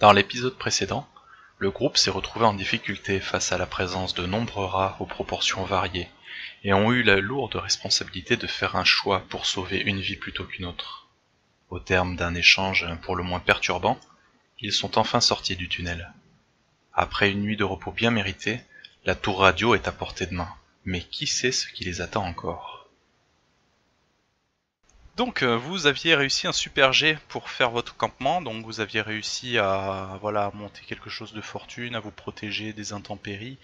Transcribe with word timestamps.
Dans 0.00 0.12
l'épisode 0.12 0.56
précédent, 0.56 1.06
le 1.58 1.70
groupe 1.70 1.98
s'est 1.98 2.10
retrouvé 2.10 2.46
en 2.46 2.54
difficulté 2.54 3.20
face 3.20 3.52
à 3.52 3.58
la 3.58 3.66
présence 3.66 4.14
de 4.14 4.24
nombreux 4.24 4.64
rats 4.64 4.96
aux 4.98 5.04
proportions 5.04 5.62
variées, 5.64 6.08
et 6.64 6.72
ont 6.72 6.90
eu 6.90 7.02
la 7.02 7.20
lourde 7.20 7.56
responsabilité 7.56 8.38
de 8.38 8.46
faire 8.46 8.76
un 8.76 8.84
choix 8.84 9.22
pour 9.28 9.44
sauver 9.44 9.78
une 9.78 10.00
vie 10.00 10.16
plutôt 10.16 10.46
qu'une 10.46 10.64
autre. 10.64 11.06
Au 11.68 11.80
terme 11.80 12.16
d'un 12.16 12.34
échange 12.34 12.86
pour 13.02 13.14
le 13.14 13.22
moins 13.22 13.40
perturbant, 13.40 14.00
ils 14.58 14.72
sont 14.72 14.96
enfin 14.96 15.20
sortis 15.20 15.54
du 15.54 15.68
tunnel. 15.68 16.14
Après 16.94 17.30
une 17.30 17.42
nuit 17.42 17.58
de 17.58 17.64
repos 17.64 17.92
bien 17.92 18.10
méritée, 18.10 18.62
la 19.04 19.14
tour 19.14 19.40
radio 19.40 19.74
est 19.74 19.86
à 19.86 19.92
portée 19.92 20.24
de 20.24 20.34
main. 20.34 20.48
Mais 20.86 21.02
qui 21.02 21.26
sait 21.26 21.52
ce 21.52 21.68
qui 21.68 21.84
les 21.84 22.00
attend 22.00 22.24
encore? 22.24 22.79
Donc 25.20 25.42
euh, 25.42 25.54
vous 25.54 25.86
aviez 25.86 26.14
réussi 26.14 26.46
un 26.46 26.52
super 26.52 26.94
jet 26.94 27.18
pour 27.28 27.50
faire 27.50 27.70
votre 27.70 27.94
campement, 27.94 28.40
donc 28.40 28.64
vous 28.64 28.80
aviez 28.80 29.02
réussi 29.02 29.58
à 29.58 30.16
voilà 30.22 30.50
monter 30.54 30.80
quelque 30.86 31.10
chose 31.10 31.34
de 31.34 31.42
fortune, 31.42 31.94
à 31.94 32.00
vous 32.00 32.10
protéger 32.10 32.72
des 32.72 32.94
intempéries. 32.94 33.58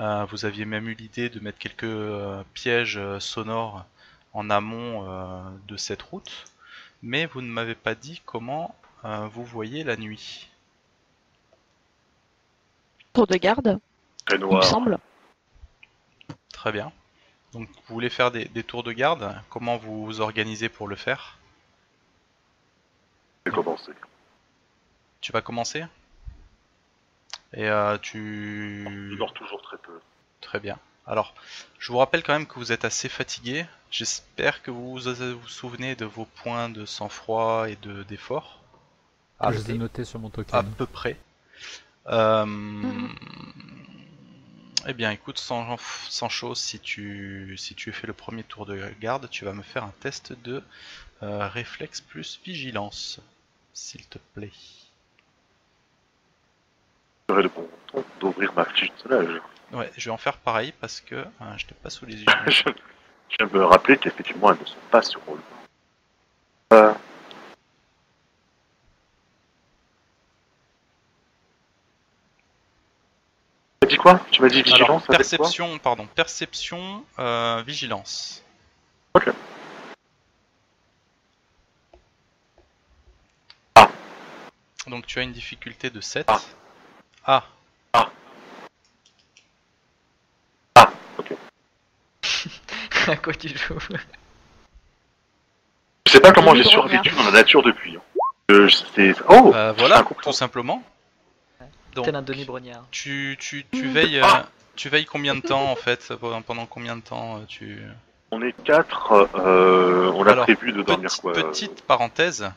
Euh, 0.00 0.24
vous 0.30 0.46
aviez 0.46 0.64
même 0.64 0.88
eu 0.88 0.94
l'idée 0.94 1.28
de 1.28 1.38
mettre 1.38 1.58
quelques 1.58 1.84
euh, 1.84 2.42
pièges 2.54 2.98
sonores 3.18 3.84
en 4.32 4.48
amont 4.48 5.04
de 5.68 5.76
cette 5.76 6.00
route, 6.00 6.46
mais 7.02 7.26
vous 7.26 7.42
ne 7.42 7.48
m'avez 7.48 7.74
pas 7.74 7.94
dit 7.94 8.22
comment 8.24 8.74
vous 9.04 9.44
voyez 9.44 9.84
la 9.84 9.98
nuit. 9.98 10.48
Tour 13.12 13.26
de 13.26 13.36
garde, 13.36 13.78
il 14.32 14.38
me 14.38 14.62
semble. 14.62 14.98
Très 16.54 16.72
bien. 16.72 16.90
Donc 17.52 17.68
vous 17.86 17.94
voulez 17.94 18.10
faire 18.10 18.30
des, 18.30 18.46
tours 18.62 18.82
de 18.82 18.92
garde? 18.92 19.34
Comment 19.50 19.76
vous 19.76 20.04
vous 20.04 20.20
organisez 20.20 20.68
pour 20.68 20.88
le 20.88 20.96
faire? 20.96 21.38
Je 23.44 23.50
vais 23.50 23.56
commencer. 23.56 23.92
Tu 25.20 25.32
vas 25.32 25.42
commencer? 25.42 25.84
Et 27.54 27.68
euh, 27.68 27.98
tu... 27.98 28.84
Je 29.12 29.16
dors 29.16 29.34
toujours 29.34 29.60
très 29.62 29.76
peu. 29.76 30.00
Très 30.40 30.60
bien. 30.60 30.78
Alors, 31.06 31.34
je 31.78 31.92
vous 31.92 31.98
rappelle 31.98 32.22
quand 32.22 32.32
même 32.32 32.46
que 32.46 32.54
vous 32.54 32.72
êtes 32.72 32.84
assez 32.84 33.08
fatigué. 33.08 33.66
J'espère 33.90 34.62
que 34.62 34.70
vous 34.70 34.98
vous 34.98 35.48
souvenez 35.48 35.96
de 35.96 36.04
vos 36.04 36.24
points 36.24 36.68
de 36.68 36.86
sang-froid 36.86 37.68
et 37.68 37.76
de 37.76 38.04
d'effort. 38.04 38.60
Je 39.42 39.50
les 39.50 39.72
ai 39.72 39.78
notés 39.78 40.04
sur 40.04 40.20
mon 40.20 40.30
token. 40.30 40.58
À 40.58 40.62
peu 40.62 40.86
près. 40.86 41.18
Euh, 42.06 42.46
eh 44.86 44.92
bien, 44.94 45.10
écoute, 45.10 45.38
sans, 45.38 45.76
sans 46.08 46.28
chose, 46.28 46.58
si 46.58 46.80
tu, 46.80 47.56
si 47.56 47.74
tu 47.74 47.92
fais 47.92 48.06
le 48.06 48.12
premier 48.12 48.42
tour 48.42 48.66
de 48.66 48.78
garde, 49.00 49.28
tu 49.30 49.44
vas 49.44 49.52
me 49.52 49.62
faire 49.62 49.84
un 49.84 49.94
test 50.00 50.32
de 50.44 50.62
euh, 51.22 51.48
réflexe 51.48 52.00
plus 52.00 52.40
vigilance, 52.44 53.20
s'il 53.72 54.06
te 54.06 54.18
plaît. 54.34 54.50
J'aurais 57.28 57.44
le 57.44 57.48
bon 57.48 57.68
temps 57.86 58.04
d'ouvrir 58.20 58.52
ma 58.54 58.64
fiche 58.64 58.88
de 58.88 59.08
personnage. 59.08 59.40
Ouais, 59.72 59.90
je 59.96 60.04
vais 60.04 60.10
en 60.10 60.18
faire 60.18 60.36
pareil 60.36 60.72
parce 60.80 61.00
que 61.00 61.14
euh, 61.14 61.24
je 61.56 61.66
t'ai 61.66 61.74
pas 61.74 61.90
sous 61.90 62.04
les 62.04 62.16
yeux. 62.16 62.26
je, 62.48 62.64
de 63.44 63.56
me 63.56 63.64
rappeler 63.64 63.96
qu'effectivement, 63.96 64.52
elles 64.52 64.60
ne 64.60 64.66
sont 64.66 64.76
pas 64.90 65.02
sur 65.02 65.20
rôle. 65.24 65.40
Euh, 66.72 66.92
quoi 74.02 74.20
Tu 74.30 74.42
m'as 74.42 74.48
dit 74.48 74.62
vigilance 74.62 75.06
Perception, 75.06 75.78
pardon, 75.78 76.06
perception, 76.14 77.04
euh, 77.18 77.62
vigilance. 77.66 78.42
Ok. 79.14 79.30
Ah. 83.76 83.88
Donc 84.88 85.06
tu 85.06 85.18
as 85.20 85.22
une 85.22 85.32
difficulté 85.32 85.90
de 85.90 86.00
7. 86.00 86.26
Ah. 86.28 86.40
Ah. 87.24 87.44
Ah. 87.94 88.10
Ah, 90.74 90.90
ok. 91.18 91.34
à 93.08 93.16
quoi 93.16 93.34
tu 93.34 93.48
joues 93.48 93.78
Je 96.06 96.12
sais 96.12 96.20
pas 96.20 96.32
comment 96.32 96.54
j'ai 96.54 96.64
survécu 96.64 97.10
dans 97.10 97.24
la 97.24 97.30
nature 97.30 97.62
depuis. 97.62 97.96
Hein. 97.96 98.00
Euh, 98.50 98.68
oh, 99.28 99.50
bah, 99.52 99.72
voilà, 99.72 100.04
tout 100.22 100.32
simplement. 100.32 100.82
Donc, 101.94 102.08
un 102.08 102.22
Denis 102.22 102.44
Brognard. 102.44 102.84
Tu, 102.90 103.36
tu, 103.38 103.64
tu 103.70 103.88
veilles, 103.88 104.20
euh, 104.20 104.26
tu 104.76 104.88
veilles 104.88 105.04
combien 105.04 105.34
de 105.34 105.40
temps 105.40 105.70
en 105.70 105.76
fait 105.76 106.12
Pendant 106.46 106.66
combien 106.66 106.96
de 106.96 107.02
temps 107.02 107.36
euh, 107.36 107.44
tu 107.46 107.82
On 108.30 108.40
est 108.42 108.54
quatre. 108.64 109.28
Euh, 109.34 110.10
on 110.14 110.26
a 110.26 110.36
prévu 110.36 110.72
de 110.72 110.82
dormir 110.82 111.10
quoi 111.20 111.32
Petite 111.32 111.82
parenthèse. 111.82 112.50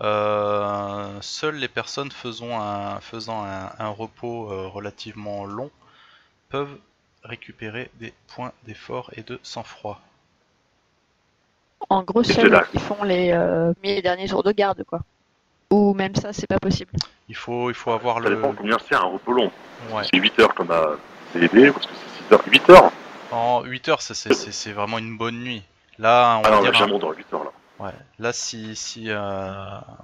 seules 0.00 1.56
les 1.56 1.68
personnes 1.68 2.10
faisant 2.10 2.60
un, 2.60 3.00
faisant 3.00 3.44
un, 3.44 3.88
repos 3.88 4.70
relativement 4.70 5.44
long 5.44 5.70
peuvent 6.48 6.78
récupérer 7.22 7.90
des 7.94 8.12
points 8.28 8.52
d'effort 8.64 9.10
et 9.14 9.22
de 9.22 9.38
sang-froid. 9.42 10.00
En 11.90 12.02
gros, 12.02 12.22
seuls 12.22 12.66
qui 12.72 12.78
font 12.78 13.02
les, 13.04 13.32
les 13.82 14.00
derniers 14.00 14.26
jours 14.26 14.42
de 14.42 14.52
garde, 14.52 14.84
quoi. 14.84 15.00
Ou 15.74 15.92
même 15.92 16.14
ça, 16.14 16.32
c'est 16.32 16.46
pas 16.46 16.60
possible. 16.60 16.92
Il 17.28 17.34
faut, 17.34 17.68
il 17.68 17.74
faut 17.74 17.90
avoir 17.90 18.22
ça 18.22 18.28
le. 18.28 18.36
dépend 18.36 18.52
combien 18.52 18.76
c'est 18.88 18.94
un 18.94 19.00
repos 19.00 19.32
long. 19.32 19.50
C'est 20.04 20.16
8 20.16 20.38
heures 20.38 20.54
qu'on 20.54 20.70
a 20.70 20.96
aidé, 21.34 21.72
parce 21.72 21.86
que 21.86 21.92
c'est 21.94 22.28
6 22.28 22.32
heures. 22.32 22.42
8 22.46 22.70
heures 22.70 22.92
En 23.32 23.62
8 23.64 23.88
heures, 23.88 24.00
c'est 24.00 24.72
vraiment 24.72 24.98
une 24.98 25.16
bonne 25.16 25.40
nuit. 25.40 25.64
Là, 25.98 26.38
on 26.38 26.42
ah 26.44 26.50
va 26.50 26.56
non, 26.56 26.70
dire. 26.70 26.82
Un... 26.82 26.98
dans 26.98 27.12
8 27.12 27.26
heures 27.34 27.44
là. 27.44 27.50
Ouais. 27.80 27.90
Là, 28.20 28.32
si, 28.32 28.76
si, 28.76 29.06
euh... 29.08 29.52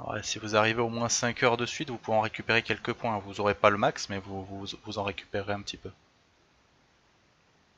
ouais, 0.08 0.18
si 0.22 0.40
vous 0.40 0.56
arrivez 0.56 0.82
au 0.82 0.88
moins 0.88 1.08
5 1.08 1.40
heures 1.44 1.56
de 1.56 1.66
suite, 1.66 1.88
vous 1.90 1.98
pouvez 1.98 2.16
en 2.16 2.22
récupérer 2.22 2.62
quelques 2.62 2.92
points. 2.92 3.22
Vous 3.24 3.40
aurez 3.40 3.54
pas 3.54 3.70
le 3.70 3.78
max, 3.78 4.08
mais 4.08 4.18
vous, 4.18 4.44
vous, 4.44 4.66
vous 4.84 4.98
en 4.98 5.04
récupérerez 5.04 5.52
un 5.52 5.60
petit 5.60 5.76
peu. 5.76 5.90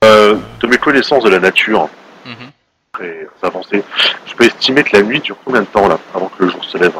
Euh, 0.05 0.39
de 0.61 0.67
mes 0.67 0.79
connaissances 0.79 1.25
de 1.25 1.29
la 1.29 1.41
nature, 1.41 1.91
mm 2.25 2.47
très 2.93 3.27
avancées, 3.43 3.83
je 4.27 4.35
peux 4.35 4.45
estimer 4.45 4.85
que 4.85 4.95
la 4.95 5.03
nuit 5.03 5.19
dure 5.21 5.39
combien 5.47 5.63
de 5.63 5.67
temps 5.67 5.89
là, 5.89 5.99
avant 6.15 6.29
que 6.29 6.45
le 6.45 6.51
jour 6.51 6.63
se 6.63 6.77
lève 6.77 6.93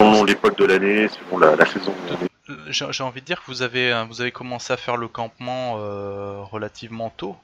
selon 0.00 0.24
l'époque 0.24 0.58
de 0.58 0.64
l'année, 0.64 1.08
selon 1.08 1.38
la, 1.38 1.66
saison 1.66 1.92
de 1.92 2.12
l'année. 2.12 2.28
J'ai 2.70 3.04
envie 3.04 3.20
de 3.20 3.26
dire 3.26 3.40
que 3.40 3.46
vous 3.46 3.62
avez, 3.62 3.92
euh, 3.92 4.30
commencé 4.30 4.72
à 4.72 4.76
faire 4.76 4.96
le 4.96 5.08
campement 5.08 5.76
euh, 5.78 6.42
relativement 6.42 7.10
tôt. 7.10 7.36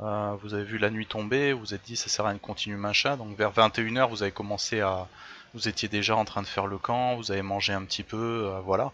Euh, 0.00 0.36
vous 0.42 0.54
avez 0.54 0.64
vu 0.64 0.78
la 0.78 0.90
nuit 0.90 1.06
tomber, 1.06 1.52
vous 1.52 1.60
vous 1.60 1.74
êtes 1.74 1.84
dit 1.84 1.96
ça 1.96 2.08
sert 2.08 2.24
à 2.24 2.32
une 2.32 2.38
continue 2.38 2.76
machin, 2.76 3.16
donc 3.16 3.36
vers 3.36 3.52
21h 3.52 4.08
vous 4.08 4.22
avez 4.22 4.32
commencé 4.32 4.80
à... 4.80 5.08
Vous 5.54 5.66
étiez 5.66 5.88
déjà 5.88 6.14
en 6.14 6.24
train 6.24 6.42
de 6.42 6.46
faire 6.46 6.66
le 6.66 6.78
camp, 6.78 7.16
vous 7.16 7.32
avez 7.32 7.42
mangé 7.42 7.72
un 7.72 7.82
petit 7.84 8.02
peu, 8.02 8.52
voilà. 8.64 8.92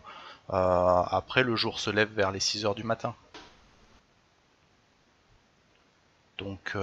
après 0.48 1.42
le 1.42 1.56
jour 1.56 1.81
se 1.81 1.91
lève 1.91 2.10
vers 2.15 2.31
les 2.31 2.38
6h 2.38 2.76
du 2.76 2.84
matin. 2.84 3.15
Donc 6.38 6.76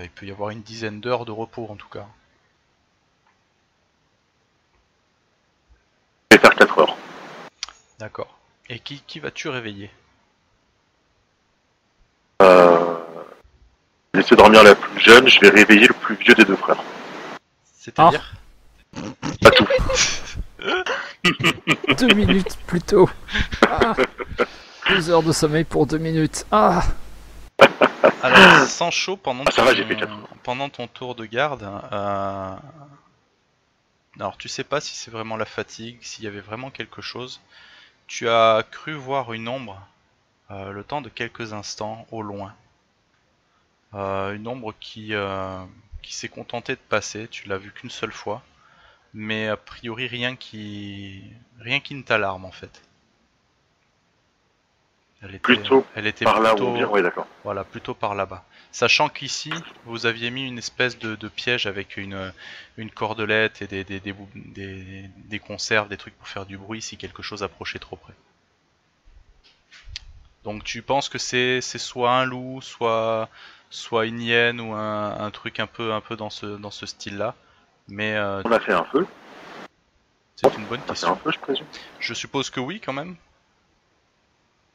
il 0.00 0.10
peut 0.10 0.26
y 0.26 0.30
avoir 0.30 0.50
une 0.50 0.62
dizaine 0.62 1.00
d'heures 1.00 1.24
de 1.26 1.32
repos 1.32 1.66
en 1.68 1.74
tout 1.76 1.88
cas. 1.88 2.06
Vais 6.30 6.38
faire 6.38 6.54
4 6.54 6.78
heures. 6.78 6.96
D'accord. 7.98 8.36
Et 8.68 8.78
qui, 8.78 9.02
qui 9.06 9.20
vas-tu 9.20 9.48
réveiller? 9.48 9.90
Euh... 12.42 12.96
Laisser 14.14 14.36
dormir 14.36 14.62
la 14.62 14.74
plus 14.74 15.00
jeune, 15.00 15.28
je 15.28 15.40
vais 15.40 15.50
réveiller 15.50 15.86
le 15.86 15.94
plus 15.94 16.16
vieux 16.16 16.34
des 16.34 16.44
deux 16.44 16.56
frères. 16.56 16.82
C'est-à-dire? 17.74 18.32
Pas 19.42 19.50
tout. 19.50 19.66
deux 21.98 22.14
minutes 22.14 22.58
plus 22.66 22.80
tôt. 22.80 23.08
Ah. 23.68 23.94
Deux 24.88 25.10
heures 25.10 25.22
de 25.22 25.32
sommeil 25.32 25.64
pour 25.64 25.86
deux 25.86 25.98
minutes. 25.98 26.46
Ah 26.50 26.82
Alors, 28.22 28.66
sans 28.66 28.90
chaud, 28.90 29.16
pendant, 29.16 29.44
ah, 29.46 29.52
ton, 29.52 30.08
pendant 30.42 30.68
ton 30.68 30.86
tour 30.86 31.14
de 31.14 31.24
garde, 31.24 31.68
euh, 31.92 32.54
alors 34.18 34.36
tu 34.38 34.48
sais 34.48 34.64
pas 34.64 34.80
si 34.80 34.94
c'est 34.96 35.10
vraiment 35.10 35.36
la 35.36 35.44
fatigue, 35.44 35.98
s'il 36.00 36.24
y 36.24 36.26
avait 36.26 36.40
vraiment 36.40 36.70
quelque 36.70 37.02
chose. 37.02 37.40
Tu 38.06 38.28
as 38.28 38.64
cru 38.70 38.94
voir 38.94 39.32
une 39.32 39.48
ombre 39.48 39.86
euh, 40.50 40.72
le 40.72 40.84
temps 40.84 41.02
de 41.02 41.08
quelques 41.08 41.52
instants 41.52 42.06
au 42.10 42.22
loin. 42.22 42.54
Euh, 43.94 44.34
une 44.34 44.46
ombre 44.48 44.74
qui, 44.80 45.14
euh, 45.14 45.64
qui 46.02 46.14
s'est 46.14 46.28
contentée 46.28 46.74
de 46.74 46.80
passer, 46.80 47.28
tu 47.28 47.48
l'as 47.48 47.58
vu 47.58 47.72
qu'une 47.72 47.90
seule 47.90 48.12
fois. 48.12 48.42
Mais 49.14 49.48
a 49.48 49.56
priori 49.56 50.06
rien 50.08 50.36
qui, 50.36 51.22
rien 51.60 51.80
qui 51.80 51.94
ne 51.94 52.02
t'alarme 52.02 52.44
en 52.44 52.52
fait. 52.52 52.82
Elle 55.28 55.34
était, 55.34 55.38
plutôt 55.40 55.84
elle 55.96 56.06
était 56.06 56.24
par 56.24 56.40
plutôt, 56.40 56.76
là 56.76 56.88
où 56.88 57.02
d'accord. 57.02 57.26
Voilà, 57.42 57.64
plutôt 57.64 57.94
par 57.94 58.14
là-bas. 58.14 58.44
Sachant 58.70 59.08
qu'ici, 59.08 59.52
vous 59.84 60.06
aviez 60.06 60.30
mis 60.30 60.46
une 60.46 60.58
espèce 60.58 60.98
de, 60.98 61.28
piège 61.28 61.66
avec 61.66 61.96
une, 61.96 62.32
une 62.76 62.90
cordelette 62.90 63.62
et 63.62 63.66
des, 63.66 63.84
des, 63.84 64.00
des, 64.00 65.10
des, 65.16 65.38
conserves, 65.38 65.88
des 65.88 65.96
trucs 65.96 66.16
pour 66.16 66.28
faire 66.28 66.46
du 66.46 66.56
bruit 66.56 66.80
si 66.80 66.96
quelque 66.96 67.22
chose 67.22 67.42
approchait 67.42 67.78
trop 67.78 67.96
près. 67.96 68.12
Donc 70.44 70.62
tu 70.62 70.82
penses 70.82 71.08
que 71.08 71.18
c'est 71.18 71.60
soit 71.60 72.12
un 72.12 72.24
loup, 72.24 72.60
soit, 72.62 73.28
soit 73.70 74.06
une 74.06 74.20
hyène 74.20 74.60
ou 74.60 74.74
un, 74.74 75.18
un 75.18 75.30
truc 75.30 75.58
un 75.58 75.66
peu, 75.66 75.92
un 75.92 76.00
peu 76.00 76.14
dans 76.14 76.30
ce, 76.30 76.46
dans 76.46 76.70
ce 76.70 76.86
style-là. 76.86 77.34
Mais, 77.88 78.14
euh, 78.14 78.42
On 78.44 78.52
a 78.52 78.60
fait 78.60 78.72
un 78.72 78.84
feu 78.84 79.06
C'est 80.36 80.54
une 80.56 80.66
bonne 80.66 80.82
question. 80.82 81.12
un 81.12 81.16
peu, 81.16 81.32
je 81.32 81.38
présume. 81.38 81.66
Je 81.98 82.14
suppose 82.14 82.50
que 82.50 82.60
oui, 82.60 82.80
quand 82.80 82.92
même. 82.92 83.16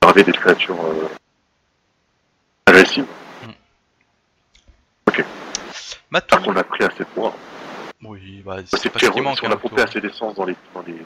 Graver 0.02 0.24
des 0.24 0.32
créatures 0.32 0.84
euh, 0.84 1.08
agressives. 2.66 3.06
Matou. 6.10 6.28
Parce 6.30 6.44
qu'on 6.44 6.56
a 6.58 6.64
pris 6.64 6.84
assez 6.84 7.00
de 7.00 7.10
points. 7.10 7.34
Oui, 8.04 8.42
bah, 8.46 8.58
C'est 8.66 8.90
pas 8.90 9.00
ce 9.00 9.06
qui 9.10 9.22
manque. 9.22 9.40
on 9.44 9.48
hein, 9.48 9.52
a 9.52 9.56
pompé 9.56 9.82
assez 9.82 10.02
d'essence 10.02 10.36
dans 10.36 10.44
les, 10.44 10.56
dans 10.74 10.82
les... 10.82 11.06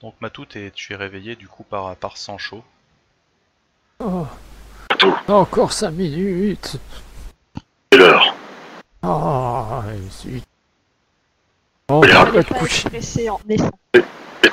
Donc 0.00 0.14
Matou, 0.20 0.44
t'es- 0.44 0.70
tu 0.72 0.92
es 0.92 0.96
réveillé 0.96 1.34
du 1.34 1.48
coup 1.48 1.64
par, 1.64 1.96
par 1.96 2.16
Sancho. 2.18 2.62
Oh, 3.98 4.26
bateaux. 4.90 5.14
encore 5.26 5.72
5 5.72 5.90
minutes. 5.90 6.76
C'est 7.92 7.98
l'heure. 7.98 8.34
Ah, 9.02 9.82
zut. 10.10 10.44
Oh, 11.88 12.00
Regarde. 12.00 12.28
va 12.28 12.42
Fallait 12.42 12.44
te 12.44 12.54
coucher. 12.54 12.88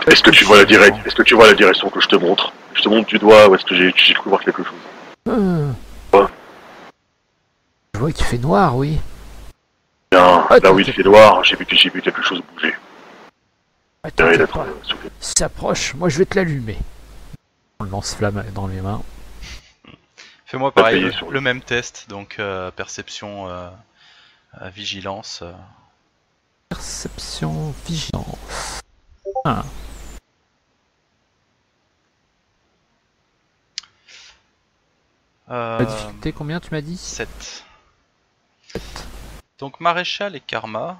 Est-ce 0.07 0.21
que 0.23 0.31
tu 0.31 0.43
vois 0.43 0.57
la 0.57 0.65
direction 0.65 1.03
Est-ce 1.05 1.15
que 1.15 1.23
tu 1.23 1.33
vois 1.35 1.47
la 1.47 1.53
direction 1.53 1.89
que 1.89 2.01
je 2.01 2.07
te 2.07 2.15
montre? 2.15 2.51
Je 2.73 2.81
te 2.81 2.89
montre 2.89 3.07
du 3.07 3.17
doigt 3.19 3.47
ou 3.49 3.55
est-ce 3.55 3.65
que 3.65 3.75
j'ai 3.75 3.91
cru 4.13 4.29
voir 4.29 4.41
quelque 4.43 4.63
chose? 4.63 4.73
Hum. 5.27 5.75
Quoi? 6.11 6.29
Je 7.93 7.99
vois 7.99 8.11
qu'il 8.11 8.25
fait 8.25 8.37
noir, 8.37 8.75
oui. 8.75 8.99
Bien, 10.11 10.45
Ah, 10.49 10.57
là 10.61 10.73
où 10.73 10.79
il 10.79 10.91
fait 10.91 11.03
noir, 11.03 11.43
j'ai 11.43 11.55
vu, 11.55 11.65
j'ai 11.71 11.89
vu 11.89 12.01
quelque 12.01 12.21
chose 12.21 12.41
bouger. 12.53 12.73
Attends, 14.03 14.25
pas. 14.51 14.65
euh. 14.65 14.73
Il 15.21 15.25
s'approche, 15.37 15.93
moi 15.95 16.09
je 16.09 16.17
vais 16.17 16.25
te 16.25 16.35
l'allumer. 16.35 16.77
On 17.79 17.85
lance 17.85 18.15
flamme 18.15 18.43
dans 18.53 18.67
les 18.67 18.81
mains. 18.81 19.01
Fais-moi 20.45 20.71
pareil, 20.71 21.09
le, 21.31 21.41
même 21.41 21.61
test, 21.61 22.05
donc 22.09 22.35
euh, 22.37 22.69
perception, 22.71 23.47
euh, 23.49 23.69
euh, 24.61 24.69
vigilance. 24.69 25.39
euh. 25.41 25.51
Perception, 26.69 27.73
vigilance. 27.87 28.81
Ah, 29.45 29.63
la 35.49 35.85
difficulté, 35.85 36.31
combien 36.33 36.59
tu 36.59 36.69
m'as 36.71 36.81
dit 36.81 36.97
7. 36.97 37.63
Donc 39.59 39.79
Maréchal 39.79 40.35
et 40.35 40.39
Karma. 40.39 40.97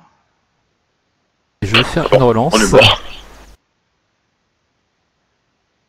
Je 1.62 1.76
vais 1.76 1.84
faire 1.84 2.12
une 2.14 2.22
relance. 2.24 2.54
On 2.54 2.60
est 2.60 2.72
mort. 2.72 3.02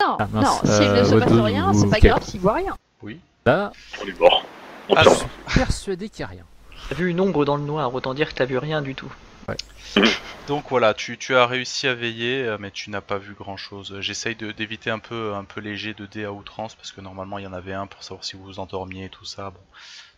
Non, 0.00 0.16
Ah, 0.20 0.26
non, 0.32 0.58
s'il 0.64 0.92
ne 0.92 1.04
se 1.04 1.14
euh, 1.14 1.20
passe 1.20 1.32
rien, 1.32 1.72
c'est 1.74 1.88
pas 1.88 2.00
grave 2.00 2.22
s'il 2.22 2.40
voit 2.40 2.54
rien. 2.54 2.76
Oui. 3.02 3.20
Là, 3.46 3.72
On 4.02 4.06
est 4.06 4.18
mort. 4.18 4.44
On 4.88 4.94
Ah, 4.96 5.02
tient. 5.02 5.12
je 5.12 5.16
suis 5.18 5.58
persuadé 5.60 6.08
qu'il 6.08 6.24
n'y 6.24 6.30
a 6.30 6.34
rien. 6.34 6.44
T'as 6.88 6.94
vu 6.94 7.08
une 7.08 7.20
ombre 7.20 7.44
dans 7.44 7.56
le 7.56 7.62
noir, 7.64 7.92
autant 7.94 8.12
dire 8.14 8.28
que 8.28 8.34
t'as 8.34 8.44
vu 8.44 8.58
rien 8.58 8.82
du 8.82 8.94
tout. 8.94 9.12
Donc 10.48 10.66
voilà, 10.68 10.92
tu, 10.94 11.16
tu 11.16 11.34
as 11.36 11.46
réussi 11.46 11.86
à 11.88 11.94
veiller, 11.94 12.42
euh, 12.44 12.56
mais 12.60 12.70
tu 12.70 12.90
n'as 12.90 13.00
pas 13.00 13.18
vu 13.18 13.34
grand 13.34 13.56
chose. 13.56 13.96
J'essaye 14.00 14.34
de- 14.36 14.52
d'éviter 14.52 14.90
un 14.90 14.98
peu, 14.98 15.32
un 15.34 15.44
peu 15.44 15.60
léger 15.60 15.94
de 15.94 16.04
dés 16.06 16.24
à 16.24 16.32
outrance, 16.32 16.74
parce 16.74 16.92
que 16.92 17.00
normalement 17.00 17.38
il 17.38 17.44
y 17.44 17.46
en 17.46 17.52
avait 17.52 17.72
un 17.72 17.86
pour 17.86 18.02
savoir 18.02 18.24
si 18.24 18.36
vous 18.36 18.44
vous 18.44 18.58
endormiez 18.58 19.06
et 19.06 19.08
tout 19.08 19.24
ça. 19.24 19.50
Bon, 19.50 19.60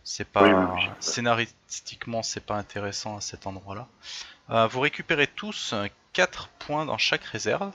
c'est 0.03 0.27
pas. 0.27 0.43
Oui, 0.43 0.51
oui, 0.53 0.65
oui. 0.75 0.89
Scénaristiquement, 0.99 2.23
c'est 2.23 2.45
pas 2.45 2.55
intéressant 2.55 3.17
à 3.17 3.21
cet 3.21 3.47
endroit-là. 3.47 3.87
Euh, 4.49 4.67
vous 4.67 4.79
récupérez 4.79 5.27
tous 5.27 5.73
4 6.13 6.49
points 6.59 6.85
dans 6.85 6.97
chaque 6.97 7.23
réserve, 7.23 7.71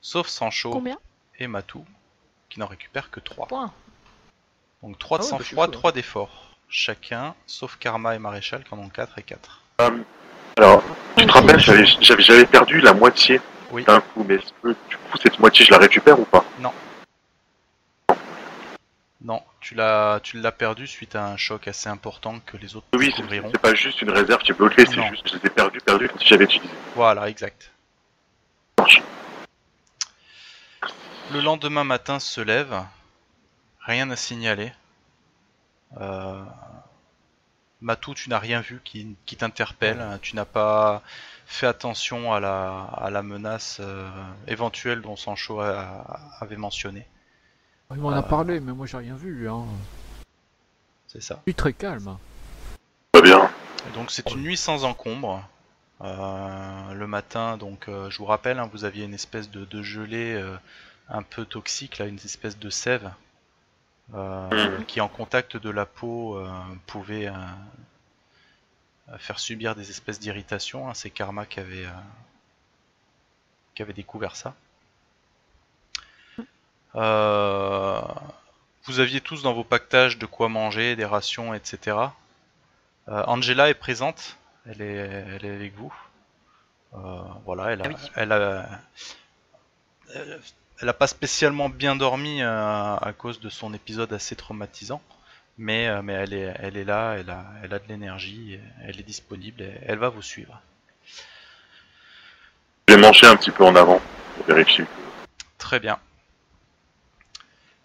sauf 0.00 0.28
Sancho 0.28 0.70
Combien? 0.70 0.98
et 1.38 1.46
Matou, 1.46 1.84
qui 2.48 2.60
n'en 2.60 2.66
récupèrent 2.66 3.10
que 3.10 3.20
3. 3.20 3.46
Point. 3.48 3.72
Donc 4.82 4.98
3 4.98 5.18
de 5.18 5.22
Ah 5.22 5.26
ouais, 5.26 5.32
bah, 5.32 5.38
sang-froid, 5.38 5.64
fou, 5.66 5.70
hein. 5.70 5.72
3 5.72 5.92
d'effort. 5.92 6.56
Chacun, 6.68 7.34
sauf 7.46 7.76
Karma 7.78 8.14
et 8.14 8.18
Maréchal, 8.18 8.62
qui 8.64 8.74
en 8.74 8.78
ont 8.78 8.88
4 8.88 9.18
et 9.18 9.22
4. 9.22 9.62
Alors, 10.58 10.82
tu 11.16 11.26
te 11.26 11.32
rappelles, 11.32 11.60
j'avais- 12.00 12.46
perdu 12.46 12.80
la 12.80 12.94
moitié 12.94 13.40
Oui. 13.72 13.84
d'un 13.84 14.00
coup, 14.00 14.24
mais 14.26 14.36
est-ce 14.36 14.52
que 14.62 14.68
du 14.88 14.96
coup 14.96 15.18
cette 15.22 15.38
moitié 15.38 15.64
je 15.66 15.70
la 15.70 15.78
récupère 15.78 16.18
ou 16.18 16.24
pas? 16.24 16.44
Non, 19.22 19.42
tu 19.60 19.74
l'as, 19.74 20.20
tu 20.22 20.40
l'as 20.40 20.52
perdu 20.52 20.86
suite 20.86 21.16
à 21.16 21.26
un 21.26 21.36
choc 21.36 21.66
assez 21.66 21.88
important 21.88 22.38
que 22.46 22.56
les 22.56 22.76
autres 22.76 22.86
Oui, 22.96 23.12
c'est 23.16 23.58
pas 23.58 23.74
juste 23.74 24.00
une 24.00 24.10
réserve 24.10 24.40
qui 24.42 24.52
est 24.52 24.54
bloquée, 24.54 24.86
c'est 24.86 24.94
Non. 24.96 25.08
juste 25.08 25.24
que 25.24 25.30
je 25.30 25.34
les 25.34 25.46
ai 25.46 25.50
perdus, 25.50 25.80
perdus 25.80 26.08
comme 26.08 26.18
si 26.20 26.26
j'avais 26.28 26.44
utilisé. 26.44 26.72
Voilà, 26.94 27.28
exact. 27.28 27.72
Le 31.32 31.40
lendemain 31.40 31.82
matin 31.82 32.20
se 32.20 32.40
lève, 32.40 32.72
rien 33.80 34.08
à 34.10 34.16
signaler. 34.16 34.72
Euh... 36.00 36.44
Matou, 37.80 38.14
tu 38.14 38.30
n'as 38.30 38.38
rien 38.38 38.60
vu 38.60 38.80
qui, 38.84 39.16
qui 39.26 39.36
t'interpelle, 39.36 40.18
tu 40.22 40.34
n'as 40.34 40.44
pas 40.46 41.02
fait 41.46 41.66
attention 41.66 42.32
à 42.32 42.40
la, 42.40 42.84
à 42.96 43.10
la 43.10 43.22
menace 43.22 43.78
euh, 43.80 44.08
éventuelle 44.48 45.02
dont 45.02 45.14
Sancho 45.16 45.60
a- 45.60 46.20
avait 46.40 46.56
mentionné. 46.56 47.06
Il 47.92 47.98
m'en 47.98 48.12
Euh. 48.12 48.16
a 48.16 48.22
parlé, 48.22 48.58
mais 48.60 48.72
moi 48.72 48.86
j'ai 48.86 48.96
rien 48.96 49.14
vu. 49.14 49.48
Hein. 49.48 49.64
C'est 51.06 51.22
ça. 51.22 51.36
Je 51.46 51.50
suis 51.52 51.54
très 51.54 51.72
calme. 51.72 52.16
Pas 53.12 53.20
bien. 53.22 53.48
Et 53.88 53.94
donc 53.94 54.10
c'est 54.10 54.28
une 54.32 54.42
nuit 54.42 54.56
sans 54.56 54.84
encombre. 54.84 55.46
Euh, 56.02 56.92
le 56.92 57.06
matin, 57.06 57.56
donc 57.56 57.88
euh, 57.88 58.10
je 58.10 58.18
vous 58.18 58.26
rappelle, 58.26 58.58
hein, 58.58 58.68
vous 58.72 58.84
aviez 58.84 59.04
une 59.04 59.14
espèce 59.14 59.50
de, 59.50 59.64
de 59.64 59.82
gelée 59.82 60.34
euh, 60.34 60.54
un 61.08 61.22
peu 61.22 61.44
toxique, 61.46 61.96
là, 61.98 62.04
une 62.06 62.16
espèce 62.16 62.58
de 62.58 62.68
sève 62.68 63.10
euh, 64.14 64.80
qui 64.82 65.00
en 65.00 65.08
contact 65.08 65.56
de 65.56 65.70
la 65.70 65.84
peau 65.86 66.36
euh, 66.38 66.48
pouvait 66.86 67.26
euh, 67.28 67.32
faire 69.18 69.38
subir 69.38 69.74
des 69.74 69.90
espèces 69.90 70.18
d'irritation. 70.20 70.88
hein. 70.88 70.94
C'est 70.94 71.10
Karma 71.10 71.44
qui 71.46 71.60
avait, 71.60 71.86
qui 73.74 73.82
avait 73.82 73.92
découvert 73.92 74.36
ça. 74.36 74.54
Euh, 76.94 78.00
vous 78.84 79.00
aviez 79.00 79.20
tous 79.20 79.42
dans 79.42 79.52
vos 79.52 79.64
pactages 79.64 80.18
de 80.18 80.26
quoi 80.26 80.48
manger, 80.48 80.96
des 80.96 81.04
rations, 81.04 81.52
etc. 81.54 81.96
Angela 83.08 83.68
est 83.68 83.74
présente, 83.74 84.36
elle 84.66 84.80
est, 84.82 84.94
elle 84.94 85.44
est 85.44 85.54
avec 85.54 85.74
vous. 85.74 85.92
Voilà, 87.44 87.72
elle 87.72 87.82
a, 87.82 87.84
Ah 87.84 87.88
oui. 87.88 88.10
elle 88.14 88.32
a, 88.32 88.80
elle, 90.80 90.88
a 90.88 90.92
pas 90.92 91.06
spécialement 91.06 91.68
bien 91.68 91.96
dormi 91.96 92.42
euh, 92.42 92.96
à 92.96 93.12
cause 93.16 93.40
de 93.40 93.48
son 93.48 93.74
épisode 93.74 94.12
assez 94.12 94.36
traumatisant, 94.36 95.02
mais, 95.58 95.88
euh, 95.88 96.02
mais 96.02 96.12
elle 96.14 96.32
est, 96.32 96.54
elle 96.58 96.76
est 96.76 96.84
là, 96.84 97.16
elle 97.18 97.30
a, 97.30 97.44
elle 97.62 97.74
a 97.74 97.78
de 97.78 97.88
l'énergie, 97.88 98.58
elle 98.84 99.00
est 99.00 99.04
disponible, 99.04 99.62
et 99.62 99.78
elle 99.86 99.98
va 99.98 100.08
vous 100.08 100.22
suivre. 100.22 100.60
Je 102.88 102.94
vais 102.94 103.00
manger 103.00 103.26
un 103.26 103.36
petit 103.36 103.50
peu 103.50 103.64
en 103.64 103.74
avant 103.74 104.00
pour 104.36 104.46
vérifier. 104.46 104.84
Très 105.58 105.80
bien. 105.80 105.98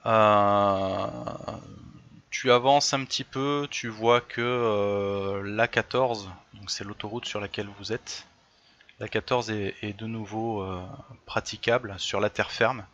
Euh, 0.05 1.05
tu 2.29 2.51
avances 2.51 2.93
un 2.93 3.03
petit 3.05 3.23
peu, 3.23 3.67
tu 3.69 3.87
vois 3.87 4.21
que 4.21 4.41
euh, 4.41 5.43
l'A14, 5.43 6.27
donc 6.55 6.71
c'est 6.71 6.83
l'autoroute 6.83 7.25
sur 7.25 7.39
laquelle 7.39 7.69
vous 7.79 7.93
êtes, 7.93 8.25
l'A14 9.01 9.51
est, 9.51 9.75
est 9.81 9.93
de 9.93 10.05
nouveau 10.05 10.61
euh, 10.61 10.81
praticable 11.25 11.95
sur 11.97 12.19
la 12.19 12.29
terre 12.29 12.51
ferme. 12.51 12.85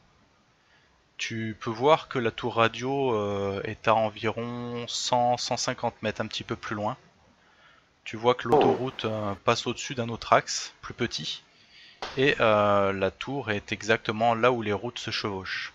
Tu 1.18 1.58
peux 1.60 1.70
voir 1.70 2.08
que 2.08 2.18
la 2.18 2.32
tour 2.32 2.56
radio 2.56 3.14
euh, 3.14 3.62
est 3.64 3.88
à 3.88 3.96
environ 3.96 4.86
100-150 4.86 5.94
mètres, 6.02 6.22
un 6.22 6.28
petit 6.28 6.44
peu 6.44 6.56
plus 6.56 6.76
loin. 6.76 6.96
Tu 8.06 8.16
vois 8.16 8.36
que 8.36 8.48
l'autoroute 8.48 9.04
euh, 9.04 9.34
passe 9.44 9.68
au-dessus 9.68 9.96
d'un 9.96 10.08
autre 10.08 10.32
axe, 10.32 10.74
plus 10.82 10.94
petit, 10.94 11.44
et 12.16 12.36
la 12.38 13.12
tour 13.12 13.52
est 13.52 13.72
exactement 13.72 14.34
là 14.34 14.52
où 14.52 14.62
les 14.62 14.74
routes 14.74 15.00
se 15.00 15.12
chevauchent. 15.12 15.74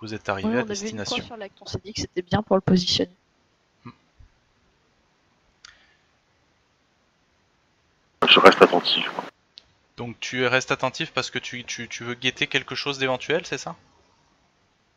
Vous 0.00 0.14
êtes 0.14 0.28
arrivé 0.28 0.48
à 0.48 0.60
avait 0.60 0.60
une 0.60 0.66
destination. 0.68 1.24
sur 1.24 1.36
l'acte, 1.36 1.56
on 1.62 1.66
s'est 1.66 1.80
dit 1.82 1.94
que 1.94 2.02
c'était 2.02 2.22
bien 2.22 2.42
pour 2.42 2.56
le 2.56 2.60
positionner. 2.60 3.10
Je 8.34 8.40
reste 8.40 8.60
attentif. 8.62 9.08
Donc 9.96 10.18
tu 10.18 10.44
restes 10.46 10.72
attentif 10.72 11.12
parce 11.12 11.30
que 11.30 11.38
tu, 11.38 11.62
tu, 11.64 11.88
tu 11.88 12.02
veux 12.02 12.14
guetter 12.14 12.48
quelque 12.48 12.74
chose 12.74 12.98
d'éventuel, 12.98 13.46
c'est 13.46 13.58
ça? 13.58 13.76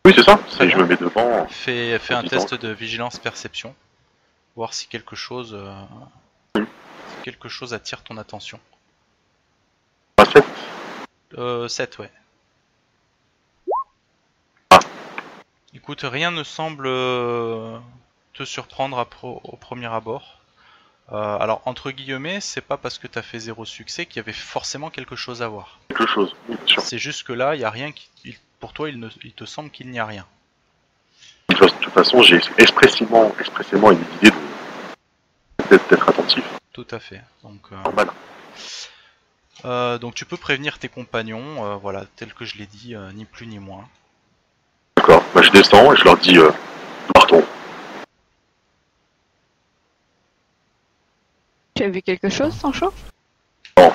Oui, 0.06 0.14
c'est 0.16 0.24
ça. 0.24 0.40
Je 0.60 0.76
me 0.76 0.86
mets 0.86 0.96
devant. 0.98 1.46
Fais, 1.48 2.00
fais 2.00 2.16
un 2.16 2.24
test 2.24 2.56
de 2.56 2.70
vigilance 2.70 3.20
perception. 3.20 3.76
Voir 4.56 4.74
si 4.74 4.88
quelque 4.88 5.16
chose 5.16 5.54
euh, 5.54 5.84
si 6.56 7.22
quelque 7.24 7.48
chose 7.48 7.76
attire 7.76 8.04
ton 8.04 8.18
attention. 8.18 8.60
À 10.18 10.26
7. 10.26 10.44
Euh, 11.38 11.68
7, 11.68 12.00
ouais. 12.00 12.12
Ah. 14.72 14.80
Écoute, 15.76 16.02
rien 16.02 16.32
ne 16.32 16.44
semble 16.44 16.88
euh, 16.88 17.78
te 18.34 18.46
surprendre 18.46 18.98
à 18.98 19.06
pro- 19.06 19.42
au 19.44 19.58
premier 19.58 19.94
abord. 19.94 20.37
Euh, 21.14 21.38
alors, 21.40 21.62
entre 21.66 21.92
guillemets, 21.92 22.42
c'est 22.42 22.60
pas 22.62 22.76
parce 22.78 22.98
que 22.98 23.08
t'as 23.08 23.22
fait 23.22 23.40
zéro 23.40 23.64
succès 23.66 24.06
qu'il 24.06 24.18
y 24.18 24.20
avait 24.20 24.34
forcément 24.34 24.90
quelque 24.90 25.16
chose 25.16 25.42
à 25.42 25.48
voir. 25.48 25.80
Quelque 25.88 26.06
chose. 26.08 26.36
Oui, 26.50 26.56
bien 26.58 26.68
sûr. 26.68 26.82
C'est 26.82 26.98
juste 26.98 27.24
que 27.24 27.32
là, 27.34 27.56
il 27.56 27.62
y 27.62 27.64
a 27.66 27.70
rien 27.70 27.92
qui. 27.92 28.10
il- 28.26 28.36
Pour 28.60 28.74
toi, 28.74 28.90
il, 28.90 29.00
ne, 29.00 29.08
il 29.24 29.34
te 29.34 29.46
semble 29.46 29.70
qu'il 29.70 29.90
n'y 29.90 30.00
a 30.00 30.06
rien. 30.06 30.26
De 31.50 31.56
toute 31.56 31.94
façon- 31.94 32.22
j'ai 32.24 32.40
expressément, 32.58 33.34
expressément 33.40 33.92
une 33.92 34.04
idée 34.22 34.32
d'être 35.70 36.10
attentif. 36.10 36.44
Tout 36.74 36.88
à 36.92 37.00
fait. 37.00 37.22
Donc, 37.44 37.60
euh, 37.72 37.76
Normal. 37.84 38.10
donc 40.00 40.14
tu 40.16 40.26
peux 40.26 40.38
prévenir 40.38 40.78
tes 40.80 40.90
compagnons, 40.90 41.78
voilà, 41.78 42.06
tel 42.16 42.34
que 42.34 42.46
je 42.46 42.58
l'ai 42.58 42.66
dit, 42.68 42.96
ni 43.14 43.26
plus 43.26 43.48
ni 43.48 43.60
moins. 43.60 43.88
D'accord, 44.98 45.24
je 45.42 45.50
descends 45.52 45.94
et 45.94 45.98
je 45.98 46.04
leur 46.04 46.18
dis 46.18 46.38
Tu 51.78 51.84
as 51.84 51.90
vu 51.90 52.02
quelque 52.02 52.28
chose, 52.28 52.56
Sancho? 52.56 52.92
Non. 53.78 53.94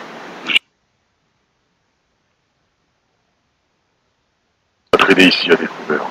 Pas 4.92 4.98
traîner 4.98 5.26
ici 5.26 5.50
à 5.50 5.56
découvert. 5.56 6.06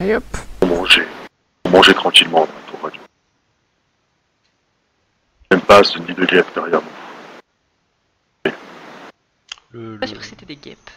Et 0.00 0.16
hop. 0.16 0.24
Pour 0.58 0.68
manger. 0.70 1.06
Pour 1.62 1.70
manger 1.70 1.94
tranquillement 1.94 2.40
dans 2.40 2.72
tour 2.72 2.80
radio. 2.82 3.00
Même 5.52 5.60
pas 5.60 5.84
ce 5.84 6.00
nid 6.00 6.14
de 6.14 6.24
guêpes 6.24 6.52
derrière 6.52 6.82
nous. 6.82 8.52
Le, 9.70 9.98
Pas 10.00 10.08
sûr 10.08 10.18
que 10.18 10.24
c'était 10.24 10.46
des 10.46 10.56
guêpes. 10.56 10.90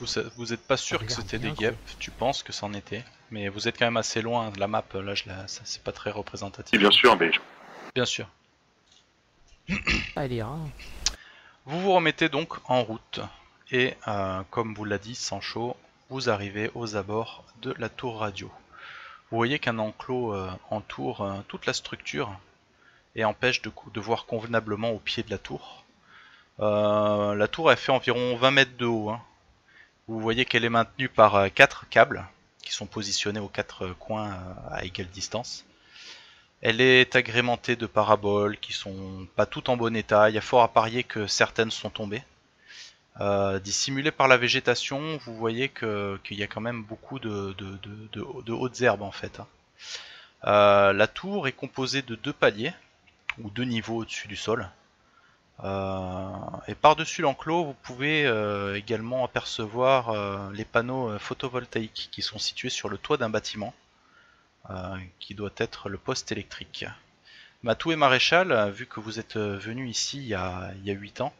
Vous, 0.00 0.52
êtes 0.52 0.64
pas 0.68 0.76
sûr 0.76 1.04
que 1.04 1.10
c'était 1.10 1.40
des 1.40 1.50
guêpes, 1.50 1.76
tu 1.98 2.12
penses 2.12 2.44
que 2.44 2.52
c'en 2.52 2.72
était, 2.74 3.04
mais 3.32 3.48
vous 3.48 3.66
êtes 3.66 3.76
quand 3.76 3.86
même 3.86 3.96
assez 3.96 4.22
loin 4.22 4.50
de 4.50 4.60
la 4.60 4.68
map, 4.68 4.84
là 4.94 5.14
je 5.14 5.24
la... 5.26 5.46
c'est 5.46 5.82
pas 5.82 5.92
très 5.92 6.10
représentatif. 6.10 6.78
bien 6.78 6.90
sûr, 6.90 7.18
mais 7.18 7.30
Bien 7.94 8.04
sûr. 8.04 8.28
Allez, 10.16 10.40
hein. 10.40 10.58
Vous 11.66 11.80
vous 11.80 11.92
remettez 11.92 12.28
donc 12.28 12.54
en 12.68 12.82
route 12.82 13.20
et 13.70 13.94
euh, 14.08 14.42
comme 14.50 14.74
vous 14.74 14.84
l'a 14.84 14.98
dit 14.98 15.14
Sancho, 15.14 15.76
vous 16.08 16.30
arrivez 16.30 16.70
aux 16.74 16.96
abords 16.96 17.44
de 17.62 17.74
la 17.78 17.88
tour 17.88 18.20
radio. 18.20 18.50
Vous 19.30 19.36
voyez 19.36 19.58
qu'un 19.58 19.78
enclos 19.78 20.34
euh, 20.34 20.50
entoure 20.70 21.20
euh, 21.20 21.34
toute 21.48 21.66
la 21.66 21.72
structure 21.72 22.32
et 23.14 23.24
empêche 23.24 23.62
de, 23.62 23.70
de, 23.92 24.00
voir 24.00 24.26
convenablement 24.26 24.90
au 24.90 24.98
pied 24.98 25.22
de 25.22 25.30
la 25.30 25.38
tour. 25.38 25.84
la 26.58 27.48
tour 27.48 27.70
elle 27.70 27.76
fait 27.76 27.92
environ 27.92 28.36
20 28.36 28.50
mètres 28.50 28.76
de 28.76 28.86
haut. 28.86 29.10
Hein. 29.10 29.20
Vous 30.08 30.20
voyez 30.20 30.44
qu'elle 30.44 30.64
est 30.64 30.70
maintenue 30.70 31.08
par 31.08 31.52
quatre 31.52 31.88
câbles 31.88 32.24
qui 32.62 32.72
sont 32.72 32.86
positionnés 32.86 33.40
aux 33.40 33.48
quatre 33.48 33.88
coins 33.98 34.36
à 34.70 34.84
égale 34.84 35.08
distance. 35.08 35.64
Elle 36.62 36.80
est 36.80 37.16
agrémentée 37.16 37.76
de 37.76 37.86
paraboles 37.86 38.58
qui 38.58 38.72
sont 38.72 39.26
pas 39.34 39.46
toutes 39.46 39.70
en 39.70 39.76
bon 39.76 39.96
état. 39.96 40.28
Il 40.28 40.34
y 40.34 40.38
a 40.38 40.42
fort 40.42 40.62
à 40.62 40.72
parier 40.72 41.04
que 41.04 41.26
certaines 41.26 41.70
sont 41.70 41.90
tombées. 41.90 42.22
Euh, 43.20 43.58
dissimulées 43.58 44.10
par 44.10 44.28
la 44.28 44.36
végétation, 44.36 45.18
vous 45.18 45.34
voyez 45.34 45.68
qu'il 45.68 46.38
y 46.38 46.42
a 46.42 46.46
quand 46.46 46.60
même 46.60 46.82
beaucoup 46.82 47.18
de, 47.18 47.54
hautes 48.50 48.80
herbes 48.80 49.02
en 49.02 49.10
fait. 49.10 49.40
Hein. 49.40 49.46
Euh, 50.44 50.92
la 50.92 51.06
tour 51.06 51.48
est 51.48 51.52
composée 51.52 52.02
de 52.02 52.14
deux 52.14 52.32
paliers, 52.32 52.72
ou 53.42 53.50
deux 53.50 53.64
niveaux 53.64 53.98
au-dessus 53.98 54.28
du 54.28 54.36
sol. 54.36 54.68
Euh, 55.64 56.30
et 56.66 56.74
par-dessus 56.74 57.20
l'enclos, 57.20 57.64
vous 57.64 57.76
pouvez 57.82 58.24
également 58.74 59.24
apercevoir 59.24 60.52
les 60.52 60.64
panneaux 60.64 61.18
photovoltaïques 61.18 62.08
qui 62.12 62.22
sont 62.22 62.38
situés 62.38 62.70
sur 62.70 62.88
le 62.88 62.96
toit 62.98 63.16
d'un 63.16 63.30
bâtiment. 63.30 63.74
Euh, 64.68 64.98
qui 65.18 65.34
doit 65.34 65.50
être 65.56 65.88
le 65.88 65.96
poste 65.96 66.30
électrique. 66.32 66.84
Matou 67.62 67.92
et 67.92 67.96
Maréchal, 67.96 68.70
vu 68.70 68.86
que 68.86 69.00
vous 69.00 69.18
êtes 69.18 69.36
venu 69.36 69.88
ici 69.88 70.18
il 70.18 70.26
y 70.26 70.34
a, 70.34 70.70
il 70.84 70.92
8 70.92 71.22
ans, 71.22 71.32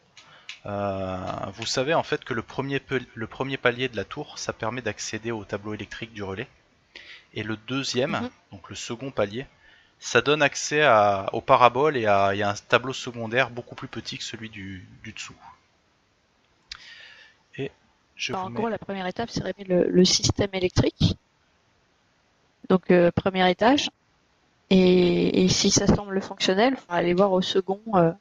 euh, 0.65 1.17
vous 1.53 1.65
savez 1.65 1.93
en 1.93 2.03
fait 2.03 2.23
que 2.25 2.33
le 2.33 2.41
premier, 2.41 2.81
le 3.13 3.27
premier 3.27 3.57
palier 3.57 3.89
de 3.89 3.95
la 3.95 4.05
tour, 4.05 4.37
ça 4.39 4.53
permet 4.53 4.81
d'accéder 4.81 5.31
au 5.31 5.45
tableau 5.45 5.73
électrique 5.73 6.13
du 6.13 6.23
relais. 6.23 6.47
Et 7.33 7.43
le 7.43 7.57
deuxième, 7.57 8.11
mhm. 8.11 8.29
donc 8.51 8.69
le 8.69 8.75
second 8.75 9.11
palier, 9.11 9.45
ça 9.99 10.21
donne 10.21 10.41
accès 10.41 10.81
à, 10.81 11.29
aux 11.33 11.41
paraboles 11.41 11.97
et 11.97 12.07
à, 12.07 12.29
un 12.29 12.53
tableau 12.69 12.91
secondaire 12.91 13.51
beaucoup 13.51 13.75
plus 13.75 13.87
petit 13.87 14.17
que 14.17 14.23
celui 14.23 14.49
du, 14.49 14.87
dessous. 15.05 15.35
Et 17.55 17.71
je 18.15 18.33
en 18.33 18.49
gros, 18.49 18.67
la 18.67 18.79
première 18.79 19.05
étape, 19.05 19.29
c'est 19.29 19.43
le, 19.67 19.89
le 19.89 20.05
système 20.05 20.49
électrique 20.53 21.15
donc 22.71 22.89
euh, 22.89 23.11
premier 23.11 23.49
étage. 23.51 23.89
Et, 24.69 25.49
si 25.49 25.69
ça 25.69 25.85
semble 25.85 26.21
fonctionnel, 26.21 26.77
on 26.77 26.93
va 26.93 26.99
aller 26.99 27.13
voir 27.13 27.33
au 27.33 27.41
second 27.41 27.81
euh, 27.95 28.13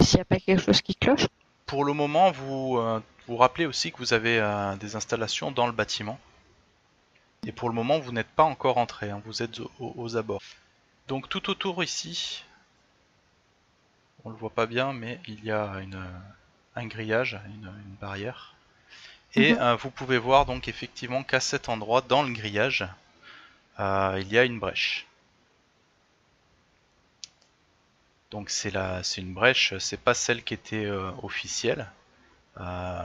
s'il 0.00 0.16
n'y 0.16 0.22
a 0.22 0.24
pas 0.24 0.40
quelque 0.40 0.60
chose 0.60 0.82
qui 0.82 0.96
cloche. 0.96 1.28
Pour 1.66 1.84
le 1.84 1.92
moment, 1.92 2.32
vous 2.32 2.78
euh, 2.78 3.00
vous 3.28 3.36
rappelez 3.36 3.66
aussi 3.66 3.92
que 3.92 3.98
vous 3.98 4.12
avez 4.12 4.42
des 4.80 4.96
installations 4.96 5.52
dans 5.52 5.66
le 5.66 5.72
bâtiment. 5.72 6.18
Et 7.46 7.52
pour 7.52 7.68
le 7.68 7.74
moment, 7.76 8.00
vous 8.00 8.10
n'êtes 8.10 8.34
pas 8.34 8.42
encore 8.42 8.78
entré, 8.78 9.10
hein, 9.10 9.22
vous 9.24 9.42
êtes 9.42 9.60
aux, 9.78 10.16
abords. 10.16 10.42
Donc 11.06 11.28
tout 11.28 11.48
autour 11.50 11.84
ici, 11.84 12.44
on 14.24 14.30
le 14.30 14.36
voit 14.36 14.50
pas 14.50 14.66
bien, 14.66 14.92
mais 14.92 15.20
il 15.28 15.44
y 15.44 15.52
a 15.52 15.74
une, 15.80 16.04
un 16.74 16.86
grillage, 16.86 17.40
une, 17.46 17.70
barrière. 18.00 18.54
Et 19.34 19.54
mhm. 19.54 19.74
vous 19.74 19.90
pouvez 19.90 20.18
voir 20.18 20.46
donc 20.46 20.66
effectivement 20.66 21.22
qu'à 21.22 21.40
cet 21.40 21.68
endroit, 21.68 22.00
dans 22.00 22.24
le 22.24 22.32
grillage, 22.32 22.86
euh, 23.80 24.18
il 24.20 24.32
y 24.32 24.38
a 24.38 24.44
une 24.44 24.58
brèche. 24.58 25.06
Donc 28.30 28.50
c'est 28.50 28.70
la, 28.70 29.02
c'est 29.02 29.20
une 29.20 29.34
brèche, 29.34 29.74
c'est 29.78 30.00
pas 30.00 30.14
celle 30.14 30.42
qui 30.42 30.54
était 30.54 30.86
euh, 30.86 31.10
officielle, 31.22 31.90
euh, 32.58 33.02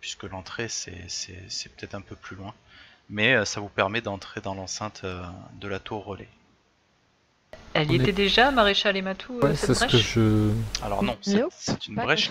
puisque 0.00 0.24
l'entrée 0.24 0.68
c'est, 0.68 1.08
c'est, 1.08 1.74
peut-être 1.74 1.94
un 1.94 2.02
peu 2.02 2.14
plus 2.14 2.36
loin, 2.36 2.54
mais 3.08 3.44
ça 3.46 3.60
vous 3.60 3.70
permet 3.70 4.02
d'entrer 4.02 4.42
dans 4.42 4.54
l'enceinte 4.54 5.04
de 5.04 5.68
la 5.68 5.78
tour 5.78 6.04
relais. 6.04 6.28
Elle 7.72 7.90
y 7.90 7.96
était 7.96 8.12
déjà, 8.12 8.50
Maréchal 8.50 8.96
et 8.96 9.02
Matou 9.02 9.40
cette 9.54 9.76
brèche 9.78 9.90
que 9.90 9.98
je... 9.98 10.52
Alors 10.82 11.02
non, 11.02 11.16
c'est, 11.22 11.88
une 11.88 11.94
brèche 11.94 12.30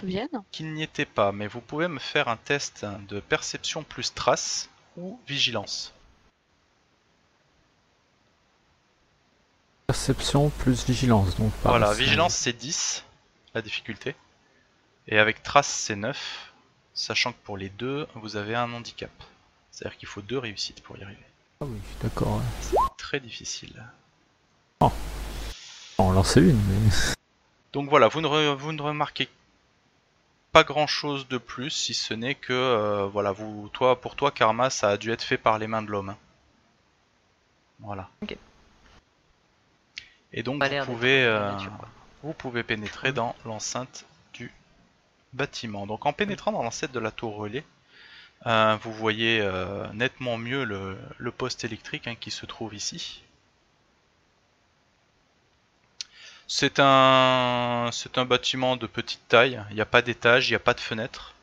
qui 0.52 0.64
n'y 0.64 0.84
était 0.84 1.06
pas, 1.06 1.32
mais 1.32 1.48
vous 1.48 1.62
pouvez 1.62 1.88
me 1.88 2.00
faire 2.00 2.28
un 2.28 2.38
test 2.38 2.86
de 3.10 3.20
perception 3.20 3.84
plus 3.84 4.14
trace 4.14 4.70
ou 4.98 5.20
vigilance. 5.28 5.94
Perception 9.94 10.50
plus 10.50 10.86
vigilance. 10.88 11.36
Donc 11.36 11.52
voilà, 11.62 11.94
vigilance 11.94 12.34
c'est 12.34 12.52
10, 12.52 13.06
la 13.54 13.62
difficulté. 13.62 14.16
Et 15.08 15.20
avec 15.20 15.44
trace 15.44 15.68
c'est 15.68 15.96
9, 15.96 16.52
sachant 16.96 17.32
que 17.32 17.38
pour 17.44 17.58
les 17.58 17.70
deux, 17.70 18.08
vous 18.16 18.36
avez 18.36 18.56
un 18.56 18.74
handicap. 18.74 19.12
C'est-à-dire 19.70 19.96
qu'il 20.00 20.08
faut 20.08 20.24
deux 20.24 20.40
réussites 20.40 20.82
pour 20.82 20.98
y 20.98 21.04
arriver. 21.04 21.24
Ah 21.62 21.66
oui, 21.66 21.78
d'accord. 22.02 22.42
C'est 22.60 22.76
très 22.98 23.20
difficile. 23.20 23.86
Oh. 24.80 24.92
On 26.00 26.18
en 26.18 26.24
une, 26.38 26.56
mais... 26.56 27.14
Donc 27.72 27.88
voilà, 27.88 28.08
vous 28.08 28.22
ne, 28.22 28.54
vous 28.56 28.72
ne 28.72 28.82
remarquez 28.82 29.30
pas 30.52 30.64
grand 30.64 30.88
chose 30.88 31.28
de 31.28 31.38
plus, 31.38 31.70
si 31.70 31.94
ce 31.94 32.16
n'est 32.16 32.34
que, 32.34 32.52
euh, 32.52 33.06
voilà, 33.06 33.32
vous, 33.32 33.70
toi, 33.72 34.02
pour 34.02 34.16
toi, 34.16 34.32
Karma, 34.32 34.72
ça 34.72 34.90
a 34.90 34.98
dû 34.98 35.12
être 35.12 35.22
fait 35.22 35.38
par 35.38 35.60
les 35.60 35.68
mains 35.68 35.84
de 35.84 35.92
l'homme. 35.92 36.10
Hein. 36.10 36.18
Voilà. 37.80 38.10
Et 40.34 40.42
donc 40.42 40.64
vous 40.64 40.86
pouvez, 40.86 41.24
euh, 41.24 41.52
vous 42.24 42.34
pouvez 42.34 42.64
pénétrer 42.64 43.14
dans 43.14 43.36
l'enceinte 43.46 44.06
du 44.34 44.52
bâtiment. 45.32 45.86
Donc 45.86 46.06
en 46.06 46.14
pénétrant 46.14 46.52
dans 46.52 46.64
l'enceinte 46.64 46.92
de 46.92 47.00
la 47.00 47.12
tour 47.12 47.36
relais, 47.36 47.64
euh, 48.48 48.76
vous 48.82 48.92
voyez 48.92 49.40
euh, 49.42 49.88
nettement 49.94 50.38
mieux 50.38 50.64
le, 50.64 51.32
poste 51.32 51.64
électrique 51.64 52.08
hein, 52.08 52.16
qui 52.20 52.32
se 52.32 52.48
trouve 52.48 52.74
ici. 52.74 53.24
C'est 56.48 56.80
un, 56.80 57.90
c'est 57.94 58.18
un 58.18 58.26
bâtiment 58.26 58.76
de 58.76 58.88
petite 58.88 59.28
taille, 59.28 59.64
il 59.70 59.76
n'y 59.76 59.82
a 59.82 59.86
pas 59.86 60.02
d'étage, 60.02 60.50
il 60.50 60.52
n'y 60.52 60.56
a 60.56 60.60
pas 60.60 60.74
de 60.74 60.80
fenêtre. 60.80 61.36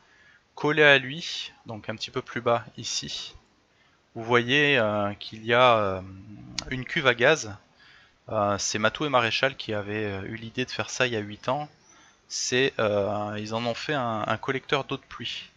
Collé 0.53 0.83
à 0.83 0.97
lui, 0.99 1.53
donc 1.65 1.89
un 1.89 1.95
petit 1.95 2.11
peu 2.11 2.21
plus 2.21 2.41
bas 2.41 2.65
ici, 2.77 3.35
vous 4.15 4.23
voyez 4.23 4.79
qu'il 5.19 5.43
y 5.45 5.53
a 5.53 6.03
une 6.69 6.85
cuve 6.85 7.07
à 7.07 7.15
gaz 7.15 7.55
euh, 8.29 8.57
c'est 8.57 8.79
Matou 8.79 9.05
et 9.05 9.09
Maréchal 9.09 9.55
qui 9.55 9.73
avaient 9.73 10.05
euh, 10.05 10.21
eu 10.23 10.35
l'idée 10.35 10.65
de 10.65 10.71
faire 10.71 10.89
ça 10.89 11.07
il 11.07 11.13
y 11.13 11.15
a 11.15 11.19
8 11.19 11.49
ans. 11.49 11.67
C'est, 12.27 12.73
euh, 12.79 13.35
ils 13.39 13.53
en 13.53 13.65
ont 13.65 13.73
fait 13.73 13.93
un, 13.93 14.37
collecteur 14.37 14.85
d'eau 14.85 14.95
de 14.95 15.01
pluie. 15.01 15.49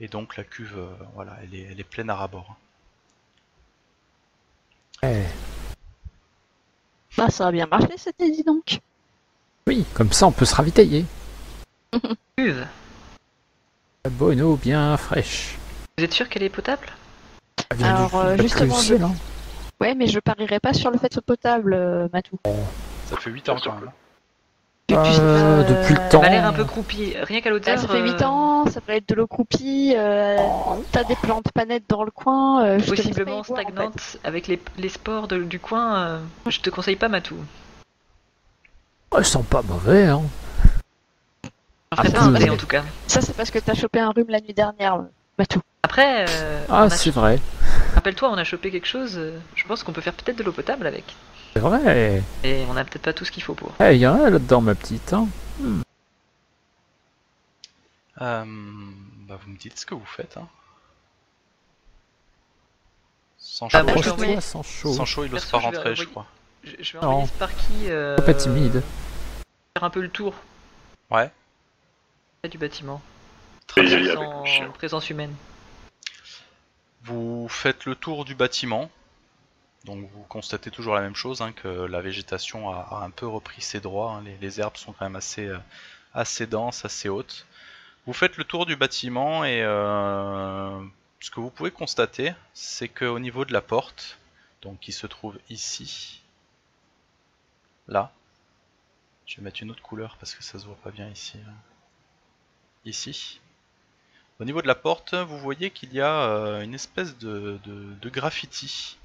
Et 0.00 0.08
donc 0.08 0.38
la 0.38 0.44
cuve, 0.44 0.78
voilà, 1.14 1.36
elle 1.42 1.54
est, 1.54 1.68
elle 1.70 1.78
est, 1.78 1.84
pleine 1.84 2.08
à 2.08 2.14
rabord. 2.14 2.56
Eh. 5.02 5.24
Bah 7.16 7.28
ça 7.28 7.48
a 7.48 7.52
bien 7.52 7.66
marché 7.66 7.98
cette 7.98 8.16
dit 8.18 8.42
donc. 8.42 8.80
Oui, 9.66 9.84
comme 9.92 10.12
ça 10.12 10.26
on 10.26 10.32
peut 10.32 10.46
se 10.46 10.54
ravitailler. 10.54 11.04
Cuve. 12.36 12.66
La 14.04 14.10
bonne 14.10 14.40
eau 14.40 14.56
bien 14.56 14.96
fraîche. 14.96 15.58
Vous 15.98 16.04
êtes 16.04 16.14
sûr 16.14 16.28
qu'elle 16.30 16.44
est 16.44 16.48
potable? 16.48 16.86
Alors 17.68 18.38
justement, 18.38 19.14
Ouais, 19.80 19.94
mais 19.94 20.06
je 20.06 20.18
parierais 20.18 20.60
pas 20.60 20.72
sur 20.72 20.90
le 20.90 20.98
fait 20.98 21.20
potable, 21.20 21.72
euh, 21.74 22.08
Matou. 22.12 22.38
Ça 23.06 23.16
fait 23.16 23.30
8 23.30 23.48
ans 23.48 23.56
quand 23.62 23.74
même. 23.74 23.90
Euh, 24.92 25.62
depuis 25.62 25.94
le 25.94 26.08
temps. 26.10 26.20
Ça 26.20 26.26
a 26.26 26.30
l'air 26.30 26.46
un 26.46 26.52
peu 26.52 26.64
croupi, 26.64 27.14
rien 27.22 27.40
qu'à 27.40 27.50
l'odeur. 27.50 27.78
ça 27.78 27.86
fait 27.86 28.02
8 28.02 28.22
euh, 28.22 28.26
ans, 28.26 28.66
ça 28.66 28.80
peut 28.80 28.92
être 28.92 29.08
de 29.08 29.14
l'eau 29.14 29.28
croupie, 29.28 29.94
t'as 29.94 31.04
des 31.04 31.14
plantes 31.14 31.52
pas 31.52 31.64
nettes 31.64 31.84
dans 31.88 32.02
le 32.02 32.10
coin. 32.10 32.78
Possiblement 32.78 33.44
stagnantes, 33.44 34.18
avec 34.24 34.48
les, 34.48 34.60
les 34.78 34.88
spores 34.88 35.28
du 35.28 35.60
coin, 35.60 36.20
je 36.48 36.60
te 36.60 36.70
conseille 36.70 36.96
pas 36.96 37.08
Matou. 37.08 37.36
Ils 39.16 39.24
sont 39.24 39.42
pas 39.42 39.62
mauvais, 39.62 40.06
hein. 40.06 40.22
Ah, 41.92 42.02
en 42.02 42.56
tout 42.56 42.66
cas. 42.66 42.84
Ça, 43.08 43.20
c'est 43.20 43.36
parce 43.36 43.50
que 43.50 43.58
t'as 43.58 43.74
chopé 43.74 43.98
un 43.98 44.10
rhume 44.10 44.28
la 44.28 44.40
nuit 44.40 44.54
dernière, 44.54 45.02
Matou. 45.38 45.60
Après. 45.82 46.24
Euh, 46.28 46.64
ah, 46.68 46.88
c'est 46.88 47.10
vrai. 47.10 47.40
Rappelle-toi, 47.94 48.30
on 48.30 48.38
a 48.38 48.44
chopé 48.44 48.70
quelque 48.70 48.86
chose. 48.86 49.16
Euh, 49.16 49.38
je 49.54 49.64
pense 49.66 49.82
qu'on 49.82 49.92
peut 49.92 50.00
faire 50.00 50.14
peut-être 50.14 50.38
de 50.38 50.42
l'eau 50.42 50.52
potable 50.52 50.86
avec. 50.86 51.04
C'est 51.54 51.60
vrai. 51.60 52.22
Et 52.44 52.64
on 52.68 52.76
a 52.76 52.84
peut-être 52.84 53.02
pas 53.02 53.12
tout 53.12 53.24
ce 53.24 53.32
qu'il 53.32 53.42
faut 53.42 53.54
pour. 53.54 53.72
Eh, 53.80 53.94
il 53.94 54.00
y 54.00 54.06
en 54.06 54.22
a 54.22 54.30
là-dedans, 54.30 54.60
ma 54.60 54.74
petite. 54.74 55.12
Hein. 55.12 55.28
Hmm. 55.58 55.82
Euh, 58.20 58.44
bah, 59.28 59.38
vous 59.42 59.50
me 59.50 59.56
dites 59.56 59.78
ce 59.78 59.86
que 59.86 59.94
vous 59.94 60.06
faites. 60.06 60.36
Hein. 60.36 60.46
Sans 63.38 63.68
ah, 63.72 63.84
chaud. 64.00 64.40
sans 64.40 64.62
chaud. 64.62 64.92
Sans 64.92 65.04
chaud, 65.04 65.24
il 65.24 65.32
n'ose 65.32 65.44
pas 65.46 65.58
rentrer, 65.58 65.94
je, 65.94 66.04
crois. 66.04 66.26
Je, 66.62 66.92
vais 66.92 66.98
envoyer 67.04 67.26
Sparky. 67.26 67.86
Euh, 67.88 68.16
pas 68.18 68.34
timide. 68.34 68.82
Faire 69.74 69.84
un 69.84 69.90
peu 69.90 70.00
le 70.00 70.08
tour. 70.08 70.34
Ouais. 71.10 71.30
Du 72.48 72.58
bâtiment. 72.58 73.02
Très 73.66 74.16
en 74.16 74.44
présence 74.72 75.10
humaine. 75.10 75.34
Vous 77.02 77.48
faites 77.48 77.86
le 77.86 77.94
tour 77.94 78.24
du 78.24 78.34
bâtiment. 78.34 78.90
Donc 79.84 80.08
vous 80.12 80.22
constatez 80.24 80.70
toujours 80.70 80.94
la 80.94 81.00
même 81.00 81.14
chose, 81.14 81.40
hein, 81.40 81.52
que 81.52 81.68
la 81.68 82.02
végétation 82.02 82.70
a, 82.70 83.02
un 83.02 83.10
peu 83.10 83.26
repris 83.26 83.62
ses 83.62 83.80
droits. 83.80 84.12
Hein. 84.12 84.24
Les, 84.40 84.60
herbes 84.60 84.76
sont 84.76 84.92
quand 84.92 85.06
même 85.06 85.16
assez, 85.16 85.46
euh, 85.46 85.58
assez 86.12 86.46
denses, 86.46 86.84
assez 86.84 87.08
hautes. 87.08 87.46
Vous 88.06 88.12
faites 88.12 88.36
le 88.36 88.44
tour 88.44 88.66
du 88.66 88.76
bâtiment 88.76 89.44
et 89.44 89.62
euh, 89.62 90.82
ce 91.20 91.30
que 91.30 91.40
vous 91.40 91.50
pouvez 91.50 91.70
constater, 91.70 92.34
c'est 92.54 92.88
qu'au 92.88 93.18
niveau 93.18 93.44
de 93.44 93.52
la 93.52 93.60
porte, 93.60 94.18
donc 94.62 94.80
qui 94.80 94.92
se 94.92 95.06
trouve 95.06 95.38
ici, 95.48 96.22
là, 97.88 98.12
je 99.26 99.36
vais 99.36 99.42
mettre 99.42 99.62
une 99.62 99.70
autre 99.70 99.82
couleur 99.82 100.16
parce 100.18 100.34
que 100.34 100.42
ça 100.42 100.58
se 100.58 100.66
voit 100.66 100.78
pas 100.82 100.90
bien 100.90 101.08
ici. 101.08 101.38
Hein. 101.46 101.54
Ici. 102.84 103.40
Au 104.40 104.44
niveau 104.44 104.62
de 104.62 104.66
la 104.66 104.74
porte, 104.74 105.12
vous 105.12 105.38
voyez 105.38 105.70
qu'il 105.70 105.92
y 105.92 106.00
a 106.00 106.22
euh, 106.22 106.62
une 106.62 106.72
espèce 106.72 107.18
de, 107.18 107.58
de, 107.66 108.08
graffiti 108.08 108.96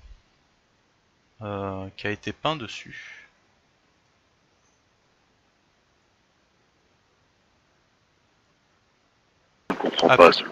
euh, 1.42 1.88
qui 1.98 2.08
a 2.08 2.12
été 2.12 2.32
peint 2.32 2.56
dessus. 2.56 3.28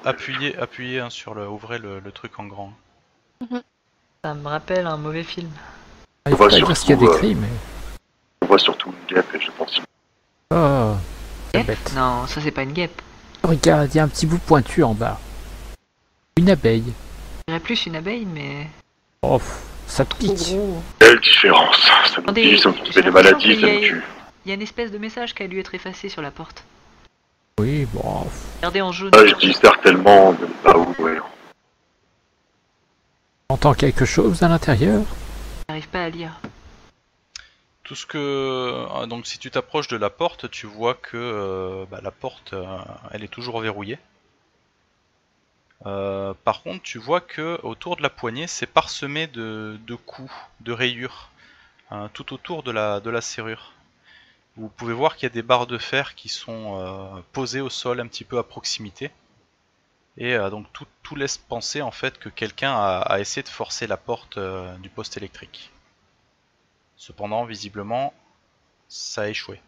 appuyez, 0.04 0.58
appuyez 0.58 1.00
hein, 1.00 1.10
sur 1.10 1.34
le, 1.34 1.48
ouvrez 1.48 1.78
le, 1.78 2.02
truc 2.12 2.38
en 2.40 2.46
grand. 2.46 2.74
Ça 4.22 4.34
me 4.34 4.48
rappelle 4.50 4.86
un 4.86 4.98
mauvais 4.98 5.24
film. 5.24 5.50
Ah, 6.26 6.32
il 6.32 6.36
faut 6.36 6.48
qu'il 6.50 6.60
y 6.60 6.94
a 6.94 6.96
des 6.96 7.08
cris, 7.18 7.36
mais... 7.36 7.48
On 8.42 8.48
voit 8.48 8.60
surtout 8.60 8.92
une 8.92 9.16
guêpe, 9.16 9.38
je 9.40 9.52
pense. 9.52 9.80
Oh, 10.52 10.96
bête. 11.54 11.94
Non, 11.96 12.28
ça 12.28 12.42
c'est 12.42 12.52
pas 12.52 12.64
une 12.64 12.74
guêpe. 12.74 13.02
Regarde, 13.44 13.90
il 13.94 13.98
y 13.98 14.00
a 14.00 14.04
un 14.04 14.08
petit 14.08 14.26
bout 14.26 14.38
pointu 14.40 14.84
en 14.84 14.94
bas. 14.94 15.20
Une 16.38 16.50
abeille. 16.50 16.94
Il 17.48 17.54
y 17.54 17.58
a 17.58 17.60
plus 17.60 17.86
une 17.86 17.96
abeille, 17.96 18.26
mais. 18.26 18.68
Oh, 19.22 19.42
ça 19.86 20.06
pique. 20.06 20.56
Quelle 21.00 21.20
différence 21.20 21.78
Ça 22.06 22.22
me 22.22 22.32
dit, 22.32 22.58
ça 22.58 22.70
me 22.70 22.76
fait 22.92 23.02
des 23.02 23.12
maladies, 23.12 23.60
ça 23.60 23.68
me 23.68 23.80
tue. 23.82 24.04
Il 24.46 24.50
y 24.50 24.52
a 24.52 24.56
une 24.56 24.62
espèce 24.62 24.92
de 24.92 24.98
message 24.98 25.34
qui 25.34 25.44
a 25.44 25.48
dû 25.48 25.60
être 25.60 25.76
effacé 25.76 26.10
sur 26.10 26.22
la 26.22 26.32
porte. 26.32 26.64
Oui, 27.60 27.86
bon. 27.94 28.26
Regardez 28.58 28.82
en 28.82 28.92
jaune. 28.92 29.12
Ah, 29.14 29.26
je 29.26 29.36
dis 29.36 29.54
certainement, 29.54 30.36
mais 30.40 30.48
pas 30.64 30.78
où, 30.78 30.96
ouais. 31.00 31.18
Entend 33.50 33.74
quelque 33.74 34.06
chose 34.06 34.42
à 34.42 34.48
l'intérieur? 34.48 35.04
J'arrive 35.70 35.88
pas 35.90 36.04
à 36.06 36.10
lire. 36.10 36.32
Tout 37.84 37.96
ce 37.96 38.06
que 38.06 38.86
ah, 38.92 39.06
donc 39.08 39.28
si 39.28 39.40
tu 39.40 39.52
t'approches 39.52 39.90
de 39.90 39.98
la 39.98 40.10
porte, 40.10 40.50
tu 40.50 40.68
vois 40.68 40.96
que 40.96 41.18
euh, 41.18 41.86
bah, 41.92 42.00
la 42.02 42.12
porte, 42.12 42.54
euh, 42.54 42.66
elle 43.12 43.24
est 43.24 43.28
toujours 43.28 43.60
verrouillée. 43.60 44.00
Euh, 45.86 46.34
par 46.46 46.64
contre, 46.64 46.82
tu 46.84 46.98
vois 46.98 47.20
que 47.20 47.60
autour 47.64 47.98
de 47.98 48.02
la 48.02 48.10
poignée, 48.10 48.48
c'est 48.48 48.68
parsemé 48.68 49.28
de, 49.28 49.78
coups, 50.06 50.32
de 50.62 50.72
rayures, 50.72 51.30
hein, 51.92 52.10
tout 52.14 52.34
autour 52.34 52.64
de 52.64 52.72
la, 52.72 53.02
de 53.02 53.10
la 53.10 53.20
serrure. 53.20 53.74
Vous 54.56 54.70
pouvez 54.70 54.94
voir 54.94 55.18
qu'il 55.18 55.24
y 55.24 55.32
a 55.32 55.34
des 55.34 55.42
barres 55.42 55.68
de 55.68 55.78
fer 55.78 56.16
qui 56.16 56.30
sont 56.30 57.24
posées 57.34 57.62
au 57.62 57.70
sol 57.70 58.00
un 58.00 58.08
petit 58.08 58.24
peu 58.24 58.38
à 58.38 58.44
proximité. 58.44 59.12
Et 60.18 60.38
donc 60.38 60.72
tout, 60.74 60.86
tout, 61.02 61.16
laisse 61.16 61.38
penser 61.40 61.82
en 61.82 61.92
fait 61.92 62.20
que 62.20 62.30
quelqu'un 62.30 62.74
a, 62.76 63.20
essayé 63.20 63.44
de 63.44 63.50
forcer 63.50 63.88
la 63.88 63.98
porte 63.98 64.38
du 64.80 64.90
poste 64.90 65.18
électrique. 65.18 65.73
Cependant, 66.98 67.46
visiblement, 67.46 68.14
ça 68.88 69.24
a 69.24 69.28
échoué. 69.28 69.60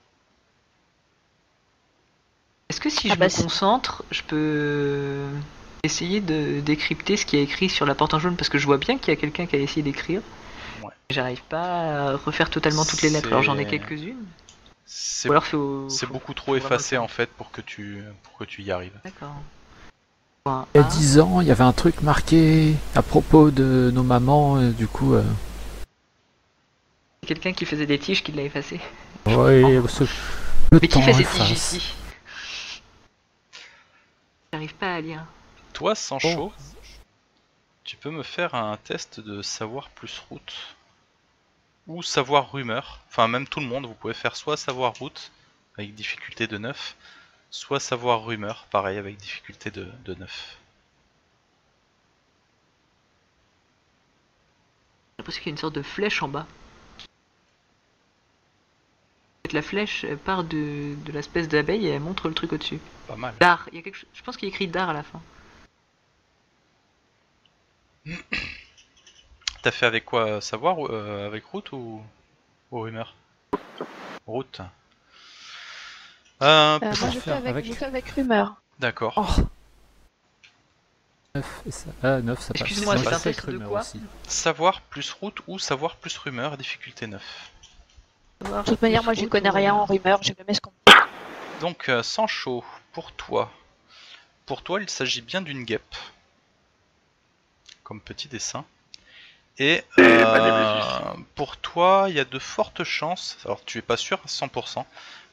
Est-ce 2.70 2.80
que 2.80 2.90
si 2.90 3.10
ah 3.10 3.14
je 3.14 3.20
bah 3.20 3.28
me 3.28 3.44
concentre, 3.44 4.04
je 4.12 4.22
peux 4.24 5.26
essayer 5.84 6.20
de 6.20 6.60
décrypter 6.62 7.18
ce 7.18 7.26
qui 7.26 7.38
est 7.38 7.44
écrit 7.44 7.70
sur 7.70 7.86
la 7.86 7.96
porte 7.96 8.14
en 8.14 8.20
jaune? 8.20 8.36
Parce 8.36 8.50
que 8.50 8.58
je 8.58 8.66
vois 8.66 8.78
bien 8.78 8.98
qu'il 8.98 9.14
y 9.14 9.18
a 9.18 9.20
quelqu'un 9.20 9.46
qui 9.46 9.56
a 9.56 9.60
essayé 9.60 9.84
d'écrire. 9.84 10.22
J'arrive 11.12 11.44
pas 11.44 12.12
à 12.12 12.18
refaire 12.18 12.50
totalement 12.50 12.84
toutes 12.84 13.04
les 13.04 13.12
lettres, 13.12 13.28
alors 13.28 13.44
j'en 13.44 13.58
ai 13.58 13.66
quelques-unes. 13.66 14.26
C'est 14.86 15.30
beaucoup 16.08 16.34
trop 16.34 16.56
effacé 16.56 16.98
en 16.98 17.08
fait 17.08 17.30
pour 17.30 17.52
que 17.52 17.62
tu, 17.62 18.04
pour 18.24 18.38
que 18.38 18.44
tu 18.44 18.64
y 18.64 18.72
arrives. 18.72 19.00
D'accord. 19.04 19.36
Il 20.48 20.82
y 20.82 20.84
a 20.84 20.84
10 20.84 21.20
ans, 21.20 21.42
il 21.42 21.48
y 21.48 21.52
avait 21.52 21.64
un 21.64 21.74
truc 21.74 22.02
marqué 22.04 22.76
à 22.94 23.02
propos 23.02 23.50
de 23.50 23.92
nos 23.92 24.04
mamans, 24.04 24.62
du 24.70 24.88
coup. 24.88 25.16
Euh, 25.16 25.24
quelqu'un 27.26 27.54
qui 27.54 27.66
faisait 27.66 27.86
des 27.86 28.00
tiges 28.00 28.24
qui 28.24 28.32
l'a 28.32 28.44
effacé. 28.44 28.80
Oui, 29.26 29.64
Mais 30.72 30.88
qui 30.88 31.02
fait 31.02 31.14
ces 31.14 31.26
tiges 31.26 31.52
ici 31.52 31.94
J'arrive 34.54 34.76
pas 34.76 34.96
à 34.96 35.02
lire. 35.02 35.26
Toi, 35.74 35.96
sans 35.96 36.20
chaud, 36.20 36.54
tu 37.84 37.98
peux 37.98 38.10
me 38.10 38.24
faire 38.24 38.56
un 38.56 38.78
test 38.78 39.20
de 39.20 39.42
savoir 39.42 39.90
plus 39.90 40.20
route. 40.30 40.76
Ou 41.88 42.02
savoir 42.02 42.52
rumeur. 42.52 43.02
Enfin, 43.10 43.28
même 43.28 43.48
tout 43.48 43.60
le 43.60 43.66
monde, 43.66 43.86
vous 43.86 43.94
pouvez 43.94 44.14
faire 44.14 44.36
soit 44.36 44.58
savoir 44.58 44.94
route, 44.96 45.32
avec 45.78 45.94
difficulté 45.94 46.48
de 46.48 46.58
9, 46.58 46.96
soit 47.52 47.80
savoir 47.80 48.26
rumeur, 48.26 48.66
pareil, 48.72 48.98
avec 48.98 49.18
difficulté 49.18 49.72
de, 49.72 49.92
de 50.06 50.16
9. 50.16 50.58
J'ai 55.18 55.22
l'impression 55.22 55.42
qu'il 55.42 55.50
y 55.50 55.52
a 55.52 55.56
une 55.56 55.58
sorte 55.58 55.76
de 55.76 55.82
flèche 55.82 56.24
en 56.24 56.28
bas 56.28 56.48
la 59.56 59.62
flèche 59.62 60.06
part 60.26 60.44
de, 60.44 60.94
de 61.04 61.12
l'espèce 61.12 61.48
d'abeille 61.48 61.88
et 61.88 61.92
elle 61.92 62.02
montre 62.02 62.28
le 62.28 62.34
truc 62.36 62.54
au-dessus. 62.54 62.80
Pas 63.08 63.16
mal. 63.16 63.34
Dar, 63.40 63.68
il 63.72 63.78
y 63.78 63.80
a 63.80 63.82
quelque... 63.82 64.06
je 64.14 64.22
pense 64.22 64.38
qu'il 64.38 64.48
écrit 64.48 64.68
Dar 64.68 64.90
à 64.90 64.94
la 64.94 65.04
fin. 65.04 65.22
T'as 69.64 69.72
fait 69.72 69.88
avec 69.88 70.06
quoi 70.06 70.42
Savoir 70.42 70.78
euh, 70.92 71.26
Avec 71.26 71.44
route 71.46 71.72
ou, 71.72 72.02
ou 72.72 72.80
rumeur 72.80 73.16
Route. 74.28 74.62
Euh, 76.42 76.80
euh 76.82 76.94
moi 77.00 77.10
je 77.10 77.20
fais 77.20 77.32
avec, 77.32 77.82
avec... 77.82 78.10
rumeur. 78.10 78.62
D'accord. 78.80 79.14
Oh. 79.18 79.42
9, 81.36 81.64
ça... 81.70 81.90
Ah, 82.04 82.22
9 82.22 82.40
ça 82.40 82.54
passe. 82.54 82.62
Excuse-moi, 82.62 82.98
c'est 82.98 83.14
un 83.14 83.20
test 83.20 83.50
de 83.50 83.58
quoi? 83.58 83.82
Savoir 84.28 84.82
plus 84.82 85.12
route 85.12 85.40
ou 85.48 85.60
savoir 85.60 85.96
plus 85.98 86.18
rumeur, 86.18 86.58
difficulté 86.58 87.08
9. 87.08 87.22
De 88.42 88.64
toute 88.64 88.82
manière, 88.82 89.04
moi 89.04 89.14
je 89.14 89.26
connais 89.26 89.50
rien 89.50 89.74
en 89.74 89.86
rumeur, 89.86 90.22
j'ai 90.22 90.36
même 90.38 90.54
ce 90.54 90.62
qu'on. 90.62 90.72
Donc, 91.62 91.90
euh, 91.90 92.04
sans 92.04 92.28
chaud, 92.28 92.64
pour 92.92 93.12
toi. 93.14 93.52
Pour 94.46 94.62
toi, 94.62 94.82
il 94.82 94.90
s'agit 94.90 95.22
bien 95.22 95.42
d'une 95.42 95.64
guêpe. 95.64 95.96
Comme 97.84 98.02
petit 98.02 98.28
dessin. 98.28 98.66
Et 99.58 99.84
euh, 100.00 100.82
pour 101.36 101.56
toi, 101.58 102.08
il 102.10 102.16
y 102.16 102.20
a 102.20 102.26
de 102.26 102.40
fortes 102.40 102.84
chances, 102.84 103.38
alors 103.46 103.64
tu 103.64 103.78
es 103.78 103.82
pas 103.82 103.96
sûr 103.96 104.20
à 104.24 104.28
100%, 104.28 104.84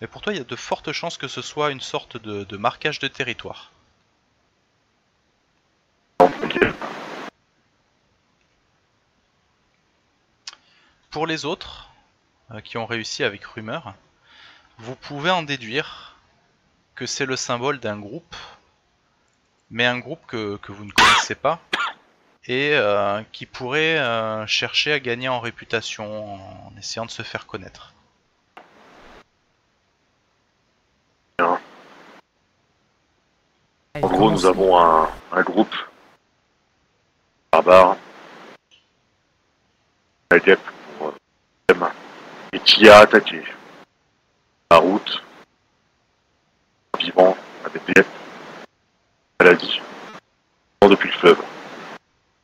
mais 0.00 0.06
pour 0.06 0.20
toi, 0.22 0.32
il 0.32 0.38
y 0.38 0.40
a 0.40 0.44
de 0.44 0.56
fortes 0.56 0.92
chances 0.92 1.18
que 1.18 1.26
ce 1.26 1.42
soit 1.42 1.72
une 1.72 1.80
sorte 1.80 2.16
de, 2.16 2.56
marquage 2.56 3.00
de 3.00 3.08
territoire. 3.08 3.72
Pour 11.10 11.26
les 11.26 11.44
autres, 11.44 11.91
qui 12.60 12.76
ont 12.76 12.86
réussi 12.86 13.24
avec 13.24 13.44
Rumeur, 13.44 13.94
vous 14.78 14.96
pouvez 14.96 15.30
en 15.30 15.42
déduire 15.42 16.16
que 16.94 17.06
c'est 17.06 17.26
le 17.26 17.36
symbole 17.36 17.78
d'un 17.78 17.98
groupe, 17.98 18.36
mais 19.70 19.86
un 19.86 19.98
groupe 19.98 20.24
que, 20.26 20.58
vous 20.68 20.84
ne 20.84 20.92
connaissez 20.92 21.34
pas, 21.34 21.60
et 22.46 22.72
euh, 22.74 23.22
qui 23.32 23.46
pourrait 23.46 23.98
euh, 23.98 24.46
chercher 24.46 24.92
à 24.92 25.00
gagner 25.00 25.28
en 25.28 25.40
réputation 25.40 26.34
en 26.66 26.72
essayant 26.76 27.06
de 27.06 27.10
se 27.10 27.22
faire 27.22 27.46
connaître. 27.46 27.94
En 33.94 34.08
gros, 34.08 34.30
nous 34.30 34.46
avons 34.46 34.78
un, 34.78 35.08
un 35.32 35.42
groupe 35.42 35.74
barbare, 37.52 37.96
adepte 40.30 40.64
pour 40.98 41.12
et 42.52 42.60
qui 42.60 42.88
a 42.88 42.98
attaqué. 42.98 43.42
route, 44.70 45.22
vivant, 46.98 47.36
avec 47.64 47.84
des 47.86 48.02
maladies, 49.40 49.80
depuis 50.82 51.10
le 51.10 51.16
fleuve. 51.16 51.38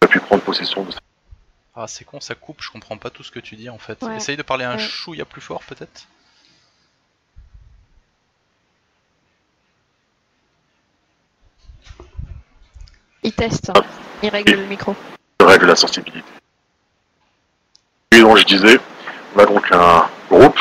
On 0.02 0.06
a 0.06 0.08
pu 0.08 0.20
prendre 0.20 0.42
possession 0.42 0.84
de 0.84 0.90
ça. 0.90 0.98
Ah, 1.74 1.86
c'est 1.86 2.04
con, 2.04 2.20
ça 2.20 2.34
coupe, 2.34 2.60
je 2.60 2.70
comprends 2.70 2.96
pas 2.96 3.10
tout 3.10 3.22
ce 3.22 3.30
que 3.30 3.38
tu 3.38 3.54
dis 3.54 3.70
en 3.70 3.78
fait. 3.78 4.02
Essaye 4.16 4.36
de 4.36 4.42
parler 4.42 4.64
un 4.64 4.78
chouïa 4.78 5.24
plus 5.24 5.40
fort 5.40 5.62
peut-être? 5.64 6.06
Il 13.22 13.32
teste, 13.32 13.70
hein. 13.70 13.84
il 14.22 14.28
règle 14.30 14.54
le 14.54 14.66
micro. 14.66 14.96
Il 15.40 15.46
règle 15.46 15.66
la 15.66 15.76
sensibilité. 15.76 16.24
Et 18.12 18.20
donc 18.20 18.38
je 18.38 18.44
disais, 18.44 18.80
on 19.38 19.42
a 19.42 19.46
donc 19.46 19.72
un 19.72 20.06
groupe, 20.30 20.58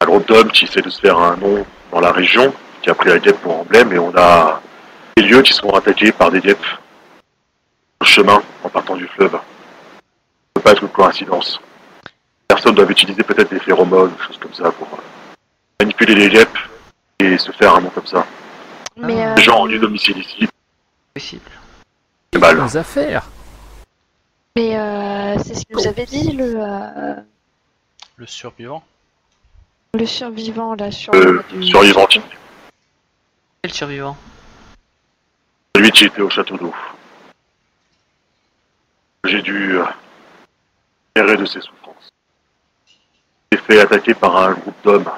un 0.00 0.06
groupe 0.06 0.26
d'hommes 0.26 0.50
qui 0.50 0.64
essaie 0.64 0.82
de 0.82 0.90
se 0.90 1.00
faire 1.00 1.18
un 1.18 1.36
nom 1.36 1.64
dans 1.92 2.00
la 2.00 2.10
région, 2.10 2.52
qui 2.82 2.90
a 2.90 2.94
pris 2.94 3.10
la 3.10 3.18
guêpe 3.18 3.40
pour 3.40 3.60
emblème, 3.60 3.92
et 3.92 3.98
on 3.98 4.12
a 4.16 4.60
des 5.16 5.22
lieux 5.22 5.42
qui 5.42 5.52
sont 5.52 5.70
attaqués 5.70 6.10
par 6.10 6.30
des 6.30 6.40
guêpes 6.40 6.66
au 8.00 8.04
chemin 8.04 8.42
en 8.64 8.68
partant 8.68 8.96
du 8.96 9.06
fleuve. 9.06 9.32
Ça 9.32 9.38
ne 9.38 10.54
peut 10.54 10.60
pas 10.62 10.72
être 10.72 10.82
une 10.82 10.88
coïncidence. 10.88 11.60
Personne 12.48 12.74
doit 12.74 12.90
utiliser 12.90 13.22
peut-être 13.22 13.50
des 13.50 13.60
phéromones, 13.60 14.10
des 14.10 14.24
choses 14.24 14.38
comme 14.38 14.54
ça, 14.54 14.70
pour 14.72 14.88
euh, 14.94 15.02
manipuler 15.80 16.14
les 16.14 16.28
guêpes 16.28 16.58
et 17.20 17.38
se 17.38 17.52
faire 17.52 17.76
un 17.76 17.80
nom 17.80 17.90
comme 17.90 18.06
ça. 18.06 18.26
Mais 18.96 19.24
euh... 19.24 19.36
Genre 19.36 19.68
du 19.68 19.78
domicile 19.78 20.18
ici. 20.18 20.48
Possible. 21.14 21.50
C'est 22.32 22.40
mal. 22.40 22.64
Des 22.64 22.76
affaires. 22.76 23.22
Mais 24.56 24.76
euh, 24.76 25.38
c'est 25.38 25.54
ce 25.54 25.64
que 25.64 25.74
vous 25.74 25.86
avez 25.86 26.04
dit, 26.04 26.32
le. 26.32 26.54
Euh... 26.56 27.14
Le 28.16 28.26
survivant 28.26 28.82
Le 29.94 30.04
survivant, 30.04 30.74
là, 30.74 30.90
sur. 30.90 31.14
Euh, 31.14 31.42
survivant. 31.62 32.06
Quel 33.62 33.72
survivant? 33.72 34.16
Celui 35.74 35.90
qui 35.90 36.04
était 36.04 36.20
au 36.20 36.28
château 36.28 36.58
d'eau. 36.58 36.74
J'ai 39.24 39.40
dû 39.40 39.78
euh, 39.78 41.36
de 41.36 41.44
ses 41.46 41.60
souffrances. 41.60 42.10
J'ai 43.50 43.58
fait 43.58 43.80
attaquer 43.80 44.14
par 44.14 44.36
un 44.36 44.52
groupe 44.52 44.74
d'hommes, 44.84 45.10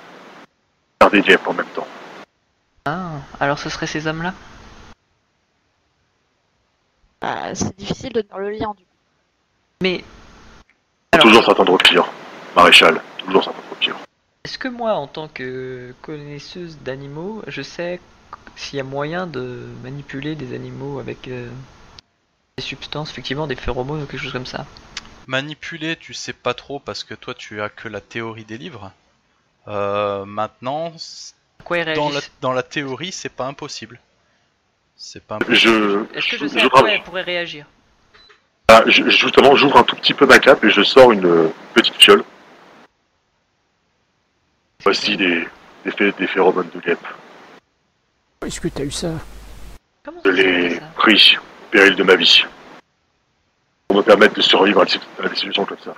par 0.98 1.10
des 1.10 1.22
dièpes 1.22 1.46
en 1.48 1.54
même 1.54 1.66
temps. 1.74 1.86
Ah, 2.84 3.12
alors 3.40 3.58
ce 3.58 3.68
seraient 3.70 3.86
ces 3.86 4.06
hommes-là? 4.06 4.34
Bah, 7.20 7.54
C'est 7.54 7.76
difficile 7.76 8.12
de 8.12 8.22
faire 8.22 8.38
le 8.38 8.50
lien 8.50 8.74
du 8.76 8.84
coup. 8.84 8.93
Mais. 9.82 10.04
Toujours 11.20 11.44
s'attendre 11.44 11.72
au 11.72 11.78
pire, 11.78 12.04
maréchal, 12.56 13.00
toujours 13.18 13.44
s'attendre 13.44 13.64
au 13.70 13.74
pire. 13.76 13.96
Est-ce 14.44 14.58
que 14.58 14.68
moi, 14.68 14.94
en 14.94 15.06
tant 15.06 15.28
que 15.28 15.94
connaisseuse 16.02 16.78
d'animaux, 16.78 17.42
je 17.46 17.62
sais 17.62 18.00
s'il 18.56 18.76
y 18.76 18.80
a 18.80 18.84
moyen 18.84 19.26
de 19.26 19.66
manipuler 19.82 20.34
des 20.34 20.54
animaux 20.54 20.98
avec 20.98 21.28
euh, 21.28 21.48
des 22.56 22.62
substances, 22.62 23.10
effectivement 23.10 23.46
des 23.46 23.56
phéromones 23.56 24.02
ou 24.02 24.06
quelque 24.06 24.22
chose 24.22 24.32
comme 24.32 24.46
ça? 24.46 24.66
Manipuler, 25.26 25.96
tu 25.96 26.14
sais 26.14 26.32
pas 26.32 26.54
trop 26.54 26.78
parce 26.78 27.04
que 27.04 27.14
toi 27.14 27.34
tu 27.34 27.62
as 27.62 27.68
que 27.68 27.88
la 27.88 28.00
théorie 28.00 28.44
des 28.44 28.58
livres. 28.58 28.92
Euh, 29.66 30.24
maintenant, 30.24 30.92
dans 31.96 32.10
la, 32.10 32.20
dans 32.42 32.52
la 32.52 32.62
théorie, 32.62 33.12
c'est 33.12 33.30
pas 33.30 33.46
impossible. 33.46 33.98
C'est 34.96 35.24
pas 35.24 35.36
impossible. 35.36 36.06
Est-ce 36.14 36.28
que 36.28 36.38
je 36.38 36.46
sais 36.46 36.60
à 36.60 36.68
quoi 36.68 36.90
elle 36.90 37.02
pourrait 37.02 37.22
réagir? 37.22 37.66
Ah, 38.68 38.82
Justement, 38.86 39.54
j'ouvre 39.56 39.78
un 39.78 39.82
tout 39.82 39.96
petit 39.96 40.14
peu 40.14 40.26
ma 40.26 40.38
cape 40.38 40.64
et 40.64 40.70
je 40.70 40.82
sors 40.82 41.12
une 41.12 41.50
petite 41.74 41.94
fiole. 41.94 42.24
Voici 44.82 45.16
des, 45.16 45.46
des, 45.98 46.12
des 46.12 46.26
phéromones 46.26 46.68
de 46.74 46.80
guêpe. 46.80 47.06
Est-ce 48.44 48.60
que 48.60 48.68
t'as 48.68 48.84
eu 48.84 48.90
ça 48.90 49.12
Je 50.24 50.30
l'ai 50.30 50.80
pris 50.96 51.38
au 51.38 51.70
péril 51.70 51.96
de 51.96 52.02
ma 52.02 52.14
vie. 52.16 52.44
Pour 53.88 53.98
me 53.98 54.02
permettre 54.02 54.34
de 54.34 54.42
survivre 54.42 54.82
à 54.82 54.84
des 54.84 55.34
situations 55.34 55.64
comme 55.64 55.78
ça. 55.78 55.94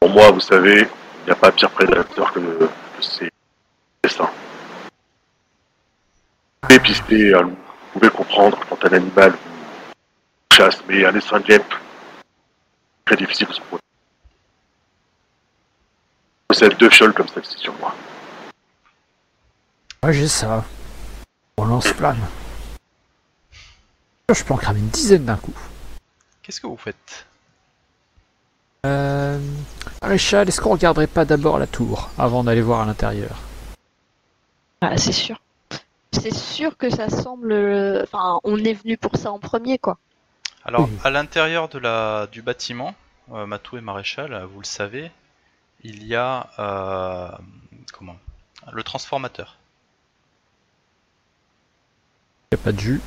Pour 0.00 0.10
moi, 0.10 0.30
vous 0.30 0.40
savez, 0.40 0.80
il 0.82 1.24
n'y 1.26 1.30
a 1.32 1.34
pas 1.34 1.50
pire 1.50 1.70
prédateur 1.70 2.32
que, 2.32 2.40
que 2.40 3.02
ces 3.02 3.30
destins. 4.02 4.30
Dépister 6.68 7.34
un 7.34 7.42
loup, 7.42 7.56
vous 7.94 8.00
pouvez 8.00 8.10
comprendre 8.10 8.58
quand 8.68 8.84
un 8.84 8.96
animal 8.96 9.32
vous 9.32 9.55
chasse, 10.56 10.82
mais 10.88 11.04
un 11.04 11.14
essaim 11.14 11.40
de 11.40 11.44
guêpe, 11.44 11.74
très 13.04 13.16
difficile 13.16 13.46
de 13.48 13.52
se 13.52 13.60
protéger. 13.60 13.82
Je 16.42 16.46
possède 16.48 16.76
deux 16.78 16.90
fioles 16.90 17.12
comme 17.12 17.28
celle-ci 17.28 17.58
sur 17.58 17.74
moi. 17.78 17.94
Ouais, 20.02 20.12
j'ai 20.12 20.28
ça. 20.28 20.64
On 21.58 21.66
lance-flamme. 21.66 22.20
Je 24.32 24.44
peux 24.44 24.54
en 24.54 24.56
cramer 24.56 24.80
une 24.80 24.88
dizaine 24.88 25.24
d'un 25.24 25.36
coup. 25.36 25.54
Qu'est-ce 26.42 26.60
que 26.60 26.66
vous 26.66 26.76
faites? 26.76 27.26
Euh... 28.86 29.38
Maréchal, 30.00 30.48
est-ce 30.48 30.60
qu'on 30.60 30.70
regarderait 30.70 31.06
pas 31.06 31.24
d'abord 31.24 31.58
la 31.58 31.66
tour 31.66 32.10
avant 32.18 32.44
d'aller 32.44 32.62
voir 32.62 32.80
à 32.80 32.86
l'intérieur? 32.86 33.36
Ah, 34.80 34.96
c'est 34.96 35.12
sûr 35.12 35.38
c'est 36.12 36.34
sûr 36.34 36.76
que 36.76 36.90
ça 36.90 37.08
semble. 37.08 37.52
Enfin, 38.02 38.40
on 38.42 38.56
est 38.58 38.72
venu 38.72 38.96
pour 38.96 39.16
ça 39.16 39.30
en 39.30 39.38
premier, 39.38 39.78
quoi. 39.78 39.98
Alors, 40.66 40.88
à 41.04 41.10
l'intérieur 41.10 41.68
de 41.68 41.78
la 41.78 42.26
du 42.32 42.42
bâtiment, 42.42 42.96
euh, 43.32 43.46
Matou 43.46 43.78
et 43.78 43.80
Maréchal, 43.80 44.44
vous 44.52 44.58
le 44.58 44.66
savez, 44.66 45.12
il 45.84 46.04
y 46.04 46.16
a 46.16 46.48
euh, 46.58 47.30
comment 47.92 48.16
le 48.72 48.82
transformateur. 48.82 49.58
Il 52.50 52.56
n'y 52.56 52.60
a 52.60 52.64
pas 52.64 52.72
de 52.72 52.80
jus. 52.80 53.00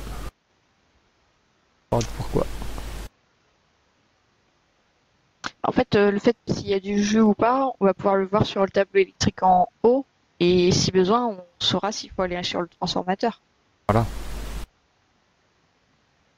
Pourquoi 1.90 2.46
En 5.62 5.72
fait, 5.72 5.96
euh, 5.96 6.10
le 6.10 6.18
fait 6.18 6.36
s'il 6.46 6.68
y 6.68 6.74
a 6.74 6.80
du 6.80 7.04
jus 7.04 7.20
ou 7.20 7.34
pas, 7.34 7.72
on 7.78 7.84
va 7.84 7.92
pouvoir 7.92 8.16
le 8.16 8.24
voir 8.24 8.46
sur 8.46 8.62
le 8.62 8.70
tableau 8.70 9.02
électrique 9.02 9.42
en 9.42 9.68
haut. 9.82 10.06
Et 10.38 10.72
si 10.72 10.92
besoin, 10.92 11.26
on 11.26 11.44
saura 11.58 11.92
s'il 11.92 12.10
faut 12.10 12.22
aller 12.22 12.42
sur 12.42 12.62
le 12.62 12.68
transformateur. 12.68 13.42
Voilà. 13.86 14.06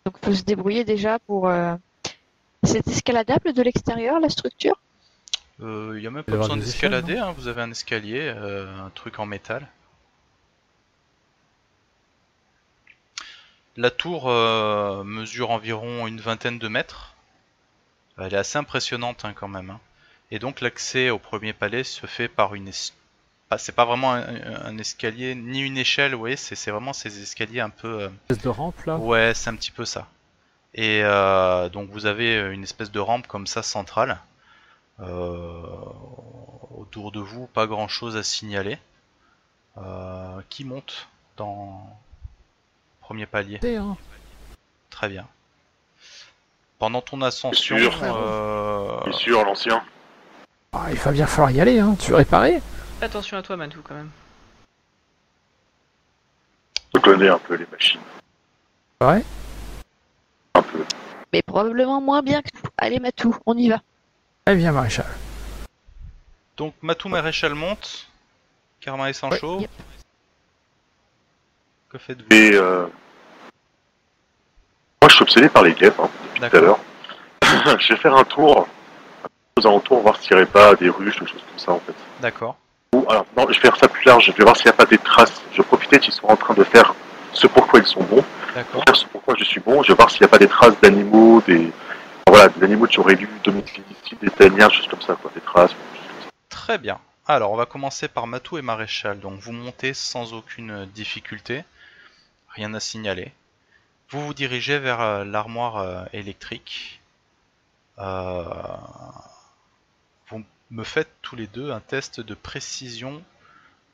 Donc 0.04 0.16
il 0.22 0.26
faut 0.26 0.34
se 0.34 0.42
débrouiller 0.42 0.84
déjà 0.84 1.18
pour... 1.20 1.48
Euh, 1.48 1.74
c'est 2.64 2.86
escaladable 2.86 3.52
de 3.52 3.62
l'extérieur, 3.62 4.20
la 4.20 4.28
structure? 4.28 4.78
Il 5.58 5.64
euh, 5.64 6.00
n'y 6.00 6.06
a 6.06 6.10
même 6.10 6.24
pas 6.24 6.36
besoin 6.36 6.56
d'escalader, 6.56 7.18
hein. 7.18 7.32
vous 7.36 7.48
avez 7.48 7.62
un 7.62 7.70
escalier, 7.70 8.20
euh, 8.20 8.84
un 8.84 8.90
truc 8.90 9.18
en 9.18 9.26
métal. 9.26 9.68
La 13.76 13.90
tour 13.90 14.28
mesure 14.28 15.50
environ 15.50 16.06
une 16.06 16.20
vingtaine 16.20 16.58
de 16.58 16.68
mètres. 16.68 17.14
Elle 18.18 18.34
est 18.34 18.36
assez 18.36 18.58
impressionnante 18.58 19.24
hein, 19.24 19.32
quand 19.32 19.48
même. 19.48 19.70
Hein. 19.70 19.80
Et 20.30 20.38
donc 20.38 20.60
l'accès 20.60 21.08
au 21.08 21.18
premier 21.18 21.54
palais 21.54 21.82
se 21.82 22.06
fait 22.06 22.28
par 22.28 22.54
une, 22.54 22.70
c'est 23.58 23.72
pas 23.72 23.84
vraiment 23.84 24.12
un, 24.12 24.78
escalier 24.78 25.34
ni 25.34 25.60
une 25.60 25.78
échelle, 25.78 26.14
ouais, 26.14 26.36
c'est 26.36 26.70
vraiment 26.70 26.92
ces 26.92 27.22
escaliers 27.22 27.60
un 27.60 27.70
peu. 27.70 28.10
Euh... 28.30 28.34
de 28.34 28.48
rampe 28.48 28.84
là? 28.84 28.96
Ouais, 28.96 29.32
c'est 29.34 29.50
un 29.50 29.56
petit 29.56 29.70
peu 29.70 29.84
ça. 29.84 30.06
Et 30.74 31.02
euh, 31.04 31.68
donc 31.68 31.90
vous 31.90 32.06
avez 32.06 32.52
une 32.52 32.62
espèce 32.62 32.90
de 32.90 33.00
rampe 33.00 33.26
comme 33.26 33.46
ça 33.46 33.62
centrale. 33.62 34.18
Euh, 35.00 35.62
autour 36.76 37.12
de 37.12 37.20
vous, 37.20 37.46
pas 37.46 37.66
grand 37.66 37.88
chose 37.88 38.16
à 38.16 38.22
signaler. 38.22 38.78
Euh, 39.78 40.40
qui 40.50 40.64
monte 40.64 41.08
dans 41.38 41.98
premier 43.00 43.24
palier 43.24 43.58
hein. 43.74 43.96
Très 44.90 45.08
bien. 45.08 45.26
Pendant 46.78 47.00
ton 47.00 47.22
ascension. 47.22 47.76
Bien 47.76 47.90
sûr, 47.90 48.02
euh... 48.02 49.12
sûr 49.12 49.44
l'ancien. 49.44 49.82
Ah, 50.72 50.86
il 50.90 50.98
va 50.98 51.12
bien 51.12 51.26
falloir 51.26 51.50
y 51.50 51.60
aller, 51.60 51.78
hein. 51.78 51.96
Tu 51.98 52.10
veux 52.10 52.16
réparer? 52.16 52.60
Attention 53.02 53.36
à 53.36 53.42
toi, 53.42 53.56
Matou, 53.56 53.80
quand 53.82 53.94
même. 53.94 54.10
Je 56.94 57.00
connais 57.00 57.28
un 57.28 57.38
peu 57.38 57.54
les 57.54 57.66
machines. 57.70 58.00
Ouais 59.00 59.24
Un 60.54 60.62
peu. 60.62 60.84
Mais 61.32 61.42
probablement 61.42 62.00
moins 62.00 62.22
bien 62.22 62.42
que 62.42 62.48
Allez, 62.76 63.00
Matou, 63.00 63.36
on 63.46 63.56
y 63.56 63.68
va. 63.68 63.80
Eh 64.46 64.54
bien, 64.54 64.72
Maréchal. 64.72 65.06
Donc, 66.56 66.74
Matou 66.82 67.08
Maréchal 67.08 67.54
monte. 67.54 68.08
Karma 68.80 69.10
et 69.10 69.12
Sancho. 69.12 69.64
Que 71.88 71.98
faites-vous 71.98 72.34
Et 72.34 72.54
euh... 72.54 72.86
Moi, 75.00 75.08
je 75.08 75.14
suis 75.14 75.22
obsédé 75.22 75.48
par 75.48 75.62
les 75.62 75.74
guêpes, 75.74 75.98
hein, 75.98 76.10
depuis 76.24 76.50
tout 76.50 76.56
à 76.56 76.60
l'heure. 76.60 76.78
je 77.80 77.92
vais 77.92 77.98
faire 77.98 78.16
un 78.16 78.24
tour 78.24 78.68
aux 79.56 79.66
alentours, 79.66 80.00
voir 80.00 80.20
s'il 80.20 80.36
n'y 80.36 80.42
aurait 80.42 80.50
pas 80.50 80.74
des 80.74 80.88
ruches, 80.88 81.18
des 81.20 81.26
choses 81.26 81.42
comme 81.48 81.58
ça, 81.58 81.72
en 81.72 81.80
fait. 81.80 81.94
D'accord 82.20 82.56
alors, 83.08 83.26
non, 83.36 83.46
je 83.48 83.54
vais 83.54 83.60
faire 83.60 83.76
ça 83.76 83.88
plus 83.88 84.04
large, 84.04 84.26
je 84.26 84.32
vais 84.32 84.44
voir 84.44 84.56
s'il 84.56 84.66
n'y 84.66 84.70
a 84.70 84.76
pas 84.76 84.86
des 84.86 84.98
traces. 84.98 85.42
Je 85.52 85.58
vais 85.58 85.64
profiter 85.64 85.98
qu'ils 85.98 86.12
sont 86.12 86.26
en 86.26 86.36
train 86.36 86.54
de 86.54 86.64
faire 86.64 86.94
ce 87.32 87.46
pourquoi 87.46 87.80
ils 87.80 87.86
sont 87.86 88.02
bons. 88.04 88.24
D'accord. 88.54 88.84
ce 88.94 89.06
pourquoi 89.06 89.34
je 89.38 89.44
suis 89.44 89.60
bon, 89.60 89.82
je 89.82 89.88
vais 89.88 89.94
voir 89.94 90.10
s'il 90.10 90.20
n'y 90.20 90.26
a 90.26 90.28
pas 90.28 90.38
des 90.38 90.48
traces 90.48 90.78
d'animaux, 90.80 91.42
des. 91.46 91.72
Voilà, 92.28 92.48
des 92.48 92.64
animaux 92.64 92.86
qui 92.86 93.00
auraient 93.00 93.16
dû 93.16 93.28
domicilier 93.44 93.84
ici, 94.04 94.16
des 94.20 94.30
tanières, 94.30 94.72
choses 94.72 94.86
comme 94.86 95.02
ça, 95.02 95.16
quoi, 95.20 95.30
des 95.34 95.40
traces. 95.40 95.74
Très 96.48 96.78
bien. 96.78 96.98
Alors, 97.26 97.52
on 97.52 97.56
va 97.56 97.66
commencer 97.66 98.08
par 98.08 98.26
Matou 98.26 98.58
et 98.58 98.62
Maréchal. 98.62 99.20
Donc, 99.20 99.38
vous 99.40 99.52
montez 99.52 99.94
sans 99.94 100.32
aucune 100.34 100.86
difficulté. 100.86 101.64
Rien 102.48 102.74
à 102.74 102.80
signaler. 102.80 103.32
Vous 104.10 104.26
vous 104.26 104.34
dirigez 104.34 104.78
vers 104.78 105.00
euh, 105.00 105.24
l'armoire 105.24 105.78
euh, 105.78 106.04
électrique. 106.12 107.00
Euh, 107.98 108.44
me 110.72 110.84
faites 110.84 111.10
tous 111.22 111.36
les 111.36 111.46
deux 111.46 111.70
un 111.70 111.80
test 111.80 112.20
de 112.20 112.34
précision 112.34 113.22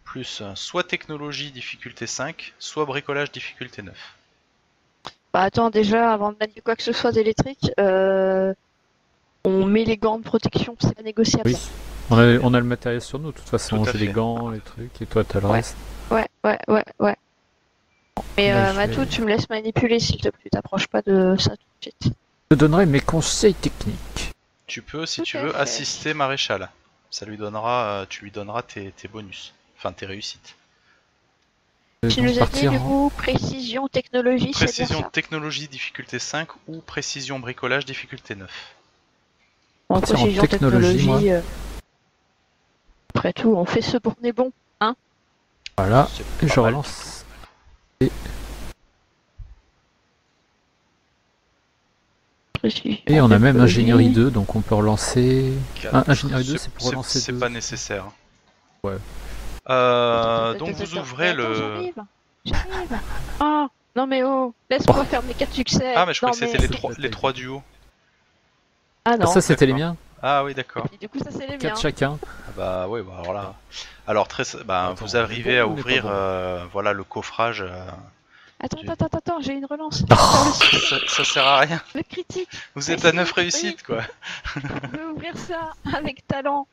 plus 0.04 0.42
soit 0.54 0.84
technologie 0.84 1.50
difficulté 1.50 2.06
5, 2.06 2.54
soit 2.58 2.86
bricolage 2.86 3.30
difficulté 3.30 3.82
9. 3.82 3.94
Bah 5.34 5.42
attends, 5.42 5.68
déjà, 5.68 6.12
avant 6.14 6.32
de 6.32 6.36
mettre 6.40 6.54
quoi 6.64 6.76
que 6.76 6.82
ce 6.82 6.92
soit 6.92 7.12
d'électrique, 7.12 7.70
on 7.76 9.66
met 9.66 9.84
les 9.84 9.96
gants 9.98 10.18
de 10.18 10.24
protection, 10.24 10.76
c'est 10.80 10.94
pas 10.94 11.02
négociable. 11.02 11.50
Oui. 11.50 11.56
On 12.10 12.18
a, 12.18 12.38
on 12.38 12.54
a 12.54 12.58
le 12.58 12.64
matériel 12.64 13.02
sur 13.02 13.18
nous, 13.18 13.32
de 13.32 13.36
toute 13.36 13.48
façon, 13.48 13.84
j'ai 13.84 13.98
les 13.98 14.08
gants, 14.08 14.48
les 14.48 14.60
trucs, 14.60 15.02
et 15.02 15.06
toi 15.06 15.24
t'as 15.24 15.40
le 15.40 15.46
reste. 15.48 15.76
Ouais, 16.10 16.26
ouais, 16.42 16.58
ouais, 16.68 16.84
ouais. 17.00 17.16
Mais 18.38 18.52
euh, 18.52 18.72
Matou, 18.72 19.04
tu 19.04 19.20
me 19.20 19.28
laisses 19.28 19.48
manipuler 19.50 20.00
s'il 20.00 20.20
te 20.20 20.28
plaît, 20.30 20.48
t'approches 20.50 20.86
pas 20.86 21.02
de 21.02 21.36
ça 21.38 21.50
tout 21.50 21.56
de 21.56 21.82
suite. 21.82 22.14
Je 22.50 22.56
te 22.56 22.60
donnerai 22.60 22.86
mes 22.86 23.00
conseils 23.00 23.54
techniques. 23.54 24.32
Tu 24.68 24.82
peux, 24.82 25.06
si 25.06 25.22
tu 25.22 25.38
veux, 25.38 25.56
assister 25.56 26.14
Maréchal. 26.14 26.70
Ça 27.10 27.24
lui 27.24 27.38
donnera, 27.38 28.02
euh, 28.02 28.06
tu 28.06 28.22
lui 28.22 28.30
donneras 28.30 28.62
tes, 28.62 28.92
bonus, 29.10 29.54
enfin 29.78 29.92
tes 29.92 30.04
réussites. 30.04 30.56
Tu 32.08 32.20
nous 32.20 32.38
as 32.38 32.46
dit 32.46 32.68
du 32.68 32.78
coup 32.78 33.10
précision 33.16 33.88
technologie, 33.88 34.50
Précision 34.50 35.02
technologie 35.02 35.66
difficulté 35.68 36.18
5 36.18 36.48
ou 36.68 36.80
précision 36.80 37.40
bricolage 37.40 37.86
difficulté 37.86 38.36
9. 38.36 38.50
En 39.88 40.00
précision 40.02 40.46
technologie, 40.46 41.32
euh, 41.32 41.40
après 43.14 43.32
tout, 43.32 43.54
on 43.56 43.64
fait 43.64 43.80
ce 43.80 43.96
pour 43.96 44.14
est 44.22 44.32
bon, 44.32 44.52
hein 44.80 44.94
Voilà, 45.78 46.08
et 46.42 46.46
je 46.46 46.60
relance. 46.60 47.24
Et... 48.00 48.12
on 53.10 53.30
a 53.30 53.38
même 53.38 53.60
ingénierie 53.60 54.10
2, 54.10 54.30
donc 54.30 54.54
on 54.54 54.60
peut 54.60 54.74
relancer. 54.74 55.52
ingénierie 55.92 56.44
2, 56.44 56.56
c'est 56.56 56.72
pour 56.72 56.88
relancer. 56.88 57.20
C'est 57.20 57.38
pas 57.38 57.48
nécessaire. 57.48 58.06
Ouais. 58.82 58.96
Euh, 59.68 60.54
donc 60.54 60.70
vous 60.70 60.98
ouvrez 60.98 61.34
le. 61.34 61.54
J'arrive, 61.54 61.94
j'arrive. 62.44 62.98
Oh, 63.40 63.66
non 63.96 64.06
mais 64.06 64.22
oh, 64.22 64.54
laisse-moi 64.70 65.04
faire 65.04 65.22
mes 65.22 65.34
4 65.34 65.52
succès. 65.52 65.92
Ah, 65.94 66.06
mais 66.06 66.14
je 66.14 66.20
crois 66.20 66.30
que 66.30 66.36
c'était 66.36 66.58
les, 66.58 66.68
3, 66.68 66.92
les 66.98 67.10
trois 67.10 67.32
duos. 67.32 67.62
Ah 69.04 69.16
non. 69.16 69.24
Ah, 69.24 69.26
ça 69.26 69.40
c'était 69.40 69.66
les 69.66 69.74
miens. 69.74 69.96
Ah 70.22 70.42
oui, 70.44 70.54
d'accord. 70.54 70.86
Du 71.00 71.08
coup, 71.08 71.18
ça 71.18 71.30
c'est 71.30 71.46
les 71.46 71.58
4 71.58 71.80
chacun. 71.80 72.18
Ah 72.22 72.52
bah 72.56 72.88
ouais, 72.88 73.02
bah 73.02 73.12
alors 73.20 73.34
là. 73.34 73.54
Alors 74.06 74.26
très, 74.26 74.44
bah, 74.64 74.94
vous 74.96 75.16
arrivez 75.16 75.58
à 75.58 75.66
ouvrir, 75.66 76.04
euh, 76.06 76.64
voilà, 76.72 76.92
le 76.92 77.04
coffrage. 77.04 77.62
Euh, 77.62 77.86
attends, 78.60 78.78
attends, 78.80 79.06
attends, 79.06 79.18
attends, 79.18 79.40
j'ai 79.40 79.54
une 79.54 79.64
relance. 79.64 80.04
ça, 81.06 81.24
sert 81.24 81.46
à 81.46 81.58
rien. 81.60 81.80
Le 81.94 82.02
critique. 82.02 82.48
Vous 82.74 82.90
êtes 82.90 83.04
à 83.04 83.12
9 83.12 83.30
réussites, 83.32 83.82
quoi. 83.82 84.02
Je 84.56 84.96
vais 84.96 85.04
ouvrir 85.04 85.36
ça 85.36 85.72
avec 85.94 86.26
talent. 86.26 86.66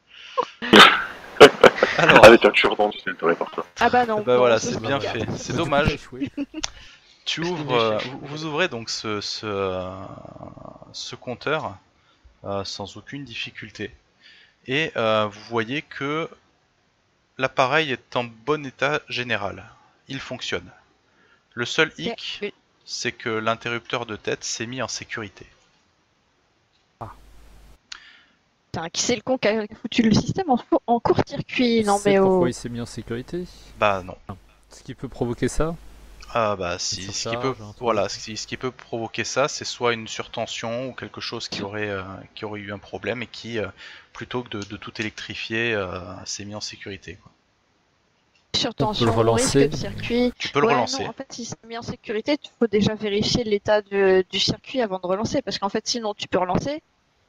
Alors... 1.98 2.26
Avec 2.26 2.44
un 2.46 2.52
cure-dent, 2.52 2.90
tu 2.90 3.00
sais, 3.00 3.36
par 3.36 3.52
toi. 3.52 3.66
Ah 3.80 3.90
bah 3.90 4.06
non. 4.06 4.22
bah 4.22 4.38
voilà, 4.38 4.60
c'est 4.60 4.80
bien 4.80 5.00
fait. 5.00 5.26
C'est 5.38 5.56
dommage. 5.56 5.98
tu 7.26 7.42
ouvres, 7.42 7.74
euh, 7.74 7.98
vous, 8.22 8.46
ouvrez 8.46 8.68
donc 8.68 8.90
ce, 8.90 9.20
ce, 9.22 9.92
ce 10.94 11.16
compteur 11.16 11.78
euh, 12.46 12.64
sans 12.64 12.98
aucune 12.98 13.26
difficulté. 13.26 13.92
Et 14.68 14.92
euh, 14.96 15.28
vous 15.28 15.42
voyez 15.50 15.82
que 15.82 16.30
l'appareil 17.38 17.92
est 17.92 18.16
en 18.16 18.24
bon 18.24 18.66
état 18.66 19.02
général. 19.10 19.66
Il 20.08 20.20
fonctionne. 20.20 20.70
Le 21.56 21.66
seul 21.66 21.92
hic, 21.98 22.42
c'est 22.84 23.14
que 23.14 23.30
l'interrupteur 23.30 24.06
de 24.06 24.18
tête 24.18 24.44
s'est 24.44 24.66
mis 24.66 24.82
en 24.82 24.90
sécurité. 24.90 25.48
Ah. 27.00 28.90
qui 28.92 29.02
c'est 29.02 29.16
le 29.16 29.22
con 29.22 29.38
qui 29.38 29.48
a 29.48 29.66
foutu 29.82 30.02
le 30.02 30.14
système 30.14 30.48
en, 30.86 31.00
court-circuit 31.00 31.86
Non 31.86 32.00
mais 32.06 32.18
pourquoi 32.18 32.40
oh. 32.40 32.48
il 32.48 32.54
s'est 32.54 32.68
mis 32.68 32.82
en 32.82 32.86
sécurité 32.86 33.46
Bah 33.80 34.04
non. 34.04 34.18
Ce 34.70 34.84
qui 34.84 34.94
peut 34.94 35.08
provoquer 35.08 35.48
ça 35.48 35.76
ah 36.38 36.58
bah 36.58 36.80
si, 36.80 37.04
ce 37.14 37.30
qui 37.30 37.38
peut, 37.38 37.56
voilà, 37.80 38.10
ce 38.10 38.46
qui, 38.46 38.58
peut 38.58 38.72
provoquer 38.72 39.24
ça, 39.24 39.48
c'est 39.48 39.64
soit 39.64 39.94
une 39.94 40.10
surtension 40.10 40.90
ou 40.90 40.92
quelque 40.92 41.22
chose 41.22 41.48
qui 41.48 41.62
aurait, 41.62 41.88
euh, 41.88 42.04
qui 42.34 42.44
aurait 42.44 42.60
eu 42.60 42.74
un 42.74 42.78
problème 42.78 43.24
et 43.24 43.28
qui, 43.28 43.58
euh, 43.58 43.68
plutôt 44.12 44.44
que 44.44 44.50
de, 44.50 44.76
tout 44.76 44.92
électrifier, 45.00 45.74
euh, 45.74 45.88
s'est 46.26 46.44
mis 46.44 46.54
en 46.54 46.60
sécurité. 46.60 47.18
Quoi. 47.24 47.32
Surtension, 48.56 49.34
risque 49.34 49.58
de 49.58 49.76
circuit. 49.76 50.34
Tu 50.38 50.50
peux 50.50 50.62
le 50.62 50.68
relancer. 50.68 51.06
en 51.06 51.14
fait, 51.14 51.28
si 51.30 51.46
c'est 51.46 51.64
mis 51.68 51.78
en 51.78 51.82
sécurité, 51.82 52.38
il 52.44 52.50
faut 52.60 52.68
déjà 52.68 52.96
vérifier 52.96 53.44
l'état 53.44 53.82
du 53.82 54.40
circuit 54.40 54.82
avant 54.82 55.00
de 55.00 55.08
relancer, 55.08 55.42
parce 55.42 55.60
qu'en 55.60 55.70
fait, 55.70 55.88
sinon 55.88 56.14
tu 56.14 56.28
peux 56.28 56.40
relancer, 56.40 56.82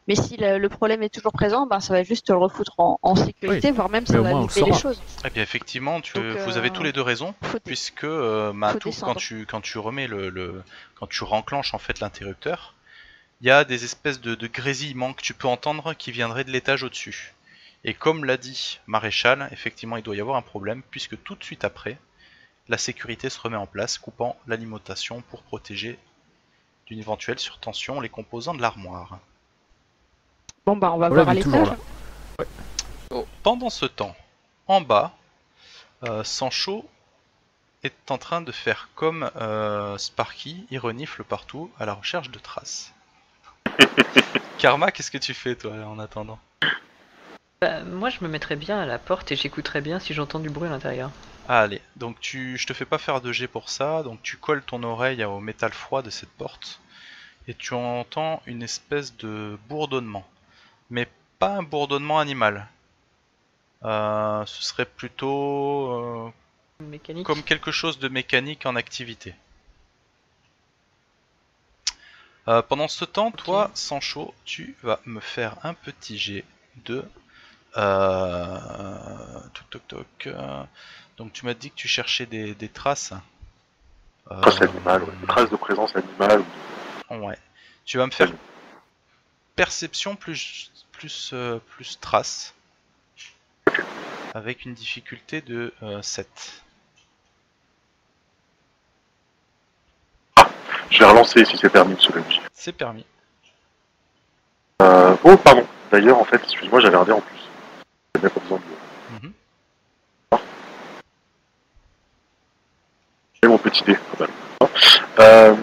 mais 0.08 0.14
si 0.14 0.36
le, 0.36 0.68
problème 0.68 1.02
est 1.02 1.08
toujours 1.08 1.32
présent, 1.32 1.66
ben, 1.66 1.80
ça 1.80 1.92
va 1.92 2.02
juste 2.04 2.26
te 2.26 2.32
le 2.32 2.38
refoutre 2.38 2.72
en, 2.78 3.16
sécurité, 3.16 3.72
voire 3.72 3.88
même 3.88 4.06
ça 4.06 4.20
va 4.20 4.32
limiter 4.32 4.62
les 4.62 4.72
choses. 4.72 5.00
Et 5.24 5.30
bien 5.30 5.42
effectivement, 5.42 6.00
tu, 6.00 6.18
vous 6.44 6.56
avez 6.56 6.70
tous 6.70 6.82
les 6.82 6.92
deux 6.92 7.02
raisons, 7.02 7.34
puisque 7.64 8.04
euh, 8.04 8.52
Matou, 8.52 8.90
quand 9.00 9.14
tu, 9.14 9.46
quand 9.46 9.60
tu 9.60 9.78
remets 9.78 10.06
le, 10.06 10.62
quand 10.94 11.08
tu 11.08 11.24
renclenches 11.24 11.74
en 11.74 11.78
fait 11.78 12.00
l'interrupteur, 12.00 12.74
il 13.40 13.48
y 13.48 13.50
a 13.50 13.64
des 13.64 13.84
espèces 13.84 14.20
de, 14.20 14.34
de 14.34 14.46
grésillements 14.46 15.12
que 15.12 15.22
tu 15.22 15.34
peux 15.34 15.48
entendre 15.48 15.92
qui 15.92 16.10
viendraient 16.12 16.44
de 16.44 16.50
l'étage 16.50 16.84
au-dessus. 16.84 17.34
Et 17.87 17.94
comme 17.94 18.25
l'a 18.25 18.37
dit 18.37 18.81
Maréchal, 18.88 19.49
effectivement 19.53 19.96
il 19.96 20.03
doit 20.03 20.16
y 20.16 20.20
avoir 20.20 20.37
un 20.37 20.42
problème, 20.42 20.83
puisque 20.90 21.22
tout 21.22 21.37
de 21.37 21.44
suite 21.44 21.64
après, 21.64 21.99
la 22.68 22.79
sécurité 22.79 23.31
se 23.31 23.38
remet 23.38 23.57
en 23.57 23.68
place, 23.68 23.96
coupant 23.96 24.37
l'alimentation 24.49 25.22
pour 25.31 25.42
protéger 25.42 25.96
d'une 26.87 26.99
éventuelle 26.99 27.38
surtension 27.38 28.01
les 28.01 28.09
composants 28.09 28.55
de 28.55 28.61
l'armoire. 28.61 29.20
Bon 30.66 30.77
bah 30.77 30.90
on 30.92 30.99
va 30.99 31.09
voir 31.09 31.29
à 31.29 31.35
l'étage. 31.35 31.68
Oh, 33.12 33.25
pendant 33.44 33.70
ce 33.70 33.87
temps, 33.87 34.16
en 34.66 34.81
bas, 34.81 35.16
euh, 36.03 36.25
Sancho 36.25 36.85
est 37.85 38.11
en 38.11 38.18
train 38.18 38.40
de 38.40 38.51
faire 38.51 38.88
comme 38.96 39.31
euh, 39.37 39.96
Sparky, 39.96 40.66
il 40.72 40.81
renifle 40.81 41.22
partout 41.22 41.70
à 41.79 41.87
la 41.87 41.94
recherche 41.94 42.31
de 42.31 42.38
traces. 42.40 42.92
Karma, 44.59 44.90
qu'est-ce 44.90 45.12
que 45.12 45.18
tu 45.18 45.35
fais 45.35 45.55
toi 45.55 45.72
en 45.87 46.01
attendant? 46.01 46.40
Bah, 47.60 47.84
Moi 47.84 48.10
je 48.10 48.22
me 48.22 48.28
mettrais 48.28 48.56
bien 48.56 48.78
à 48.78 48.86
la 48.86 48.98
porte 48.98 49.32
et 49.32 49.36
j'écouterais 49.36 49.80
bien 49.80 49.98
si 49.98 50.14
j'entends 50.14 50.40
du 50.40 50.50
bruit 50.50 50.68
à 50.68 50.72
l'intérieur. 50.72 51.10
Allez, 51.48 51.80
donc 51.96 52.18
tu, 52.20 52.56
je 52.56 52.66
te 52.66 52.72
fais 52.72 52.84
pas 52.84 52.98
faire 52.98 53.20
de 53.20 53.30
jet 53.32 53.46
pour 53.46 53.68
ça, 53.68 54.02
donc 54.02 54.20
tu 54.22 54.36
colles 54.36 54.62
ton 54.62 54.82
oreille 54.82 55.24
au 55.24 55.40
métal 55.40 55.72
froid 55.72 56.02
de 56.02 56.10
cette 56.10 56.30
porte 56.30 56.80
et 57.46 57.54
tu 57.54 57.74
entends 57.74 58.42
une 58.46 58.62
espèce 58.62 59.16
de 59.16 59.56
bourdonnement 59.68 60.26
mais 60.90 61.08
pas 61.38 61.50
un 61.56 61.62
bourdonnement 61.62 62.18
animal. 62.18 62.68
Euh, 63.84 64.44
ce 64.46 64.62
serait 64.62 64.86
plutôt 64.86 66.32
euh, 66.82 67.22
comme 67.24 67.42
quelque 67.42 67.70
chose 67.70 67.98
de 67.98 68.08
mécanique 68.08 68.66
en 68.66 68.76
activité. 68.76 69.34
Euh, 72.48 72.62
pendant 72.62 72.88
ce 72.88 73.04
temps, 73.04 73.32
toi, 73.32 73.70
Sancho, 73.74 74.32
tu 74.44 74.76
vas 74.82 75.00
me 75.04 75.20
faire 75.20 75.56
un 75.64 75.74
petit 75.74 76.16
jet 76.16 76.44
de... 76.84 77.04
Toc 79.54 79.70
toc 79.70 79.88
toc. 79.88 80.28
Donc 81.18 81.32
tu 81.32 81.46
m'as 81.46 81.54
dit 81.54 81.70
que 81.70 81.76
tu 81.76 81.88
cherchais 81.88 82.26
des, 82.26 82.68
traces. 82.68 83.12
Traces 84.28 84.62
animales, 84.62 85.04
traces 85.28 85.50
de 85.50 85.56
présence 85.56 85.94
animale. 85.94 86.42
Ouais. 87.10 87.38
Tu 87.84 87.98
vas 87.98 88.06
me 88.06 88.10
faire 88.10 88.32
perception 89.54 90.16
plus 90.16 90.72
plus, 90.96 91.30
euh, 91.32 91.58
plus 91.70 92.00
trace. 92.00 92.54
Avec 94.34 94.64
une 94.64 94.74
difficulté 94.74 95.40
de 95.40 95.72
7. 96.02 96.26
Euh, 96.26 96.30
ah, 100.36 100.48
je 100.90 100.98
vais 100.98 101.06
relancer 101.06 101.44
si 101.44 101.56
c'est 101.56 101.70
permis, 101.70 101.94
monsieur 101.94 102.12
C'est 102.52 102.72
permis. 102.72 103.06
Euh, 104.82 105.16
oh, 105.24 105.36
pardon. 105.38 105.66
D'ailleurs, 105.90 106.18
en 106.18 106.24
fait, 106.24 106.36
excuse-moi, 106.36 106.80
j'avais 106.80 106.96
regardé 106.96 107.12
en 107.12 107.20
plus. 107.20 107.36
J'ai 108.22 108.29
pas 108.29 108.40
besoin 108.40 108.59
de... 108.59 109.26
Mhm. 109.26 109.33
J'ai 113.42 113.48
mon 113.48 113.59
petit 113.59 113.85
dé. 113.85 113.96
Euh, 115.18 115.55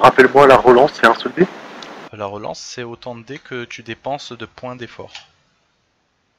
Rappelle-moi, 0.00 0.46
la 0.46 0.56
relance, 0.56 0.92
c'est 0.94 1.06
un 1.06 1.14
seul 1.14 1.32
dé? 1.32 1.46
La 2.12 2.26
relance, 2.26 2.60
c'est 2.60 2.84
autant 2.84 3.14
de 3.14 3.22
dés 3.22 3.38
que 3.38 3.64
tu 3.64 3.82
dépenses 3.82 4.32
de 4.32 4.46
points 4.46 4.76
d'effort. 4.76 5.12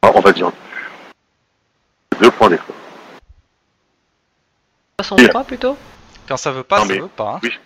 Ah, 0.01 0.11
on 0.15 0.21
va 0.21 0.31
dire 0.31 0.51
deux 2.21 2.31
points 2.31 2.49
d'effort. 2.49 2.75
Ça 4.99 5.05
sang-froid 5.05 5.43
plutôt? 5.43 5.77
Quand 6.27 6.37
ça 6.37 6.51
veut 6.51 6.63
pas, 6.63 6.85
ça 6.85 6.93
veut 6.93 7.07
pas. 7.07 7.35
Hein. 7.35 7.39
Oui. 7.43 7.57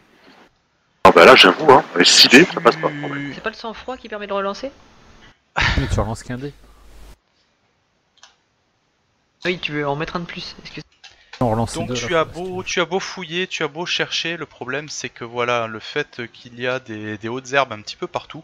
Ah 1.06 1.12
bah 1.12 1.26
là, 1.26 1.36
j'avoue, 1.36 1.72
hein, 1.72 1.84
avec 1.96 2.08
6 2.08 2.28
dés, 2.30 2.46
ça 2.46 2.62
passe 2.62 2.76
pas. 2.76 2.90
C'est 3.34 3.42
pas 3.42 3.50
le 3.50 3.56
sang-froid 3.56 3.98
qui 3.98 4.10
permet 4.10 4.28
de 4.28 4.34
relancer? 4.34 4.72
Mais 5.78 5.88
tu 5.88 6.00
relances 6.00 6.24
qu'un 6.24 6.38
dé. 6.38 6.54
Oui, 9.46 9.60
tu 9.60 9.74
veux 9.74 9.88
en 9.88 9.96
mettre 9.96 10.16
un 10.16 10.22
de 10.22 10.26
plus. 10.26 10.56
Donc 11.40 11.94
tu 11.94 12.16
as 12.16 12.24
beau, 12.24 12.64
tu 12.64 12.80
as 12.80 12.86
beau 12.86 13.00
fouiller, 13.00 13.48
tu 13.48 13.64
as 13.64 13.68
beau 13.68 13.86
chercher, 13.86 14.38
le 14.38 14.46
problème 14.46 14.88
c'est 14.88 15.10
que 15.10 15.26
voilà, 15.26 15.68
le 15.68 15.80
fait 15.80 16.22
qu'il 16.32 16.60
y 16.60 16.68
a 16.68 16.80
des, 16.80 17.28
hautes 17.28 17.52
herbes 17.52 17.74
un 17.74 17.82
petit 17.82 17.96
peu 17.96 18.08
partout 18.08 18.44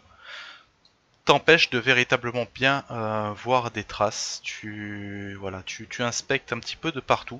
t'empêche 1.29 1.69
de 1.69 1.77
véritablement 1.77 2.47
bien 2.55 2.83
euh, 2.89 3.31
voir 3.35 3.69
des 3.69 3.83
traces. 3.83 4.41
Tu 4.43 5.37
voilà, 5.39 5.61
tu, 5.63 5.87
inspectes 5.99 6.51
un 6.53 6.59
petit 6.59 6.75
peu 6.75 6.91
de 6.91 6.99
partout, 6.99 7.39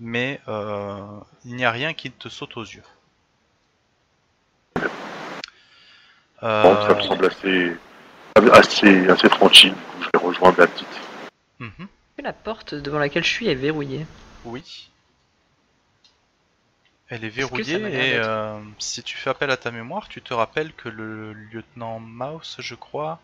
mais 0.00 0.40
euh, 0.48 0.98
il 1.44 1.54
n'y 1.54 1.64
a 1.64 1.70
rien 1.70 1.94
qui 1.94 2.10
te 2.10 2.28
saute 2.28 2.56
aux 2.56 2.64
yeux. 2.64 2.82
ça 6.40 6.94
me 6.96 7.02
semble 7.02 7.26
assez, 7.26 7.76
assez, 9.08 9.28
tranquille. 9.28 9.74
je 10.00 10.06
vais 10.12 10.26
rejoindre 10.26 10.58
la 10.58 10.66
petite. 10.66 11.00
Mhm. 12.18 12.24
La 12.24 12.32
porte 12.32 12.74
devant 12.74 12.98
laquelle 12.98 13.24
je 13.24 13.30
suis 13.30 13.48
est 13.48 13.54
verrouillée. 13.54 14.06
Oui. 14.44 14.88
Elle 17.08 17.24
est 17.24 17.30
verrouillée 17.30 17.76
et 17.76 18.16
euh, 18.16 18.58
si 18.78 19.02
tu 19.02 19.16
fais 19.16 19.30
appel 19.30 19.50
à 19.50 19.56
ta 19.56 19.70
mémoire, 19.70 20.08
tu 20.08 20.20
te 20.20 20.34
rappelles 20.34 20.72
que 20.74 20.90
le 20.90 21.32
lieutenant 21.32 21.98
Mouse, 22.00 22.56
je 22.58 22.74
crois, 22.74 23.18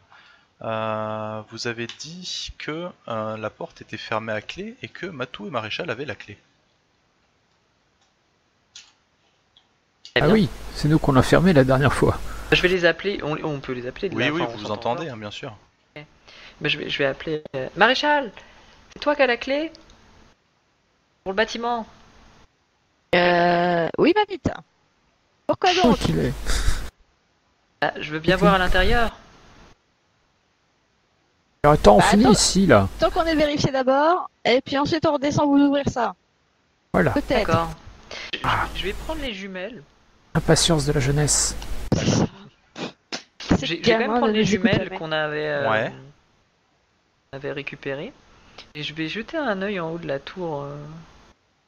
euh, 0.62 1.42
vous 1.50 1.66
avez 1.66 1.86
dit 1.98 2.52
que 2.56 2.88
euh, 3.08 3.36
la 3.36 3.50
porte 3.50 3.82
était 3.82 3.98
fermée 3.98 4.32
à 4.32 4.40
clé 4.40 4.76
et 4.82 4.88
que 4.88 5.04
Matou 5.04 5.46
et 5.46 5.50
Maréchal 5.50 5.90
avaient 5.90 6.06
la 6.06 6.14
clé. 6.14 6.38
Ah 10.18 10.28
oui, 10.28 10.48
c'est 10.74 10.88
nous 10.88 10.98
qu'on 10.98 11.16
a 11.16 11.22
fermé 11.22 11.52
la 11.52 11.64
dernière 11.64 11.92
fois. 11.92 12.18
Je 12.52 12.62
vais 12.62 12.68
les 12.68 12.84
appeler, 12.86 13.20
on, 13.22 13.58
peut 13.58 13.72
les 13.72 13.86
appeler. 13.86 14.08
oui, 14.12 14.30
oui, 14.30 14.42
vous 14.48 14.58
vous 14.58 14.70
entendez, 14.70 15.08
hein, 15.08 15.16
bien 15.16 15.32
sûr. 15.32 15.54
Mais 16.60 16.68
je, 16.68 16.78
vais, 16.78 16.88
je 16.88 16.98
vais 16.98 17.06
appeler. 17.06 17.42
Maréchal 17.76 18.30
C'est 18.96 19.02
toi 19.02 19.16
qui 19.16 19.22
as 19.22 19.26
la 19.26 19.36
clé 19.36 19.72
Pour 21.24 21.32
le 21.32 21.36
bâtiment 21.36 21.86
euh, 23.14 23.88
oui, 23.98 24.12
ma 24.16 24.24
vite. 24.24 24.50
Pourquoi 25.46 25.72
donc 25.74 25.98
ah, 27.80 27.92
Je 28.00 28.10
veux 28.10 28.18
bien 28.18 28.36
voir 28.36 28.54
à 28.54 28.58
l'intérieur. 28.58 29.16
Attends, 31.62 31.94
on 31.94 31.98
bah, 31.98 32.04
finit 32.04 32.30
ici 32.30 32.66
là. 32.66 32.88
Tant 32.98 33.10
qu'on 33.10 33.24
est 33.24 33.36
vérifié 33.36 33.70
d'abord, 33.70 34.30
et 34.44 34.60
puis 34.60 34.76
ensuite 34.78 35.06
on 35.06 35.12
redescend 35.12 35.48
vous 35.48 35.64
ouvrir 35.64 35.88
ça. 35.88 36.14
Voilà. 36.92 37.12
Peut-être. 37.12 37.46
D'accord. 37.46 37.70
Je, 38.74 38.84
vais 38.84 38.92
prendre 38.92 39.22
les 39.22 39.32
jumelles. 39.32 39.82
Impatience 40.34 40.86
de 40.86 40.92
la 40.92 41.00
jeunesse. 41.00 41.56
Je 41.92 43.66
vais 43.66 43.80
quand 43.80 43.98
même 43.98 44.10
prendre 44.10 44.32
les 44.32 44.44
jumelles 44.44 44.90
qu'on 44.98 45.12
avait, 45.12 45.48
euh, 45.48 45.88
avait 47.32 47.52
récupérées. 47.52 48.12
Et 48.74 48.82
je 48.82 48.94
vais 48.94 49.08
jeter 49.08 49.36
un 49.36 49.62
œil 49.62 49.80
en 49.80 49.90
haut 49.92 49.98
de 49.98 50.06
la 50.06 50.18
tour. 50.18 50.62
Euh. 50.62 50.76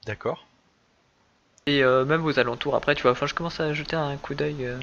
D'accord. 0.07 0.47
Et 1.69 1.83
euh, 1.83 2.05
même 2.05 2.25
aux 2.25 2.39
alentours 2.39 2.77
après, 2.77 2.95
tu 2.95 3.03
vois, 3.03 3.11
enfin 3.11 3.27
je 3.27 3.35
commence 3.35 3.59
à 3.59 3.75
jeter 3.75 3.97
un 3.97 4.17
coup 4.17 4.35
d'œil. 4.35 4.65
Euh, 4.65 4.79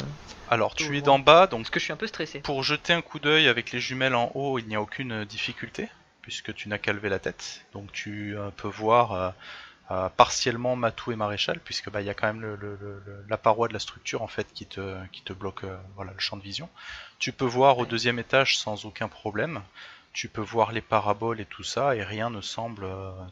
Alors 0.50 0.76
tu 0.76 0.98
es 0.98 1.02
d'en 1.02 1.18
bas, 1.18 1.48
donc 1.48 1.62
parce 1.62 1.70
que 1.70 1.80
je 1.80 1.86
suis 1.86 1.94
un 1.94 1.98
peu 1.98 2.08
stressé. 2.08 2.40
pour 2.40 2.62
jeter 2.62 2.92
un 2.92 3.02
coup 3.02 3.20
d'œil 3.20 3.48
avec 3.48 3.72
les 3.72 3.80
jumelles 3.80 4.16
en 4.16 4.32
haut, 4.36 4.60
il 4.60 4.68
n'y 4.68 4.76
a 4.76 4.82
aucune 4.82 5.24
difficulté, 5.24 5.88
puisque 6.22 6.54
tu 6.54 6.68
n'as 6.68 6.78
qu'à 6.78 6.92
lever 6.92 7.08
la 7.08 7.20
tête. 7.20 7.66
Donc 7.72 7.94
tu 7.94 8.38
euh, 8.38 8.50
peux 8.58 8.68
voir 8.68 9.34
partiellement 10.18 10.76
Matou 10.76 11.14
et 11.14 11.16
Maréchal, 11.16 11.60
puisque 11.64 11.90
bah 11.90 12.02
il 12.02 12.08
y 12.08 12.10
a 12.10 12.14
quand 12.14 12.28
même 12.28 12.42
le, 12.42 12.78
la 13.30 13.38
paroi 13.38 13.68
de 13.70 13.74
la 13.74 13.80
structure 13.80 14.22
en 14.22 14.28
fait 14.28 14.48
qui 14.54 14.66
te, 14.66 14.98
qui 15.12 15.22
te 15.22 15.32
bloque 15.32 15.64
voilà, 15.96 16.12
le 16.12 16.20
champ 16.20 16.36
de 16.36 16.42
vision. 16.42 16.68
Tu 17.20 17.32
peux 17.32 17.46
voir 17.46 17.78
au 17.78 17.86
deuxième 17.86 18.20
étage 18.20 18.58
sans 18.58 18.86
aucun 18.86 19.08
problème. 19.08 19.62
Tu 20.14 20.30
peux 20.30 20.42
voir 20.42 20.72
les 20.72 20.82
paraboles 20.82 21.42
et 21.42 21.46
tout 21.46 21.64
ça, 21.64 21.96
et 21.96 22.04
rien 22.04 22.30
ne 22.30 22.42
semble 22.42 22.88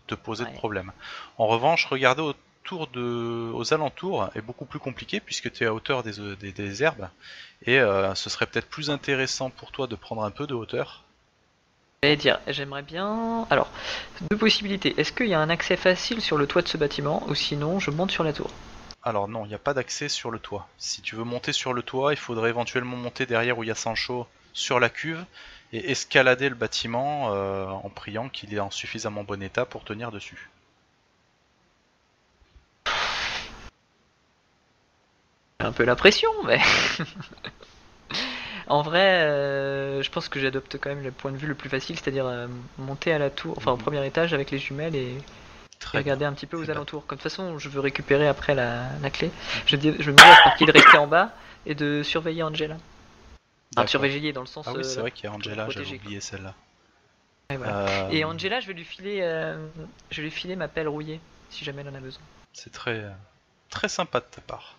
te 0.08 0.16
poser 0.16 0.46
de 0.46 0.52
problème. 0.52 0.92
En 1.38 1.48
revanche, 1.48 1.86
regardez 1.86 2.22
au 2.24 2.34
tour 2.64 2.88
de, 2.88 3.52
aux 3.54 3.74
alentours 3.74 4.30
est 4.36 4.42
beaucoup 4.42 4.66
plus 4.66 4.80
compliqué 4.80 5.20
puisque 5.20 5.52
tu 5.52 5.64
es 5.64 5.68
à 5.68 5.74
hauteur 5.74 6.04
des, 6.04 6.36
des, 6.52 6.84
herbes 6.84 7.10
et 7.66 7.80
euh, 7.80 8.14
ce 8.16 8.30
serait 8.30 8.46
peut-être 8.46 8.70
plus 8.70 8.90
intéressant 8.90 9.50
pour 9.50 9.72
toi 9.72 9.88
de 9.88 9.96
prendre 9.96 10.24
un 10.24 10.32
peu 10.32 10.48
de 10.48 10.54
hauteur. 10.54 11.04
J'allais 12.04 12.18
dire, 12.18 12.40
j'aimerais 12.48 12.82
bien. 12.82 13.46
Alors, 13.52 13.70
deux 14.32 14.38
possibilités. 14.38 15.00
Est-ce 15.00 15.12
qu'il 15.12 15.28
y 15.28 15.34
a 15.34 15.40
un 15.40 15.50
accès 15.50 15.78
facile 15.78 16.22
sur 16.22 16.38
le 16.38 16.48
toit 16.48 16.64
de 16.64 16.68
ce 16.68 16.78
bâtiment 16.78 17.24
ou 17.28 17.36
sinon 17.36 17.80
je 17.80 17.92
monte 17.92 18.12
sur 18.12 18.24
la 18.24 18.34
tour? 18.34 18.50
Alors 19.04 19.28
non, 19.28 19.46
il 19.46 19.50
n'y 19.50 19.56
a 19.56 19.60
pas 19.60 19.74
d'accès 19.74 20.10
sur 20.10 20.32
le 20.32 20.40
toit. 20.40 20.68
Si 20.78 21.02
tu 21.02 21.16
veux 21.16 21.24
monter 21.24 21.54
sur 21.54 21.74
le 21.74 21.84
toit, 21.84 22.14
il 22.14 22.18
faudrait 22.18 22.50
éventuellement 22.50 22.98
monter 22.98 23.26
derrière 23.26 23.58
où 23.58 23.64
il 23.64 23.68
y 23.68 23.72
a 23.72 23.76
Sancho 23.76 24.28
sur 24.54 24.80
la 24.80 24.90
cuve 24.90 25.24
et 25.74 25.92
escalader 25.92 26.50
le 26.50 26.56
bâtiment 26.56 27.34
euh, 27.34 27.66
en 27.66 27.90
priant 27.90 28.30
qu'il 28.30 28.54
est 28.54 28.60
en 28.60 28.72
suffisamment 28.72 29.24
bon 29.24 29.42
état 29.42 29.66
pour 29.66 29.84
tenir 29.84 30.12
dessus. 30.12 30.50
un 35.64 35.72
peu 35.72 35.84
la 35.84 35.96
pression, 35.96 36.30
mais. 36.46 36.60
en 38.68 38.82
vrai, 38.82 39.22
euh, 39.22 40.02
je 40.02 40.10
pense 40.10 40.30
que 40.30 40.40
j'adopte 40.40 40.78
quand 40.80 40.90
même 40.90 41.04
le 41.04 41.12
point 41.12 41.32
de 41.32 41.38
vue 41.38 41.48
le 41.48 41.56
plus 41.56 41.70
facile, 41.70 41.98
c'est-à-dire 41.98 42.26
euh, 42.26 42.48
monter 42.78 43.14
à 43.14 43.20
la 43.20 43.30
tour, 43.30 43.54
enfin 43.58 43.72
au 43.72 43.78
mhm. 43.78 43.84
premier 43.84 44.06
étage 44.06 44.34
avec 44.34 44.52
les 44.52 44.58
jumelles 44.58 44.96
et 44.96 45.18
regarder 45.94 46.26
un 46.26 46.34
petit 46.34 46.46
peu 46.46 46.58
aux 46.58 46.70
alentours. 46.70 47.06
Comme 47.06 47.18
de 47.18 47.24
toute 47.24 47.32
façon, 47.32 47.58
je 47.58 47.70
veux 47.70 47.80
récupérer 47.80 48.28
après 48.28 48.56
la, 48.56 48.90
clé. 49.12 49.32
Je, 49.66 49.76
je 49.78 50.12
me 50.12 50.16
dis 50.16 50.24
à 50.24 50.44
partir 50.44 50.68
de 50.68 50.72
rester 50.72 50.98
en 50.98 51.08
bas 51.08 51.32
et 51.66 51.76
de 51.76 52.04
surveiller 52.04 52.44
Angela. 52.44 52.78
Surveiller 53.88 54.34
dans 54.34 54.42
le 54.42 54.48
sens. 54.48 54.68
Ah 54.68 54.74
oui, 54.76 54.84
c'est 54.84 55.00
vrai 55.00 55.12
qu'il 55.12 55.26
y 55.26 55.28
a 55.28 55.34
Angela, 55.34 55.70
j'avais 55.70 55.96
oublié 55.96 56.20
celle-là. 56.20 56.56
Et, 58.12 58.24
Angela, 58.24 58.60
je 58.60 58.68
vais 58.68 58.74
lui 58.74 58.86
filer, 58.86 59.20
euh, 59.22 59.68
je 60.10 60.18
vais 60.18 60.24
lui 60.24 60.32
filer 60.32 60.56
ma 60.56 60.68
pelle 60.68 60.88
rouillée 60.88 61.20
si 61.50 61.66
jamais 61.66 61.82
elle 61.82 61.90
en 61.90 61.96
a 61.96 62.00
besoin. 62.00 62.24
C'est 62.54 62.72
très, 62.72 63.06
très 63.70 63.90
sympa 63.90 64.20
de 64.20 64.26
ta 64.26 64.42
part. 64.42 64.78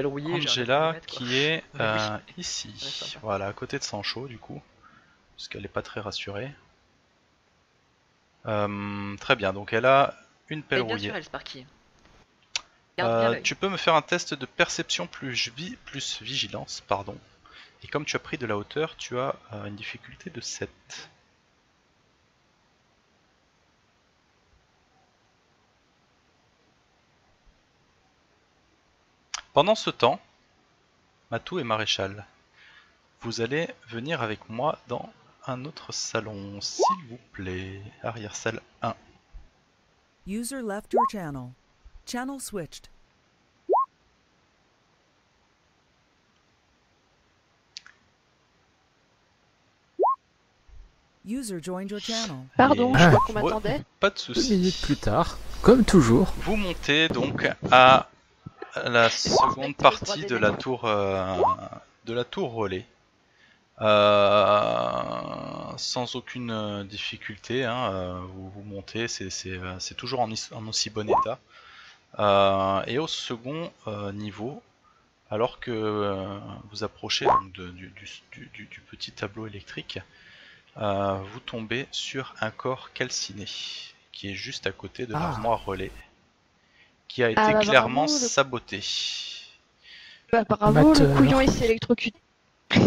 Angela 0.00 0.94
qui 1.06 1.36
est 1.36 1.64
euh, 1.80 2.18
ici, 2.36 3.16
voilà, 3.20 3.48
à 3.48 3.52
côté 3.52 3.78
de 3.80 3.82
Sancho 3.82 4.28
du 4.28 4.38
coup, 4.38 4.62
parce 5.36 5.48
qu'elle 5.48 5.62
n'est 5.62 5.68
pas 5.68 5.82
très 5.82 6.00
rassurée. 6.00 6.52
Euh, 8.46 9.16
très 9.16 9.34
bien, 9.34 9.52
donc 9.52 9.72
elle 9.72 9.86
a 9.86 10.14
une 10.48 10.62
pelle 10.62 10.82
rouillée. 10.82 11.12
Euh, 13.00 13.40
tu 13.42 13.54
peux 13.54 13.68
me 13.68 13.76
faire 13.76 13.94
un 13.94 14.02
test 14.02 14.34
de 14.34 14.46
perception 14.46 15.06
plus, 15.06 15.52
plus 15.84 16.22
vigilance, 16.22 16.82
pardon. 16.86 17.16
Et 17.82 17.88
comme 17.88 18.04
tu 18.04 18.16
as 18.16 18.18
pris 18.18 18.38
de 18.38 18.46
la 18.46 18.56
hauteur, 18.56 18.96
tu 18.96 19.18
as 19.18 19.34
une 19.66 19.76
difficulté 19.76 20.30
de 20.30 20.40
7. 20.40 20.68
Pendant 29.52 29.74
ce 29.74 29.90
temps, 29.90 30.20
Matou 31.30 31.58
et 31.58 31.64
Maréchal, 31.64 32.26
vous 33.22 33.40
allez 33.40 33.68
venir 33.88 34.22
avec 34.22 34.48
moi 34.48 34.78
dans 34.86 35.12
un 35.46 35.64
autre 35.64 35.92
salon, 35.92 36.60
s'il 36.60 37.04
vous 37.08 37.18
plaît. 37.32 37.82
Arrière 38.02 38.36
salle 38.36 38.60
1. 38.82 38.94
User 40.26 40.62
left 40.62 40.92
your 40.92 41.02
channel. 41.10 41.50
Channel 42.08 42.40
switched. 42.40 42.88
User 51.26 51.60
joined 51.60 51.90
your 51.90 52.00
channel. 52.00 52.46
Pardon, 52.56 52.94
je 52.94 53.08
crois 53.08 53.20
qu'on 53.26 53.32
m'attendait. 53.34 53.82
Pas 54.00 54.08
de 54.08 54.18
soucis. 54.18 54.48
Deux 54.48 54.56
minutes 54.56 54.80
plus 54.80 54.96
tard, 54.96 55.36
comme 55.60 55.84
toujours. 55.84 56.32
Vous 56.38 56.56
montez 56.56 57.08
donc 57.08 57.46
à 57.70 58.08
la 58.74 59.10
seconde 59.10 59.76
partie 59.76 60.24
de 60.24 60.36
la 60.36 60.52
tour 60.52 60.86
euh, 60.86 61.36
de 62.06 62.14
la 62.14 62.24
tour 62.24 62.54
relais. 62.54 62.86
Euh, 63.82 65.10
sans 65.76 66.16
aucune 66.16 66.50
euh, 66.50 66.84
difficulté, 66.84 67.66
hein, 67.66 68.22
vous, 68.32 68.48
vous, 68.48 68.62
montez, 68.62 69.08
c'est 69.08 69.94
toujours 69.94 70.20
en, 70.20 70.32
aussi 70.66 70.88
bon 70.88 71.06
état. 71.06 71.38
Et 72.16 72.98
au 72.98 73.06
second 73.06 73.70
niveau, 74.14 74.62
alors 75.30 75.60
que 75.60 76.38
vous 76.70 76.84
approchez 76.84 77.26
du, 77.54 78.80
petit 78.90 79.12
tableau 79.12 79.46
électrique, 79.46 80.00
vous 80.76 81.40
tombez 81.44 81.86
sur 81.90 82.34
un 82.40 82.50
corps 82.50 82.92
calciné 82.92 83.46
qui 84.12 84.30
est 84.30 84.34
juste 84.34 84.66
à 84.66 84.72
côté 84.72 85.06
de 85.06 85.14
ah. 85.14 85.20
l'armoire 85.20 85.64
relais 85.64 85.92
qui 87.08 87.24
a 87.24 87.30
été 87.30 87.40
ah, 87.40 87.52
bah, 87.52 87.60
clairement 87.60 88.06
saboté. 88.06 88.80
Bah, 90.30 90.44
bravo, 90.48 90.94
le 90.94 91.16
couillon 91.16 91.40
il 91.40 91.50
s'est 91.50 91.64
électrocuté. 91.64 92.18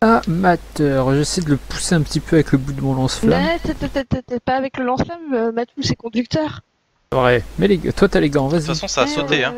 Amateur, 0.00 1.14
j'essaie 1.14 1.40
de 1.40 1.50
le 1.50 1.56
pousser 1.56 1.94
un 1.94 2.02
petit 2.02 2.20
peu 2.20 2.36
avec 2.36 2.52
le 2.52 2.58
bout 2.58 2.74
de 2.74 2.82
mon 2.82 2.94
lance-flamme. 2.94 3.42
Mais 3.42 3.58
t'es 3.58 4.40
pas 4.40 4.56
avec 4.56 4.76
le 4.76 4.84
lance-flamme, 4.84 5.32
euh, 5.32 5.52
Matou, 5.52 5.82
c'est 5.82 5.96
conducteur. 5.96 6.60
Ouais, 7.12 7.44
mais 7.58 7.68
les... 7.68 7.92
toi 7.92 8.08
t'as 8.08 8.20
les 8.20 8.30
gants, 8.30 8.48
vas-y. 8.48 8.62
De 8.62 8.66
toute 8.66 8.74
façon, 8.74 8.88
ça 8.88 9.02
a 9.02 9.06
sauté, 9.06 9.44
hein. 9.44 9.54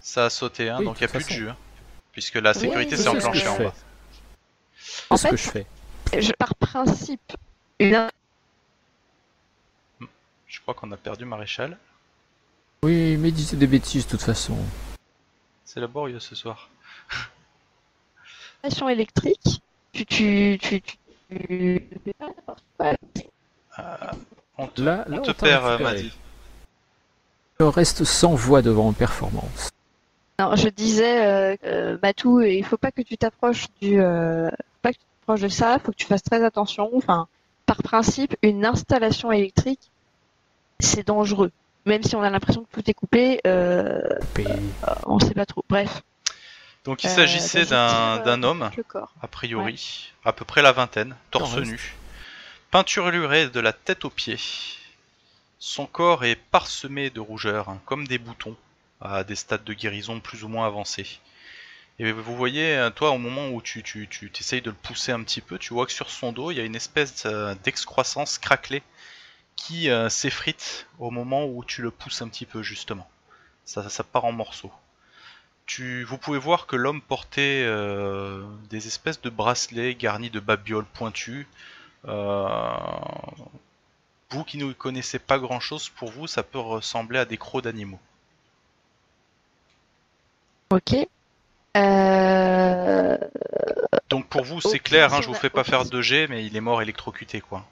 Ça 0.00 0.26
a 0.26 0.30
sauté, 0.30 0.68
hein, 0.68 0.82
donc 0.82 1.00
il 1.00 1.04
a 1.04 1.08
plus 1.08 1.24
de 1.24 1.30
jus. 1.30 1.48
Hein. 1.48 1.56
Puisque 2.12 2.36
la 2.36 2.54
sécurité 2.54 2.96
s'est 2.96 3.08
enclenchée 3.08 3.48
en 3.48 3.58
bas. 3.58 3.74
C'est 4.78 5.16
ce 5.16 5.28
que 5.28 5.36
je 5.36 5.50
fais. 5.50 5.66
Je, 6.18 6.32
par 6.32 6.54
principe, 6.54 7.32
une 7.78 8.08
Je 10.46 10.60
crois 10.60 10.74
qu'on 10.74 10.90
a 10.92 10.96
perdu 10.96 11.24
Maréchal. 11.24 11.78
Oui, 12.82 13.16
mais 13.16 13.30
disait 13.30 13.56
des 13.56 13.66
bêtises 13.66 14.06
de 14.06 14.10
toute 14.10 14.22
façon. 14.22 14.56
C'est 15.64 15.80
laborieux 15.80 16.18
ce 16.18 16.34
soir. 16.34 16.68
Station 18.60 18.88
électrique, 18.88 19.62
tu, 19.92 20.04
tu, 20.04 20.58
tu, 20.60 20.80
tu, 20.82 20.98
euh, 21.30 21.78
on 24.58 24.66
te, 24.66 24.82
là, 24.82 25.06
on 25.10 25.20
te 25.20 25.30
perd, 25.30 25.80
Maddy. 25.80 26.12
Il 27.60 27.66
reste 27.66 28.04
sans 28.04 28.34
voix 28.34 28.62
devant 28.62 28.90
performance. 28.94 29.68
Non, 30.38 30.56
je 30.56 30.68
disais, 30.68 31.26
euh, 31.26 31.56
euh, 31.66 31.98
Matou, 32.02 32.40
il 32.40 32.64
faut 32.64 32.78
pas 32.78 32.90
que 32.90 33.02
tu 33.02 33.18
t'approches 33.18 33.66
du, 33.82 34.00
euh, 34.00 34.48
pas 34.80 34.92
que 34.92 34.96
tu 34.96 35.04
t'approches 35.20 35.42
de 35.42 35.48
ça, 35.48 35.74
il 35.74 35.80
faut 35.84 35.92
que 35.92 35.96
tu 35.96 36.06
fasses 36.06 36.22
très 36.22 36.42
attention. 36.42 36.88
Enfin, 36.94 37.28
par 37.66 37.82
principe, 37.82 38.34
une 38.40 38.64
installation 38.64 39.30
électrique, 39.30 39.90
c'est 40.78 41.06
dangereux. 41.06 41.52
Même 41.84 42.02
si 42.02 42.16
on 42.16 42.22
a 42.22 42.30
l'impression 42.30 42.64
que 42.64 42.80
tout 42.80 42.90
est 42.90 42.94
coupé, 42.94 43.42
euh, 43.46 44.00
on 45.04 45.18
sait 45.18 45.34
pas 45.34 45.44
trop. 45.44 45.62
Bref. 45.68 46.00
Donc 46.86 47.04
il 47.04 47.10
s'agissait 47.10 47.66
d'un 47.66 48.42
homme, 48.42 48.70
a 49.20 49.28
priori, 49.28 50.14
à 50.24 50.32
peu 50.32 50.46
près 50.46 50.62
la 50.62 50.72
vingtaine, 50.72 51.14
torse 51.30 51.58
nu, 51.58 51.94
peinturluré 52.70 53.50
de 53.50 53.60
la 53.60 53.74
tête 53.74 54.06
aux 54.06 54.10
pieds. 54.10 54.38
Son 55.62 55.86
corps 55.86 56.24
est 56.24 56.36
parsemé 56.36 57.10
de 57.10 57.20
rougeurs, 57.20 57.68
hein, 57.68 57.82
comme 57.84 58.08
des 58.08 58.16
boutons 58.16 58.56
à 59.02 59.24
des 59.24 59.36
stades 59.36 59.62
de 59.62 59.74
guérison 59.74 60.18
plus 60.18 60.42
ou 60.42 60.48
moins 60.48 60.66
avancés. 60.66 61.20
Et 61.98 62.12
vous 62.12 62.34
voyez, 62.34 62.78
euh, 62.78 62.88
toi, 62.88 63.10
au 63.10 63.18
moment 63.18 63.50
où 63.50 63.60
tu, 63.60 63.82
tu, 63.82 64.32
essayes 64.40 64.62
de 64.62 64.70
le 64.70 64.76
pousser 64.76 65.12
un 65.12 65.22
petit 65.22 65.42
peu, 65.42 65.58
tu 65.58 65.74
vois 65.74 65.84
que 65.84 65.92
sur 65.92 66.08
son 66.08 66.32
dos, 66.32 66.50
il 66.50 66.56
y 66.56 66.60
a 66.60 66.64
une 66.64 66.76
espèce 66.76 67.26
euh, 67.26 67.54
d'excroissance 67.62 68.38
craquelée 68.38 68.82
qui 69.54 69.90
euh, 69.90 70.08
s'effrite 70.08 70.86
au 70.98 71.10
moment 71.10 71.44
où 71.44 71.62
tu 71.62 71.82
le 71.82 71.90
pousses 71.90 72.22
un 72.22 72.28
petit 72.28 72.46
peu, 72.46 72.62
justement. 72.62 73.06
Ça, 73.66 73.90
ça 73.90 74.02
part 74.02 74.24
en 74.24 74.32
morceaux. 74.32 74.72
Tu, 75.66 76.04
vous 76.04 76.16
pouvez 76.16 76.38
voir 76.38 76.66
que 76.66 76.76
l'homme 76.76 77.02
portait 77.02 77.64
des 78.70 78.86
espèces 78.88 79.20
de 79.20 79.30
bracelets 79.30 79.94
garnis 79.94 80.30
de 80.30 80.40
babioles 80.40 80.86
pointues. 80.86 81.46
Vous 84.30 84.44
qui 84.44 84.58
ne 84.58 84.72
connaissez 84.72 85.18
pas 85.18 85.38
grand 85.38 85.60
chose, 85.60 85.88
pour 85.88 86.10
vous, 86.10 86.26
ça 86.26 86.42
peut 86.42 86.58
ressembler 86.58 87.18
à 87.18 87.24
des 87.24 87.36
crocs 87.36 87.64
d'animaux. 87.64 87.98
Ok. 90.70 90.94
Euh... 91.76 93.16
Donc 94.08 94.26
pour 94.26 94.44
vous, 94.44 94.60
c'est 94.60 94.78
clair, 94.78 95.12
hein, 95.14 95.20
je 95.20 95.28
vous 95.28 95.34
fais 95.34 95.50
pas 95.50 95.64
faire 95.64 95.84
2G, 95.84 96.26
mais 96.28 96.44
il 96.44 96.56
est 96.56 96.60
mort 96.60 96.82
électrocuté, 96.82 97.40
quoi. 97.40 97.64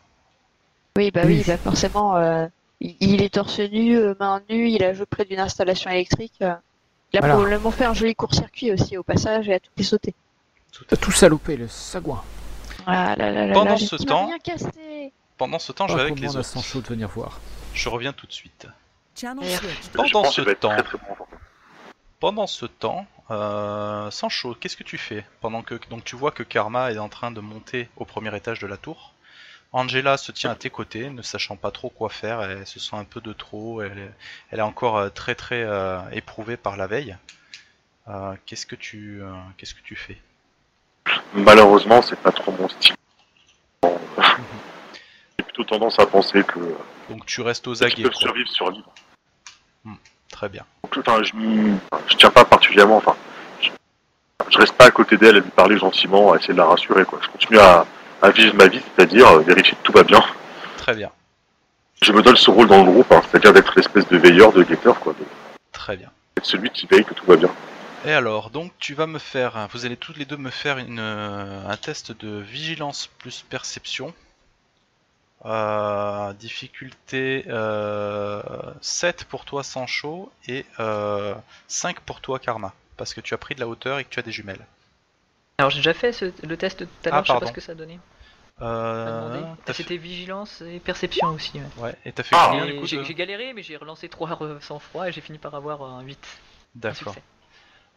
Oui, 0.96 1.11
bah 1.12 1.22
oui, 1.24 1.44
bah 1.46 1.56
forcément, 1.59 2.16
euh, 2.16 2.46
il 2.80 3.22
est 3.22 3.34
torse 3.34 3.61
nu, 3.61 3.96
euh, 3.96 4.14
main 4.18 4.42
nue, 4.50 4.68
il 4.68 4.82
a 4.82 4.94
joué 4.94 5.06
près 5.06 5.24
d'une 5.24 5.38
installation 5.38 5.90
électrique. 5.90 6.34
Euh. 6.42 6.54
il 7.12 7.18
a 7.18 7.22
probablement 7.22 7.70
fait 7.70 7.84
un 7.84 7.94
joli 7.94 8.14
court-circuit 8.14 8.72
aussi 8.72 8.96
au 8.96 9.04
passage 9.04 9.48
et 9.48 9.54
a 9.54 9.61
tout 9.61 9.70
fait 9.76 9.84
sauter. 9.84 10.14
Tout, 10.72 10.84
a 10.90 10.96
tout 10.96 11.12
salopé, 11.12 11.56
le 11.56 11.68
sagouin. 11.68 12.22
Ah 12.86 13.14
là 13.16 13.30
là 13.30 13.46
là 13.46 13.54
pendant, 13.54 13.76
ce 13.76 13.96
temps, 13.96 14.30
pendant 15.39 15.59
ce 15.59 15.72
temps, 15.72 15.89
je 15.89 15.97
vais 15.97 16.03
avec 16.03 16.20
les 16.20 16.36
autres. 16.36 16.62
chaud 16.62 16.80
de 16.80 16.89
venir 16.89 17.09
voir. 17.09 17.41
Je 17.72 17.89
reviens 17.89 18.12
tout 18.12 18.26
de 18.26 18.32
suite. 18.32 18.66
Pendant 19.95 20.24
ce 20.30 20.43
temps, 20.43 20.76
pendant 22.20 22.47
ce 22.47 22.66
temps, 22.66 23.07
euh, 23.30 24.11
Sancho, 24.11 24.55
qu'est-ce 24.55 24.76
que 24.76 24.84
tu 24.84 24.99
fais 24.99 25.24
Pendant 25.41 25.62
que 25.62 25.74
donc 25.91 26.05
tu 26.05 26.16
vois 26.16 26.30
que 26.30 26.43
Karma 26.43 26.93
est 26.93 26.99
en 26.99 27.09
train 27.09 27.30
de 27.30 27.41
monter 27.41 27.89
au 27.97 28.05
premier 28.05 28.34
étage 28.36 28.59
de 28.59 28.66
la 28.66 28.76
tour. 28.76 29.14
Angela 29.72 30.16
se 30.16 30.32
tient 30.32 30.51
à 30.51 30.55
tes 30.55 30.70
côtés, 30.70 31.11
ne 31.11 31.20
sachant 31.22 31.57
pas 31.57 31.70
trop 31.70 31.91
quoi 31.91 32.09
faire. 32.09 32.43
Elle 32.43 32.66
se 32.66 32.80
sent 32.80 32.97
un 32.97 33.05
peu 33.05 33.20
de 33.20 33.32
trop. 33.32 33.82
Elle 33.82 33.99
est, 33.99 34.12
elle 34.51 34.61
est 34.61 34.62
encore 34.62 34.97
euh, 34.97 35.09
très 35.11 35.34
très 35.34 35.62
euh, 35.62 36.01
éprouvée 36.11 36.57
par 36.57 36.76
la 36.76 36.86
veille. 36.86 37.16
Euh, 38.09 38.34
qu'est-ce 38.47 38.66
que 38.66 38.76
tu 38.76 39.20
qu'est-ce 39.57 39.74
que 39.74 39.82
tu 39.82 39.95
fais? 39.95 40.18
Malheureusement, 41.34 42.01
c'est 42.03 42.18
pas 42.18 42.32
trop 42.32 42.53
mon 42.53 42.68
style. 42.68 42.95
Plutôt 45.59 45.74
tendance 45.74 45.98
à 45.98 46.06
penser 46.06 46.44
que. 46.44 46.61
Donc 47.11 47.26
tu 47.26 47.40
restes 47.40 47.66
aux 47.66 47.82
aguets. 47.82 48.09
survivre 48.12 48.48
sur 48.48 48.70
l'île. 48.70 48.84
Hmm. 49.82 49.94
Très 50.30 50.48
bien. 50.48 50.64
Enfin, 50.96 51.20
je, 51.24 51.32
je 52.06 52.16
tiens 52.16 52.30
pas 52.30 52.44
particulièrement, 52.44 52.98
enfin, 52.98 53.16
je, 53.61 54.56
reste 54.56 54.74
pas 54.74 54.84
à 54.84 54.90
côté 54.92 55.16
d'elle 55.16 55.36
à 55.36 55.40
lui 55.40 55.50
parler 55.50 55.76
gentiment, 55.76 56.32
à 56.32 56.36
essayer 56.36 56.54
de 56.54 56.59
la 56.59 56.66
rassurer, 56.66 57.04
quoi. 57.04 57.18
Je 57.22 57.28
continue 57.28 57.59
à, 57.59 57.84
vivre 58.30 58.54
ma 58.54 58.68
vie, 58.68 58.80
c'est-à-dire 58.94 59.26
euh, 59.26 59.40
vérifier 59.40 59.76
que 59.76 59.82
tout 59.82 59.90
va 59.90 60.04
bien. 60.04 60.22
Très 60.76 60.94
bien. 60.94 61.11
Je 62.02 62.12
me 62.12 62.22
donne 62.22 62.36
ce 62.36 62.52
rôle 62.52 62.68
dans 62.68 62.84
le 62.84 62.92
groupe, 62.92 63.11
hein, 63.11 63.22
c'est-à-dire 63.28 63.52
d'être 63.52 63.72
l'espèce 63.74 64.06
de 64.06 64.16
veilleur, 64.16 64.52
de 64.52 64.62
guetteur, 64.62 65.00
quoi. 65.00 65.12
Très 65.72 65.96
bien. 65.96 66.11
Être 66.36 66.46
celui 66.46 66.70
qui 66.70 66.86
veille 66.86 67.04
que 67.04 67.14
tout 67.14 67.26
va 67.26 67.34
bien. 67.34 67.50
Et 68.04 68.12
alors, 68.12 68.50
donc 68.50 68.70
tu 68.78 68.94
vas 68.94 69.09
me 69.09 69.18
faire, 69.18 69.66
vous 69.72 69.86
allez 69.86 69.96
tous 69.96 70.14
les 70.16 70.24
deux 70.24 70.36
me 70.36 70.50
faire 70.50 70.78
une, 70.78 71.00
un 71.00 71.76
test 71.78 72.12
de 72.12 72.38
vigilance 72.38 73.11
plus 73.18 73.44
perception. 73.50 74.14
Euh, 75.45 76.32
difficulté 76.32 77.45
euh, 77.47 78.43
7 78.80 79.24
pour 79.24 79.45
toi 79.45 79.62
Sancho 79.62 80.32
et 80.49 80.66
euh, 80.80 81.34
5 81.68 82.01
pour 82.01 82.20
toi 82.20 82.41
Karma. 82.41 82.74
Parce 82.97 83.14
que 83.14 83.20
tu 83.20 83.34
as 83.34 83.39
pris 83.39 83.55
de 83.55 83.61
la 83.61 83.68
hauteur 83.68 84.01
et 84.01 84.05
que 84.05 84.09
tu 84.09 84.18
as 84.18 84.22
des 84.22 84.32
jumelles. 84.32 84.66
Alors 85.59 85.70
j'ai 85.70 85.78
déjà 85.78 85.95
fait 85.95 86.24
le 86.43 86.57
test 86.57 86.80
tout 86.80 86.89
à 87.05 87.11
l'heure, 87.11 87.18
ah, 87.18 87.22
je 87.24 87.32
sais 87.32 87.39
pas 87.39 87.47
ce 87.47 87.53
que 87.53 87.61
ça 87.61 87.72
a 87.72 87.74
donné. 87.76 88.01
Euh, 88.61 89.45
C'était 89.72 89.97
vigilance 89.97 90.62
et 90.62 90.80
perception 90.80 91.28
aussi. 91.28 91.61
Ouais, 91.76 91.95
et 92.05 92.11
t'as 92.11 92.24
fait 92.24 92.34
ah, 92.36 92.53
J'ai 92.82 93.14
galéré, 93.14 93.53
mais 93.53 93.62
j'ai 93.62 93.76
relancé 93.76 94.09
3 94.09 94.59
sans 94.61 94.80
froid 94.80 95.09
et 95.09 95.12
j'ai 95.12 95.20
fini 95.20 95.39
par 95.39 95.55
avoir 95.55 95.82
un 95.82 96.03
8. 96.03 96.18
D'accord. 96.74 97.14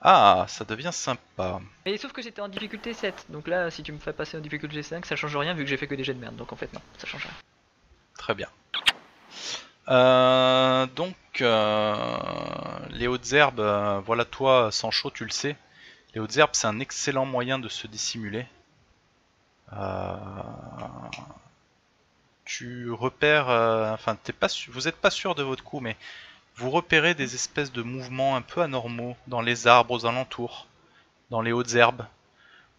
Ah, 0.02 0.46
ça 0.48 0.66
devient 0.66 0.90
sympa. 0.92 1.62
Mais 1.86 1.96
sauf 1.98 2.12
que 2.12 2.24
j'étais 2.24 2.42
en 2.42 2.48
difficulté 2.48 2.94
7, 2.94 3.28
donc 3.30 3.48
là, 3.48 3.70
si 3.70 3.84
tu 3.84 3.92
me 3.92 4.00
fais 4.00 4.14
passer 4.14 4.38
en 4.38 4.42
difficulté 4.42 4.82
5, 4.82 5.06
ça 5.06 5.16
change 5.16 5.38
rien 5.38 5.54
vu 5.54 5.64
que 5.64 5.70
j'ai 5.70 5.78
fait 5.78 5.88
que 5.88 5.94
des 5.94 6.04
jets 6.04 6.16
de 6.16 6.20
merde, 6.20 6.36
donc 6.36 6.52
en 6.52 6.56
fait, 6.56 6.74
non, 6.74 6.82
ça 6.98 7.06
change 7.06 7.24
rien. 7.24 7.34
Très 8.18 8.34
bien. 8.34 8.50
Euh, 9.90 10.88
donc, 10.96 11.16
euh, 11.42 12.06
les 12.90 13.08
hautes 13.08 13.32
herbes, 13.34 13.60
euh, 13.60 14.00
voilà 14.00 14.26
toi, 14.26 14.72
sans 14.72 14.90
chaud, 14.90 15.12
tu 15.12 15.24
le 15.24 15.32
sais. 15.32 15.56
Les 16.16 16.22
hautes 16.22 16.36
herbes, 16.38 16.52
c'est 16.54 16.68
un 16.68 16.80
excellent 16.80 17.26
moyen 17.26 17.60
de 17.60 17.70
se 17.70 17.88
dissimuler. 17.88 18.48
tu 22.46 22.92
repères, 22.92 23.48
enfin, 23.94 24.16
t'es 24.24 24.34
pas, 24.34 24.48
vous 24.70 24.82
n'êtes 24.82 24.98
pas 24.98 25.10
sûr 25.10 25.36
de 25.36 25.44
votre 25.44 25.64
coup, 25.64 25.80
mais 25.80 25.96
vous 26.56 26.70
repérez 26.70 27.14
des 27.14 27.36
espèces 27.36 27.72
de 27.72 27.82
mouvements 27.82 28.36
un 28.36 28.42
peu 28.42 28.62
anormaux 28.62 29.16
dans 29.28 29.42
les 29.42 29.68
arbres 29.68 29.92
aux 29.92 30.06
alentours, 30.06 30.68
dans 31.30 31.42
les 31.42 31.52
hautes 31.52 31.74
herbes. 31.74 32.06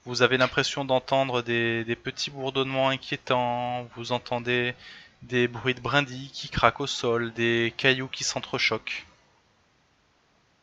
Vous 0.05 0.23
avez 0.23 0.37
l'impression 0.37 0.85
d'entendre 0.85 1.43
des, 1.43 1.97
petits 2.03 2.31
bourdonnements 2.31 2.89
inquiétants, 2.89 3.89
vous 3.97 4.12
entendez 4.12 4.75
des 5.23 5.47
bruits 5.47 5.75
de 5.75 5.81
brindilles 5.81 6.31
qui 6.31 6.49
craquent 6.49 6.81
au 6.81 6.87
sol, 6.87 7.33
des 7.33 7.73
cailloux 7.77 8.09
qui 8.09 8.25
s'entrechoquent. 8.25 9.07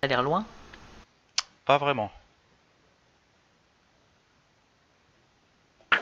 Ça 0.01 0.05
a 0.05 0.07
l'air 0.07 0.23
loin 0.23 0.45
Pas 1.65 1.77
vraiment. 1.77 2.11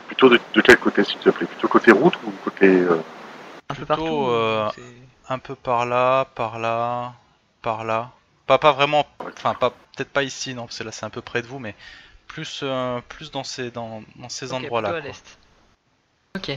Plutôt 0.08 0.28
de, 0.28 0.40
quel 0.60 0.78
côté, 0.78 1.04
s'il 1.04 1.18
te 1.18 1.30
plaît? 1.30 1.46
Plutôt 1.46 1.68
côté 1.68 1.92
route 1.92 2.16
ou 2.24 2.32
côté... 2.42 2.66
Euh, 2.66 3.00
un 3.68 3.74
peu 3.74 3.84
partout. 3.86 4.26
Euh, 4.28 4.68
un 5.28 5.38
peu 5.38 5.54
par 5.54 5.86
là, 5.86 6.24
par 6.34 6.58
là, 6.58 7.14
par 7.62 7.84
là. 7.84 8.10
Pas, 8.46 8.58
pas 8.58 8.72
vraiment, 8.72 9.06
enfin 9.20 9.54
pas 9.54 9.70
peut-être 9.70 10.10
pas 10.10 10.22
ici 10.22 10.54
non, 10.54 10.64
parce 10.64 10.78
que 10.78 10.84
là 10.84 10.92
c'est 10.92 11.04
un 11.04 11.10
peu 11.10 11.20
près 11.20 11.42
de 11.42 11.46
vous, 11.46 11.58
mais 11.58 11.74
plus, 12.26 12.60
euh, 12.62 13.00
plus 13.08 13.30
dans 13.30 13.44
ces, 13.44 13.70
dans, 13.70 14.02
dans 14.16 14.28
ces 14.28 14.52
endroits-là. 14.52 14.90
à 14.90 15.00
l'est. 15.00 15.38
Ok. 16.36 16.52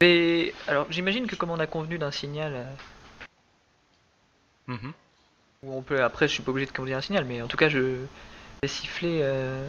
Mais 0.00 0.52
alors 0.68 0.86
j'imagine 0.90 1.26
que 1.26 1.34
comme 1.34 1.50
on 1.50 1.58
a 1.58 1.66
convenu 1.66 1.98
d'un 1.98 2.10
signal, 2.10 2.52
euh, 2.54 2.64
mhm. 4.66 4.92
ou 5.62 5.76
on 5.76 5.82
peut 5.82 6.02
après 6.02 6.28
je 6.28 6.34
suis 6.34 6.42
pas 6.42 6.50
obligé 6.50 6.66
de 6.66 6.72
convenir 6.72 6.98
un 6.98 7.00
signal, 7.02 7.24
mais 7.24 7.40
en 7.42 7.48
tout 7.48 7.56
cas 7.56 7.68
je 7.68 8.04
vais 8.62 8.68
siffler 8.68 9.20
euh, 9.22 9.66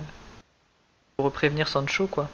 pour 1.15 1.31
prévenir 1.31 1.67
Sancho 1.67 2.07
quoi. 2.07 2.29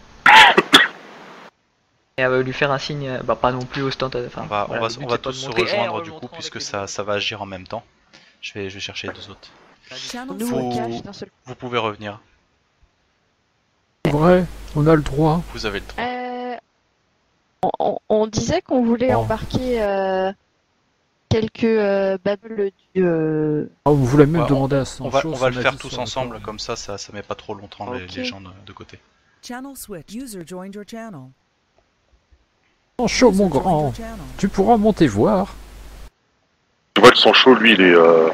Et 2.17 2.23
euh, 2.23 2.43
lui 2.43 2.53
faire 2.53 2.71
un 2.71 2.77
signe, 2.77 3.07
euh, 3.07 3.23
bah, 3.23 3.35
pas 3.35 3.51
non 3.51 3.65
plus 3.65 3.81
ostentaire. 3.81 4.23
Enfin, 4.27 4.43
on 4.43 4.47
va, 4.47 4.67
on 4.69 4.79
va, 4.79 4.87
on 5.01 5.07
va 5.07 5.17
tous 5.17 5.33
se 5.33 5.49
rejoindre 5.49 6.01
du 6.01 6.11
coup, 6.11 6.27
puisque 6.27 6.61
ça, 6.61 6.85
ça 6.87 7.03
va 7.03 7.13
agir 7.13 7.41
en 7.41 7.45
même 7.45 7.65
temps. 7.65 7.83
Je 8.41 8.53
vais, 8.53 8.69
je 8.69 8.75
vais 8.75 8.79
chercher 8.79 9.07
les 9.07 9.13
deux 9.13 9.29
autres. 9.29 9.49
Vous, 10.37 10.71
vous 11.45 11.55
pouvez 11.55 11.77
revenir. 11.77 12.19
Ouais, 14.11 14.45
on 14.75 14.85
a 14.87 14.95
le 14.95 15.01
droit. 15.01 15.41
Vous 15.53 15.65
avez 15.65 15.79
le 15.79 15.85
droit. 15.85 16.03
Euh, 16.03 16.55
on, 17.79 17.99
on, 18.09 18.27
disait 18.27 18.61
qu'on 18.61 18.83
voulait 18.83 19.13
embarquer 19.13 19.81
euh, 19.81 20.31
quelques 21.29 21.63
euh, 21.63 22.17
babbles 22.23 22.71
du. 22.93 23.05
Ah, 23.85 23.91
vous 23.91 24.05
voulez 24.05 24.25
même 24.25 24.45
demander 24.47 24.77
à 24.77 24.85
son 24.85 25.05
On 25.05 25.09
va, 25.09 25.21
on 25.25 25.31
va 25.31 25.49
le 25.49 25.61
faire 25.61 25.77
tous 25.77 25.97
ensemble, 25.97 26.41
comme 26.41 26.59
ça, 26.59 26.75
ça, 26.75 26.97
ça 26.97 27.13
met 27.13 27.23
pas 27.23 27.35
trop 27.35 27.55
longtemps 27.55 27.91
les, 27.93 28.05
les, 28.07 28.25
gens 28.25 28.41
de, 28.41 28.49
de 28.65 28.73
côté. 28.73 28.99
Channel 29.41 29.75
switch. 29.75 30.13
User 30.13 30.45
joined 30.45 30.75
your 30.75 30.85
channel. 30.87 31.31
Sancho, 32.99 33.31
mon 33.31 33.47
grand, 33.47 33.93
tu 34.37 34.47
pourras 34.47 34.77
monter 34.77 35.07
voir. 35.07 35.47
Tu 36.93 37.01
vois 37.01 37.09
que 37.09 37.17
Sancho, 37.17 37.55
lui, 37.55 37.73
il 37.73 37.81
est, 37.81 37.95
euh, 37.95 38.29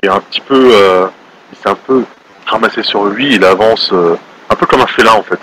il 0.00 0.08
est 0.08 0.12
un 0.12 0.20
petit 0.20 0.40
peu, 0.40 0.70
euh, 0.72 1.08
il 1.52 1.58
s'est 1.58 1.68
un 1.68 1.74
peu 1.74 2.04
ramassé 2.46 2.82
sur 2.84 3.04
lui. 3.06 3.34
Il 3.34 3.44
avance 3.44 3.90
euh, 3.92 4.16
un 4.50 4.54
peu 4.54 4.66
comme 4.66 4.80
un 4.80 4.86
félin 4.86 5.12
en 5.12 5.22
fait, 5.22 5.40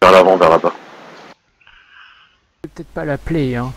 vers 0.00 0.10
l'avant, 0.10 0.36
vers 0.36 0.50
là-bas. 0.50 0.72
Je 1.28 2.68
vais 2.68 2.70
peut-être 2.74 2.88
pas 2.88 3.04
l'appeler, 3.04 3.56
hein. 3.56 3.72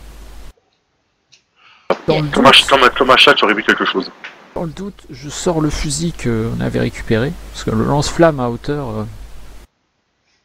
Dans 2.06 2.26
comme, 2.30 2.46
un, 2.46 2.50
comme, 2.68 2.82
un, 2.82 2.88
comme 2.88 3.10
un 3.10 3.16
chat, 3.16 3.34
tu 3.34 3.44
aurais 3.44 3.54
vu 3.54 3.62
quelque 3.62 3.84
chose. 3.84 4.10
Dans 4.54 4.64
le 4.64 4.70
doute, 4.70 5.04
je 5.10 5.28
sors 5.28 5.60
le 5.60 5.70
fusil 5.70 6.12
qu'on 6.12 6.60
avait 6.60 6.80
récupéré, 6.80 7.32
parce 7.52 7.64
que 7.64 7.70
le 7.70 7.84
lance-flamme 7.84 8.40
à 8.40 8.48
hauteur. 8.48 8.88
Euh, 8.88 9.04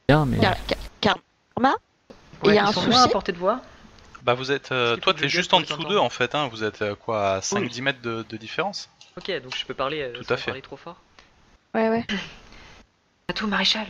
bien, 0.10 0.26
mais. 0.26 0.39
Karma? 0.99 1.76
Il 2.44 2.54
y 2.54 2.58
a 2.58 2.68
un 2.68 2.72
souci 2.72 2.98
à 2.98 3.08
portée 3.08 3.32
de 3.32 3.38
voix 3.38 3.62
Bah, 4.24 4.34
vous 4.34 4.52
êtes. 4.52 4.72
Euh, 4.72 4.98
toi, 4.98 5.14
t'es 5.14 5.30
juste 5.30 5.54
en 5.54 5.62
dessous 5.62 5.84
d'eux 5.84 5.98
en 5.98 6.10
fait, 6.10 6.36
hein. 6.36 6.48
Vous 6.52 6.64
êtes 6.64 6.82
euh, 6.82 6.96
quoi, 6.96 7.36
à 7.36 7.40
5-10 7.40 7.82
mètres 7.82 8.02
de, 8.02 8.26
de, 8.28 8.38
différence 8.38 8.90
Ok, 9.18 9.32
donc 9.42 9.56
je 9.56 9.66
peux 9.66 9.74
parler, 9.74 10.12
Tout 10.14 10.34
à 10.34 10.38
fait. 10.38 10.52
parler 10.52 10.62
trop 10.62 10.78
fort 10.78 10.98
Ouais, 11.74 11.90
ouais. 11.90 12.06
À 13.28 13.34
tout, 13.34 13.48
maréchal 13.48 13.88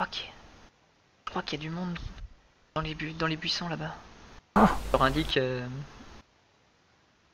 Ok. 0.00 0.30
Je 1.26 1.30
crois 1.30 1.42
qu'il 1.42 1.60
y 1.60 1.62
a 1.62 1.68
du 1.68 1.70
monde 1.70 1.96
dans 2.74 2.80
les, 2.80 2.94
bu 2.94 3.12
dans 3.12 3.28
les 3.28 3.36
buissons 3.36 3.68
là-bas. 3.68 3.94
Ah. 4.56 4.68
Je 4.86 4.92
leur 4.92 5.02
indique 5.02 5.38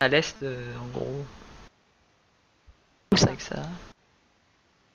à 0.01 0.09
l'est, 0.09 0.43
en 0.43 0.87
gros. 0.89 1.25
Où 3.13 3.17
ça? 3.17 3.35
Que 3.35 3.43
ça 3.43 3.63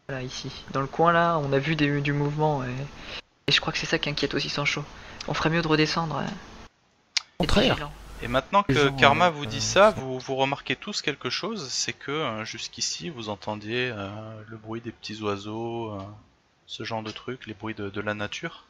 Voilà, 0.08 0.22
ici. 0.22 0.52
Dans 0.72 0.82
le 0.82 0.88
coin 0.88 1.12
là, 1.12 1.39
on 1.39 1.52
a 1.52 1.58
vu 1.58 1.76
des, 1.76 2.02
du 2.02 2.14
mouvement 2.14 2.64
et... 2.64 2.70
et 3.48 3.52
je 3.52 3.60
crois 3.60 3.74
que 3.74 3.80
c'est 3.80 3.86
ça 3.86 4.00
qui 4.00 4.10
inquiète 4.10 4.34
aussi 4.34 4.50
Sancho. 4.50 4.84
On 5.28 5.34
ferait 5.34 5.50
mieux 5.50 5.62
de 5.62 5.68
redescendre. 5.68 6.18
Hein. 6.18 6.26
Contraire. 7.38 7.89
Et 8.24 8.28
maintenant 8.28 8.62
que 8.62 8.89
Karma 9.00 9.32
vous 9.32 9.48
dit 9.48 9.62
ça, 9.62 9.89
vous, 9.92 10.20
vous 10.20 10.36
remarquez 10.36 10.76
tous 10.76 11.02
quelque 11.02 11.32
chose, 11.32 11.68
c'est 11.70 11.94
que 11.94 12.12
euh, 12.12 12.46
jusqu'ici 12.46 13.10
vous 13.10 13.30
entendiez 13.30 13.92
euh, 13.92 14.10
le 14.48 14.58
bruit 14.58 14.80
des 14.80 14.92
petits 14.92 15.20
oiseaux, 15.22 15.92
euh, 15.92 16.00
ce 16.68 16.84
genre 16.84 17.02
de 17.02 17.10
trucs, 17.10 17.48
les 17.48 17.56
bruits 17.56 17.74
de, 17.74 17.89
de, 17.89 18.02
la 18.02 18.14
nature. 18.14 18.66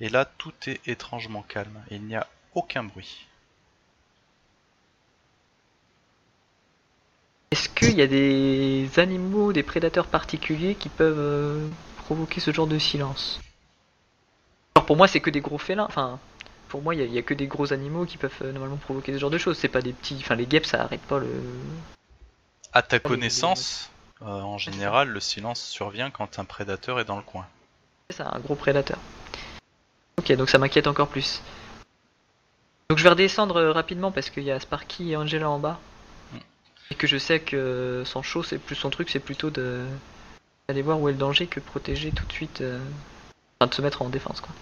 Et 0.00 0.08
là, 0.08 0.24
tout 0.24 0.52
est 0.68 0.80
étrangement 0.86 1.42
calme. 1.42 1.82
Il 1.90 2.02
n'y 2.02 2.14
a 2.14 2.28
aucun 2.54 2.84
bruit. 2.84 3.26
Est-ce 7.54 7.68
qu'il 7.68 7.94
y 7.94 8.02
a 8.02 8.08
des 8.08 8.90
animaux, 8.96 9.52
des 9.52 9.62
prédateurs 9.62 10.08
particuliers 10.08 10.74
qui 10.74 10.88
peuvent 10.88 11.20
euh, 11.20 11.68
provoquer 11.98 12.40
ce 12.40 12.52
genre 12.52 12.66
de 12.66 12.80
silence? 12.80 13.40
Pour 14.86 14.96
moi, 14.96 15.08
c'est 15.08 15.20
que 15.20 15.30
des 15.30 15.40
gros 15.40 15.58
félins. 15.58 15.86
Enfin, 15.86 16.18
pour 16.68 16.82
moi, 16.82 16.94
il 16.94 17.10
n'y 17.10 17.18
a, 17.18 17.22
que 17.22 17.34
des 17.34 17.46
gros 17.46 17.72
animaux 17.72 18.04
qui 18.04 18.16
peuvent 18.16 18.32
euh, 18.42 18.52
normalement 18.52 18.76
provoquer 18.76 19.12
ce 19.12 19.18
genre 19.18 19.30
de 19.30 19.38
choses. 19.38 19.58
C'est 19.58 19.68
pas 19.68 19.82
des 19.82 19.92
petits. 19.92 20.16
Enfin, 20.20 20.34
les 20.34 20.46
guêpes, 20.46 20.66
ça 20.66 20.82
arrête 20.82 21.02
pas 21.02 21.18
le. 21.18 21.30
À 22.72 22.82
ta 22.82 22.98
connaissance, 22.98 23.90
euh, 24.22 24.26
en 24.26 24.58
général, 24.58 25.08
le 25.08 25.20
silence 25.20 25.62
survient 25.62 26.10
quand 26.10 26.38
un 26.38 26.44
prédateur 26.44 26.98
est 26.98 27.04
dans 27.04 27.16
le 27.16 27.22
coin. 27.22 27.46
C'est 28.10 28.16
ça, 28.16 28.30
un 28.32 28.40
gros 28.40 28.56
prédateur. 28.56 28.98
Ok, 30.18 30.32
donc 30.32 30.50
ça 30.50 30.58
m'inquiète 30.58 30.86
encore 30.86 31.08
plus. 31.08 31.42
Donc 32.88 32.98
je 32.98 33.04
vais 33.04 33.10
redescendre 33.10 33.60
rapidement 33.70 34.10
parce 34.10 34.30
qu'il 34.30 34.42
y 34.42 34.50
a 34.50 34.60
Sparky 34.60 35.12
et 35.12 35.16
Angela 35.16 35.48
en 35.48 35.58
bas. 35.58 35.78
Et 36.90 36.94
que 36.94 37.06
je 37.06 37.16
sais 37.16 37.40
que 37.40 38.02
son 38.04 38.22
show, 38.22 38.42
c'est 38.42 38.58
plus 38.58 38.74
son 38.74 38.90
truc, 38.90 39.08
c'est 39.10 39.20
plutôt 39.20 39.50
de 39.50 39.84
d'aller 40.68 40.82
voir 40.82 41.00
où 41.00 41.08
est 41.08 41.12
le 41.12 41.18
danger 41.18 41.46
que 41.46 41.60
protéger 41.60 42.10
tout 42.10 42.24
de 42.24 42.32
suite, 42.32 42.60
euh... 42.62 42.78
enfin 43.58 43.68
de 43.68 43.74
se 43.74 43.82
mettre 43.82 44.02
en 44.02 44.08
défense 44.08 44.40
quoi. 44.40 44.54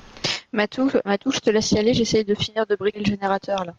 Matou, 0.53 0.91
Matou, 1.05 1.31
je 1.33 1.39
te 1.39 1.51
laisse 1.51 1.73
y 1.73 1.79
aller, 1.79 1.95
j'essaye 1.95 2.25
de 2.25 2.35
finir 2.35 2.67
de 2.67 2.77
briller 2.77 2.99
le 3.01 3.07
générateur 3.07 3.65
là. 3.65 3.73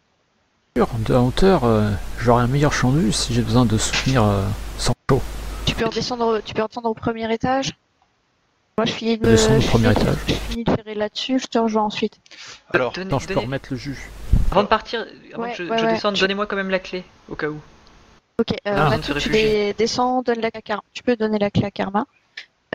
De 0.76 1.14
hauteur, 1.14 1.66
euh, 1.66 1.92
j'aurai 2.20 2.44
un 2.44 2.48
meilleur 2.48 2.74
champ 2.74 2.92
de 2.92 2.98
vue 3.00 3.12
si 3.12 3.32
j'ai 3.34 3.44
besoin 3.44 3.66
de 3.66 3.78
soutenir 3.78 4.24
euh, 4.24 4.44
Sancho. 4.80 5.22
Tu 5.68 5.76
peux 5.76 5.86
redescendre, 5.86 6.42
tu 6.44 6.56
peux 6.56 6.64
redescendre 6.64 6.90
au 6.90 6.96
premier 6.96 7.32
étage? 7.32 7.74
Moi, 8.80 8.86
je 8.86 8.92
finis 8.92 9.20
de, 9.20 9.26
descendre 9.26 9.64
au 9.64 9.68
premier 9.70 9.92
étage. 9.92 10.16
Je 10.28 10.34
finis 10.34 10.64
de 10.64 10.76
tirer 10.76 10.96
là-dessus, 10.96 11.38
je 11.40 11.46
te 11.46 11.60
rejoins 11.60 11.84
ensuite. 11.84 12.18
Alors, 12.74 12.92
donnez, 12.92 13.06
Attends, 13.08 13.20
je 13.20 13.28
peux 13.28 13.34
donnez... 13.36 13.46
remettre 13.46 13.68
le 13.70 13.78
jus. 13.78 14.10
Avant 14.50 14.64
de 14.64 14.68
partir, 14.68 15.06
avant 15.32 15.44
Ouais, 15.44 15.52
que 15.52 15.64
je, 15.64 15.70
ouais, 15.70 15.78
je 15.78 15.86
ouais. 15.86 15.94
descende, 15.94 16.16
Tu- 16.16 16.22
donnez-moi 16.22 16.48
quand 16.48 16.56
même 16.56 16.72
la 16.72 16.80
clé 16.80 17.04
au 17.30 17.36
cas 17.36 17.50
où. 17.50 17.60
Ok, 18.40 18.52
euh, 18.52 18.56
Ah. 18.76 18.90
Matou, 18.90 19.14
tu 19.20 19.30
descends, 19.78 20.24
donne 20.24 20.42
la 20.42 20.50
clé 20.50 20.58
à 20.58 20.62
Karma. 20.64 20.84
Tu 20.92 21.04
peux 21.04 21.16
donner 21.16 21.38
la 21.38 21.52
clé 21.52 21.66
à 21.66 21.72
Karma. 21.72 22.08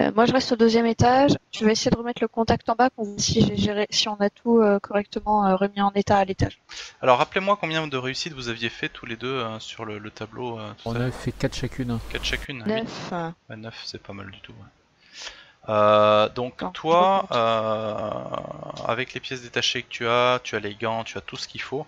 Euh, 0.00 0.12
moi, 0.14 0.26
je 0.26 0.32
reste 0.32 0.52
au 0.52 0.56
deuxième 0.56 0.86
étage. 0.86 1.32
Tu 1.50 1.64
vas 1.64 1.72
essayer 1.72 1.90
de 1.90 1.96
remettre 1.96 2.22
le 2.22 2.28
contact 2.28 2.68
en 2.68 2.74
bas 2.74 2.90
pour 2.90 3.04
voir 3.04 3.18
si 3.18 3.44
j'ai 3.44 3.56
géré, 3.56 3.86
si 3.90 4.08
on 4.08 4.14
a 4.20 4.30
tout 4.30 4.58
euh, 4.60 4.78
correctement 4.78 5.46
euh, 5.46 5.56
remis 5.56 5.80
en 5.80 5.90
état 5.94 6.18
à 6.18 6.24
l'étage. 6.24 6.60
alors 7.02 7.18
rappelez-moi 7.18 7.56
combien 7.60 7.86
de 7.86 7.96
réussites 7.96 8.32
vous 8.34 8.48
aviez 8.48 8.68
fait 8.68 8.88
tous 8.88 9.06
les 9.06 9.16
deux 9.16 9.44
sur 9.58 9.84
le, 9.84 9.98
le 9.98 10.10
tableau. 10.10 10.58
euh, 10.58 10.70
tout 10.74 10.90
On 10.90 10.94
a 10.94 11.10
fait 11.10 11.32
4 11.32 11.54
chacune. 11.56 11.98
4 12.10 12.24
chacune. 12.24 12.64
9. 12.64 13.12
9, 13.56 13.82
c'est 13.84 14.02
pas 14.02 14.12
mal 14.12 14.30
du 14.30 14.40
tout. 14.40 14.52
ouais. 14.52 15.68
Euh, 15.70 16.28
donc 16.30 16.62
Non, 16.62 16.70
toi, 16.70 17.26
je 17.30 17.36
euh, 17.36 18.86
avec 18.86 19.12
les 19.14 19.20
pièces 19.20 19.42
détachées 19.42 19.82
que 19.82 19.88
tu 19.90 20.06
as, 20.06 20.40
tu 20.42 20.54
as 20.56 20.60
les 20.60 20.74
gants, 20.74 21.04
tu 21.04 21.18
as 21.18 21.20
tout 21.20 21.36
ce 21.36 21.48
qu'il 21.48 21.60
faut. 21.60 21.86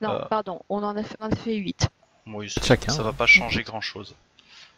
Non, 0.00 0.10
Euh. 0.10 0.24
pardon, 0.28 0.60
on 0.68 0.82
en 0.82 0.96
a 0.96 1.02
fait, 1.02 1.16
on 1.20 1.26
en 1.26 1.30
a 1.30 1.36
fait 1.36 1.54
8. 1.54 1.88
Oui, 2.26 2.50
ça, 2.50 2.60
Chacun. 2.62 2.92
ça 2.92 3.02
va 3.02 3.12
pas 3.12 3.26
changer 3.26 3.62
grand 3.62 3.80
chose. 3.80 4.14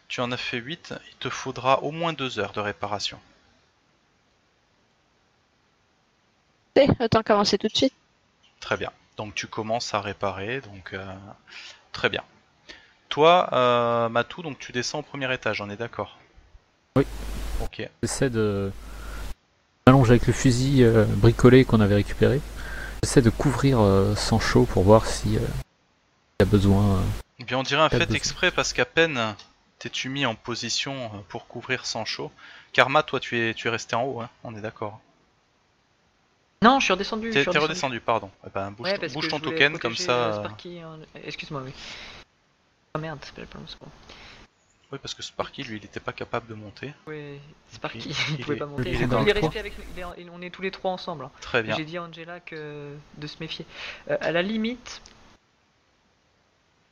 Tu 0.09 0.21
en 0.21 0.33
as 0.33 0.37
fait 0.39 0.59
8, 0.59 0.95
il 1.11 1.17
te 1.19 1.29
faudra 1.29 1.83
au 1.83 1.91
moins 1.91 2.13
2 2.15 2.39
heures 2.39 2.53
de 2.53 2.61
réparation. 2.61 3.19
Autant 7.01 7.23
commencer 7.25 7.59
tout 7.59 7.67
de 7.67 7.77
suite. 7.77 7.93
Très 8.61 8.77
bien. 8.77 8.91
Donc 9.17 9.35
tu 9.35 9.49
commences 9.49 9.95
à 9.95 10.01
réparer, 10.01 10.61
donc 10.61 10.93
euh, 10.95 11.05
très 11.91 12.09
bien. 12.09 12.23
Toi, 13.09 13.49
euh, 13.53 14.09
Matou, 14.09 14.43
donc 14.43 14.59
tu 14.61 14.71
descends 14.71 15.01
au 15.01 15.03
premier 15.03 15.33
étage, 15.35 15.61
on 15.61 15.69
est 15.71 15.77
d'accord? 15.77 16.19
Oui. 16.97 17.05
Ok. 17.63 17.89
J'essaie 18.03 18.31
de. 18.31 18.71
Allonge 19.87 20.11
avec 20.11 20.27
le 20.29 20.33
fusil 20.33 20.85
euh, 20.85 21.05
bricolé 21.05 21.65
qu'on 21.65 21.81
avait 21.81 21.97
récupéré. 21.97 22.41
J'essaie 23.03 23.23
de 23.23 23.31
couvrir 23.31 23.81
euh, 23.81 24.15
Sancho 24.15 24.65
pour 24.65 24.85
voir 24.85 25.07
si 25.07 25.37
euh, 25.37 25.41
il 26.39 26.43
a 26.43 26.47
besoin. 26.47 26.97
euh, 26.97 27.01
Eh 27.41 27.45
bien, 27.45 27.59
on 27.59 27.63
dirait 27.65 27.83
un 27.83 27.89
fait 27.89 27.99
besoin. 27.99 28.15
exprès 28.15 28.51
parce 28.53 28.73
qu'à 28.73 28.85
peine 28.85 29.35
t'es-tu 29.79 30.09
mis 30.09 30.27
en 30.27 30.35
position 30.35 30.95
euh, 31.15 31.19
pour 31.29 31.47
couvrir 31.47 31.87
Sancho. 31.87 32.33
Karma, 32.73 33.03
toi, 33.03 33.21
tu 33.21 33.39
es, 33.39 33.55
tu 33.55 33.69
es 33.69 33.71
resté 33.71 33.97
en 33.97 34.05
haut, 34.05 34.21
hein, 34.21 34.31
on 34.45 34.55
est 34.57 34.61
d'accord. 34.61 35.01
Non, 36.63 36.81
je 36.81 36.85
suis 36.87 36.93
redescendu. 36.93 37.31
T'es 37.31 37.45
redescendu, 37.45 38.01
pardon. 38.01 38.31
Eh 38.47 38.51
ben, 38.53 38.73
bouge, 38.73 38.89
Ouais, 38.89 38.99
ton- 38.99 39.13
bouge 39.15 39.29
token 39.29 39.79
comme 39.79 39.95
ça. 39.95 40.41
euh, 40.41 40.49
euh. 40.67 40.97
Excuse-moi, 41.25 41.63
oui. 41.65 41.73
Ah 42.95 42.99
merde, 42.99 43.19
c'est 43.23 43.35
pas 43.35 43.43
le 43.43 43.47
bon. 43.47 43.87
Oui, 44.91 44.99
parce 45.01 45.15
que 45.15 45.23
Sparky, 45.23 45.63
lui, 45.65 45.77
il 45.77 45.85
était 45.85 46.01
pas 46.01 46.13
capable 46.15 46.49
de 46.49 46.55
monter. 46.55 46.93
Ouais, 47.07 47.39
Sparky, 47.71 48.09
Il- 48.09 48.17
il, 48.39 48.45
pouvait 48.45 48.57
est- 48.57 48.59
pas 48.59 48.67
monter. 48.67 48.83
il 48.91 49.03
est 49.03 49.05
Il, 49.05 49.33
resté 49.33 49.59
avec 49.61 49.75
nous, 49.79 50.33
on 50.33 50.41
est 50.43 50.51
tous 50.51 50.63
les 50.63 50.71
trois 50.71 50.91
ensemble. 50.91 51.27
hein. 51.27 51.31
Très 51.41 51.63
bien. 51.63 51.77
J'ai 51.77 51.85
dit 51.85 51.97
à 51.99 52.03
Angela 52.03 52.41
que 52.41 52.97
de 53.19 53.27
se 53.27 53.37
méfier. 53.39 53.67
Euh, 54.11 54.17
à 54.21 54.33
la 54.33 54.43
limite, 54.43 55.01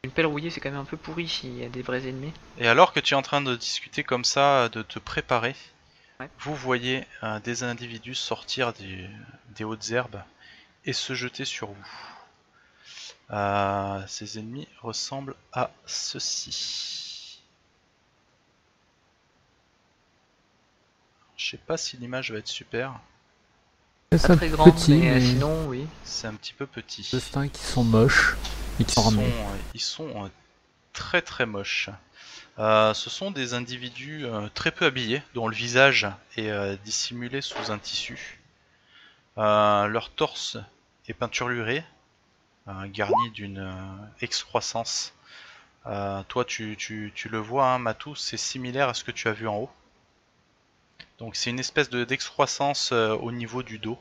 une 0.06 0.12
pelle 0.12 0.26
rouillée 0.26 0.50
c'est 0.50 0.60
quand 0.60 0.70
même 0.70 0.78
un 0.80 0.84
peu 0.84 0.96
pourri 0.96 1.26
s'il 1.28 1.58
y 1.58 1.64
a 1.64 1.68
des 1.68 1.82
vrais 1.82 2.06
ennemis. 2.08 2.32
Et 2.58 2.68
alors 2.68 2.92
que 2.92 3.00
tu 3.00 3.14
es 3.14 3.16
en 3.16 3.22
train 3.22 3.40
de 3.40 3.56
discuter 3.56 4.04
comme 4.04 4.24
ça, 4.24 4.68
de 4.68 4.82
te 4.82 4.98
préparer, 5.00 5.54
Ouais. 6.20 6.30
vous 6.38 6.54
voyez 6.54 7.04
euh, 7.24 7.40
des 7.40 7.62
individus 7.62 8.14
sortir 8.14 8.72
des, 8.72 9.06
des 9.56 9.64
hautes 9.64 9.90
herbes 9.90 10.22
et 10.86 10.94
se 10.94 11.12
jeter 11.12 11.44
sur 11.44 11.66
vous. 11.68 11.86
Euh, 13.32 14.00
ces 14.06 14.38
ennemis 14.38 14.66
ressemblent 14.80 15.34
à 15.52 15.70
ceci. 15.84 17.42
Je 21.36 21.50
sais 21.50 21.58
pas 21.58 21.76
si 21.76 21.96
l'image 21.98 22.30
va 22.32 22.38
être 22.38 22.46
super, 22.48 22.98
C'est 24.12 24.36
très 24.36 24.48
grand, 24.48 24.70
petit, 24.70 24.94
mais, 24.94 25.10
euh, 25.10 25.14
mais 25.16 25.20
sinon 25.20 25.66
oui. 25.66 25.86
c'est 26.04 26.28
un 26.28 26.34
petit 26.34 26.54
peu 26.54 26.66
petit. 26.66 27.06
destins 27.12 27.48
qui 27.48 27.62
sont 27.62 27.84
moches 27.84 28.36
Ils 28.78 28.90
sont 28.90 29.10
euh, 29.22 29.56
ils 29.74 29.80
sont 29.80 30.24
euh, 30.24 30.28
très 30.92 31.22
très 31.22 31.46
moches. 31.46 31.90
Euh, 32.58 32.94
ce 32.94 33.10
sont 33.10 33.30
des 33.30 33.52
individus 33.54 34.24
euh, 34.24 34.48
très 34.54 34.70
peu 34.70 34.86
habillés, 34.86 35.22
dont 35.34 35.46
le 35.48 35.54
visage 35.54 36.06
est 36.36 36.48
euh, 36.50 36.76
dissimulé 36.84 37.40
sous 37.42 37.70
un 37.70 37.78
tissu. 37.78 38.40
Leur 39.36 40.10
torse 40.10 40.56
est 41.08 41.12
peinturluré, 41.12 41.84
garni 42.86 43.30
d'une 43.32 43.70
excroissance. 44.22 45.12
Toi, 45.84 46.44
tu, 46.46 46.74
tu- 46.78 47.12
tu 47.14 47.28
le 47.28 47.36
vois, 47.38 47.66
hein, 47.68 47.78
Matou, 47.78 48.14
c'est 48.14 48.38
similaire 48.38 48.88
à 48.88 48.94
ce 48.94 49.04
que 49.04 49.10
tu 49.10 49.28
as 49.28 49.32
vu 49.32 49.46
en 49.46 49.56
haut. 49.56 49.70
Donc, 51.18 51.36
c'est 51.36 51.50
une 51.50 51.60
espèce 51.60 51.90
de- 51.90 52.04
d'excroissance 52.04 52.92
au 52.92 53.30
niveau 53.30 53.62
du 53.62 53.78
dos. 53.78 53.98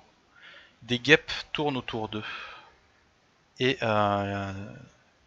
Des 0.83 0.99
guêpes 0.99 1.31
tournent 1.51 1.75
autour 1.77 2.07
d'eux. 2.07 2.23
Et 3.59 3.77
euh, 3.81 4.53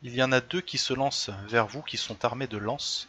il 0.03 0.15
y 0.15 0.23
en 0.23 0.33
a 0.33 0.41
deux 0.41 0.61
qui 0.61 0.79
se 0.79 0.93
lancent 0.93 1.31
vers 1.47 1.67
vous, 1.67 1.83
qui 1.83 1.97
sont 1.97 2.25
armés 2.25 2.47
de 2.47 2.59
lances, 2.59 3.07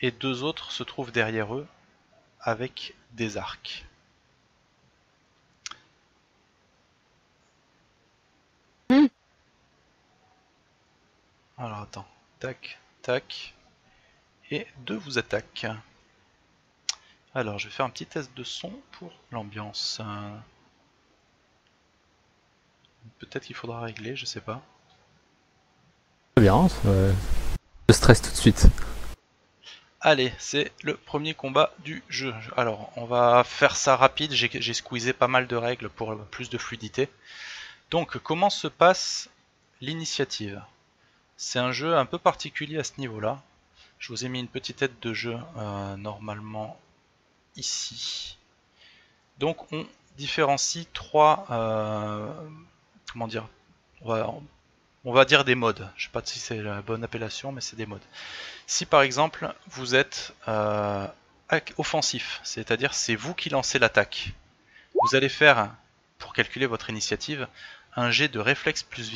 et 0.00 0.10
deux 0.10 0.42
autres 0.42 0.70
se 0.72 0.82
trouvent 0.82 1.12
derrière 1.12 1.54
eux 1.54 1.66
avec 2.40 2.94
des 3.12 3.36
arcs. 3.36 3.84
Hmm. 8.90 9.06
Alors 11.58 11.80
attends, 11.80 12.06
tac, 12.38 12.78
tac. 13.02 13.54
Et 14.50 14.66
deux 14.78 14.96
vous 14.96 15.18
attaquent. 15.18 15.66
Alors 17.34 17.58
je 17.58 17.68
vais 17.68 17.74
faire 17.74 17.86
un 17.86 17.90
petit 17.90 18.06
test 18.06 18.32
de 18.36 18.44
son 18.44 18.72
pour 18.92 19.12
l'ambiance. 19.32 20.00
Peut-être 23.18 23.44
qu'il 23.44 23.56
faudra 23.56 23.80
régler, 23.80 24.16
je 24.16 24.26
sais 24.26 24.40
pas. 24.40 24.62
Très 26.36 26.42
bien, 26.42 26.68
je 26.84 27.92
stresse 27.92 28.22
tout 28.22 28.30
de 28.30 28.36
suite. 28.36 28.66
Allez, 30.00 30.34
c'est 30.38 30.70
le 30.82 30.96
premier 30.98 31.32
combat 31.32 31.72
du 31.82 32.02
jeu. 32.10 32.34
Alors, 32.58 32.92
on 32.96 33.06
va 33.06 33.42
faire 33.42 33.74
ça 33.74 33.96
rapide. 33.96 34.32
J'ai 34.32 34.74
squeezé 34.74 35.14
pas 35.14 35.28
mal 35.28 35.46
de 35.46 35.56
règles 35.56 35.88
pour 35.88 36.14
plus 36.26 36.50
de 36.50 36.58
fluidité. 36.58 37.08
Donc, 37.90 38.18
comment 38.18 38.50
se 38.50 38.68
passe 38.68 39.30
l'initiative? 39.80 40.60
C'est 41.36 41.58
un 41.58 41.72
jeu 41.72 41.96
un 41.96 42.04
peu 42.04 42.18
particulier 42.18 42.78
à 42.78 42.84
ce 42.84 42.92
niveau-là. 42.98 43.40
Je 43.98 44.12
vous 44.12 44.26
ai 44.26 44.28
mis 44.28 44.40
une 44.40 44.48
petite 44.48 44.76
tête 44.76 45.00
de 45.00 45.14
jeu 45.14 45.38
euh, 45.56 45.96
normalement 45.96 46.78
ici. 47.56 48.36
Donc, 49.38 49.72
on 49.72 49.86
différencie 50.18 50.86
trois 50.92 51.46
euh, 51.50 52.30
comment 53.14 53.28
dire, 53.28 53.46
on 54.02 55.12
va, 55.12 55.24
dire 55.24 55.44
des 55.44 55.54
modes. 55.54 55.88
Je 55.96 56.04
sais 56.04 56.10
pas 56.10 56.20
si 56.24 56.40
c'est 56.40 56.60
la 56.60 56.82
bonne 56.82 57.04
appellation, 57.04 57.52
mais 57.52 57.60
c'est 57.60 57.76
des 57.76 57.86
modes. 57.86 58.02
Si 58.66 58.84
par 58.86 59.02
exemple 59.02 59.54
vous 59.68 59.94
êtes 59.94 60.34
euh, 60.48 61.06
offensif, 61.78 62.40
c'est-à-dire 62.42 62.92
c'est 62.92 63.14
vous 63.14 63.32
qui 63.32 63.50
lancez 63.50 63.78
l'attaque, 63.78 64.32
vous 65.00 65.14
allez 65.14 65.28
faire, 65.28 65.70
pour 66.18 66.32
calculer 66.32 66.66
votre 66.66 66.90
initiative, 66.90 67.46
un 67.94 68.10
jet 68.10 68.28
de 68.28 68.40
réflexe 68.40 68.82
plus 68.82 69.10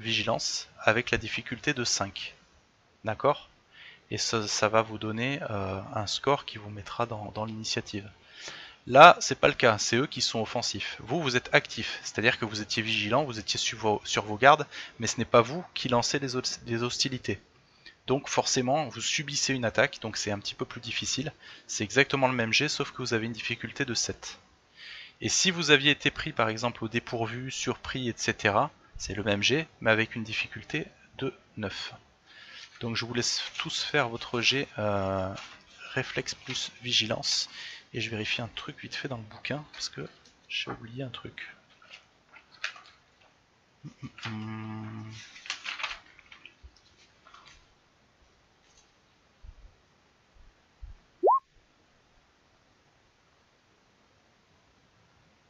vigilance 0.00 0.68
avec 0.80 1.12
la 1.12 1.18
difficulté 1.18 1.74
de 1.74 1.84
5. 1.84 2.34
D'accord? 3.04 3.48
Et 4.10 4.18
ça, 4.18 4.68
va 4.68 4.82
vous 4.82 4.98
donner 4.98 5.40
euh, 5.48 5.80
un 5.94 6.08
score 6.08 6.44
qui 6.44 6.58
vous 6.58 6.70
mettra 6.70 7.06
dans 7.06 7.44
l'initiative. 7.44 8.10
Là, 8.86 9.16
c'est 9.20 9.40
pas 9.40 9.48
le 9.48 9.54
cas, 9.54 9.78
c'est 9.78 9.96
eux 9.96 10.06
qui 10.06 10.20
sont 10.20 10.42
offensifs. 10.42 10.98
Vous, 11.00 11.22
vous 11.22 11.36
êtes 11.36 11.48
actif, 11.54 12.00
c'est-à-dire 12.02 12.38
que 12.38 12.44
vous 12.44 12.60
étiez 12.60 12.82
vigilant, 12.82 13.24
vous 13.24 13.38
étiez 13.38 13.58
sur 13.58 13.78
vos, 13.78 14.36
gardes, 14.36 14.66
mais 14.98 15.06
ce 15.06 15.16
n'est 15.16 15.24
pas 15.24 15.40
vous 15.40 15.64
qui 15.72 15.88
lancez 15.88 16.20
des, 16.20 16.82
hostilités. 16.82 17.40
Donc 18.06 18.28
forcément, 18.28 18.86
vous 18.88 19.00
subissez 19.00 19.54
une 19.54 19.64
attaque, 19.64 20.00
donc 20.02 20.18
c'est 20.18 20.30
un 20.30 20.38
petit 20.38 20.54
peu 20.54 20.66
plus 20.66 20.82
difficile. 20.82 21.32
C'est 21.66 21.82
exactement 21.82 22.28
le 22.28 22.34
même 22.34 22.52
jet, 22.52 22.68
sauf 22.68 22.90
que 22.90 22.98
vous 22.98 23.14
avez 23.14 23.24
une 23.24 23.32
difficulté 23.32 23.86
de 23.86 23.94
7. 23.94 24.38
Et 25.22 25.30
si 25.30 25.50
vous 25.50 25.70
aviez 25.70 25.92
été 25.92 26.10
pris 26.10 26.32
par 26.32 26.50
exemple 26.50 26.84
au 26.84 26.88
dépourvu, 26.88 27.50
surpris, 27.50 28.10
etc., 28.10 28.54
c'est 28.98 29.14
le 29.14 29.22
même 29.22 29.42
jet, 29.42 29.66
mais 29.80 29.90
avec 29.92 30.14
une 30.14 30.24
difficulté 30.24 30.86
de 31.16 31.32
9. 31.56 31.94
Donc 32.80 32.96
je 32.96 33.06
vous 33.06 33.14
laisse 33.14 33.42
tous 33.56 33.82
faire 33.82 34.10
votre 34.10 34.42
jet 34.42 34.68
euh, 34.78 35.32
réflexe 35.94 36.34
plus 36.34 36.70
vigilance. 36.82 37.48
Et 37.94 38.00
je 38.00 38.10
vérifie 38.10 38.42
un 38.42 38.48
truc 38.48 38.80
vite 38.80 38.96
fait 38.96 39.06
dans 39.06 39.16
le 39.16 39.22
bouquin, 39.22 39.64
parce 39.72 39.88
que 39.88 40.08
j'ai 40.48 40.68
oublié 40.70 41.04
un 41.04 41.10
truc. 41.10 41.54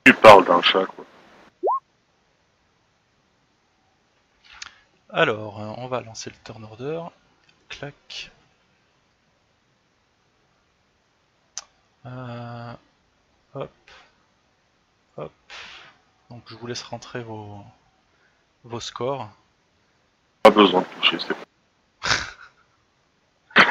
Tu 0.05 0.13
parles 0.21 0.45
d'un 0.45 0.61
chat, 0.61 0.85
quoi. 0.85 1.07
Alors, 5.09 5.61
euh, 5.63 5.73
on 5.79 5.87
va 5.87 6.03
lancer 6.03 6.29
le 6.29 6.37
turn 6.45 6.63
order. 6.65 7.03
Clac. 7.71 8.31
Euh, 12.07 12.73
hop. 13.55 13.71
Hop. 15.17 15.33
Donc 16.31 16.43
je 16.47 16.55
vous 16.55 16.67
laisse 16.67 16.83
rentrer 16.83 17.23
vos, 17.23 17.65
vos 18.65 18.81
scores. 18.81 19.29
Pas 20.43 20.51
besoin 20.51 20.83
de 20.83 20.87
toucher, 21.01 21.19
c'est 21.19 21.35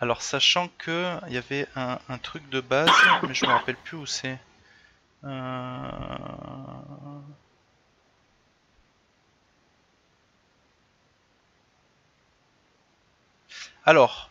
Alors 0.00 0.22
sachant 0.22 0.68
que 0.78 1.18
il 1.26 1.34
y 1.34 1.38
avait 1.38 1.66
un, 1.74 2.18
truc 2.18 2.48
de 2.48 2.60
base, 2.60 2.90
mais 3.22 3.34
je 3.34 3.44
me 3.46 3.50
rappelle 3.50 3.76
plus 3.76 3.96
où 3.96 4.06
c'est. 4.06 4.38
Euh, 5.24 5.28
Alors, 13.86 14.30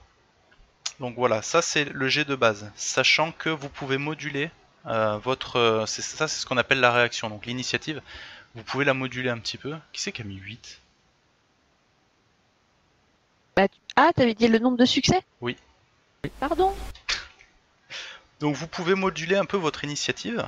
donc 0.99 1.15
voilà, 1.15 1.41
ça 1.41 1.61
c'est 1.61 1.85
le 1.85 2.07
jet 2.07 2.25
de 2.25 2.35
base, 2.35 2.71
sachant 2.75 3.31
que 3.31 3.49
vous 3.49 3.69
pouvez 3.69 3.97
moduler 3.97 4.49
euh, 4.85 5.17
votre... 5.17 5.57
Euh, 5.57 5.85
ça 5.85 6.27
c'est 6.27 6.39
ce 6.39 6.45
qu'on 6.45 6.57
appelle 6.57 6.79
la 6.79 6.91
réaction, 6.91 7.29
donc 7.29 7.45
l'initiative, 7.45 8.01
vous 8.55 8.63
pouvez 8.63 8.85
la 8.85 8.93
moduler 8.93 9.29
un 9.29 9.37
petit 9.37 9.57
peu. 9.57 9.75
Qui 9.91 10.01
c'est 10.01 10.11
qui 10.11 10.21
a 10.21 10.25
mis 10.25 10.37
8 10.37 10.81
bah, 13.57 13.67
Ah, 13.95 14.11
t'avais 14.15 14.33
dit 14.33 14.47
le 14.47 14.59
nombre 14.59 14.77
de 14.77 14.85
succès 14.85 15.21
Oui. 15.41 15.57
Pardon 16.39 16.73
Donc 18.39 18.55
vous 18.55 18.67
pouvez 18.67 18.95
moduler 18.95 19.35
un 19.35 19.45
peu 19.45 19.57
votre 19.57 19.83
initiative. 19.83 20.47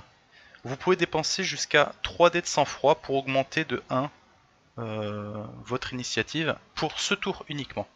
Vous 0.64 0.78
pouvez 0.78 0.96
dépenser 0.96 1.44
jusqu'à 1.44 1.94
3 2.04 2.30
dés 2.30 2.42
de 2.42 2.48
sang-froid 2.48 2.96
pour 2.96 3.16
augmenter 3.16 3.66
de 3.66 3.84
1 3.90 4.10
euh, 4.80 5.44
votre 5.66 5.94
initiative 5.94 6.56
pour 6.76 7.00
ce 7.00 7.14
tour 7.14 7.44
uniquement. 7.50 7.88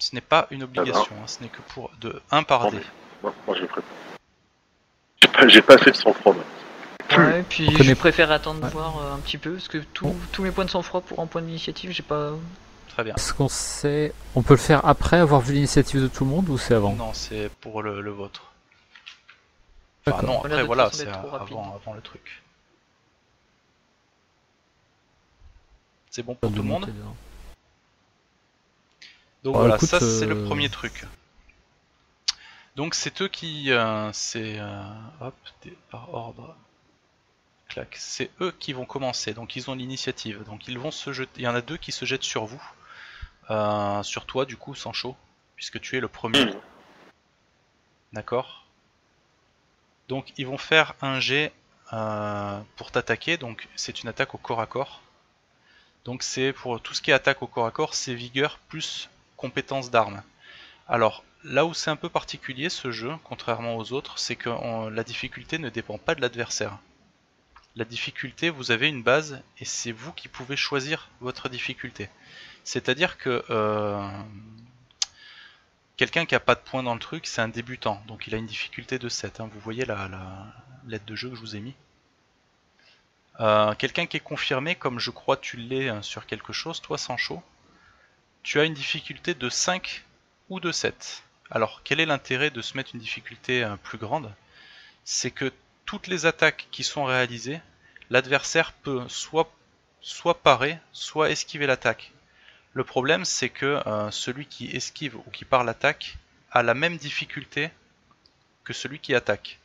Ce 0.00 0.14
n'est 0.14 0.22
pas 0.22 0.46
une 0.50 0.62
obligation, 0.62 1.14
hein, 1.22 1.26
ce 1.26 1.42
n'est 1.42 1.50
que 1.50 1.60
pour 1.74 1.90
de 2.00 2.22
1 2.30 2.42
par 2.42 2.70
dé. 2.70 2.80
Moi, 3.22 3.34
j'ai 3.48 3.68
J'ai 5.48 5.60
pas, 5.60 5.74
assez 5.74 5.90
de 5.90 5.96
sang-froid. 5.96 6.34
Ouais, 7.18 7.44
puis 7.46 7.70
je 7.70 7.94
préfère 7.94 8.32
attendre 8.32 8.66
de 8.66 8.72
voir 8.72 8.96
euh, 8.98 9.14
un 9.14 9.18
petit 9.18 9.36
peu, 9.36 9.52
parce 9.52 9.68
que 9.68 9.78
tous 9.92 10.42
mes 10.42 10.50
points 10.52 10.64
de 10.64 10.70
sang-froid 10.70 11.02
pour 11.02 11.20
un 11.20 11.26
point 11.26 11.42
d'initiative, 11.42 11.90
j'ai 11.90 12.02
pas. 12.02 12.32
Très 12.88 13.04
bien. 13.04 13.14
Est-ce 13.14 13.34
qu'on 13.34 13.50
sait. 13.50 14.14
On 14.34 14.42
peut 14.42 14.54
le 14.54 14.58
faire 14.58 14.84
après 14.86 15.18
avoir 15.18 15.42
vu 15.42 15.52
l'initiative 15.52 16.00
de 16.00 16.08
tout 16.08 16.24
le 16.24 16.30
monde 16.30 16.48
ou 16.48 16.56
c'est 16.56 16.74
avant? 16.74 16.94
Non, 16.94 17.12
c'est 17.12 17.50
pour 17.60 17.82
le, 17.82 18.10
vôtre. 18.10 18.52
Enfin, 20.06 20.22
non, 20.26 20.38
après 20.38 20.64
voilà, 20.64 20.88
c'est 20.92 21.08
avant, 21.08 21.74
avant 21.74 21.92
le 21.92 22.00
truc. 22.00 22.42
C'est 26.08 26.22
bon 26.22 26.34
pour 26.34 26.50
tout 26.50 26.56
le 26.56 26.62
monde 26.62 26.90
donc 29.42 29.56
voilà, 29.56 29.78
ça 29.78 30.00
c'est 30.00 30.26
le 30.26 30.36
euh, 30.36 30.46
premier 30.46 30.68
truc. 30.68 31.04
Donc 32.76 32.94
c'est 32.94 33.22
eux 33.22 33.28
qui, 33.28 33.72
euh, 33.72 34.12
c'est 34.12 34.58
euh, 34.58 34.82
hop, 35.20 35.34
par 35.90 36.12
ordre, 36.12 36.56
clac, 37.68 37.94
c'est 37.98 38.30
eux 38.40 38.54
qui 38.58 38.72
vont 38.72 38.84
commencer. 38.84 39.32
Donc 39.32 39.56
ils 39.56 39.70
ont 39.70 39.74
l'initiative. 39.74 40.44
Donc 40.44 40.68
ils 40.68 40.78
vont 40.78 40.90
se 40.90 41.12
jeter. 41.12 41.40
Il 41.40 41.44
y 41.44 41.48
en 41.48 41.54
a 41.54 41.62
deux 41.62 41.78
qui 41.78 41.90
se 41.92 42.04
jettent 42.04 42.22
sur 42.22 42.44
vous, 42.44 42.62
sur 44.02 44.26
toi 44.26 44.44
du 44.44 44.56
coup, 44.56 44.74
Sancho, 44.74 45.16
puisque 45.56 45.80
tu 45.80 45.96
es 45.96 46.00
le 46.00 46.08
premier. 46.08 46.46
D'accord? 48.12 48.66
Donc 50.08 50.32
ils 50.36 50.46
vont 50.46 50.58
faire 50.58 50.94
un 51.00 51.18
jet 51.18 51.52
pour 51.90 52.90
t'attaquer. 52.92 53.38
Donc 53.38 53.68
c'est 53.74 54.02
une 54.02 54.10
attaque 54.10 54.34
au 54.34 54.38
corps 54.38 54.60
à 54.60 54.66
corps. 54.66 55.00
Donc 56.04 56.22
c'est 56.22 56.52
pour 56.52 56.80
tout 56.82 56.92
ce 56.92 57.00
qui 57.00 57.10
est 57.10 57.14
attaque 57.14 57.42
au 57.42 57.46
corps 57.46 57.66
à 57.66 57.70
corps, 57.70 57.94
c'est 57.94 58.14
vigueur 58.14 58.58
plus 58.68 59.08
compétences 59.40 59.90
d'armes. 59.90 60.22
Alors, 60.86 61.24
là 61.44 61.64
où 61.64 61.72
c'est 61.72 61.90
un 61.90 61.96
peu 61.96 62.10
particulier 62.10 62.68
ce 62.68 62.92
jeu, 62.92 63.12
contrairement 63.24 63.76
aux 63.76 63.92
autres, 63.92 64.18
c'est 64.18 64.36
que 64.36 64.50
la 64.90 65.02
difficulté 65.02 65.58
ne 65.58 65.70
dépend 65.70 65.96
pas 65.96 66.14
de 66.14 66.20
l'adversaire. 66.20 66.78
La 67.74 67.86
difficulté, 67.86 68.50
vous 68.50 68.70
avez 68.70 68.88
une 68.88 69.02
base 69.02 69.42
et 69.58 69.64
c'est 69.64 69.92
vous 69.92 70.12
qui 70.12 70.28
pouvez 70.28 70.56
choisir 70.56 71.08
votre 71.20 71.48
difficulté. 71.48 72.10
C'est-à-dire 72.64 73.16
que 73.16 73.42
euh, 73.48 74.06
quelqu'un 75.96 76.26
qui 76.26 76.34
a 76.34 76.40
pas 76.40 76.54
de 76.54 76.60
points 76.60 76.82
dans 76.82 76.94
le 76.94 77.00
truc, 77.00 77.26
c'est 77.26 77.40
un 77.40 77.48
débutant, 77.48 78.02
donc 78.08 78.26
il 78.26 78.34
a 78.34 78.38
une 78.38 78.46
difficulté 78.46 78.98
de 78.98 79.08
7. 79.08 79.40
Hein. 79.40 79.48
Vous 79.54 79.60
voyez 79.60 79.86
la, 79.86 80.10
lettre 80.86 81.06
de 81.06 81.16
jeu 81.16 81.30
que 81.30 81.36
je 81.36 81.40
vous 81.40 81.56
ai 81.56 81.60
mis. 81.60 81.74
Euh, 83.38 83.74
quelqu'un 83.74 84.04
qui 84.04 84.18
est 84.18 84.26
confirmé, 84.34 84.74
comme 84.74 84.98
je 84.98 85.10
crois 85.10 85.38
tu 85.38 85.56
l'es 85.56 85.88
hein, 85.88 86.02
sur 86.02 86.26
quelque 86.26 86.52
chose, 86.52 86.82
toi 86.82 86.98
Sancho, 86.98 87.42
tu 88.42 88.60
as 88.60 88.64
une 88.64 88.74
difficulté 88.74 89.34
de 89.34 89.48
5 89.48 90.04
ou 90.48 90.60
de 90.60 90.72
7. 90.72 91.22
Alors 91.50 91.82
quel 91.84 92.00
est 92.00 92.06
l'intérêt 92.06 92.50
de 92.50 92.62
se 92.62 92.76
mettre 92.76 92.94
une 92.94 93.00
difficulté 93.00 93.62
euh, 93.64 93.76
plus 93.76 93.98
grande? 93.98 94.32
C'est 95.04 95.30
que 95.30 95.52
toutes 95.84 96.06
les 96.06 96.26
attaques 96.26 96.68
qui 96.70 96.84
sont 96.84 97.04
réalisées, 97.04 97.60
l'adversaire 98.10 98.72
peut 98.72 99.02
soit, 99.08 99.52
soit 100.00 100.42
parer, 100.42 100.78
soit 100.92 101.30
esquiver 101.30 101.66
l'attaque. 101.66 102.12
Le 102.72 102.84
problème 102.84 103.24
c'est 103.24 103.48
que 103.48 103.82
euh, 103.86 104.10
celui 104.10 104.46
qui 104.46 104.74
esquive 104.74 105.16
ou 105.16 105.30
qui 105.30 105.44
part 105.44 105.64
l'attaque 105.64 106.16
a 106.52 106.62
la 106.62 106.74
même 106.74 106.96
difficulté 106.96 107.70
que 108.64 108.72
celui 108.72 108.98
qui 109.00 109.14
attaque. 109.14 109.58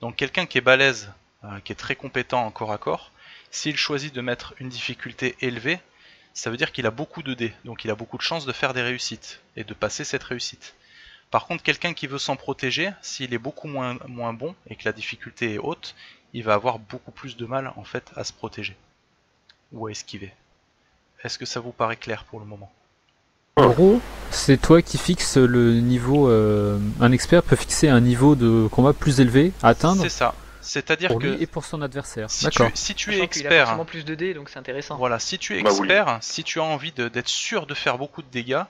Donc 0.00 0.16
quelqu'un 0.16 0.46
qui 0.46 0.58
est 0.58 0.62
balèze, 0.62 1.12
euh, 1.44 1.60
qui 1.60 1.72
est 1.72 1.76
très 1.76 1.96
compétent 1.96 2.44
en 2.44 2.50
corps 2.50 2.72
à 2.72 2.78
corps, 2.78 3.10
S'il 3.50 3.76
choisit 3.76 4.14
de 4.14 4.22
mettre 4.22 4.54
une 4.60 4.70
difficulté 4.70 5.36
élevée, 5.42 5.78
ça 6.34 6.50
veut 6.50 6.56
dire 6.56 6.72
qu'il 6.72 6.86
a 6.86 6.90
beaucoup 6.90 7.22
de 7.22 7.34
dés, 7.34 7.52
donc 7.64 7.84
il 7.84 7.90
a 7.90 7.94
beaucoup 7.94 8.16
de 8.16 8.22
chances 8.22 8.46
de 8.46 8.52
faire 8.52 8.74
des 8.74 8.82
réussites 8.82 9.40
et 9.56 9.64
de 9.64 9.74
passer 9.74 10.04
cette 10.04 10.22
réussite. 10.22 10.74
Par 11.30 11.46
contre, 11.46 11.62
quelqu'un 11.62 11.94
qui 11.94 12.06
veut 12.06 12.18
s'en 12.18 12.36
protéger, 12.36 12.90
s'il 13.00 13.32
est 13.32 13.38
beaucoup 13.38 13.68
moins, 13.68 13.96
moins 14.06 14.32
bon 14.32 14.54
et 14.68 14.76
que 14.76 14.82
la 14.84 14.92
difficulté 14.92 15.54
est 15.54 15.58
haute, 15.58 15.94
il 16.34 16.44
va 16.44 16.54
avoir 16.54 16.78
beaucoup 16.78 17.10
plus 17.10 17.36
de 17.36 17.46
mal 17.46 17.72
en 17.76 17.84
fait 17.84 18.10
à 18.16 18.24
se 18.24 18.32
protéger 18.32 18.76
ou 19.72 19.86
à 19.86 19.90
esquiver. 19.90 20.32
Est-ce 21.24 21.38
que 21.38 21.46
ça 21.46 21.60
vous 21.60 21.72
paraît 21.72 21.96
clair 21.96 22.24
pour 22.24 22.40
le 22.40 22.46
moment? 22.46 22.70
En 23.56 23.68
gros, 23.68 24.00
c'est 24.30 24.60
toi 24.60 24.80
qui 24.80 24.96
fixes 24.96 25.36
le 25.36 25.74
niveau. 25.80 26.28
Euh, 26.28 26.78
un 27.00 27.12
expert 27.12 27.42
peut 27.42 27.56
fixer 27.56 27.88
un 27.88 28.00
niveau 28.00 28.34
de 28.34 28.66
combat 28.70 28.94
plus 28.94 29.20
élevé 29.20 29.52
à 29.62 29.68
atteindre. 29.68 30.02
C'est 30.02 30.08
ça. 30.08 30.34
C'est-à-dire 30.62 31.18
que 31.18 31.26
lui 31.26 31.42
et 31.42 31.46
pour 31.46 31.64
son 31.64 31.82
adversaire. 31.82 32.30
Si 32.30 32.48
tu, 32.48 32.62
si 32.74 32.94
tu 32.94 33.14
es 33.14 33.20
expert, 33.20 33.76
il 33.78 33.84
plus 33.84 34.04
de 34.04 34.14
dés, 34.14 34.32
donc 34.32 34.48
c'est 34.48 34.58
intéressant. 34.58 34.96
Voilà, 34.96 35.18
si 35.18 35.38
tu 35.38 35.58
es 35.58 35.62
bah 35.62 35.70
expert, 35.70 36.18
si 36.20 36.44
tu 36.44 36.60
as 36.60 36.64
envie 36.64 36.92
d'être 36.92 37.28
sûr 37.28 37.66
de 37.66 37.74
faire 37.74 37.98
beaucoup 37.98 38.22
de 38.22 38.28
dégâts, 38.28 38.62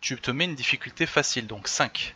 tu 0.00 0.16
te 0.16 0.30
mets 0.30 0.44
une 0.44 0.54
difficulté 0.54 1.06
facile, 1.06 1.46
donc 1.46 1.68
5. 1.68 2.14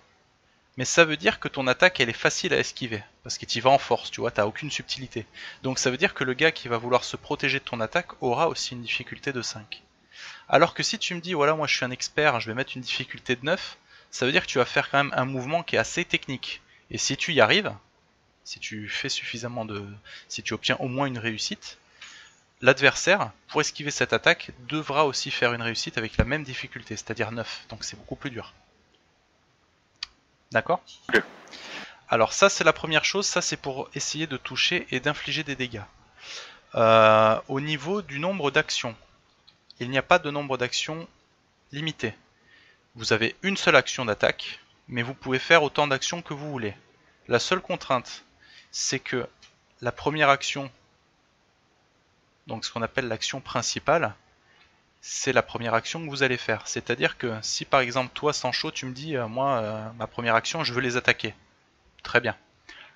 Mais 0.76 0.84
ça 0.84 1.06
veut 1.06 1.16
dire 1.16 1.40
que 1.40 1.48
ton 1.48 1.66
attaque 1.66 2.00
elle 2.00 2.10
est 2.10 2.12
facile 2.12 2.52
à 2.52 2.58
esquiver, 2.58 3.02
parce 3.22 3.38
que 3.38 3.46
tu 3.46 3.60
vas 3.60 3.70
en 3.70 3.78
force, 3.78 4.10
tu 4.10 4.20
vois, 4.20 4.30
t'as 4.30 4.44
aucune 4.44 4.70
subtilité. 4.70 5.26
Donc 5.62 5.78
ça 5.78 5.90
veut 5.90 5.96
dire 5.96 6.12
que 6.12 6.22
le 6.22 6.34
gars 6.34 6.52
qui 6.52 6.68
va 6.68 6.76
vouloir 6.76 7.02
se 7.02 7.16
protéger 7.16 7.58
de 7.58 7.64
ton 7.64 7.80
attaque 7.80 8.22
aura 8.22 8.48
aussi 8.48 8.74
une 8.74 8.82
difficulté 8.82 9.32
de 9.32 9.40
5. 9.40 9.82
Alors 10.48 10.74
que 10.74 10.82
si 10.82 10.98
tu 10.98 11.14
me 11.14 11.20
dis, 11.20 11.32
voilà, 11.32 11.54
moi 11.54 11.66
je 11.66 11.74
suis 11.74 11.84
un 11.84 11.90
expert, 11.90 12.40
je 12.40 12.48
vais 12.48 12.54
mettre 12.54 12.72
une 12.76 12.82
difficulté 12.82 13.36
de 13.36 13.44
9, 13.44 13.78
ça 14.10 14.26
veut 14.26 14.32
dire 14.32 14.42
que 14.42 14.50
tu 14.50 14.58
vas 14.58 14.66
faire 14.66 14.90
quand 14.90 14.98
même 15.02 15.14
un 15.16 15.24
mouvement 15.24 15.62
qui 15.62 15.76
est 15.76 15.78
assez 15.78 16.04
technique. 16.04 16.60
Et 16.90 16.98
si 16.98 17.16
tu 17.16 17.32
y 17.32 17.40
arrives, 17.40 17.72
si 18.46 18.60
tu 18.60 18.88
fais 18.88 19.08
suffisamment 19.08 19.64
de. 19.64 19.84
si 20.28 20.40
tu 20.40 20.54
obtiens 20.54 20.76
au 20.78 20.86
moins 20.86 21.06
une 21.06 21.18
réussite, 21.18 21.78
l'adversaire, 22.62 23.32
pour 23.48 23.60
esquiver 23.60 23.90
cette 23.90 24.12
attaque, 24.12 24.52
devra 24.68 25.04
aussi 25.04 25.32
faire 25.32 25.52
une 25.52 25.62
réussite 25.62 25.98
avec 25.98 26.16
la 26.16 26.24
même 26.24 26.44
difficulté, 26.44 26.94
c'est-à-dire 26.94 27.32
9. 27.32 27.66
Donc 27.68 27.82
c'est 27.82 27.96
beaucoup 27.96 28.14
plus 28.14 28.30
dur. 28.30 28.54
D'accord? 30.52 30.80
Alors 32.08 32.32
ça 32.32 32.48
c'est 32.48 32.62
la 32.62 32.72
première 32.72 33.04
chose, 33.04 33.26
ça 33.26 33.42
c'est 33.42 33.56
pour 33.56 33.90
essayer 33.96 34.28
de 34.28 34.36
toucher 34.36 34.86
et 34.92 35.00
d'infliger 35.00 35.42
des 35.42 35.56
dégâts. 35.56 35.82
Euh, 36.76 37.40
au 37.48 37.60
niveau 37.60 38.00
du 38.00 38.20
nombre 38.20 38.52
d'actions, 38.52 38.94
il 39.80 39.90
n'y 39.90 39.98
a 39.98 40.02
pas 40.02 40.20
de 40.20 40.30
nombre 40.30 40.56
d'actions 40.56 41.08
limité. 41.72 42.14
Vous 42.94 43.12
avez 43.12 43.34
une 43.42 43.56
seule 43.56 43.74
action 43.74 44.04
d'attaque, 44.04 44.60
mais 44.86 45.02
vous 45.02 45.14
pouvez 45.14 45.40
faire 45.40 45.64
autant 45.64 45.88
d'actions 45.88 46.22
que 46.22 46.32
vous 46.32 46.48
voulez. 46.48 46.76
La 47.26 47.40
seule 47.40 47.60
contrainte, 47.60 48.22
c'est 48.78 49.00
que 49.00 49.26
la 49.80 49.90
première 49.90 50.28
action, 50.28 50.70
donc 52.46 52.62
ce 52.62 52.70
qu'on 52.70 52.82
appelle 52.82 53.08
l'action 53.08 53.40
principale, 53.40 54.14
c'est 55.00 55.32
la 55.32 55.42
première 55.42 55.72
action 55.72 56.04
que 56.04 56.10
vous 56.10 56.22
allez 56.22 56.36
faire. 56.36 56.68
C'est-à-dire 56.68 57.16
que 57.16 57.38
si 57.40 57.64
par 57.64 57.80
exemple 57.80 58.10
toi 58.12 58.34
Sancho 58.34 58.70
tu 58.70 58.84
me 58.84 58.92
dis 58.92 59.16
euh, 59.16 59.28
moi 59.28 59.60
euh, 59.60 59.90
ma 59.92 60.06
première 60.06 60.34
action 60.34 60.62
je 60.62 60.74
veux 60.74 60.82
les 60.82 60.98
attaquer. 60.98 61.34
Très 62.02 62.20
bien. 62.20 62.36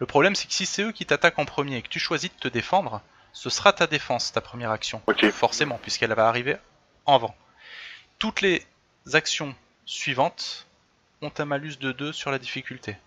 Le 0.00 0.04
problème 0.04 0.34
c'est 0.34 0.48
que 0.48 0.52
si 0.52 0.66
c'est 0.66 0.82
eux 0.82 0.92
qui 0.92 1.06
t'attaquent 1.06 1.38
en 1.38 1.46
premier 1.46 1.78
et 1.78 1.82
que 1.82 1.88
tu 1.88 1.98
choisis 1.98 2.30
de 2.30 2.38
te 2.38 2.48
défendre, 2.48 3.00
ce 3.32 3.48
sera 3.48 3.72
ta 3.72 3.86
défense, 3.86 4.32
ta 4.32 4.42
première 4.42 4.72
action. 4.72 5.00
Forcément, 5.32 5.78
puisqu'elle 5.78 6.12
va 6.12 6.28
arriver 6.28 6.58
en 7.06 7.14
avant. 7.14 7.34
Toutes 8.18 8.42
les 8.42 8.66
actions 9.14 9.54
suivantes 9.86 10.66
ont 11.22 11.32
un 11.38 11.44
malus 11.46 11.76
de 11.80 11.92
2 11.92 12.12
sur 12.12 12.30
la 12.30 12.38
difficulté. 12.38 12.98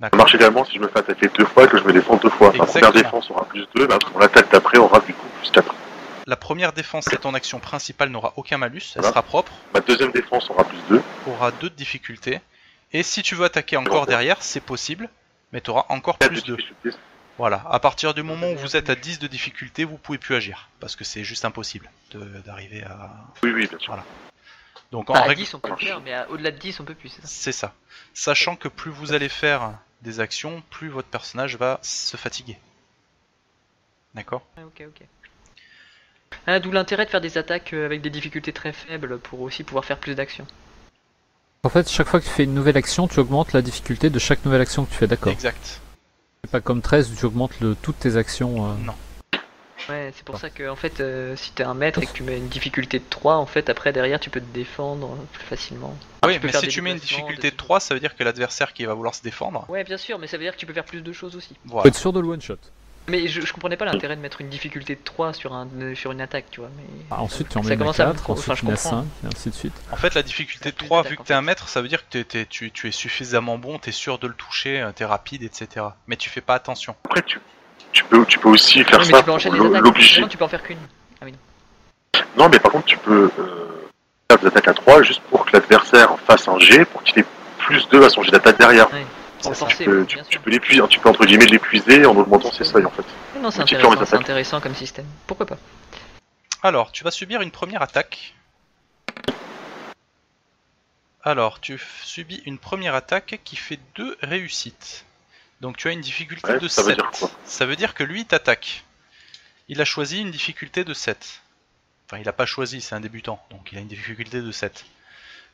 Ça 0.00 0.08
marche 0.16 0.34
également 0.36 0.64
si 0.64 0.76
je 0.76 0.80
me 0.80 0.88
fais 0.88 1.00
attaquer 1.00 1.28
deux 1.36 1.44
fois 1.44 1.64
et 1.64 1.68
que 1.68 1.76
je 1.76 1.82
me 1.82 1.92
défends 1.92 2.16
deux 2.16 2.30
fois. 2.30 2.52
Ma 2.56 2.66
première 2.66 2.92
défense 2.92 3.30
aura 3.30 3.44
plus 3.46 3.66
2, 3.74 3.88
mais 3.88 3.96
mon 4.14 4.20
attaque 4.20 4.50
d'après 4.52 4.78
aura 4.78 5.00
du 5.00 5.12
coup 5.12 5.26
plus 5.40 5.50
4. 5.50 5.74
La 6.26 6.36
première 6.36 6.72
défense 6.72 7.12
et 7.12 7.16
ton 7.16 7.34
action 7.34 7.58
principale 7.58 8.10
n'aura 8.10 8.32
aucun 8.36 8.58
malus, 8.58 8.94
elle 8.94 9.02
sera 9.02 9.22
propre. 9.22 9.52
Ma 9.74 9.80
deuxième 9.80 10.12
défense 10.12 10.50
aura 10.50 10.62
plus 10.64 10.78
2. 10.88 11.02
Aura 11.26 11.50
2 11.50 11.70
de 11.70 11.74
difficulté. 11.74 12.40
Et 12.92 13.02
si 13.02 13.22
tu 13.22 13.34
veux 13.34 13.44
attaquer 13.44 13.76
encore 13.76 14.06
derrière, 14.06 14.40
c'est 14.40 14.60
possible, 14.60 15.08
mais 15.52 15.60
tu 15.60 15.70
auras 15.70 15.86
encore 15.88 16.18
plus 16.18 16.44
de. 16.44 16.56
Voilà, 17.36 17.62
à 17.68 17.78
partir 17.80 18.14
du 18.14 18.22
moment 18.22 18.50
où 18.50 18.56
vous 18.56 18.76
êtes 18.76 18.90
à 18.90 18.94
10 18.94 19.18
de 19.18 19.26
difficulté, 19.26 19.84
vous 19.84 19.96
pouvez 19.96 20.18
plus 20.18 20.34
agir, 20.34 20.68
parce 20.80 20.96
que 20.96 21.04
c'est 21.04 21.24
juste 21.24 21.44
impossible 21.44 21.90
d'arriver 22.44 22.82
à... 22.82 23.10
Oui, 23.42 23.52
oui, 23.52 23.66
bien 23.66 23.78
sûr. 23.78 23.92
Voilà. 23.92 24.04
Donc 24.90 25.10
en 25.10 25.14
à 25.14 25.34
10 25.34 25.54
on 25.54 25.60
peut 25.60 25.76
faire, 25.76 26.00
mais 26.00 26.14
au-delà 26.30 26.50
de 26.50 26.56
10 26.56 26.80
on 26.80 26.84
peut 26.84 26.94
plus, 26.94 27.10
c'est 27.10 27.20
ça 27.20 27.28
C'est 27.28 27.52
ça. 27.52 27.74
Sachant 28.14 28.56
que 28.56 28.68
plus 28.68 28.90
vous 28.90 29.12
allez 29.12 29.28
faire 29.28 29.72
des 30.02 30.20
actions, 30.20 30.62
plus 30.70 30.88
votre 30.88 31.08
personnage 31.08 31.56
va 31.56 31.78
se 31.82 32.16
fatiguer. 32.16 32.58
D'accord? 34.14 34.42
Ok, 34.58 34.84
ok. 34.86 35.06
Ah, 36.46 36.60
D'où 36.60 36.70
l'intérêt 36.70 37.04
de 37.04 37.10
faire 37.10 37.20
des 37.20 37.38
attaques 37.38 37.72
euh, 37.72 37.86
avec 37.86 38.00
des 38.00 38.10
difficultés 38.10 38.52
très 38.52 38.72
faibles 38.72 39.18
pour 39.18 39.40
aussi 39.40 39.64
pouvoir 39.64 39.84
faire 39.84 39.98
plus 39.98 40.14
d'actions. 40.14 40.46
En 41.64 41.68
fait, 41.68 41.88
chaque 41.90 42.06
fois 42.06 42.20
que 42.20 42.24
tu 42.24 42.30
fais 42.30 42.44
une 42.44 42.54
nouvelle 42.54 42.76
action, 42.76 43.08
tu 43.08 43.18
augmentes 43.18 43.52
la 43.52 43.62
difficulté 43.62 44.10
de 44.10 44.18
chaque 44.18 44.44
nouvelle 44.44 44.60
action 44.60 44.84
que 44.84 44.90
tu 44.90 44.96
fais, 44.96 45.06
d'accord? 45.06 45.32
Exact. 45.32 45.80
C'est 46.44 46.50
pas 46.50 46.60
comme 46.60 46.80
13 46.82 47.12
où 47.12 47.16
tu 47.16 47.26
augmentes 47.26 47.58
le, 47.60 47.74
toutes 47.74 47.98
tes 47.98 48.16
actions. 48.16 48.70
Euh. 48.70 48.74
Non. 48.84 48.94
Ouais, 49.88 50.12
c'est 50.14 50.24
pour 50.24 50.38
ça 50.38 50.50
que 50.50 50.68
en 50.68 50.76
fait, 50.76 51.00
euh, 51.00 51.34
si 51.36 51.52
t'es 51.52 51.62
un 51.62 51.74
maître 51.74 52.02
et 52.02 52.06
que 52.06 52.12
tu 52.12 52.22
mets 52.22 52.36
une 52.36 52.48
difficulté 52.48 52.98
de 52.98 53.04
3, 53.08 53.36
en 53.36 53.46
fait, 53.46 53.70
après 53.70 53.92
derrière, 53.92 54.20
tu 54.20 54.30
peux 54.30 54.40
te 54.40 54.54
défendre 54.54 55.16
plus 55.32 55.44
facilement. 55.44 55.96
oui, 56.26 56.38
mais 56.42 56.52
si 56.52 56.68
tu 56.68 56.82
mets 56.82 56.92
une 56.92 56.98
difficulté 56.98 57.50
de 57.50 57.56
3, 57.56 57.80
ça 57.80 57.94
veut 57.94 58.00
dire 58.00 58.14
que 58.14 58.22
l'adversaire 58.24 58.72
qui 58.72 58.84
va 58.84 58.94
vouloir 58.94 59.14
se 59.14 59.22
défendre. 59.22 59.64
Ouais, 59.68 59.84
bien 59.84 59.96
sûr, 59.96 60.18
mais 60.18 60.26
ça 60.26 60.36
veut 60.36 60.44
dire 60.44 60.54
que 60.54 60.58
tu 60.58 60.66
peux 60.66 60.74
faire 60.74 60.84
plus 60.84 61.02
de 61.02 61.12
choses 61.12 61.36
aussi. 61.36 61.54
Tu 61.54 61.70
peux 61.70 61.88
être 61.88 61.96
sûr 61.96 62.12
de 62.12 62.20
le 62.20 62.28
one 62.28 62.42
shot. 62.42 62.58
Mais 63.08 63.26
je, 63.26 63.52
comprenais 63.52 63.78
pas 63.78 63.86
l'intérêt 63.86 64.16
de 64.16 64.20
mettre 64.20 64.42
une 64.42 64.50
difficulté 64.50 64.94
de 64.94 65.00
3 65.02 65.32
sur, 65.32 65.54
un, 65.54 65.66
sur 65.94 66.12
une 66.12 66.20
attaque, 66.20 66.44
tu 66.50 66.60
vois. 66.60 66.68
Mais... 66.76 66.82
Ah, 67.10 67.22
ensuite, 67.22 67.48
tu 67.48 67.56
en 67.56 67.62
mets 67.62 67.76
4, 67.76 68.30
ensuite 68.30 68.54
tu 68.56 68.66
mets 68.66 68.76
5, 68.76 69.04
et 69.24 69.26
ainsi 69.26 69.48
de 69.48 69.54
suite. 69.54 69.72
En 69.90 69.96
fait, 69.96 70.14
la 70.14 70.22
difficulté 70.22 70.70
de 70.70 70.76
3, 70.76 71.04
vu 71.04 71.16
que 71.16 71.22
t'es 71.22 71.32
un 71.32 71.40
maître, 71.40 71.68
ça 71.68 71.80
veut 71.80 71.88
dire 71.88 72.06
que 72.08 72.22
tu, 72.44 72.70
tu, 72.70 72.88
es 72.88 72.92
suffisamment 72.92 73.56
bon, 73.56 73.78
t'es 73.78 73.92
sûr 73.92 74.18
de 74.18 74.26
le 74.26 74.34
toucher, 74.34 74.82
euh, 74.82 74.92
t'es 74.92 75.06
rapide, 75.06 75.42
etc. 75.42 75.86
Mais 76.06 76.16
tu 76.16 76.28
fais 76.28 76.42
pas 76.42 76.54
attention. 76.54 76.94
Après, 77.04 77.22
tu, 77.22 77.40
tu, 77.98 78.04
peux, 78.04 78.24
tu 78.26 78.38
peux 78.38 78.48
aussi 78.48 78.84
faire 78.84 79.04
ça 79.04 79.22
pour 79.22 79.38
l'obliger. 79.80 80.26
Tu 80.28 80.36
peux 80.36 80.44
en 80.44 80.48
faire 80.48 80.62
qu'une. 80.62 80.78
Ah 81.20 81.24
oui. 81.24 81.34
Non, 82.36 82.48
mais 82.48 82.60
par 82.60 82.70
contre, 82.70 82.84
tu 82.84 82.96
peux 82.96 83.28
euh, 83.38 83.88
faire 84.30 84.38
des 84.38 84.46
attaques 84.46 84.68
à 84.68 84.74
3 84.74 85.02
juste 85.02 85.20
pour 85.30 85.44
que 85.44 85.52
l'adversaire 85.52 86.16
fasse 86.20 86.46
un 86.46 86.58
G 86.60 86.84
pour 86.84 87.02
qu'il 87.02 87.18
ait 87.18 87.24
plus 87.58 87.88
2 87.88 88.04
à 88.04 88.08
son 88.08 88.22
jet 88.22 88.30
d'attaque 88.30 88.58
derrière 88.58 88.88
tu, 89.40 89.84
peux, 89.84 90.06
tu, 90.06 90.38
peux 90.40 90.50
l'épuiser, 90.50 90.82
tu 90.88 90.98
peux 90.98 91.08
entre 91.08 91.24
guillemets 91.24 91.46
l'épuiser 91.46 92.04
en 92.06 92.16
augmentant 92.16 92.50
ses 92.50 92.64
seuils 92.64 92.84
en 92.84 92.90
fait. 92.90 93.04
Non, 93.40 93.50
c'est 93.50 93.62
intéressant, 93.62 94.16
intéressant 94.16 94.60
comme 94.60 94.74
système. 94.74 95.06
Pourquoi 95.26 95.46
pas? 95.46 95.56
Alors, 96.62 96.90
tu 96.90 97.04
vas 97.04 97.12
subir 97.12 97.40
une 97.40 97.52
première 97.52 97.82
attaque. 97.82 98.34
Alors, 101.22 101.60
tu 101.60 101.80
subis 102.02 102.42
une 102.46 102.58
première 102.58 102.94
attaque 102.94 103.40
qui 103.44 103.56
fait 103.56 103.78
deux 103.94 104.16
réussites. 104.22 105.04
Donc 105.60 105.76
tu 105.76 105.88
as 105.88 105.92
une 105.92 106.00
difficulté 106.00 106.58
de 106.58 106.68
ça 106.68 106.82
7. 106.82 106.90
Veut 106.90 106.94
dire 106.96 107.30
ça 107.44 107.66
veut 107.66 107.76
dire 107.76 107.94
que 107.94 108.04
lui 108.04 108.24
t'attaque. 108.24 108.84
Il 109.68 109.80
a 109.80 109.84
choisi 109.84 110.20
une 110.20 110.30
difficulté 110.30 110.84
de 110.84 110.94
7. 110.94 111.42
Enfin, 112.06 112.18
il 112.18 112.24
n'a 112.24 112.32
pas 112.32 112.46
choisi, 112.46 112.80
c'est 112.80 112.94
un 112.94 113.00
débutant, 113.00 113.44
donc 113.50 113.70
il 113.70 113.76
a 113.78 113.82
une 113.82 113.88
difficulté 113.88 114.40
de 114.40 114.50
7. 114.50 114.86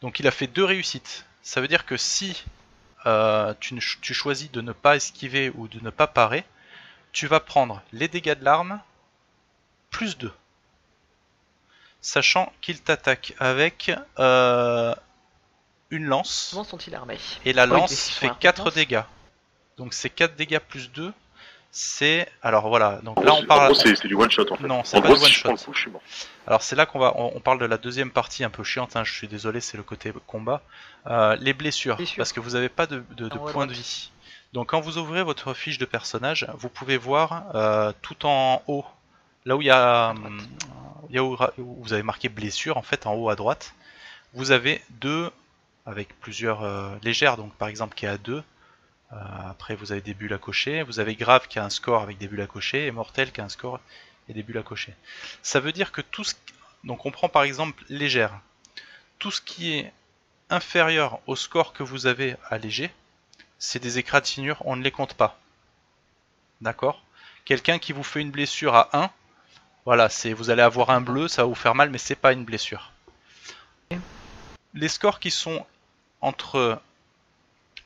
Donc 0.03 0.21
il 0.21 0.27
a 0.27 0.31
fait 0.31 0.47
deux 0.47 0.65
réussites. 0.65 1.27
Ça 1.43 1.61
veut 1.61 1.69
dire 1.69 1.85
que 1.85 1.97
si 1.97 2.45
euh, 3.07 3.55
tu, 3.61 4.15
choisis 4.15 4.51
de 4.51 4.61
ne 4.61 4.73
pas 4.73 4.97
esquiver 4.97 5.51
ou 5.55 5.67
de 5.67 5.81
ne 5.81 5.91
pas 5.91 6.07
parer, 6.07 6.45
tu 7.13 7.27
vas 7.27 7.41
prendre 7.41 7.83
les 7.93 8.09
dégâts 8.09 8.39
de 8.39 8.45
l'arme 8.45 8.81
plus 9.91 10.17
2. 10.17 10.33
Sachant 12.01 12.53
qu'il 12.61 12.83
t'attaque 12.83 13.35
avec 13.39 13.91
euh, 14.19 14.95
une 15.91 16.05
lance. 16.05 16.51
Comment 16.51 16.65
sont-ils 16.65 16.95
armés? 16.95 17.19
Et 17.45 17.53
la 17.53 17.67
lance 17.67 18.11
fait 18.11 18.31
4 18.39 18.71
dégâts. 18.71 19.03
Donc 19.79 19.95
c'est 19.95 20.11
4 20.11 20.37
dégâts 20.37 20.59
plus 20.59 20.91
2 20.93 21.13
c'est 21.77 22.29
alors 22.41 22.69
voilà 22.69 23.01
donc 23.03 23.21
là 23.25 23.35
on 23.35 23.45
parle 23.45 23.75
c'est 23.75 24.07
du 24.07 24.15
one 24.15 24.31
shot 24.31 24.47
en 24.49 24.57
fait. 24.57 24.69
Non 24.69 24.83
c'est 24.85 25.01
pas 25.03 25.09
du 25.09 25.21
one 25.21 25.27
shot. 25.27 25.57
alors 26.47 26.63
c'est 26.63 26.77
là 26.77 26.87
qu'on 26.87 27.01
va 27.01 27.13
on, 27.17 27.41
parle 27.41 27.59
de 27.59 27.65
la 27.65 27.79
deuxième 27.79 28.13
partie 28.13 28.45
un 28.45 28.51
peu 28.51 28.63
chiante 28.63 28.95
hein, 28.95 29.03
je 29.03 29.13
suis 29.13 29.27
désolé 29.27 29.61
c'est 29.61 29.77
le 29.77 29.83
côté 29.83 30.13
combat. 30.29 30.63
Euh, 31.09 31.37
les 31.41 31.53
blessures, 31.53 31.99
parce 32.17 32.33
que 32.33 32.39
vous 32.39 32.51
n'avez 32.51 32.69
pas 32.69 32.87
de, 32.87 33.03
de, 33.17 33.29
de 33.29 33.39
points 33.39 33.67
de 33.67 33.73
vie. 33.73 34.13
Donc 34.53 34.69
quand 34.69 34.81
vous 34.81 34.99
ouvrez 34.99 35.25
votre 35.25 35.53
fiche 35.53 35.79
de 35.79 35.85
personnage 35.85 36.47
vous 36.57 36.69
pouvez 36.69 36.97
voir 36.97 37.47
euh, 37.57 37.93
tout 38.03 38.25
en 38.25 38.63
haut 38.69 38.85
là 39.45 39.57
où 39.57 39.61
il 39.61 39.67
y 39.67 39.71
a, 39.71 40.11
hum, 40.11 40.41
il 41.11 41.17
y 41.17 41.19
a 41.19 41.25
où, 41.25 41.37
vous 41.59 41.93
avez 41.93 42.05
marqué 42.05 42.29
blessure 42.29 42.77
en 42.77 42.83
fait 42.83 43.05
en 43.09 43.15
haut 43.15 43.31
à 43.31 43.35
droite 43.35 43.75
vous 44.33 44.53
avez 44.53 44.81
deux 44.91 45.29
avec 45.87 46.09
plusieurs 46.21 46.63
euh, 46.63 46.95
légères 47.03 47.37
donc 47.37 47.53
par 47.55 47.67
exemple 47.67 47.97
qui 47.97 48.07
est 48.07 48.11
à 48.11 48.17
2 48.17 48.35
euh, 48.37 48.43
après, 49.49 49.75
vous 49.75 49.93
avez 49.93 50.01
des 50.01 50.15
bulles 50.15 50.33
à 50.33 50.39
cocher. 50.39 50.83
Vous 50.83 51.01
avez 51.01 51.15
grave 51.15 51.49
qui 51.49 51.59
a 51.59 51.65
un 51.65 51.71
score 51.71 52.03
avec 52.03 52.19
des 52.19 52.29
bulles 52.29 52.41
à 52.41 52.47
cocher 52.47 52.87
et 52.87 52.91
mortel 52.91 53.33
qui 53.33 53.41
a 53.41 53.45
un 53.45 53.49
score 53.49 53.81
et 54.29 54.33
des 54.33 54.43
bulles 54.43 54.59
à 54.59 54.63
cocher. 54.63 54.95
Ça 55.43 55.61
veut 55.61 55.73
dire 55.73 55.93
que 55.93 56.01
tout 56.01 56.25
ce 56.25 56.35
donc 56.85 57.07
on 57.07 57.11
prend 57.11 57.29
par 57.29 57.43
exemple 57.43 57.83
légère. 57.89 58.39
Tout 59.19 59.31
ce 59.31 59.41
qui 59.41 59.75
est 59.75 59.93
inférieur 60.51 61.21
au 61.27 61.37
score 61.37 61.73
que 61.73 61.83
vous 61.83 62.07
avez 62.07 62.37
à 62.49 62.59
léger, 62.59 62.93
c'est 63.59 63.83
des 63.83 63.99
écratignures, 63.99 64.61
on 64.67 64.77
ne 64.77 64.83
les 64.83 64.91
compte 64.91 65.15
pas. 65.15 65.39
D'accord? 66.61 67.03
Quelqu'un 67.45 67.79
qui 67.79 67.93
vous 67.93 68.03
fait 68.03 68.21
une 68.21 68.31
blessure 68.31 68.75
à 68.75 68.91
1, 68.93 69.11
Voilà, 69.85 70.09
c'est 70.09 70.33
vous 70.33 70.49
allez 70.49 70.63
avoir 70.63 70.91
un 70.91 71.03
bleu, 71.03 71.29
ça 71.29 71.43
va 71.43 71.49
vous 71.49 71.55
faire 71.55 71.75
mal, 71.75 71.91
mais 71.91 71.99
c'est 71.99 72.15
pas 72.15 72.33
une 72.33 72.45
blessure. 72.45 72.93
Les 74.73 74.89
scores 74.89 75.21
qui 75.21 75.31
sont 75.31 75.67
entre 76.21 76.81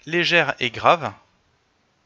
légère 0.09 0.54
et 0.59 0.70
grave. 0.70 1.12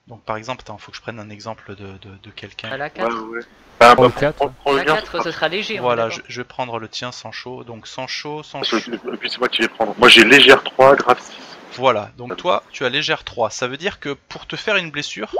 Donc 0.09 0.23
par 0.25 0.37
exemple, 0.37 0.65
il 0.69 0.81
faut 0.81 0.91
que 0.91 0.97
je 0.97 1.03
prenne 1.03 1.21
un 1.21 1.31
exemple 1.31 1.75
de, 1.77 1.97
de, 2.23 2.31
quelqu'un. 2.31 2.71
À 2.71 2.77
la 2.77 2.91
4 2.91 3.23
ouais, 3.29 3.41
bah, 3.79 3.95
bah, 3.95 4.11
4. 4.11 4.53
la 4.75 4.85
4, 4.85 5.23
ce 5.23 5.31
sera 5.31 5.49
léger. 5.49 5.79
Voilà, 5.79 6.11
je, 6.11 6.21
je, 6.29 6.41
vais 6.41 6.45
prendre 6.45 6.79
le 6.79 6.89
tien 6.89 7.13
sans 7.13 7.31
chaud. 7.31 7.63
Donc 7.63 7.87
sans 7.87 8.09
chaud, 8.09 8.43
sans 8.43 8.63
chaud. 8.65 8.79
Et 8.79 9.17
puis 9.17 9.31
c'est 9.31 9.39
moi 9.39 9.49
qui 9.49 9.63
vais 9.63 9.69
prendre. 9.69 9.95
Moi 9.97 10.09
j'ai 10.09 10.25
légère 10.25 10.63
3, 10.65 10.97
grave 10.97 11.21
6. 11.21 11.33
Voilà, 11.77 12.11
donc 12.19 12.37
toi, 12.37 12.63
tu 12.71 12.85
as 12.85 12.89
légère 12.89 13.25
3. 13.25 13.51
Ça 13.51 13.69
veut 13.69 13.77
dire 13.77 14.01
que 14.01 14.11
pour 14.11 14.47
te 14.47 14.57
faire 14.57 14.77
une 14.77 14.91
blessure, 14.91 15.35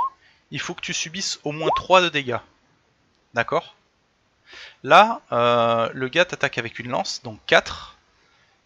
il 0.51 0.61
faut 0.61 0.75
que 0.75 0.81
tu 0.81 0.95
subisses 0.95 1.41
au 1.45 1.53
moins 1.53 1.71
3 1.77 2.01
de 2.03 2.09
dégâts. 2.09 2.39
D'accord? 3.35 3.75
Là, 4.83 5.21
euh, 5.33 5.91
le 5.93 6.09
gars 6.09 6.25
t'attaque 6.25 6.59
avec 6.59 6.79
une 6.79 6.89
lance, 6.89 7.23
donc 7.23 7.39
4. 7.47 7.97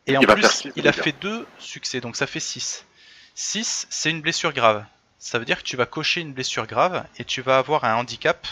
Et 0.09 0.17
en 0.17 0.21
plus, 0.21 0.69
il 0.77 0.87
a 0.87 0.93
fait 0.93 1.15
2 1.21 1.47
succès, 1.59 2.01
donc 2.01 2.17
ça 2.17 2.27
fait 2.27 2.41
6. 2.41 2.87
6, 3.37 3.87
c'est 3.91 4.11
une 4.11 4.23
blessure 4.23 4.55
grave. 4.55 4.85
Ça 5.19 5.39
veut 5.39 5.45
dire 5.45 5.59
que 5.59 5.63
tu 5.63 5.77
vas 5.77 5.85
cocher 5.85 6.23
une 6.23 6.33
blessure 6.33 6.67
grave 6.67 7.07
et 7.19 7.25
tu 7.25 7.43
vas 7.43 7.59
avoir 7.59 7.85
un 7.85 7.95
handicap 7.95 8.47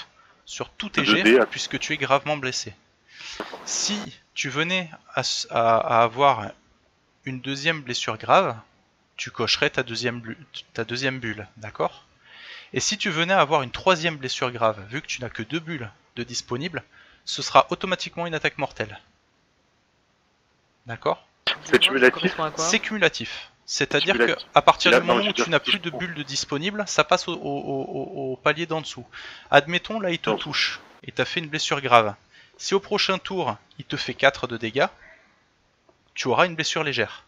sur 0.45 0.68
tous 0.68 0.91
tes 0.91 1.05
jets 1.07 1.47
puisque 1.51 1.78
tu 1.78 1.95
es 1.95 1.97
gravement 1.97 2.37
blessé. 2.37 2.74
Si 3.64 3.99
tu 4.35 4.51
venais 4.51 4.91
à, 5.14 6.03
avoir 6.03 6.51
une 7.24 7.41
deuxième 7.41 7.80
blessure 7.80 8.18
grave, 8.18 8.57
tu 9.16 9.30
cocherais 9.30 9.70
ta 9.70 9.82
deuxième, 9.82 10.22
ta 10.74 10.85
deuxième 10.85 11.18
bulle, 11.18 11.49
d'accord? 11.57 12.05
Et 12.74 12.80
si 12.80 12.99
tu 12.99 13.09
venais 13.09 13.32
à 13.32 13.41
avoir 13.41 13.62
une 13.62 13.70
troisième 13.70 14.18
blessure 14.18 14.51
grave, 14.51 14.85
vu 14.91 15.01
que 15.01 15.07
tu 15.07 15.22
n'as 15.22 15.30
que 15.30 15.43
deux 15.43 15.61
bulles 15.61 15.91
de 16.16 16.24
disponibles, 16.24 16.85
ce 17.24 17.41
sera 17.41 17.66
automatiquement 17.70 18.26
une 18.26 18.35
attaque 18.35 18.59
mortelle. 18.59 19.01
D'accord? 20.85 21.26
C'est 21.64 21.78
cumulatif? 21.78 22.39
C'est 22.59 22.80
cumulatif. 22.80 23.51
C'est-à-dire 23.67 24.19
que 24.19 24.37
à 24.55 24.62
partir 24.62 24.91
du 24.93 25.07
moment 25.07 25.27
où 25.27 25.33
tu 25.33 25.49
n'as 25.49 25.59
plus 25.59 25.79
de 25.79 25.91
bulles 25.91 26.15
de 26.15 26.23
disponibles, 26.23 26.85
ça 26.87 27.05
passe 27.05 27.29
au, 27.29 28.39
palier 28.43 28.67
d'en 28.67 28.81
dessous. 28.81 29.07
Admettons, 29.51 30.01
là, 30.01 30.11
il 30.11 30.19
te 30.19 30.31
touche 30.31 30.81
et 31.07 31.12
t'as 31.12 31.25
fait 31.25 31.41
une 31.41 31.49
blessure 31.49 31.81
grave. 31.81 32.15
Si 32.59 32.75
au 32.75 32.81
prochain 32.81 33.19
tour, 33.19 33.57
il 33.79 33.85
te 33.85 33.97
fait 33.97 34.15
4 34.15 34.47
de 34.47 34.57
dégâts, 34.57 34.87
tu 36.15 36.29
auras 36.29 36.47
une 36.47 36.55
blessure 36.55 36.85
légère. 36.85 37.25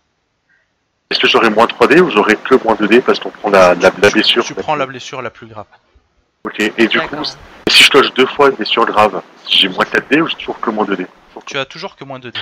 Est-ce 1.10 1.20
que 1.20 1.28
j'aurai 1.28 1.50
moins 1.50 1.66
3D 1.66 2.00
ou 2.00 2.10
j'aurai 2.10 2.36
que 2.36 2.54
moins 2.64 2.74
2D 2.74 3.00
parce 3.00 3.18
qu'on 3.18 3.30
prend 3.30 3.50
la, 3.50 3.74
blessure 3.74 4.44
Tu 4.44 4.54
prends 4.54 4.74
la 4.74 4.86
blessure 4.86 5.22
la 5.22 5.30
plus 5.30 5.46
grave. 5.46 5.66
Ok, 6.44 6.60
et 6.60 6.86
du 6.86 7.00
coup, 7.00 7.24
si 7.68 7.84
je 7.84 7.90
coche 7.90 8.12
deux 8.14 8.26
fois 8.26 8.50
une 8.50 8.56
blessure 8.56 8.86
grave, 8.86 9.22
j'ai 9.48 9.68
moins 9.68 9.84
4D 9.84 10.20
ou 10.20 10.28
j'ai 10.28 10.36
toujours 10.36 10.60
que 10.60 10.70
moins 10.70 10.84
2D 10.84 11.06
Tu 11.46 11.58
as 11.58 11.64
toujours 11.64 11.96
que 11.96 12.04
moins 12.04 12.18
2D. 12.18 12.36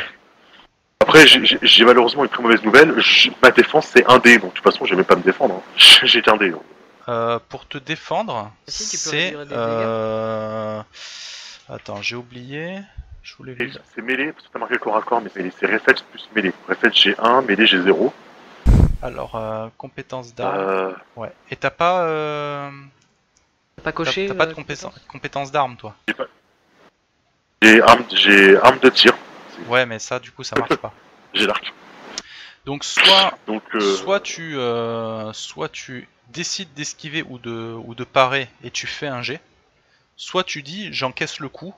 Après, 1.01 1.27
j'ai 1.27 1.85
malheureusement 1.85 2.25
une 2.25 2.31
très 2.31 2.43
mauvaise 2.43 2.63
nouvelle. 2.63 2.95
ma 3.43 3.51
défense, 3.51 3.91
c'est 3.95 4.11
un 4.11 4.19
dé, 4.19 4.39
donc 4.39 4.51
de 4.51 4.55
toute 4.57 4.65
façon, 4.65 4.85
je 4.85 4.91
vais 4.91 4.97
même 4.97 5.05
pas 5.05 5.17
me 5.17 5.23
défendre. 5.23 5.57
Hein. 5.57 5.81
j'ai 6.05 6.23
un 6.27 6.37
dé. 6.37 6.53
Euh, 7.09 7.39
pour 7.49 7.67
te 7.69 7.79
défendre, 7.79 8.51
c'est. 8.67 9.35
Euh... 9.53 10.83
Attends, 11.69 12.01
j'ai 12.01 12.17
oublié. 12.17 12.81
Je 13.23 13.37
voulais 13.37 13.57
C'est 13.95 14.03
mêlé, 14.03 14.33
parce 14.33 14.47
que 14.47 14.53
t'as 14.53 14.59
marqué 14.59 14.75
le 14.75 14.81
corps 14.81 14.97
à 14.97 15.03
corps, 15.03 15.23
mais 15.23 15.31
c'est 15.59 15.67
réflexe 15.67 16.03
plus 16.03 16.29
mêlé. 16.35 16.53
Réflexe, 16.69 16.99
j'ai 16.99 17.15
1, 17.19 17.41
mêlé, 17.43 17.67
j'ai 17.67 17.81
0. 17.81 18.13
Alors, 19.01 19.35
euh, 19.35 19.69
compétence 19.79 20.35
d'arme. 20.35 20.59
Euh... 20.59 20.93
Ouais. 21.17 21.33
Et 21.51 21.57
t'as 21.57 21.71
pas. 21.71 22.05
Euh... 22.05 22.71
Pas 23.83 23.93
coché 23.93 24.27
T'as 24.29 24.35
pas 24.35 24.47
de 24.47 24.53
euh, 24.53 24.55
compétence, 24.55 24.95
compétence 25.09 25.53
d'arme, 25.53 25.77
toi? 25.77 25.95
J'ai 27.63 27.83
arme, 27.83 28.05
arme 28.63 28.79
de 28.79 28.89
tir. 28.91 29.15
Ouais, 29.67 29.87
mais 29.87 29.99
ça, 29.99 30.19
du 30.19 30.31
coup, 30.31 30.45
ça 30.45 30.57
marche 30.59 30.77
pas. 30.77 30.93
J'ai 31.35 31.47
l'arc. 31.47 31.73
Donc 32.65 32.85
soit, 32.85 33.37
Donc, 33.47 33.63
euh, 33.75 33.81
soit 33.97 34.21
tu, 34.21 34.57
euh, 34.57 35.33
soit 35.33 35.69
tu 35.69 36.09
décides 36.29 36.73
d'esquiver 36.75 37.23
ou 37.29 37.39
de, 37.39 37.75
ou 37.85 37.95
de 37.95 38.05
parer 38.05 38.49
et 38.63 38.71
tu 38.71 38.87
fais 38.87 39.07
un 39.07 39.21
jet, 39.21 39.41
soit 40.17 40.45
tu 40.45 40.63
dis 40.63 40.93
j'encaisse 40.93 41.41
le 41.41 41.49
coup, 41.49 41.75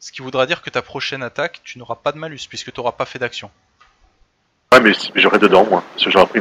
ce 0.00 0.12
qui 0.12 0.20
voudra 0.20 0.46
dire 0.46 0.60
que 0.60 0.70
ta 0.70 0.82
prochaine 0.82 1.22
attaque, 1.22 1.60
tu 1.64 1.78
n'auras 1.78 1.94
pas 1.94 2.12
de 2.12 2.18
malus 2.18 2.46
puisque 2.48 2.72
tu 2.72 2.80
n'auras 2.80 2.92
pas 2.92 3.06
fait 3.06 3.18
d'action. 3.18 3.50
Ouais, 4.72 4.80
mais, 4.80 4.92
j'aurai 5.14 5.38
2 5.38 5.48
dés 5.48 5.56
en 5.56 5.64
moins. 5.64 5.84
J'aurai 5.96 6.26
pris, 6.26 6.40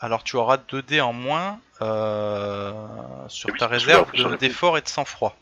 Alors 0.00 0.22
tu 0.22 0.36
auras 0.36 0.58
2 0.58 0.82
dés 0.82 1.00
en 1.00 1.14
moins 1.14 1.58
euh, 1.80 2.72
sur 3.28 3.50
ta 3.56 3.66
réserve 3.66 4.36
d'effort 4.36 4.76
et 4.76 4.82
de 4.82 4.88
sang-froid. 4.88 5.34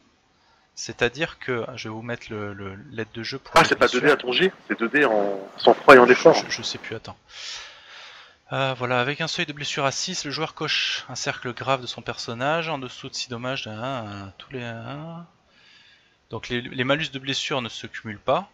C'est-à-dire 0.78 1.38
que, 1.38 1.64
je 1.74 1.88
vais 1.88 1.94
vous 1.94 2.02
mettre 2.02 2.26
le, 2.28 2.76
l'aide 2.90 3.08
de 3.14 3.22
jeu 3.22 3.38
pour. 3.38 3.56
Ah, 3.56 3.64
c'est 3.64 3.76
pas 3.76 3.86
2D 3.86 4.10
à 4.10 4.16
ton 4.16 4.30
J, 4.30 4.50
c'est 4.68 4.78
2D 4.78 5.06
en 5.06 5.40
sang-froid 5.56 5.96
et 5.96 5.98
en 5.98 6.06
effort. 6.06 6.36
Je, 6.50 6.62
sais 6.62 6.76
plus, 6.76 6.94
attends. 6.94 7.16
Euh, 8.52 8.74
voilà, 8.76 9.00
avec 9.00 9.22
un 9.22 9.26
seuil 9.26 9.46
de 9.46 9.54
blessure 9.54 9.86
à 9.86 9.90
6, 9.90 10.26
le 10.26 10.30
joueur 10.30 10.54
coche 10.54 11.06
un 11.08 11.14
cercle 11.14 11.54
grave 11.54 11.80
de 11.80 11.86
son 11.86 12.02
personnage, 12.02 12.68
en 12.68 12.76
dessous 12.76 13.08
de 13.08 13.14
6 13.14 13.30
dommages, 13.30 13.70
tous 14.36 14.52
les 14.52 14.70
Donc 16.28 16.50
les, 16.50 16.60
les, 16.60 16.84
malus 16.84 17.08
de 17.10 17.18
blessure 17.18 17.62
ne 17.62 17.70
se 17.70 17.86
cumulent 17.86 18.20
pas. 18.20 18.50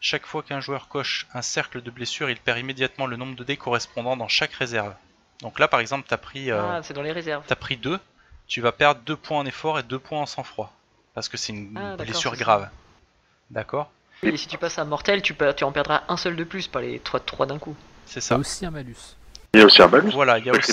Chaque 0.00 0.26
fois 0.26 0.42
qu'un 0.42 0.60
joueur 0.60 0.88
coche 0.88 1.28
un 1.32 1.42
cercle 1.42 1.80
de 1.80 1.90
blessure, 1.92 2.28
il 2.28 2.38
perd 2.38 2.58
immédiatement 2.58 3.06
le 3.06 3.16
nombre 3.16 3.36
de 3.36 3.44
dés 3.44 3.56
correspondant 3.56 4.16
dans 4.16 4.28
chaque 4.28 4.52
réserve. 4.52 4.94
Donc 5.42 5.60
là, 5.60 5.68
par 5.68 5.78
exemple, 5.78 6.06
t'as 6.08 6.16
pris, 6.16 6.50
euh, 6.50 6.60
ah, 6.60 6.82
c'est 6.82 6.92
dans 6.92 7.02
les 7.02 7.12
réserves. 7.12 7.44
T'as 7.46 7.54
pris 7.54 7.76
2, 7.76 8.00
tu 8.48 8.60
vas 8.60 8.72
perdre 8.72 9.00
2 9.02 9.14
points 9.14 9.38
en 9.38 9.46
effort 9.46 9.78
et 9.78 9.84
2 9.84 9.98
points 10.00 10.20
en 10.20 10.26
sang-froid 10.26 10.74
parce 11.14 11.28
que 11.28 11.36
c'est 11.36 11.52
une 11.52 11.76
ah, 11.76 11.96
blessure 11.96 12.36
grave. 12.36 12.68
D'accord 13.50 13.90
Et 14.22 14.36
si 14.36 14.48
tu 14.48 14.58
passes 14.58 14.78
à 14.78 14.84
mortel, 14.84 15.22
tu, 15.22 15.34
tu 15.56 15.64
en 15.64 15.72
perdras 15.72 16.02
un 16.08 16.16
seul 16.16 16.36
de 16.36 16.44
plus, 16.44 16.66
pas 16.66 16.80
les 16.80 16.98
3, 16.98 17.20
3 17.20 17.46
d'un 17.46 17.58
coup. 17.58 17.76
C'est 18.06 18.20
ça. 18.20 18.34
Il 18.34 18.38
y 18.38 18.38
a 18.38 18.40
aussi 18.40 18.66
un 18.66 18.70
malus. 18.70 19.16
Il 19.54 19.60
y 19.60 19.62
a 19.62 19.66
aussi 19.66 19.82
un 19.82 19.88
malus 19.88 20.10
Voilà, 20.12 20.38
il 20.38 20.46
y 20.46 20.50
a 20.50 20.52
aussi. 20.52 20.72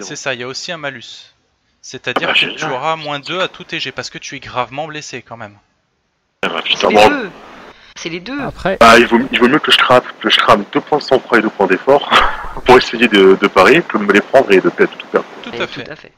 C'est 0.00 0.16
ça, 0.16 0.34
il 0.34 0.40
y 0.40 0.44
a 0.44 0.48
aussi 0.48 0.72
un 0.72 0.76
malus. 0.76 1.34
C'est-à-dire 1.82 2.28
ah, 2.30 2.34
que 2.34 2.56
tu 2.56 2.64
auras 2.66 2.96
moins 2.96 3.20
2 3.20 3.40
à 3.40 3.48
tout 3.48 3.64
TG 3.64 3.90
parce 3.92 4.10
que 4.10 4.18
tu 4.18 4.36
es 4.36 4.40
gravement 4.40 4.86
blessé 4.86 5.22
quand 5.22 5.36
même. 5.36 5.56
Ah, 6.42 6.48
bah, 6.48 6.62
c'est 6.64 6.88
les 6.88 7.08
deux 7.08 7.30
C'est 7.96 8.08
les 8.10 8.20
deux 8.20 8.40
Après... 8.40 8.76
Bah, 8.78 8.98
il, 8.98 9.06
vaut, 9.06 9.18
mieux 9.18 9.58
que 9.58 9.72
je 9.72 9.78
crame, 9.78 10.02
que 10.20 10.30
je 10.30 10.38
crame 10.38 10.64
2 10.72 10.80
points 10.80 10.98
de 10.98 11.02
sang-froid 11.02 11.38
et 11.38 11.42
2 11.42 11.48
points 11.48 11.66
d'effort 11.66 12.08
pour 12.66 12.76
essayer 12.76 13.08
de, 13.08 13.36
de, 13.40 13.48
parier 13.48 13.82
que 13.82 13.98
de 13.98 14.04
me 14.04 14.12
les 14.12 14.20
prendre 14.20 14.50
et 14.52 14.60
de 14.60 14.68
perdre 14.68 14.96
tout 14.96 15.06
perdre. 15.06 15.26
Tout 15.42 15.50
à 15.50 15.66
fait. 15.66 15.84
Tout 15.84 15.90
à 15.90 15.96
fait. 15.96 16.12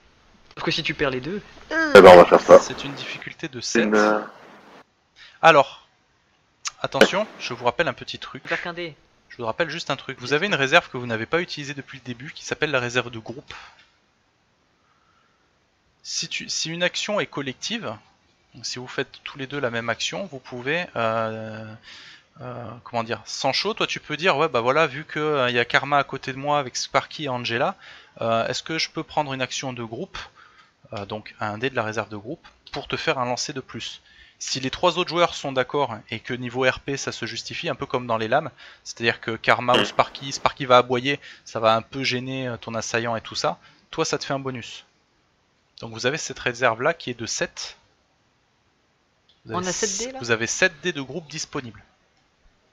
Parce 0.55 0.65
que 0.65 0.71
si 0.71 0.83
tu 0.83 0.95
perds 0.95 1.11
les 1.11 1.21
deux. 1.21 1.41
Eh 1.71 2.01
ben, 2.01 2.07
on 2.07 2.17
va 2.17 2.25
faire 2.25 2.41
ça. 2.41 2.59
C'est 2.59 2.85
une 2.85 2.93
difficulté 2.95 3.49
de 3.49 3.61
7. 3.61 3.89
Alors, 5.41 5.89
attention, 6.81 7.27
je 7.41 7.55
vous 7.55 7.65
rappelle 7.65 7.89
un 7.89 7.93
petit 7.93 8.19
truc. 8.19 8.43
Je 9.29 9.37
vous 9.39 9.47
rappelle 9.47 9.71
juste 9.71 9.91
un 9.91 9.97
truc. 9.97 10.21
Vous 10.21 10.35
avez 10.35 10.47
une 10.47 10.55
réserve 10.55 10.89
que 10.91 10.99
vous 10.99 11.07
n'avez 11.07 11.27
pas 11.27 11.41
utilisée 11.41 11.75
depuis 11.75 11.99
le 11.99 12.05
début 12.05 12.33
qui 12.33 12.45
s'appelle 12.45 12.71
la 12.71 12.81
réserve 12.81 13.11
de 13.11 13.19
groupe. 13.19 13.55
Si, 16.03 16.29
tu, 16.29 16.49
si 16.49 16.69
une 16.69 16.83
action 16.83 17.19
est 17.19 17.27
collective, 17.27 17.97
si 18.63 18.79
vous 18.79 18.89
faites 18.89 19.23
tous 19.25 19.39
les 19.39 19.47
deux 19.47 19.59
la 19.59 19.71
même 19.71 19.89
action, 19.89 20.27
vous 20.27 20.39
pouvez 20.39 20.87
euh, 20.97 21.65
euh, 22.41 22.71
comment 22.85 23.05
dire, 23.05 23.23
sans 23.25 23.53
chaud, 23.53 23.73
toi 23.73 23.87
tu 23.87 24.01
peux 24.01 24.17
dire 24.17 24.37
ouais 24.37 24.49
bah 24.49 24.61
voilà 24.61 24.87
vu 24.87 25.05
que 25.05 25.21
euh, 25.21 25.49
il 25.49 25.55
y 25.55 25.59
a 25.59 25.65
Karma 25.65 25.99
à 25.99 26.05
côté 26.05 26.33
de 26.33 26.39
moi 26.39 26.59
avec 26.59 26.77
Sparky 26.77 27.25
et 27.25 27.29
Angela, 27.29 27.77
est-ce 28.21 28.63
que 28.63 28.79
je 28.79 28.91
peux 28.91 29.03
prendre 29.03 29.33
une 29.33 29.41
action 29.41 29.73
de 29.73 29.83
groupe 29.83 30.19
euh, 30.93 31.07
donc 31.07 31.35
un 31.41 31.59
dé 31.59 31.71
de 31.71 31.77
la 31.77 31.83
réserve 31.83 32.09
de 32.09 32.17
groupe, 32.17 32.47
pour 32.73 32.89
te 32.89 32.97
faire 32.97 33.19
un 33.19 33.25
lancer 33.25 33.53
de 33.53 33.61
plus. 33.61 34.03
Si 34.39 34.59
les 34.59 34.71
trois 34.71 34.99
autres 34.99 35.11
joueurs 35.11 35.35
sont 35.35 35.53
d'accord 35.53 35.97
et 36.11 36.19
que 36.19 36.35
niveau 36.35 36.69
RP 36.69 36.97
ça 36.97 37.13
se 37.13 37.27
justifie, 37.27 37.69
un 37.69 37.77
peu 37.77 37.87
comme 37.87 38.07
dans 38.07 38.19
les 38.19 38.27
lames, 38.27 38.51
c'est-à-dire 38.83 39.21
que 39.21 39.37
Karma 39.37 39.79
ou 39.79 39.85
Sparky, 39.85 40.33
Sparky 40.33 40.65
va 40.65 40.79
aboyer, 40.79 41.21
ça 41.45 41.61
va 41.61 41.77
un 41.77 41.83
peu 41.83 42.03
gêner 42.03 42.49
euh, 42.49 42.57
ton 42.57 42.75
assaillant 42.75 43.15
et 43.15 43.21
tout 43.21 43.37
ça, 43.37 43.59
toi 43.91 44.05
ça 44.05 44.19
te 44.19 44.25
fait 44.25 44.35
un 44.35 44.41
bonus. 44.41 44.85
Donc 45.81 45.93
vous 45.93 46.07
avez 46.07 46.19
cette 46.19 46.41
réserve 46.41 46.83
là 46.83 46.93
qui 46.93 47.11
est 47.11 47.19
de 47.19 47.27
7. 47.27 47.77
Vous 49.45 49.53
avez, 49.53 49.65
on 49.65 49.69
a 49.69 49.73
7 49.73 49.99
dés 49.99 50.13
là 50.13 50.19
Vous 50.21 50.31
avez 50.31 50.47
7 50.47 50.73
dés 50.83 50.93
de 50.93 51.03
groupe 51.03 51.29
disponibles. 51.29 51.83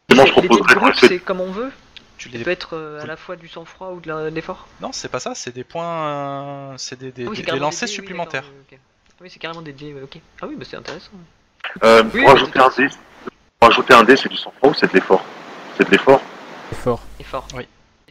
Les 0.10 0.16
dés 0.18 0.48
de 0.48 0.76
groupe 0.76 0.96
c'est 0.96 1.20
comme 1.20 1.42
on 1.42 1.52
veut 1.52 1.72
tu 2.20 2.30
les... 2.30 2.44
peut 2.44 2.52
être 2.52 2.76
euh, 2.76 3.02
à 3.02 3.06
la 3.06 3.16
fois 3.16 3.38
du 3.38 3.48
sang-froid 3.48 3.92
ou 3.92 4.02
de 4.02 4.28
l'effort 4.28 4.68
Non, 4.82 4.92
c'est 4.92 5.08
pas 5.08 5.20
ça, 5.20 5.34
c'est 5.36 5.56
des 5.56 5.64
points. 5.64 6.08
Euh, 6.08 6.74
c'est 6.78 7.00
des, 7.00 7.12
des, 7.12 7.26
ah 7.48 7.56
lancers 7.56 7.88
supplémentaires. 7.88 8.44
Oui, 8.72 8.78
ah 8.78 9.14
oui 9.22 9.30
c'est 9.32 9.40
carrément 9.40 9.62
des 9.62 9.72
dés, 9.72 9.96
ok. 10.04 10.20
Ah 10.42 10.46
oui, 10.48 10.56
bah 10.58 10.66
c'est 10.70 10.76
intéressant. 10.76 11.12
Euh, 11.84 12.04
pour, 12.04 12.28
rajouter 12.28 12.60
un 12.60 12.70
dé, 12.78 12.88
pour 13.60 13.70
rajouter 13.70 13.94
un 13.94 14.04
dé, 14.04 14.18
c'est 14.18 14.30
du 14.30 14.36
sang-froid 14.36 14.70
ou 14.70 14.74
c'est 14.74 14.88
de 14.88 14.94
l'effort? 14.94 15.24
C'est 15.78 15.86
de 15.86 15.92
l'effort? 15.92 16.22
Effort. 16.74 17.02
Effort. 17.20 17.48
Oui. 17.56 17.68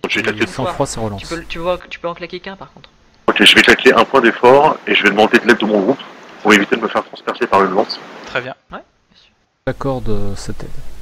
je 0.08 0.16
vais 0.16 0.22
claquer 0.22 0.46
sang-froid, 0.46 0.86
c'est 0.86 1.00
relance. 1.00 1.20
Tu 1.20 1.28
peux, 1.28 1.44
tu, 1.44 1.58
vois, 1.58 1.78
tu 1.90 2.00
peux 2.00 2.08
en 2.08 2.14
claquer 2.14 2.40
qu'un 2.40 2.56
par 2.56 2.72
contre. 2.72 2.88
Ok, 3.26 3.44
je 3.44 3.54
vais 3.54 3.62
claquer 3.62 3.92
un 3.92 4.06
point 4.06 4.22
d'effort 4.22 4.78
et 4.86 4.94
je 4.94 5.02
vais 5.02 5.10
demander 5.10 5.38
de 5.38 5.46
l'aide 5.46 5.58
de 5.58 5.66
mon 5.66 5.80
groupe 5.80 6.00
pour 6.42 6.54
éviter 6.54 6.76
de 6.76 6.80
me 6.80 6.88
faire 6.88 7.04
transpercer 7.04 7.46
par 7.46 7.62
une 7.62 7.72
lance. 7.72 8.00
Très 8.24 8.40
bien. 8.40 8.54
Ouais, 8.72 8.80
J'accorde 9.66 10.34
cette 10.34 10.62
aide. 10.62 10.97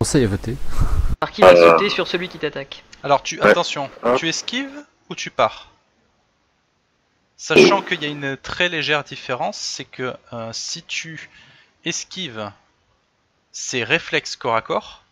Conseil 0.00 0.24
à 0.24 0.28
voter. 0.28 0.56
Par 1.20 1.30
qui 1.30 1.42
va 1.42 1.48
euh. 1.48 1.72
sauter 1.72 1.90
sur 1.90 2.08
celui 2.08 2.30
qui 2.30 2.38
t'attaque 2.38 2.84
Alors 3.02 3.22
tu 3.22 3.38
attention, 3.42 3.90
tu 4.16 4.30
esquives 4.30 4.86
ou 5.10 5.14
tu 5.14 5.30
pars? 5.30 5.70
Sachant 7.36 7.82
qu'il 7.82 8.02
y 8.02 8.06
a 8.06 8.08
une 8.08 8.38
très 8.38 8.70
légère 8.70 9.04
différence, 9.04 9.58
c'est 9.58 9.84
que 9.84 10.16
euh, 10.32 10.52
si 10.54 10.82
tu 10.84 11.28
esquive, 11.84 12.50
c'est 13.52 13.84
réflexe 13.84 14.36
corps 14.36 14.56
à 14.56 14.62
corps. 14.62 15.04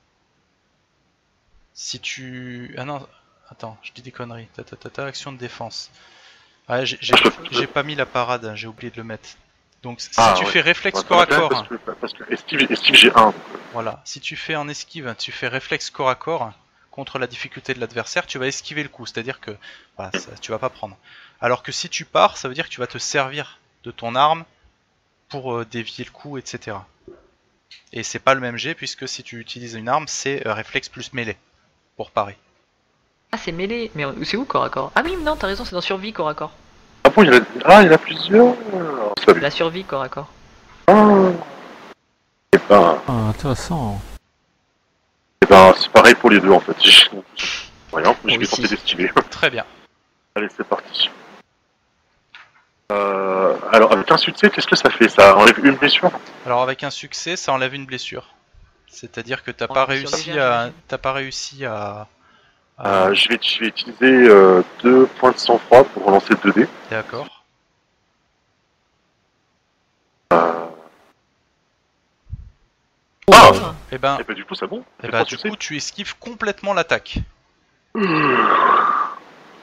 Si 1.75 2.01
tu... 2.01 2.75
Ah 2.79 2.87
non, 2.87 3.07
attends, 3.51 3.77
je 3.83 3.93
dis 3.93 4.01
des 4.01 4.11
conneries. 4.11 4.49
Ta, 4.55 4.65
ta, 4.65 4.77
ta, 4.77 4.89
ta 4.89 5.05
action 5.05 5.33
de 5.33 5.39
défense. 5.39 5.91
Ouais, 6.71 6.87
j'ai 6.87 7.67
pas 7.67 7.83
mis 7.83 7.95
la 7.95 8.07
parade, 8.07 8.53
j'ai 8.55 8.67
oublié 8.67 8.91
de 8.91 8.97
le 8.97 9.05
mettre. 9.05 9.29
Donc 9.83 10.01
si 10.01 10.11
ah, 10.17 10.35
tu 10.37 10.45
fais 10.45 10.61
réflexe 10.61 11.03
corps 11.03 11.21
à 11.21 11.27
corps... 11.27 11.49
Parce 11.49 11.69
que, 11.69 11.75
parce 11.77 12.13
que 12.13 12.33
esquive, 12.33 12.67
esquive 12.71 12.95
j'ai 12.95 13.13
1. 13.15 13.33
Voilà, 13.73 14.01
si 14.05 14.21
tu 14.21 14.35
fais 14.35 14.57
en 14.57 14.69
esquive, 14.69 15.15
tu 15.19 15.31
fais 15.31 15.49
réflexe 15.49 15.91
corps 15.91 16.11
à 16.11 16.15
corps 16.15 16.53
contre 16.91 17.21
la 17.21 17.29
difficulté 17.29 17.75
de 17.75 17.81
l'adversaire, 17.81 18.27
tu 18.27 18.39
vas 18.39 18.49
esquiver 18.49 18.83
le 18.83 18.89
coup, 18.89 19.07
c'est-à-dire 19.07 19.39
que 19.39 19.53
voilà, 19.97 20.11
ça, 20.19 20.33
tu 20.41 20.51
vas 20.51 20.59
pas 20.59 20.69
prendre. 20.69 20.97
Alors 21.41 21.63
que 21.63 21.71
si 21.71 21.89
tu 21.89 22.05
pars, 22.05 22.37
ça 22.37 22.49
veut 22.49 22.55
dire 22.55 22.65
que 22.65 22.73
tu 22.73 22.81
vas 22.81 22.89
te 22.89 22.99
servir 22.99 23.61
de 23.85 23.93
ton 23.93 24.17
arme 24.17 24.45
pour 25.29 25.55
euh, 25.55 25.65
dévier 25.65 26.05
le 26.05 26.11
coup, 26.11 26.39
etc. 26.39 26.77
Et 27.93 28.03
c'est 28.03 28.19
pas 28.19 28.35
le 28.35 28.41
même 28.41 28.57
jet 28.57 28.75
puisque 28.75 29.07
si 29.07 29.23
tu 29.23 29.39
utilises 29.39 29.75
une 29.75 29.89
arme, 29.89 30.09
c'est 30.09 30.45
euh, 30.45 30.53
réflexe 30.53 30.89
plus 30.89 31.13
mêlée 31.13 31.37
pour 31.97 32.11
parer. 32.11 32.37
Ah, 33.31 33.39
c'est 33.39 33.53
mêlé, 33.53 33.93
mais 33.95 34.05
c'est 34.25 34.37
où 34.37 34.45
corps 34.45 34.65
à 34.65 34.71
corps? 34.71 34.91
Ah 34.97 35.03
oui, 35.05 35.15
non, 35.23 35.37
t'as 35.37 35.47
raison, 35.47 35.65
c'est 35.65 35.77
dans 35.77 35.81
survie 35.81 36.13
corps 36.13 36.31
à 36.31 36.35
corps. 36.35 36.53
Ah 37.05 37.11
bon, 37.11 37.23
il 37.23 37.33
y, 37.33 37.37
a... 37.37 37.41
ah, 37.65 37.83
il 37.83 37.87
y 37.87 37.91
en 37.91 37.93
a 37.93 37.99
plusieurs 37.99 38.57
La 39.41 39.51
survie 39.51 39.85
corps 39.85 40.03
à 40.03 40.09
corps. 40.09 40.29
Ah, 40.87 41.31
et 42.53 42.59
ben... 42.69 42.99
ah 43.07 43.13
intéressant. 43.29 44.01
Et 45.43 45.47
ben, 45.47 45.75
c'est 45.77 45.91
pareil 45.91 46.15
pour 46.15 46.31
les 46.31 46.41
deux 46.41 46.51
en 46.51 46.61
fait. 46.61 46.77
Voyons, 47.91 48.17
je 48.25 48.39
vais 48.39 48.47
tenter 48.47 48.69
d'estimer. 48.69 49.11
Très 49.31 49.51
bien. 49.51 49.65
Allez, 50.35 50.49
c'est 50.57 50.67
parti. 50.67 51.11
Euh, 52.91 53.55
alors, 53.73 53.93
avec 53.93 54.11
un 54.11 54.17
succès, 54.17 54.51
qu'est-ce 54.51 54.67
que 54.67 54.77
ça 54.77 54.91
fait? 54.91 55.09
Ça 55.09 55.37
enlève 55.37 55.59
une 55.65 55.77
blessure? 55.77 56.11
Alors, 56.47 56.63
avec 56.63 56.85
un 56.85 56.91
succès, 56.91 57.37
ça 57.37 57.53
enlève 57.53 57.75
une 57.75 57.87
blessure. 57.87 58.35
C'est-à-dire 58.87 59.43
que 59.43 59.51
t'as 59.51 59.69
pas, 59.69 59.85
réussi 59.85 60.39
à, 60.39 60.71
pas 61.01 61.13
réussi 61.13 61.67
à. 61.67 62.09
Euh, 62.85 63.13
je, 63.13 63.29
vais, 63.29 63.35
utiliser 63.35 64.29
euh, 64.29 64.63
deux 64.83 65.07
points 65.19 65.33
de 65.33 65.39
sang-froid 65.39 65.85
pour 65.85 66.07
relancer 66.07 66.35
2 66.43 66.53
dés. 66.53 66.69
D'accord. 66.91 67.38
Ah 70.31 70.71
Et 73.91 73.95
eh 73.95 73.99
ben, 73.99 74.17
et 74.17 74.21
eh 74.21 74.25
ben 74.25 74.35
du 74.35 74.45
coup, 74.45 74.55
c'est 74.55 74.67
bon. 74.67 74.81
Et 74.81 75.05
eh 75.05 75.09
ben, 75.09 75.25
du 75.25 75.37
coup, 75.37 75.57
tu 75.57 75.77
esquives 75.77 76.17
complètement 76.19 76.75
l'attaque. 76.75 77.19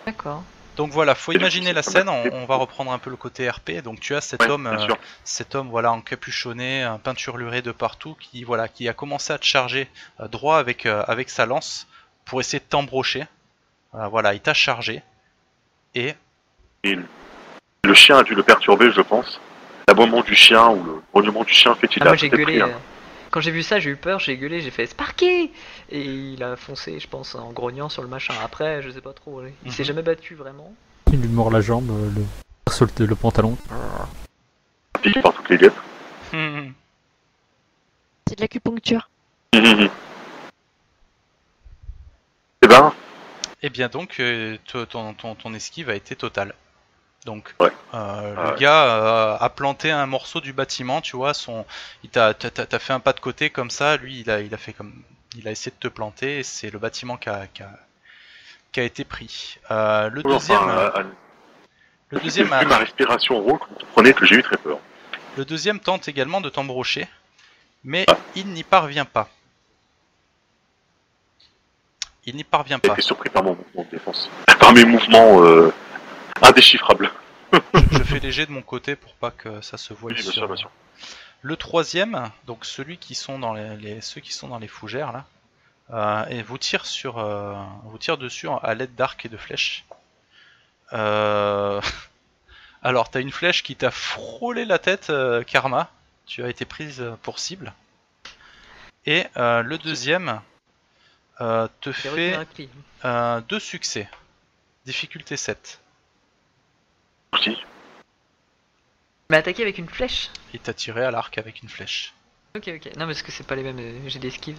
D'accord. 0.05 0.43
Donc 0.75 0.91
voilà, 0.91 1.15
faut 1.15 1.31
imaginer 1.31 1.73
la 1.73 1.83
scène. 1.83 2.09
On, 2.09 2.45
va 2.45 2.55
reprendre 2.55 2.91
un 2.91 2.99
peu 2.99 3.09
le 3.09 3.15
côté 3.15 3.49
RP. 3.49 3.81
Donc 3.83 3.99
tu 3.99 4.15
as 4.15 4.21
cet 4.21 4.41
homme, 4.43 4.67
euh, 4.67 4.87
cet 5.23 5.55
homme 5.55 5.69
voilà 5.69 5.91
encapuchonné, 5.91 6.83
un 6.83 6.97
peinturluré 6.97 7.61
de 7.61 7.71
partout, 7.71 8.15
qui 8.19 8.43
voilà, 8.43 8.67
qui 8.67 8.89
a 8.89 8.93
commencé 8.93 9.31
à 9.31 9.37
te 9.37 9.45
charger 9.45 9.89
euh, 10.19 10.27
droit 10.27 10.57
avec 10.57 10.85
euh, 10.85 11.03
avec 11.07 11.29
sa 11.29 11.45
lance 11.45 11.87
pour 12.25 12.41
essayer 12.41 12.59
de 12.59 12.65
t'embrocher. 12.65 13.25
voilà, 13.93 14.33
il 14.33 14.41
t'a 14.41 14.53
chargé 14.53 15.01
et... 15.93 16.15
le 16.83 17.93
chien 17.93 18.17
a 18.17 18.23
dû 18.23 18.35
le 18.35 18.43
perturber, 18.43 18.91
je 18.91 19.01
pense. 19.01 19.39
L'aboiement 19.87 20.21
du 20.21 20.35
chien 20.35 20.69
ou 20.69 20.83
le 20.83 21.01
grognement 21.11 21.43
du 21.43 21.53
chien 21.53 21.73
fait 21.75 21.87
qu'il 21.87 22.03
ah, 22.03 22.07
a. 22.07 22.09
Moi 22.09 22.17
j'ai 22.17 22.29
gueulé. 22.29 22.63
Quand 23.31 23.41
j'ai 23.41 23.51
vu 23.51 23.63
ça, 23.63 23.79
j'ai 23.79 23.89
eu 23.89 23.95
peur, 23.97 24.19
j'ai 24.19 24.37
gueulé, 24.37 24.61
j'ai 24.61 24.71
fait 24.71 24.85
Sparky 24.85 25.51
Et 25.89 26.01
il 26.01 26.41
a 26.41 26.55
foncé, 26.55 27.01
je 27.01 27.07
pense, 27.07 27.35
en 27.35 27.51
grognant 27.51 27.89
sur 27.89 28.01
le 28.01 28.07
machin. 28.07 28.33
Après, 28.43 28.81
je 28.81 28.89
sais 28.89 29.01
pas 29.01 29.11
trop. 29.11 29.41
Il 29.65 29.73
s'est 29.73 29.83
mhm. 29.83 29.87
jamais 29.87 30.03
battu 30.03 30.35
vraiment. 30.35 30.73
Il 31.11 31.21
lui 31.21 31.27
mord 31.27 31.51
la 31.51 31.59
jambe, 31.59 31.89
euh, 31.91 32.09
le, 32.15 33.05
le 33.05 33.15
pantalon. 33.15 33.57
Piqué 35.01 35.21
par 35.21 35.33
toutes 35.33 35.49
les 35.49 35.57
guêpes. 35.57 35.73
C'est 36.31 38.37
de 38.37 38.41
l'acupuncture. 38.41 39.09
Et 39.53 39.89
Eh 42.61 42.67
ben. 42.67 42.93
Eh 43.61 43.69
bien 43.69 43.87
donc, 43.87 44.17
euh, 44.19 44.57
ton, 44.65 45.13
ton, 45.13 45.35
ton 45.35 45.53
esquive 45.53 45.89
a 45.89 45.95
été 45.95 46.15
totale. 46.15 46.53
Donc, 47.25 47.55
euh, 47.59 47.69
le 48.51 48.55
gars 48.59 48.85
euh, 48.85 49.37
a 49.39 49.49
planté 49.49 49.89
un 49.89 50.05
morceau 50.05 50.41
du 50.41 50.53
bâtiment, 50.53 51.01
tu 51.01 51.15
vois, 51.15 51.33
son, 51.33 51.65
il 52.03 52.09
t'a, 52.11 52.35
fait 52.35 52.93
un 52.93 52.99
pas 52.99 53.13
de 53.13 53.19
côté 53.19 53.49
comme 53.49 53.71
ça, 53.71 53.97
lui, 53.97 54.19
il 54.19 54.29
a, 54.29 54.41
il 54.41 54.53
a 54.53 54.57
fait 54.57 54.73
comme, 54.73 54.93
il 55.35 55.47
a 55.47 55.51
essayé 55.51 55.71
de 55.71 55.79
te 55.79 55.91
planter, 55.91 56.43
c'est 56.43 56.69
le 56.69 56.77
bâtiment 56.77 57.17
qui 57.17 57.29
a, 57.29 57.47
qui 57.47 58.79
a, 58.79 58.83
été 58.83 59.03
pris. 59.05 59.57
Euh, 59.71 60.09
le 60.11 60.21
deuxième, 60.21 60.59
le 62.11 62.19
deuxième, 62.19 62.53
a... 62.53 62.63
ma 62.63 62.77
respiration 62.77 63.41
rauque, 63.41 63.67
vous 63.69 63.75
comprenez 63.75 64.13
que 64.13 64.25
j'ai 64.27 64.35
eu 64.35 64.43
très 64.43 64.57
peur. 64.57 64.77
Le 65.35 65.45
deuxième 65.45 65.79
tente 65.79 66.07
également 66.07 66.41
de 66.41 66.49
t'embrocher, 66.49 67.07
mais 67.83 68.05
ah. 68.07 68.17
il 68.35 68.47
n'y 68.49 68.63
parvient 68.63 69.05
pas. 69.05 69.29
Il 72.27 72.35
n'y 72.35 72.43
parvient 72.43 72.77
pas. 72.77 72.89
J'étais 72.89 73.01
surpris 73.01 73.29
par 73.29 73.43
mon 73.43 73.55
mouvement 73.55 73.83
de 73.83 73.89
défense, 73.89 74.29
par 74.59 74.73
mes 74.73 74.85
mouvements 74.85 75.71
indéchiffrable. 76.41 77.11
je 77.91 78.03
fais 78.03 78.19
léger 78.19 78.45
de 78.45 78.51
mon 78.51 78.61
côté 78.61 78.95
pour 78.95 79.13
pas 79.13 79.31
que 79.31 79.61
ça 79.61 79.77
se 79.77 79.93
voie. 79.93 80.11
Le 81.41 81.55
troisième, 81.57 82.31
donc 82.47 82.65
celui 82.65 82.97
qui 82.97 83.13
sont 83.13 83.37
dans 83.37 83.53
les, 83.53 84.01
ceux 84.01 84.19
qui 84.21 84.33
sont 84.33 84.47
dans 84.47 84.57
les 84.57 84.67
fougères 84.67 85.11
là, 85.11 85.25
euh, 85.91 86.25
et 86.25 86.41
vous 86.41 86.57
tire 86.57 86.85
sur, 86.85 87.19
euh, 87.19 87.53
vous 87.83 87.97
tire 87.99 88.17
dessus 88.17 88.47
à 88.63 88.73
l'aide 88.73 88.95
d'arc 88.95 89.23
et 89.25 89.29
de 89.29 89.37
flèches. 89.37 89.85
Euh... 90.93 91.79
Alors 92.81 93.09
t'as 93.09 93.21
une 93.21 93.31
flèche 93.31 93.63
qui 93.63 93.75
t'a 93.75 93.91
frôlé 93.91 94.65
la 94.65 94.79
tête, 94.79 95.09
euh, 95.09 95.43
Karma. 95.43 95.91
Tu 96.25 96.43
as 96.43 96.49
été 96.49 96.65
prise 96.65 97.05
pour 97.21 97.37
cible. 97.37 97.73
Et 99.05 99.27
le 99.35 99.77
deuxième 99.77 100.41
te 101.37 101.91
fait 101.91 102.39
deux 103.47 103.59
succès. 103.59 104.09
Difficulté 104.87 105.37
7. 105.37 105.79
Mais 109.29 109.37
attaqué 109.37 109.63
avec 109.63 109.77
une 109.77 109.89
flèche 109.89 110.29
Il 110.53 110.59
t'a 110.59 110.73
tiré 110.73 111.03
à 111.03 111.11
l'arc 111.11 111.37
avec 111.37 111.61
une 111.63 111.69
flèche. 111.69 112.13
Ok, 112.55 112.69
ok. 112.69 112.95
Non, 112.95 113.05
parce 113.05 113.21
que 113.21 113.31
c'est 113.31 113.45
pas 113.45 113.55
les 113.55 113.63
mêmes. 113.63 113.79
Euh, 113.79 113.99
j'ai 114.07 114.19
des 114.19 114.29
skills. 114.29 114.55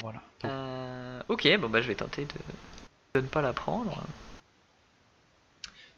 Voilà. 0.00 0.20
Euh, 0.44 1.20
ok, 1.28 1.48
bon 1.58 1.68
bah 1.68 1.80
je 1.80 1.88
vais 1.88 1.94
tenter 1.94 2.26
de... 3.14 3.20
ne 3.20 3.26
pas 3.26 3.42
la 3.42 3.52
prendre. 3.52 4.02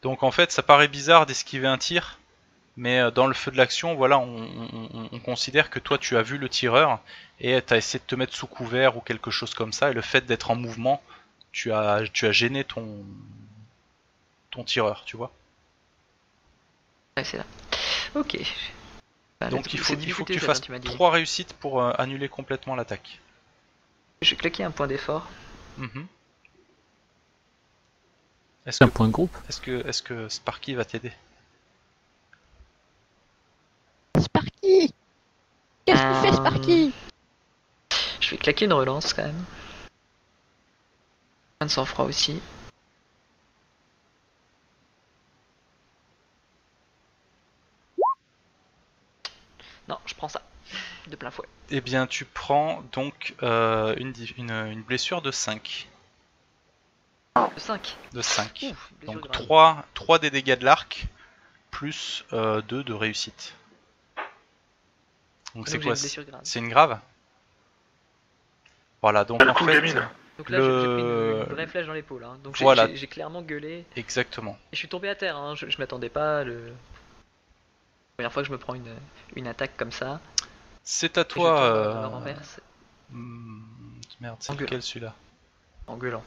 Donc 0.03 0.22
en 0.22 0.31
fait, 0.31 0.53
ça 0.53 0.62
paraît 0.62 0.89
bizarre 0.89 1.27
d'esquiver 1.27 1.66
un 1.66 1.79
tir, 1.79 2.18
mais 2.77 3.01
euh, 3.01 3.11
dans 3.11 3.27
le 3.27 3.35
feu 3.35 3.51
de 3.51 3.57
l'action, 3.57 3.95
voilà, 3.95 4.18
on, 4.18 5.18
considère 5.25 5.70
que 5.70 5.79
toi 5.79 5.99
tu 5.99 6.16
as 6.16 6.22
vu 6.22 6.39
le 6.39 6.49
tireur 6.49 7.01
et 7.41 7.61
t'as 7.62 7.79
essayé 7.79 7.99
de 7.99 8.05
te 8.05 8.14
mettre 8.14 8.35
sous 8.35 8.47
couvert 8.47 8.97
ou 8.97 9.01
quelque 9.01 9.31
chose 9.31 9.55
comme 9.55 9.72
ça, 9.72 9.91
et 9.91 9.95
le 9.95 10.03
fait 10.03 10.27
d'être 10.27 10.51
en 10.51 10.57
mouvement, 10.57 11.03
tu 11.53 11.72
as, 11.72 12.03
tu 12.12 12.27
as 12.27 12.33
gêné 12.33 12.64
ton, 12.64 13.03
ton 14.51 14.64
tireur, 14.64 15.05
tu 15.07 15.16
vois. 15.16 15.33
Ouais, 17.17 17.25
c'est 17.25 17.37
là. 17.37 17.45
Ok. 18.15 18.37
Bah, 19.41 19.49
Donc 19.49 19.73
il 19.73 19.79
faut, 19.79 19.95
il 19.95 20.12
faut 20.12 20.25
que 20.25 20.33
tu 20.33 20.41
fasses 20.41 20.61
3 20.61 21.11
réussites 21.11 21.53
pour 21.55 21.81
euh, 21.81 21.93
annuler 21.99 22.29
complètement 22.29 22.75
l'attaque. 22.75 23.21
Je 24.23 24.31
vais 24.31 24.37
claquer 24.37 24.65
un 24.65 24.71
point 24.71 24.87
d'effort. 24.87 25.29
Mhm. 25.79 26.07
Est-ce 28.67 28.83
un 28.83 28.89
point 28.89 29.07
de 29.07 29.12
groupe 29.12 29.37
Est-ce 29.49 29.61
que, 29.61 29.87
est 29.87 30.03
que 30.03 30.29
Sparky 30.29 30.75
va 30.75 30.85
t'aider? 30.85 31.12
Sparky 34.19 34.93
Qu'est-ce 35.85 36.03
que 36.03 36.27
tu 36.27 36.29
fais 36.29 36.37
Sparky? 36.37 36.93
Je 38.21 38.31
vais 38.31 38.39
claquer 38.39 38.65
une 38.65 38.73
relance 38.73 39.12
quand 39.12 39.25
même. 39.25 39.45
Un 41.61 41.67
de 41.67 41.71
sang-froid 41.71 42.07
aussi. 42.07 42.41
Non, 49.89 49.99
je 50.07 50.14
prends 50.14 50.28
ça. 50.28 50.43
De 51.09 51.16
plein 51.16 51.30
fouet. 51.30 51.47
Eh 51.70 51.80
bien, 51.80 52.07
tu 52.07 52.24
prends 52.24 52.82
donc 52.93 53.35
euh, 53.43 53.95
une, 53.97 54.14
une, 54.39 54.82
blessure 54.82 55.20
de 55.20 55.30
5. 55.30 55.89
De 57.37 57.61
5 57.61 57.97
De 58.12 58.22
5. 58.22 58.74
donc 59.05 59.30
3, 59.30 59.85
3 59.95 60.18
des 60.18 60.30
dégâts 60.30 60.59
de 60.59 60.64
l'arc, 60.64 61.07
plus 61.70 62.24
euh, 62.32 62.62
2 62.62 62.85
de 62.85 62.93
réussite. 62.93 63.55
Donc 65.55 65.68
c'est 65.68 65.80
quoi 65.80 65.95
C'est 65.97 66.59
une 66.59 66.68
grave? 66.68 66.99
Voilà, 69.03 69.24
donc 69.24 69.43
en 69.43 69.55
fait... 69.55 69.95
Donc 70.37 70.51
là, 70.51 70.59
j'ai 70.59 70.66
pris 70.66 71.03
une 71.03 71.55
vraie 71.55 71.66
flèche 71.68 71.87
dans 71.87 71.93
l'épaule. 71.93 72.24
Hein. 72.24 72.39
Donc 72.43 72.57
j'ai 72.57 73.07
clairement 73.07 73.43
gueulé. 73.43 73.85
Exactement. 73.95 74.59
Et 74.72 74.76
je 74.76 74.78
suis 74.78 74.89
tombé 74.89 75.09
à 75.09 75.14
terre, 75.14 75.37
hein. 75.37 75.55
je, 75.55 75.68
je 75.68 75.78
m'attendais 75.78 76.09
pas. 76.09 76.43
Le 76.43 76.72
première 78.17 78.33
fois 78.33 78.43
que 78.43 78.49
je 78.49 78.53
me 78.53 78.59
prends 78.59 78.75
une, 78.75 78.95
une 79.35 79.47
attaque 79.47 79.77
comme 79.77 79.93
ça. 79.93 80.21
C'est 80.83 81.19
à 81.19 81.25
toi. 81.25 81.62
Euh... 81.62 82.09
Hmm, 83.11 83.62
merde, 84.21 84.37
c'est 84.41 84.59
lequel 84.59 84.83
celui-là 84.83 85.15
En 85.87 85.97
gueulant. 85.97 86.23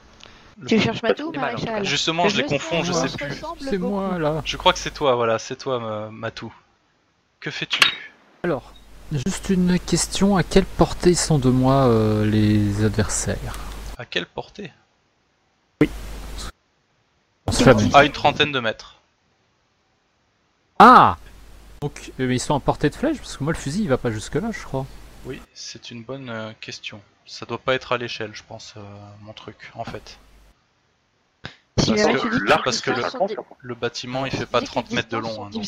Tu 0.67 0.79
cherches 0.79 1.03
Matou 1.03 1.31
Maréchal 1.33 1.85
Justement, 1.85 2.27
je 2.29 2.37
les 2.37 2.43
confonds, 2.43 2.83
je 2.83 2.91
sais 2.91 3.15
plus. 3.15 3.41
C'est 3.61 3.77
moi 3.77 4.17
là. 4.17 4.41
Je 4.43 4.57
crois 4.57 4.73
que 4.73 4.79
c'est 4.79 4.91
toi, 4.91 5.15
voilà, 5.15 5.39
c'est 5.39 5.55
toi 5.55 6.09
Matou. 6.11 6.53
Que 7.39 7.51
fais-tu 7.51 7.79
Alors, 8.43 8.73
juste 9.11 9.49
une 9.49 9.79
question, 9.79 10.35
à 10.35 10.43
quelle 10.43 10.65
portée 10.65 11.13
sont 11.13 11.37
de 11.37 11.49
moi 11.49 11.87
les 12.25 12.83
adversaires? 12.83 13.55
À 13.97 14.05
quelle 14.05 14.25
portée? 14.25 14.71
Oui. 15.81 15.89
À 17.93 18.03
une 18.03 18.11
trentaine 18.11 18.51
de 18.51 18.59
mètres. 18.59 18.95
Ah 20.79 21.17
Donc 21.81 22.11
ils 22.17 22.39
sont 22.39 22.55
à 22.55 22.59
portée 22.59 22.89
de 22.89 22.95
flèche 22.95 23.17
parce 23.17 23.37
que 23.37 23.43
moi 23.43 23.53
le 23.53 23.59
fusil 23.59 23.83
il 23.83 23.89
va 23.89 23.97
pas 23.97 24.11
jusque 24.11 24.35
là 24.35 24.51
je 24.51 24.63
crois. 24.63 24.85
Oui, 25.25 25.41
c'est 25.53 25.91
une 25.91 26.03
bonne 26.03 26.53
question. 26.61 27.01
Ça 27.25 27.45
doit 27.45 27.57
pas 27.57 27.75
être 27.75 27.91
à 27.91 27.97
l'échelle, 27.97 28.31
je 28.33 28.43
pense, 28.47 28.75
mon 29.21 29.33
truc, 29.33 29.71
en 29.75 29.83
fait. 29.83 30.17
Parce 31.75 32.81
que, 32.81 32.91
le, 33.61 33.75
bâtiment 33.75 34.25
il 34.25 34.31
fait 34.31 34.45
pas 34.45 34.61
30 34.61 34.91
mètres 34.91 35.09
de 35.09 35.17
long. 35.17 35.45
Hein, 35.45 35.49
donc... 35.51 35.65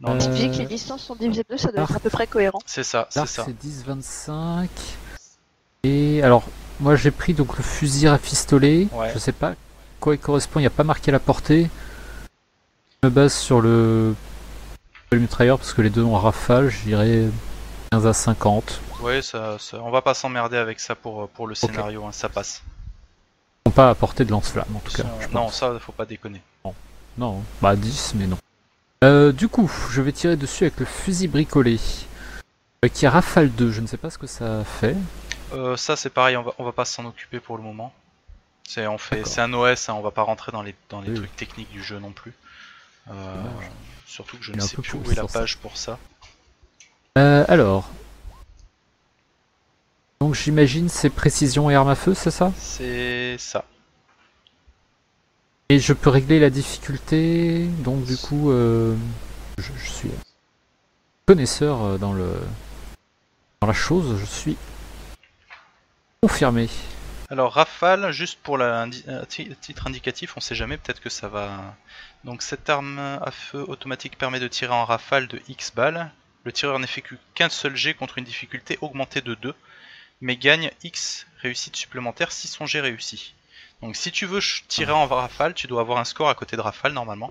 Non, 0.00 0.16
euh... 0.16 0.18
que 0.18 0.58
les 0.58 0.66
distances 0.66 1.04
sont 1.04 1.14
divisées 1.14 1.42
de 1.42 1.54
2, 1.54 1.56
ça 1.56 1.72
doit 1.72 1.84
être 1.84 1.96
à 1.96 2.00
peu 2.00 2.10
près 2.10 2.26
cohérent. 2.26 2.58
C'est 2.66 2.82
ça, 2.82 3.06
c'est 3.10 3.26
ça. 3.26 3.44
C'est 3.44 3.56
10, 3.56 3.84
25. 3.84 4.68
Et 5.84 6.22
alors, 6.22 6.44
moi 6.80 6.96
j'ai 6.96 7.10
pris 7.10 7.32
donc 7.32 7.56
le 7.56 7.62
fusil 7.62 8.08
rafistolé. 8.08 8.88
Je 9.12 9.18
sais 9.18 9.32
pas 9.32 9.54
quoi 10.00 10.14
il 10.14 10.18
correspond, 10.18 10.58
il 10.58 10.64
n'y 10.64 10.68
a 10.68 10.70
pas 10.70 10.84
marqué 10.84 11.10
la 11.10 11.20
portée. 11.20 11.70
Me 13.04 13.10
base 13.10 13.34
sur 13.34 13.60
le, 13.60 14.14
le 15.12 15.18
mitrailleur 15.18 15.58
parce 15.58 15.74
que 15.74 15.82
les 15.82 15.90
deux 15.90 16.02
ont 16.02 16.16
rafale, 16.16 16.70
je 16.70 16.84
dirais 16.84 17.24
15 17.92 18.06
à 18.06 18.14
50. 18.14 18.80
Ouais, 19.02 19.20
ça, 19.20 19.58
on 19.74 19.90
va 19.90 20.00
pas 20.00 20.14
s'emmerder 20.14 20.56
avec 20.56 20.80
ça 20.80 20.94
pour, 20.94 21.28
pour 21.28 21.46
le 21.46 21.54
scénario, 21.54 22.02
hein, 22.06 22.12
ça 22.12 22.30
passe 22.30 22.62
pas 23.74 23.90
à 23.90 23.94
portée 23.94 24.24
de 24.24 24.30
lance-flamme 24.30 24.74
en 24.74 24.78
tout 24.78 24.92
cas. 24.92 25.02
non, 25.32 25.50
ça 25.50 25.78
faut 25.80 25.92
pas 25.92 26.06
déconner. 26.06 26.40
Non, 27.18 27.42
bah 27.60 27.76
10, 27.76 28.14
mais 28.14 28.26
non. 28.26 28.38
Euh, 29.04 29.32
du 29.32 29.48
coup, 29.48 29.70
je 29.90 30.00
vais 30.00 30.12
tirer 30.12 30.36
dessus 30.36 30.64
avec 30.64 30.80
le 30.80 30.86
fusil 30.86 31.28
bricolé. 31.28 31.78
Euh, 32.86 32.88
qui 32.88 33.04
est 33.04 33.08
Rafale 33.08 33.50
2, 33.50 33.70
je 33.70 33.82
ne 33.82 33.86
sais 33.86 33.98
pas 33.98 34.08
ce 34.08 34.16
que 34.16 34.26
ça 34.26 34.64
fait. 34.64 34.96
Euh, 35.52 35.76
ça 35.76 35.96
c'est 35.96 36.08
pareil, 36.08 36.38
on 36.38 36.42
va, 36.42 36.54
on 36.56 36.64
va 36.64 36.72
pas 36.72 36.86
s'en 36.86 37.04
occuper 37.04 37.38
pour 37.38 37.58
le 37.58 37.62
moment. 37.62 37.92
C'est 38.66 38.86
on 38.86 38.96
fait, 38.96 39.26
c'est 39.26 39.42
un 39.42 39.52
OS, 39.52 39.90
hein, 39.90 39.94
on 39.94 40.00
va 40.00 40.10
pas 40.10 40.22
rentrer 40.22 40.52
dans 40.52 40.62
les, 40.62 40.74
dans 40.88 41.02
les 41.02 41.12
trucs 41.12 41.36
techniques 41.36 41.70
du 41.70 41.82
jeu 41.82 41.98
non 41.98 42.12
plus. 42.12 42.32
Surtout 44.06 44.38
que 44.38 44.44
je 44.44 44.52
ne 44.52 44.60
sais 44.60 44.76
plus 44.76 44.98
où 44.98 45.10
est 45.10 45.14
la 45.14 45.26
page 45.26 45.58
pour 45.58 45.76
ça. 45.76 45.98
alors, 47.16 47.90
donc 50.20 50.34
j'imagine 50.34 50.88
c'est 50.88 51.10
précision 51.10 51.70
et 51.70 51.74
arme 51.74 51.90
à 51.90 51.94
feu, 51.94 52.14
c'est 52.14 52.30
ça? 52.30 52.50
C'est 52.56 53.36
ça. 53.38 53.64
Et 55.68 55.78
je 55.78 55.92
peux 55.92 56.08
régler 56.10 56.40
la 56.40 56.48
difficulté, 56.48 57.66
donc 57.84 58.04
du 58.04 58.16
coup, 58.16 58.50
euh, 58.50 58.96
je, 59.58 59.70
suis 59.78 60.10
connaisseur 61.26 61.82
euh, 61.82 61.98
dans 61.98 62.12
le 62.12 62.32
dans 63.60 63.66
la 63.66 63.74
chose, 63.74 64.18
je 64.18 64.24
suis 64.24 64.56
confirmé. 66.22 66.68
Alors 67.30 67.52
Rafale, 67.52 68.10
juste 68.10 68.38
pour 68.42 68.56
la 68.56 68.86
titre 69.28 69.86
indicatif, 69.86 70.36
on 70.36 70.40
sait 70.40 70.54
jamais, 70.54 70.78
peut-être 70.78 71.00
que 71.00 71.10
ça 71.10 71.28
va. 71.28 71.76
Donc 72.24 72.42
cette 72.42 72.68
arme 72.70 72.98
à 72.98 73.30
feu 73.30 73.64
automatique 73.68 74.18
permet 74.18 74.40
de 74.40 74.48
tirer 74.48 74.72
en 74.72 74.84
rafale 74.84 75.28
de 75.28 75.40
X 75.48 75.72
balles. 75.74 76.10
Le 76.44 76.52
tireur 76.52 76.78
n'effectue 76.78 77.18
qu'un 77.34 77.48
seul 77.48 77.76
jet 77.76 77.94
contre 77.94 78.18
une 78.18 78.24
difficulté 78.24 78.78
augmentée 78.80 79.20
de 79.20 79.34
2 79.34 79.54
mais 80.20 80.36
gagne 80.36 80.70
X 80.82 81.26
réussite 81.40 81.76
supplémentaire 81.76 82.32
si 82.32 82.48
son 82.48 82.66
jet 82.66 82.80
réussit. 82.80 83.34
Donc 83.82 83.94
si 83.94 84.10
tu 84.10 84.24
veux 84.24 84.40
tirer 84.68 84.92
en 84.92 85.06
rafale, 85.06 85.52
tu 85.52 85.66
dois 85.66 85.82
avoir 85.82 85.98
un 85.98 86.04
score 86.04 86.28
à 86.30 86.34
côté 86.34 86.56
de 86.56 86.62
rafale 86.62 86.92
normalement. 86.92 87.30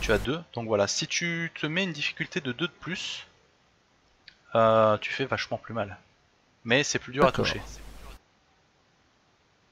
Tu 0.00 0.12
as 0.12 0.18
2, 0.18 0.42
donc 0.52 0.66
voilà, 0.66 0.86
si 0.86 1.06
tu 1.06 1.52
te 1.54 1.66
mets 1.66 1.84
une 1.84 1.92
difficulté 1.92 2.40
de 2.40 2.52
2 2.52 2.66
de 2.66 2.72
plus, 2.72 3.26
euh, 4.54 4.98
tu 4.98 5.12
fais 5.12 5.24
vachement 5.24 5.56
plus 5.56 5.72
mal. 5.72 5.96
Mais 6.64 6.82
c'est 6.82 6.98
plus 6.98 7.12
dur 7.12 7.24
à 7.24 7.32
toucher. 7.32 7.62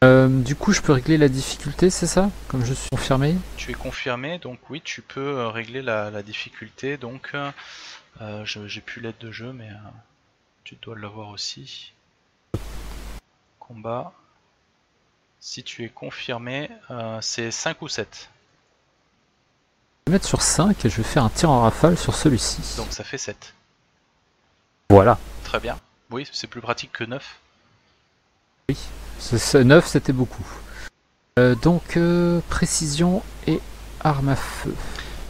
Euh, 0.03 0.29
du 0.29 0.57
coup, 0.57 0.73
je 0.73 0.81
peux 0.81 0.93
régler 0.93 1.17
la 1.17 1.29
difficulté, 1.29 1.89
c'est 1.89 2.07
ça? 2.07 2.31
Comme 2.49 2.65
je 2.65 2.75
suis 2.75 2.89
confirmé 2.91 3.37
Tu 3.57 3.71
es 3.71 3.75
confirmé, 3.75 4.39
donc 4.39 4.59
oui, 4.69 4.81
tu 4.83 5.01
peux 5.01 5.21
euh, 5.21 5.49
régler 5.49 5.81
la, 5.83 6.23
difficulté. 6.23 6.97
Donc, 6.97 7.35
j'ai 8.45 8.81
plus 8.81 9.01
l'aide 9.01 9.19
de 9.21 9.31
jeu, 9.31 9.53
mais 9.53 9.71
tu 10.65 10.77
dois 10.83 10.99
l'avoir 10.99 11.29
aussi. 11.29 11.93
Combat. 13.59 14.13
Si 15.45 15.65
tu 15.65 15.85
es 15.85 15.89
confirmé, 15.89 16.71
euh, 16.93 17.19
c'est 17.21 17.51
5 17.51 17.83
ou 17.83 17.89
7. 17.89 18.31
Je 20.07 20.11
vais 20.11 20.15
mettre 20.15 20.29
sur 20.29 20.41
5 20.41 20.85
et 20.85 20.89
je 20.89 20.97
vais 20.99 21.03
faire 21.03 21.25
un 21.25 21.31
tir 21.31 21.51
en 21.51 21.63
rafale 21.63 21.99
sur 21.99 22.15
celui-ci. 22.15 22.77
Donc 22.77 22.93
ça 22.93 23.03
fait 23.03 23.19
7. 23.19 23.53
Voilà. 24.89 25.19
Très 25.43 25.59
bien. 25.59 25.81
Oui, 26.11 26.29
c'est 26.33 26.47
plus 26.47 26.61
pratique 26.61 26.93
que 26.93 27.03
9. 27.03 27.41
Oui, 28.69 28.79
9 29.31 29.87
c'était 29.87 30.13
beaucoup. 30.13 30.47
Euh, 31.39 31.55
donc 31.55 31.97
euh, 31.97 32.41
précision 32.49 33.23
et 33.47 33.61
arme 34.01 34.29
à 34.29 34.37
feu. 34.37 34.75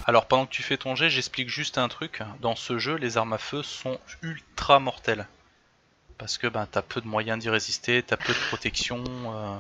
Alors 0.04 0.26
pendant 0.26 0.46
que 0.46 0.50
tu 0.50 0.62
fais 0.62 0.76
ton 0.76 0.96
jet, 0.96 1.10
j'explique 1.10 1.48
juste 1.48 1.78
un 1.78 1.88
truc. 1.88 2.22
Dans 2.40 2.56
ce 2.56 2.78
jeu, 2.78 2.96
les 2.96 3.16
armes 3.16 3.34
à 3.34 3.38
feu 3.38 3.62
sont 3.62 3.98
ultra 4.22 4.80
mortelles. 4.80 5.28
Parce 6.18 6.38
que 6.38 6.46
ben, 6.46 6.66
t'as 6.70 6.82
peu 6.82 7.00
de 7.00 7.06
moyens 7.06 7.38
d'y 7.38 7.50
résister, 7.50 8.02
t'as 8.02 8.16
peu 8.16 8.32
de 8.32 8.38
protection. 8.48 9.04
Euh, 9.06 9.56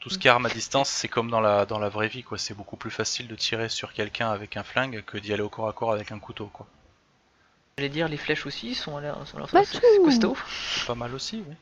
tout 0.00 0.10
ce 0.10 0.18
qui 0.18 0.28
est 0.28 0.30
arme 0.30 0.46
à 0.46 0.50
distance, 0.50 0.90
c'est 0.90 1.08
comme 1.08 1.30
dans 1.30 1.40
la, 1.40 1.66
dans 1.66 1.78
la 1.78 1.88
vraie 1.88 2.08
vie. 2.08 2.22
quoi. 2.22 2.38
C'est 2.38 2.54
beaucoup 2.54 2.76
plus 2.76 2.90
facile 2.90 3.28
de 3.28 3.34
tirer 3.34 3.68
sur 3.68 3.92
quelqu'un 3.92 4.30
avec 4.30 4.56
un 4.56 4.62
flingue 4.62 5.02
que 5.06 5.18
d'y 5.18 5.32
aller 5.32 5.42
au 5.42 5.48
corps 5.48 5.68
à 5.68 5.72
corps 5.72 5.92
avec 5.92 6.12
un 6.12 6.18
couteau. 6.18 6.46
quoi. 6.52 6.66
J'allais 7.78 7.88
dire, 7.88 8.08
les 8.08 8.16
flèches 8.16 8.46
aussi 8.46 8.74
sont 8.74 8.96
à 8.96 9.00
l'air 9.00 9.18
costaud. 9.18 10.36
C'est 10.74 10.86
pas 10.86 10.94
mal 10.94 11.14
aussi, 11.14 11.42
oui. 11.46 11.54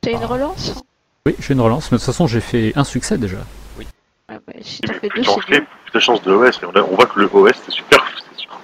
T'as 0.00 0.12
une 0.12 0.24
relance 0.24 0.82
Oui, 1.26 1.36
j'ai 1.38 1.52
une 1.54 1.60
relance, 1.60 1.90
mais 1.92 1.98
de 1.98 2.00
toute 2.02 2.06
façon, 2.06 2.26
j'ai 2.26 2.40
fait 2.40 2.72
un 2.76 2.84
succès 2.84 3.18
déjà. 3.18 3.38
Oui. 3.76 3.86
Ah 4.28 4.34
bah, 4.46 4.54
si 4.62 4.80
tu 4.80 4.94
fais 4.94 5.08
deux, 5.14 5.22
c'est 5.22 5.94
de 5.94 6.00
chance 6.00 6.22
de 6.22 6.32
OS, 6.32 6.60
on, 6.62 6.94
voit 6.94 7.06
que 7.06 7.20
le 7.20 7.28
OS 7.32 7.52
c'est 7.64 7.72
super. 7.72 8.04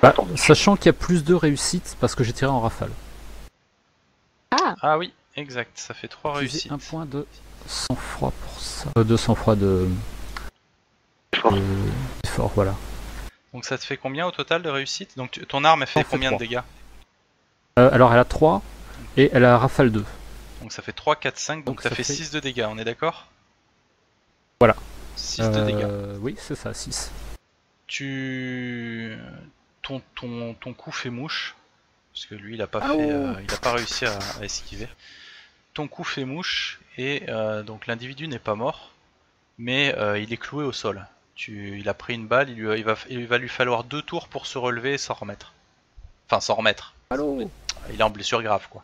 Bah, 0.01 0.15
sachant 0.37 0.77
qu'il 0.77 0.87
y 0.87 0.91
a 0.91 0.93
plus 0.93 1.25
de 1.25 1.35
réussites 1.35 1.97
parce 2.01 2.15
que 2.15 2.23
j'ai 2.25 2.33
tiré 2.33 2.51
en 2.51 2.61
rafale. 2.61 2.91
Ah 4.51 4.75
Ah 4.81 4.99
oui, 4.99 5.13
exact, 5.35 5.73
ça 5.75 5.93
fait 5.93 6.09
3 6.09 6.35
réussites. 6.35 6.71
un 6.73 6.79
point 6.79 7.05
de 7.05 7.27
sang-froid 7.67 8.33
pour 8.43 8.61
ça. 8.61 8.89
Euh, 8.97 9.05
de 9.05 9.17
sang-froid 9.17 9.57
de. 9.57 9.89
Effort, 12.25 12.53
voilà. 12.55 12.75
Donc 13.53 13.65
ça 13.65 13.77
te 13.77 13.85
fait 13.85 13.97
combien 13.97 14.27
au 14.27 14.31
total 14.31 14.63
de 14.63 14.69
réussites? 14.69 15.17
Donc 15.17 15.41
ton 15.49 15.65
arme 15.65 15.83
elle 15.83 15.89
fait 15.89 16.05
combien 16.05 16.33
de 16.33 16.39
dégâts? 16.39 16.61
Euh, 17.79 17.91
Alors 17.93 18.13
elle 18.13 18.19
a 18.19 18.25
3 18.25 18.63
et 19.17 19.31
elle 19.33 19.45
a 19.45 19.59
rafale 19.59 19.91
2. 19.91 20.05
Donc 20.61 20.73
ça 20.73 20.83
fait 20.83 20.93
3, 20.93 21.17
4, 21.17 21.39
5, 21.39 21.65
donc, 21.65 21.83
ça, 21.83 21.91
fait 21.91 22.03
6 22.03 22.31
de 22.31 22.41
dégâts, 22.41 22.67
on 22.69 22.79
est 22.79 22.85
d'accord? 22.85 23.27
Voilà. 24.61 24.77
6 25.17 25.51
de 25.51 25.65
dégâts. 25.65 25.85
Euh, 25.85 26.17
oui, 26.21 26.37
c'est 26.39 26.55
ça, 26.55 26.73
6. 26.73 27.11
Tu. 27.87 29.17
Ton, 29.83 30.03
ton, 30.15 30.55
ton 30.55 30.75
coup 30.75 30.93
fait 30.93 31.11
mouche. 31.11 31.55
Parce 32.13 32.27
que 32.27 32.35
lui, 32.35 32.55
il 32.55 32.63
a 32.63 32.67
pas, 32.67 32.81
fait, 32.81 33.13
euh, 33.13 33.35
il 33.43 33.53
a 33.53 33.59
pas 33.59 33.73
réussi 33.73 34.07
à, 34.07 34.19
esquiver. 34.41 34.89
Ton 35.75 35.87
coup 35.87 36.05
fait 36.05 36.25
mouche, 36.25 36.81
et 36.97 37.25
euh, 37.29 37.63
donc 37.63 37.87
l'individu 37.87 38.27
n'est 38.27 38.39
pas 38.39 38.55
mort, 38.55 38.93
mais 39.59 39.95
il 40.19 40.33
est 40.33 40.39
cloué 40.39 40.65
au 40.65 40.73
sol. 40.73 41.07
Tu, 41.35 41.79
il 41.79 41.87
a 41.91 41.93
pris 41.93 42.15
une 42.15 42.27
balle, 42.27 42.49
il, 42.49 42.57
lui, 42.57 42.79
il, 42.79 42.85
va, 42.85 42.97
il 43.11 43.27
va 43.27 43.37
lui 43.37 43.51
falloir 43.51 43.85
deux 43.85 44.01
tours 44.01 44.29
pour 44.29 44.47
se 44.47 44.57
relever 44.57 44.95
et 44.95 44.99
s'en 44.99 45.13
remettre. 45.13 45.53
Enfin, 46.27 46.41
s'en 46.41 46.55
remettre. 46.55 46.95
Allô? 47.11 47.47
Il 47.93 48.01
est 48.01 48.03
en 48.03 48.09
blessure 48.09 48.43
grave, 48.43 48.67
quoi. 48.71 48.83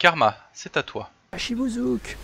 Karma, 0.00 0.34
c'est 0.54 0.78
à 0.78 0.82
toi. 0.82 1.10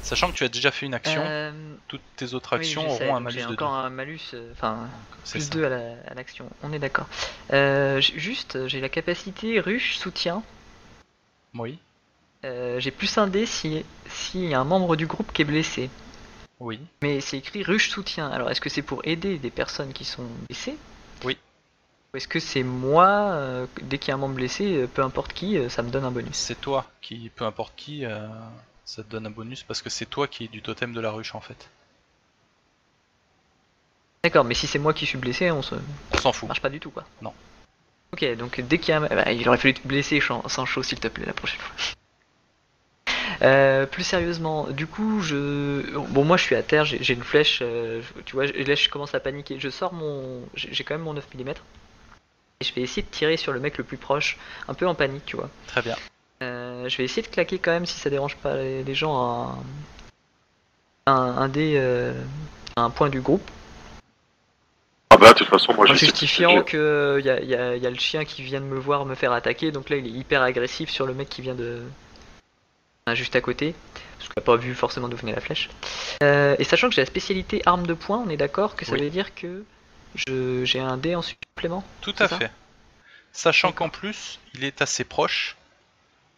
Sachant 0.03 0.33
que 0.33 0.37
tu 0.37 0.45
as 0.45 0.49
déjà 0.49 0.71
fait 0.71 0.87
une 0.87 0.95
action, 0.95 1.23
euh, 1.25 1.53
toutes 1.89 2.01
tes 2.17 2.33
autres 2.33 2.55
actions 2.55 2.89
auront 2.89 3.15
un 3.15 3.21
malus 3.21 3.43
de 3.43 3.53
encore 3.53 3.75
un 3.75 3.91
malus, 3.91 4.31
euh, 4.33 4.51
enfin 4.53 4.89
plus 5.31 5.51
2 5.51 5.65
à 5.65 6.15
l'action, 6.15 6.49
on 6.63 6.73
est 6.73 6.79
d'accord. 6.79 7.07
Euh, 7.53 8.01
juste, 8.01 8.67
j'ai 8.67 8.81
la 8.81 8.89
capacité 8.89 9.61
ruche 9.61 9.99
soutien. 9.99 10.43
Oui. 11.55 11.79
j'ai 12.43 12.91
plus 12.91 13.19
un 13.19 13.27
dé 13.27 13.45
s'il 13.45 13.85
y 14.35 14.55
a 14.55 14.59
un 14.61 14.65
membre 14.65 14.97
du 14.97 15.07
groupe 15.07 15.31
qui 15.35 15.43
est 15.43 15.45
blessé. 15.45 15.91
Oui. 16.59 16.81
Mais 17.03 17.21
c'est 17.21 17.37
écrit 17.37 17.63
ruche 17.63 17.91
soutien. 17.91 18.31
Alors 18.31 18.51
est-ce 18.51 18.63
que 18.63 18.71
c'est 18.71 18.81
pour 18.81 19.03
aider 19.05 19.37
des 19.37 19.51
personnes 19.51 19.93
qui 19.93 20.07
sont 20.07 20.27
blessées? 20.49 20.79
Oui. 21.25 21.37
Ou 22.17 22.19
est-ce 22.19 22.29
que 22.29 22.41
c'est 22.41 22.63
moi, 22.63 23.67
dès 23.83 23.99
qu'il 23.99 24.09
y 24.09 24.13
a 24.13 24.15
un 24.15 24.19
membre 24.19 24.37
blessé, 24.37 24.89
peu 24.95 25.03
importe 25.03 25.35
qui, 25.35 25.59
ça 25.69 25.83
me 25.83 25.91
donne 25.91 26.05
un 26.05 26.11
bonus? 26.11 26.35
C'est 26.35 26.59
toi 26.59 26.87
qui, 27.03 27.29
peu 27.29 27.45
importe 27.45 27.75
qui, 27.77 28.05
ça 28.87 29.03
te 29.03 29.11
donne 29.11 29.27
un 29.27 29.31
bonus 29.31 29.65
parce 29.65 29.83
que 29.83 29.91
c'est 29.91 30.07
toi 30.07 30.27
qui 30.27 30.45
es 30.45 30.49
du 30.49 30.63
totem 30.63 30.95
de 30.95 31.01
la 31.03 31.11
ruche 31.11 31.35
en 31.35 31.43
fait. 31.43 31.69
D'accord, 34.25 34.45
mais 34.45 34.55
si 34.55 34.67
c'est 34.67 34.79
moi 34.79 34.95
qui 34.95 35.05
suis 35.05 35.19
blessé, 35.19 35.51
on 35.51 35.61
se. 35.61 35.75
On 36.13 36.17
s'en 36.17 36.33
fout. 36.33 36.49
marche 36.49 36.63
pas 36.63 36.71
du 36.71 36.81
tout 36.81 36.91
quoi. 36.91 37.05
Non. 37.21 37.35
Ok, 38.13 38.25
donc 38.37 38.63
dès 38.63 38.79
qu'il 38.79 38.95
y 38.95 38.97
a. 38.97 39.01
Bah, 39.01 39.31
il 39.33 39.47
aurait 39.47 39.59
fallu 39.59 39.75
te 39.75 39.87
blesser 39.87 40.21
sans 40.21 40.65
chaud 40.65 40.83
s'il 40.83 40.99
te 40.99 41.09
plaît 41.09 41.27
la 41.27 41.35
prochaine 41.35 41.61
fois. 41.61 41.77
Euh, 43.43 43.85
plus 43.85 44.03
sérieusement, 44.03 44.69
du 44.69 44.87
coup, 44.87 45.21
je. 45.21 45.95
Bon, 46.09 46.25
moi 46.25 46.39
je 46.39 46.45
suis 46.45 46.55
à 46.55 46.63
terre, 46.63 46.87
j'ai 46.87 47.13
une 47.13 47.23
flèche, 47.23 47.59
euh, 47.61 48.01
tu 48.25 48.33
vois, 48.33 48.47
là 48.47 48.75
je 48.75 48.89
commence 48.89 49.15
à 49.15 49.21
paniquer. 49.21 49.61
Je 49.61 49.69
sors 49.69 49.93
mon. 49.93 50.41
J'ai 50.55 50.85
quand 50.85 50.95
même 50.95 51.03
mon 51.03 51.13
9 51.13 51.27
mm. 51.35 51.53
Et 52.61 52.65
je 52.65 52.75
vais 52.75 52.83
essayer 52.83 53.03
de 53.03 53.09
tirer 53.09 53.37
sur 53.37 53.53
le 53.53 53.61
mec 53.61 53.77
le 53.79 53.85
plus 53.85 53.97
proche, 53.97 54.39
un 54.69 54.75
peu 54.75 54.87
en 54.87 54.95
panique, 54.95 55.27
tu 55.27 55.37
vois. 55.37 55.51
Très 55.67 55.83
bien. 55.83 55.97
Euh, 56.43 56.89
je 56.89 56.97
vais 56.97 57.05
essayer 57.05 57.23
de 57.23 57.29
claquer 57.29 57.59
quand 57.59 57.71
même 57.71 57.87
si 57.87 57.99
ça 57.99 58.11
dérange 58.11 58.37
pas 58.37 58.57
les, 58.57 58.95
gens 58.95 59.57
un, 61.07 61.13
un, 61.15 61.49
dé 61.49 61.75
euh, 61.77 62.13
un 62.77 62.91
point 62.91 63.09
du 63.09 63.21
groupe. 63.21 63.49
Ah 65.11 65.17
bah 65.17 65.33
de 65.33 65.39
toute 65.39 65.49
façon 65.49 65.73
moi 65.73 65.89
En 65.89 65.95
justifiant 65.95 66.63
que 66.63 67.19
il 67.21 67.27
y 67.27 67.55
a, 67.55 67.91
le 67.91 67.99
chien 67.99 68.25
qui 68.25 68.43
vient 68.43 68.61
de 68.61 68.67
me 68.67 68.79
voir 68.79 69.07
me 69.07 69.15
faire 69.15 69.33
attaquer, 69.33 69.71
donc 69.71 69.89
là 69.89 69.97
il 69.97 70.07
est 70.07 70.11
hyper 70.11 70.43
agressif 70.43 70.91
sur 70.91 71.07
le 71.07 71.15
mec 71.15 71.29
qui 71.29 71.41
vient 71.41 71.55
de 71.55 71.83
juste 73.15 73.37
à 73.37 73.41
côté, 73.41 73.75
parce 74.19 74.29
qu'il 74.29 74.33
n'a 74.37 74.43
pas 74.43 74.57
vu 74.57 74.75
forcément 74.75 75.09
d'où 75.09 75.17
venait 75.17 75.35
la 75.35 75.41
flèche. 75.41 75.71
Euh, 76.23 76.57
et 76.59 76.65
sachant 76.65 76.89
que 76.89 76.95
j'ai 76.95 77.03
la 77.03 77.07
spécialité 77.07 77.63
arme 77.65 77.87
de 77.87 77.95
poing, 77.95 78.25
on 78.27 78.31
est 78.31 78.37
d'accord 78.37 78.75
que 78.75 78.85
ça 78.85 78.97
veut 78.97 79.11
dire 79.11 79.35
que 79.35 79.63
j'ai 80.17 80.81
un 80.81 80.97
dé 80.97 81.15
en 81.15 81.23
supplément 81.23 81.85
Tout 82.01 82.15
à 82.19 82.29
fait. 82.29 82.51
Sachant 83.33 83.73
qu'en 83.73 83.89
plus, 83.89 84.41
il 84.55 84.65
est 84.65 84.81
assez 84.81 85.05
proche, 85.05 85.57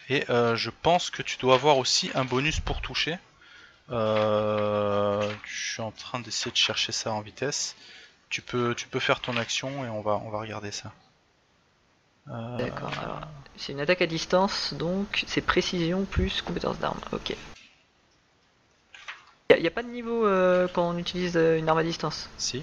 et 0.08 0.28
euh, 0.30 0.56
je 0.56 0.70
pense 0.70 1.10
que 1.10 1.22
tu 1.22 1.36
dois 1.38 1.54
avoir 1.54 1.78
aussi 1.78 2.10
un 2.14 2.24
bonus 2.24 2.60
pour 2.60 2.80
toucher. 2.80 3.18
Euh, 3.90 5.30
je 5.44 5.72
suis 5.72 5.82
en 5.82 5.92
train 5.92 6.20
d'essayer 6.20 6.50
de 6.50 6.56
chercher 6.56 6.92
ça 6.92 7.12
en 7.12 7.20
vitesse. 7.20 7.76
Tu 8.30 8.42
peux, 8.42 8.74
tu 8.74 8.88
peux 8.88 9.00
faire 9.00 9.20
ton 9.20 9.36
action 9.36 9.84
et 9.84 9.88
on 9.88 10.02
va, 10.02 10.20
on 10.24 10.30
va 10.30 10.40
regarder 10.40 10.72
ça. 10.72 10.92
D'accord, 12.58 12.92
alors 13.00 13.20
c'est 13.56 13.72
une 13.72 13.80
attaque 13.80 14.02
à 14.02 14.06
distance, 14.06 14.74
donc 14.74 15.24
c'est 15.26 15.40
précision 15.40 16.04
plus 16.04 16.42
compétence 16.42 16.78
d'arme. 16.78 17.00
Ok. 17.12 17.34
Il 19.50 19.62
n'y 19.62 19.66
a, 19.66 19.70
pas 19.70 19.82
de 19.82 19.88
niveau 19.88 20.26
euh, 20.26 20.68
quand 20.68 20.90
on 20.90 20.98
utilise 20.98 21.36
euh, 21.36 21.58
une 21.58 21.68
arme 21.70 21.78
à 21.78 21.82
distance? 21.82 22.28
Si. 22.36 22.62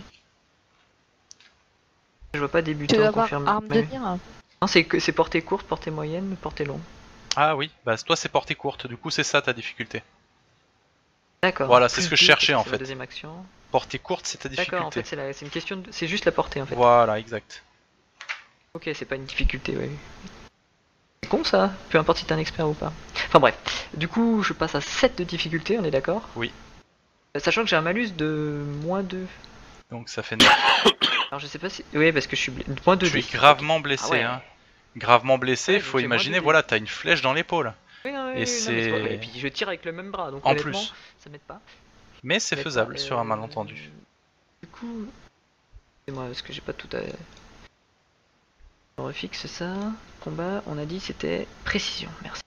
Je 2.35 2.39
vois 2.39 2.49
pas 2.51 2.61
débuter 2.61 3.05
en 3.07 3.11
confirmé. 3.11 3.47
arme 3.49 3.67
de 3.67 3.85
Non, 4.61 4.67
c'est 4.67 4.87
c'est 4.99 5.11
portée 5.11 5.41
courte, 5.41 5.65
portée 5.65 5.91
moyenne, 5.91 6.35
portée 6.41 6.65
longue. 6.65 6.81
Ah 7.35 7.55
oui, 7.55 7.71
bah 7.85 7.97
toi 7.97 8.15
c'est 8.15 8.29
portée 8.29 8.55
courte, 8.55 8.87
du 8.87 8.97
coup 8.97 9.09
c'est 9.09 9.23
ça 9.23 9.41
ta 9.41 9.53
difficulté. 9.53 10.03
D'accord. 11.41 11.67
Voilà, 11.67 11.89
c'est 11.89 12.01
ce 12.01 12.09
que 12.09 12.15
je 12.15 12.23
cherchais 12.23 12.53
en 12.53 12.63
fait. 12.63 12.77
deuxième 12.77 13.01
action. 13.01 13.29
Portée 13.71 13.99
courte, 13.99 14.25
c'est 14.25 14.37
ta 14.37 14.49
difficulté. 14.49 14.71
D'accord, 14.71 14.87
en 14.87 14.91
fait 14.91 15.05
c'est 15.05 15.41
une 15.45 15.51
question, 15.51 15.77
de... 15.77 15.87
c'est 15.91 16.07
juste 16.07 16.25
la 16.25 16.31
portée 16.31 16.61
en 16.61 16.65
fait. 16.65 16.75
Voilà, 16.75 17.19
exact. 17.19 17.63
Ok, 18.73 18.89
c'est 18.93 19.05
pas 19.05 19.15
une 19.15 19.25
difficulté, 19.25 19.75
oui. 19.77 19.89
C'est 21.23 21.29
con 21.29 21.43
ça, 21.43 21.71
peu 21.89 21.97
importe 21.97 22.19
si 22.19 22.25
t'es 22.25 22.33
un 22.33 22.37
expert 22.37 22.67
ou 22.67 22.73
pas. 22.73 22.91
Enfin 23.27 23.39
bref, 23.39 23.57
du 23.93 24.07
coup 24.07 24.43
je 24.43 24.53
passe 24.53 24.75
à 24.75 24.81
7 24.81 25.17
de 25.17 25.23
difficulté, 25.23 25.77
on 25.79 25.83
est 25.83 25.91
d'accord? 25.91 26.27
Oui. 26.35 26.51
Euh, 27.35 27.39
sachant 27.39 27.63
que 27.63 27.67
j'ai 27.67 27.75
un 27.75 27.81
malus 27.81 28.11
de 28.11 28.63
moins 28.83 29.03
2. 29.03 29.25
Donc 29.91 30.09
ça 30.09 30.23
fait 30.23 30.37
9. 30.37 30.49
Alors 31.35 31.41
je 31.41 31.47
sais 31.47 31.59
pas 31.59 31.67
si. 31.67 31.83
Oui, 31.93 32.13
parce 32.13 32.27
que 32.27 32.37
je 32.37 32.43
suis 32.43 32.53
moins 32.85 32.95
2. 32.95 33.09
Tu 33.09 33.19
es 33.19 33.21
gravement 33.21 33.81
blessé, 33.81 34.21
ah 34.21 34.35
hein. 34.35 34.41
Gravement 34.95 35.37
blessé, 35.37 35.73
il 35.73 35.81
faut 35.81 35.99
imaginer, 35.99 36.39
voilà, 36.39 36.63
t'as 36.63 36.77
une 36.77 36.87
flèche 36.87 37.21
dans 37.21 37.33
l'épaule. 37.33 37.73
Oui, 38.05 38.11
et 38.35 38.45
c'est. 38.45 39.11
Et 39.11 39.17
puis 39.17 39.31
je 39.35 39.49
tire 39.49 39.67
avec 39.67 39.83
le 39.83 39.91
même 39.91 40.11
bras, 40.11 40.31
donc 40.31 40.45
en 40.45 40.55
plus, 40.55 40.93
ça 41.19 41.29
m'aide 41.29 41.41
pas. 41.41 41.59
Mais 42.23 42.39
c'est 42.39 42.55
faisable 42.55 42.97
sur 42.97 43.19
un 43.19 43.23
euh, 43.23 43.25
malentendu. 43.25 43.91
Du 44.63 44.69
coup, 44.69 45.07
c'est 46.07 46.13
moi 46.13 46.23
parce 46.27 46.41
que 46.41 46.53
j'ai 46.53 46.61
pas 46.61 46.71
tout 46.71 46.87
à. 46.95 47.01
On 48.97 49.03
refixe 49.03 49.45
ça. 49.47 49.73
Combat, 50.21 50.63
on 50.67 50.77
a 50.77 50.85
dit 50.85 51.01
c'était 51.01 51.49
précision, 51.65 52.09
merci. 52.23 52.43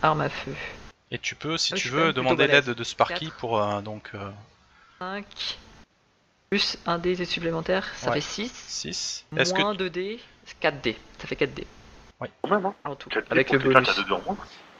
Arme 0.00 0.22
à 0.22 0.30
feu. 0.30 0.54
Et 1.10 1.18
tu 1.18 1.34
peux, 1.34 1.58
si 1.58 1.74
ah 1.74 1.76
tu 1.76 1.90
veux, 1.90 2.14
demander 2.14 2.46
l'aide 2.46 2.70
de 2.70 2.84
Sparky 2.84 3.30
pour 3.38 3.62
euh, 3.62 3.82
donc. 3.82 4.12
5 5.00 5.26
euh, 5.26 5.63
plus 6.54 6.78
1 6.86 6.98
dé 6.98 7.24
supplémentaire, 7.24 7.84
ça 7.96 8.12
fait 8.12 8.20
6. 8.20 8.52
6. 8.68 9.26
Moins 9.56 9.74
2 9.74 9.90
dés, 9.90 10.20
4 10.60 10.80
dés. 10.80 10.96
Ça 11.18 11.26
fait 11.26 11.34
4 11.34 11.52
dés. 11.52 11.66
Même, 12.48 12.66
hein. 12.66 12.74
En 12.84 12.94
tout. 12.94 13.10
Avec 13.28 13.50
le 13.50 13.58
bonus. 13.58 13.88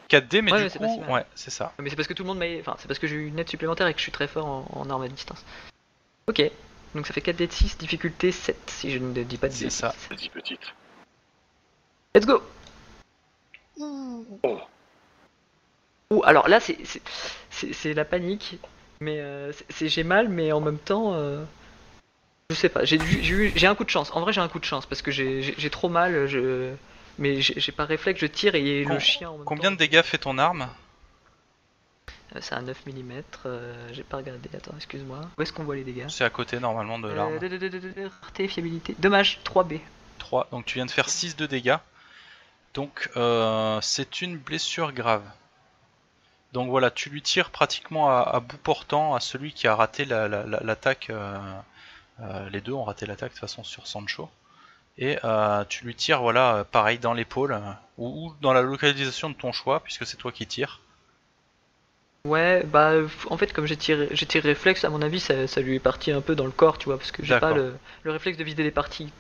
4 0.07 0.29
dés, 0.29 0.41
mais 0.41 0.53
du 0.53 0.79
coup, 0.79 1.03
ouais, 1.09 1.27
c'est 1.35 1.51
ça. 1.51 1.73
Mais 1.81 1.91
c'est 1.91 1.97
parce 1.97 2.07
que 2.07 2.15
tout 2.15 2.23
le 2.23 2.29
monde 2.29 2.39
m'a. 2.39 2.45
Enfin, 2.61 2.77
c'est 2.79 2.87
parce 2.87 3.01
que 3.01 3.09
j'ai 3.09 3.17
eu 3.17 3.27
une 3.27 3.41
aide 3.41 3.49
supplémentaire 3.49 3.89
et 3.89 3.93
que 3.93 3.99
je 3.99 4.05
suis 4.05 4.13
très 4.13 4.29
fort 4.29 4.47
en, 4.47 4.69
en 4.73 4.89
arme 4.89 5.03
à 5.03 5.09
distance. 5.09 5.45
Ok. 6.29 6.49
Donc 6.95 7.09
ça 7.09 7.13
fait 7.13 7.21
4 7.21 7.35
d 7.35 7.49
de 7.49 7.53
6, 7.53 7.77
difficulté 7.77 8.31
7, 8.31 8.57
si 8.69 8.93
je 8.93 8.99
ne 9.01 9.25
dis 9.25 9.37
pas 9.37 9.49
de 9.49 9.53
C'est 9.53 9.69
ça. 9.69 9.93
Petite 10.09 10.31
petite. 10.31 10.75
Let's 12.15 12.25
go 12.25 12.41
oh. 13.81 14.61
Ouh, 16.13 16.23
alors 16.23 16.49
là, 16.49 16.61
c'est 16.61 17.95
la 17.95 18.05
panique. 18.05 18.61
Mais 19.01 19.19
euh, 19.19 19.53
c'est 19.71 19.89
j'ai 19.89 20.05
mal, 20.05 20.29
mais 20.29 20.53
en 20.53 20.61
même 20.61 20.79
temps, 20.79 21.15
euh, 21.15 21.45
je 22.51 22.57
sais 22.57 22.69
pas. 22.69 22.85
J'ai 22.85 23.67
un 23.67 23.75
coup 23.75 23.85
de 23.85 23.91
chance. 23.91 24.11
En 24.13 24.21
vrai, 24.21 24.33
j'ai 24.33 24.41
un 24.41 24.49
coup 24.49 24.59
de 24.59 24.65
chance 24.65 24.87
parce 24.87 25.03
que 25.03 25.11
j'ai 25.11 25.71
trop 25.71 25.89
mal. 25.89 26.27
Je, 26.27 26.75
mais 27.19 27.41
j'ai 27.41 27.73
pas 27.73 27.85
réflexe, 27.85 28.21
je 28.21 28.27
tire 28.27 28.55
et 28.55 28.85
le 28.85 28.99
chien. 28.99 29.31
En 29.31 29.37
même 29.37 29.45
combien 29.45 29.71
de 29.71 29.77
dégâts 29.77 30.03
fait 30.03 30.19
ton 30.19 30.39
arme? 30.39 30.69
Euh, 32.35 32.39
c'est 32.41 32.55
un 32.55 32.63
9 32.63 32.87
mm, 32.87 33.23
euh, 33.47 33.89
j'ai 33.93 34.03
pas 34.03 34.17
regardé, 34.17 34.51
attends, 34.55 34.75
excuse-moi. 34.77 35.21
Où 35.39 35.43
est-ce 35.43 35.53
qu'on 35.53 35.65
voit 35.65 35.77
les 35.77 35.85
dégâts? 35.85 36.07
C'est 36.09 36.25
à 36.25 36.31
côté 36.31 36.59
normalement 36.59 36.99
de 36.99 37.09
l'arme. 37.09 37.39
Euh, 37.43 38.49
fiabilité. 38.49 38.97
Dommage, 38.99 39.39
3B. 39.45 39.81
3, 40.19 40.49
donc 40.51 40.65
tu 40.65 40.75
viens 40.77 40.87
de 40.87 40.91
faire 40.91 41.09
6 41.09 41.37
de 41.37 41.47
dégâts. 41.47 41.77
Donc 42.73 43.09
c'est 43.83 44.21
une 44.23 44.37
blessure 44.37 44.93
grave. 44.93 45.23
Donc 46.53 46.71
voilà, 46.71 46.91
tu 46.91 47.11
lui 47.11 47.23
tires 47.23 47.51
pratiquement 47.51 48.11
à, 48.11 48.41
bout 48.41 48.59
portant 48.59 49.15
à 49.15 49.21
celui 49.21 49.53
qui 49.53 49.67
a 49.67 49.75
raté 49.75 50.05
l'attaque. 50.05 51.11
Les 52.51 52.61
deux 52.61 52.73
ont 52.73 52.85
raté 52.85 53.07
l'attaque 53.07 53.31
de 53.31 53.35
toute 53.35 53.41
façon 53.41 53.65
sur 53.65 53.87
Sancho. 53.87 54.31
Et 54.99 55.19
tu 55.69 55.85
lui 55.85 55.95
tires 55.95 56.21
voilà 56.21 56.65
pareil 56.71 56.99
dans 56.99 57.15
l'épaule 57.15 57.61
ou, 57.99 58.27
ou, 58.27 58.35
dans 58.41 58.53
la 58.53 58.63
localisation 58.63 59.31
de 59.31 59.35
ton 59.35 59.53
choix 59.53 59.81
puisque 59.81 60.07
c'est 60.07 60.17
toi 60.17 60.33
qui 60.33 60.47
tires. 60.47 60.81
Ouais, 62.27 62.63
bah 62.65 62.95
en 63.29 63.37
fait 63.37 63.53
comme 63.53 63.67
j'ai 63.67 63.77
tiré, 63.77 64.09
j'ai 64.13 64.25
tiré 64.25 64.49
réflexe, 64.49 64.83
à 64.85 64.89
mon 64.89 65.03
avis 65.03 65.21
ça, 65.21 65.47
ça, 65.47 65.61
lui 65.61 65.75
est 65.75 65.79
parti 65.79 66.11
un 66.11 66.23
peu 66.23 66.35
dans 66.35 66.47
le 66.47 66.53
corps, 66.53 66.79
tu 66.79 66.87
vois, 66.87 66.97
parce 66.97 67.13
que 67.13 67.23
j'ai 67.23 67.39
pas 67.39 67.53
le, 67.53 67.77
le, 68.03 68.11
réflexe 68.13 68.39
de 68.39 68.45
vider 68.45 68.63
des 68.63 68.71
parties 68.71 69.13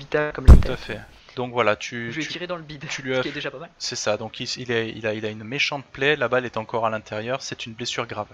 vitales 0.00 0.32
comme 0.32 0.46
la 0.46 0.56
Tout 0.56 0.72
à 0.72 0.76
fait. 0.76 1.00
Donc 1.36 1.52
voilà, 1.52 1.76
tu. 1.76 2.10
Je 2.10 2.16
lui 2.16 2.24
ai 2.24 2.28
tiré 2.28 2.48
dans 2.48 2.56
le 2.56 2.64
bide, 2.64 2.88
tu 2.88 3.02
lui 3.02 3.14
as... 3.14 3.18
ce 3.18 3.22
qui 3.22 3.28
est 3.28 3.32
déjà 3.32 3.52
pas 3.52 3.60
mal. 3.60 3.70
C'est 3.78 3.94
ça, 3.94 4.16
donc 4.16 4.40
il, 4.40 4.48
il, 4.56 4.72
est, 4.72 4.90
il, 4.90 5.06
a, 5.06 5.14
il 5.14 5.24
a 5.24 5.28
une 5.28 5.44
méchante 5.44 5.84
plaie, 5.84 6.16
la 6.16 6.26
balle 6.26 6.44
est 6.44 6.56
encore 6.56 6.86
à 6.86 6.90
l'intérieur, 6.90 7.40
c'est 7.40 7.66
une 7.66 7.72
blessure 7.74 8.08
grave. 8.08 8.26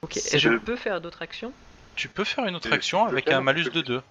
Ok, 0.00 0.16
et 0.16 0.38
je 0.38 0.48
peux 0.48 0.76
faire 0.76 1.02
d'autres 1.02 1.20
actions? 1.20 1.52
Tu 1.96 2.08
peux 2.08 2.24
faire 2.24 2.44
une 2.44 2.54
autre 2.54 2.72
action 2.72 3.06
avec 3.06 3.28
un 3.28 3.40
malus 3.40 3.70
de 3.70 3.80
2. 3.80 4.02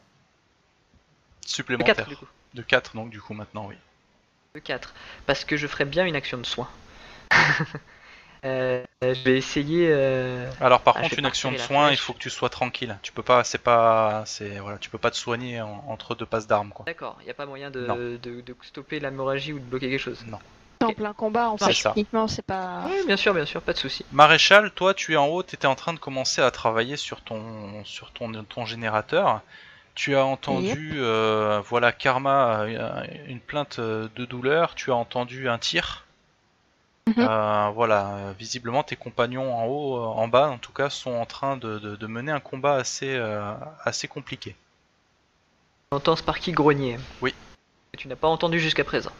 Supplémentaire. 1.45 1.95
De 1.95 1.99
4, 2.01 2.09
du 2.09 2.17
coup. 2.17 2.27
De 2.55 2.61
4 2.61 2.95
donc 2.95 3.09
du 3.09 3.21
coup 3.21 3.33
maintenant, 3.33 3.67
oui. 3.67 3.75
De 4.55 4.59
4. 4.59 4.93
Parce 5.25 5.45
que 5.45 5.55
je 5.55 5.67
ferais 5.67 5.85
bien 5.85 6.05
une 6.05 6.15
action 6.15 6.37
de 6.37 6.45
soin. 6.45 6.67
Euh, 8.43 8.83
je 9.01 9.23
vais 9.23 9.37
essayer. 9.37 9.87
Euh, 9.89 10.47
Alors 10.61 10.81
par 10.81 10.95
ah, 10.97 11.01
contre, 11.01 11.17
une 11.17 11.25
action 11.25 11.51
de 11.51 11.57
soin, 11.57 11.89
il 11.89 11.97
faut 11.97 12.13
que 12.13 12.19
tu 12.19 12.29
sois 12.29 12.49
tranquille. 12.49 12.95
Tu 13.01 13.11
peux 13.11 13.23
pas, 13.23 13.43
c'est 13.43 13.57
pas, 13.57 14.21
c'est 14.27 14.59
voilà, 14.59 14.77
tu 14.77 14.91
peux 14.91 14.99
pas 14.99 15.09
te 15.09 15.17
soigner 15.17 15.61
entre 15.61 16.13
deux 16.13 16.27
passes 16.27 16.45
d'armes 16.45 16.69
quoi. 16.69 16.85
D'accord, 16.85 17.17
il 17.21 17.27
y 17.27 17.31
a 17.31 17.33
pas 17.33 17.47
moyen 17.47 17.71
de, 17.71 18.19
de, 18.21 18.55
stopper 18.61 18.99
l'hémorragie 18.99 19.51
ou 19.51 19.57
de 19.57 19.63
bloquer 19.63 19.89
quelque 19.89 19.99
chose. 19.99 20.23
Non. 20.27 20.37
En 20.83 20.93
plein 20.93 21.13
combat, 21.13 21.49
en 21.49 21.57
fait, 21.57 21.73
techniquement, 21.73 22.27
c'est 22.27 22.45
pas. 22.45 22.83
Oui, 22.87 23.05
bien 23.07 23.17
sûr, 23.17 23.33
bien 23.33 23.45
sûr, 23.45 23.61
pas 23.61 23.73
de 23.73 23.77
souci. 23.77 24.05
Maréchal, 24.11 24.71
toi, 24.71 24.93
tu 24.93 25.13
es 25.13 25.17
en 25.17 25.27
haut, 25.27 25.41
tu 25.41 25.55
étais 25.55 25.67
en 25.67 25.75
train 25.75 25.93
de 25.93 25.99
commencer 25.99 26.41
à 26.41 26.51
travailler 26.51 26.97
sur 26.97 27.21
ton, 27.21 27.83
sur 27.85 28.11
ton, 28.11 28.31
ton 28.43 28.65
générateur. 28.65 29.41
Tu 29.95 30.15
as 30.15 30.25
entendu, 30.25 30.93
euh, 30.95 31.61
voilà, 31.65 31.91
Karma, 31.91 32.65
une 33.27 33.39
plainte 33.39 33.79
de 33.79 34.25
douleur. 34.25 34.75
Tu 34.75 34.91
as 34.91 34.95
entendu 34.95 35.49
un 35.49 35.57
tir. 35.57 36.05
Mhm. 37.07 37.19
Euh, 37.19 37.69
voilà, 37.69 38.33
visiblement 38.37 38.81
tes 38.81 38.95
compagnons 38.95 39.53
en 39.53 39.65
haut, 39.65 39.97
euh, 39.97 40.05
en 40.05 40.27
bas 40.27 40.49
en 40.49 40.57
tout 40.57 40.71
cas, 40.71 40.89
sont 40.89 41.11
en 41.11 41.27
train 41.27 41.55
de, 41.55 42.07
mener 42.07 42.31
un 42.31 42.39
combat 42.39 42.75
assez, 42.75 43.15
euh, 43.15 43.53
assez 43.83 44.07
compliqué. 44.07 44.55
J'entends 45.91 46.15
Sparky 46.15 46.51
grogner. 46.51 46.97
Oui. 47.21 47.35
Que 47.93 47.99
tu 47.99 48.07
n'as 48.07 48.15
pas 48.15 48.27
entendu 48.27 48.59
jusqu'à 48.59 48.83
présent. 48.83 49.11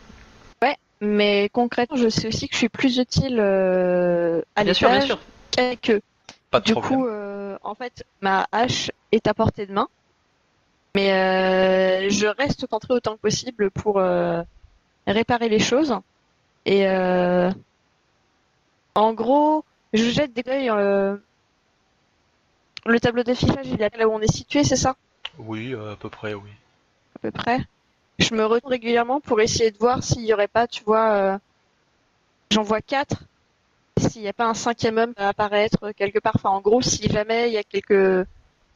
Ouais, 0.63 0.75
mais 1.01 1.49
concrètement, 1.49 1.97
je 1.97 2.09
sais 2.09 2.27
aussi 2.27 2.47
que 2.47 2.53
je 2.53 2.59
suis 2.59 2.69
plus 2.69 2.97
utile 2.97 3.39
à 3.39 4.63
l'étage 4.63 5.17
qu'avec 5.51 5.89
eux. 5.91 6.01
Pas 6.51 6.59
de 6.59 6.65
du 6.65 6.75
coup, 6.75 7.07
en 7.63 7.75
fait, 7.75 8.05
ma 8.21 8.47
hache 8.51 8.91
est 9.11 9.27
à 9.27 9.33
portée 9.33 9.65
de 9.65 9.73
main, 9.73 9.87
mais 10.95 12.09
je 12.09 12.27
reste 12.27 12.67
concentré 12.67 12.93
autant 12.93 13.15
que 13.15 13.21
possible 13.21 13.71
pour 13.71 14.01
réparer 15.07 15.49
les 15.49 15.59
choses. 15.59 15.97
Et 16.65 16.87
en 18.95 19.13
gros, 19.13 19.65
je 19.93 20.09
jette 20.09 20.33
des 20.33 20.43
euh, 20.47 21.17
le 22.85 22.99
tableau 22.99 23.23
d'affichage, 23.23 23.65
il 23.65 23.81
est 23.81 23.97
là 23.97 24.07
où 24.07 24.11
on 24.11 24.21
est 24.21 24.31
situé, 24.31 24.63
c'est 24.63 24.77
ça? 24.77 24.95
Oui, 25.37 25.73
euh, 25.73 25.93
à 25.93 25.95
peu 25.97 26.09
près, 26.09 26.33
oui. 26.33 26.49
À 27.15 27.19
peu 27.19 27.31
près. 27.31 27.59
Je 28.19 28.33
me 28.33 28.45
retourne 28.45 28.71
régulièrement 28.71 29.19
pour 29.19 29.41
essayer 29.41 29.71
de 29.71 29.77
voir 29.77 30.03
s'il 30.03 30.23
y 30.23 30.33
aurait 30.33 30.47
pas, 30.47 30.67
tu 30.67 30.83
vois, 30.83 31.11
euh, 31.11 31.37
j'en 32.51 32.63
vois 32.63 32.81
quatre. 32.81 33.23
S'il 33.97 34.21
n'y 34.21 34.27
a 34.27 34.33
pas 34.33 34.45
un 34.45 34.53
cinquième 34.53 34.97
homme 34.97 35.13
à 35.17 35.29
apparaître 35.29 35.91
quelque 35.91 36.19
part. 36.19 36.33
Enfin, 36.35 36.49
en 36.49 36.61
gros, 36.61 36.81
si 36.81 37.09
jamais 37.09 37.49
il 37.49 37.53
y 37.53 37.57
a 37.57 37.63
quelque 37.63 38.25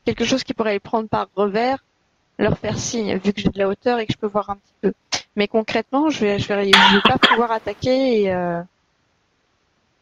quelque 0.06 0.26
chose 0.26 0.44
qui 0.44 0.54
pourrait 0.54 0.74
les 0.74 0.80
prendre 0.80 1.08
par 1.10 1.28
revers, 1.36 1.84
leur 2.38 2.58
faire 2.58 2.78
signe, 2.78 3.18
vu 3.18 3.34
que 3.34 3.42
j'ai 3.42 3.50
de 3.50 3.60
la 3.60 3.68
hauteur 3.68 4.00
et 4.00 4.06
que 4.06 4.14
je 4.14 4.18
peux 4.18 4.28
voir 4.28 4.50
un 4.50 4.56
petit 4.56 4.74
peu. 4.82 4.94
Mais 5.36 5.48
concrètement, 5.48 6.10
je 6.10 6.20
vais, 6.20 6.40
je 6.40 6.48
vais, 6.48 6.72
je 6.72 6.96
vais 6.96 7.02
pas 7.02 7.18
pouvoir 7.18 7.52
attaquer 7.52 8.22
et 8.22 8.34
euh... 8.34 8.62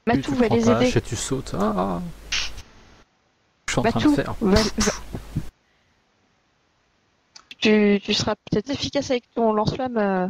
Matou 0.06 0.34
va 0.36 0.48
les 0.48 0.70
aider. 0.70 1.02
tu 1.02 1.16
sautes. 1.16 1.54
Ah, 1.60 1.74
ah. 1.76 2.02
Je 3.68 3.74
suis 3.74 3.80
en 3.80 3.84
train 3.84 4.00
de 4.00 4.16
faire. 4.16 4.36
Tu, 7.60 8.00
tu, 8.04 8.14
seras 8.14 8.36
peut-être 8.36 8.70
efficace 8.70 9.12
avec 9.12 9.24
ton 9.34 9.52
lance-flamme 9.52 9.98
euh, 9.98 10.28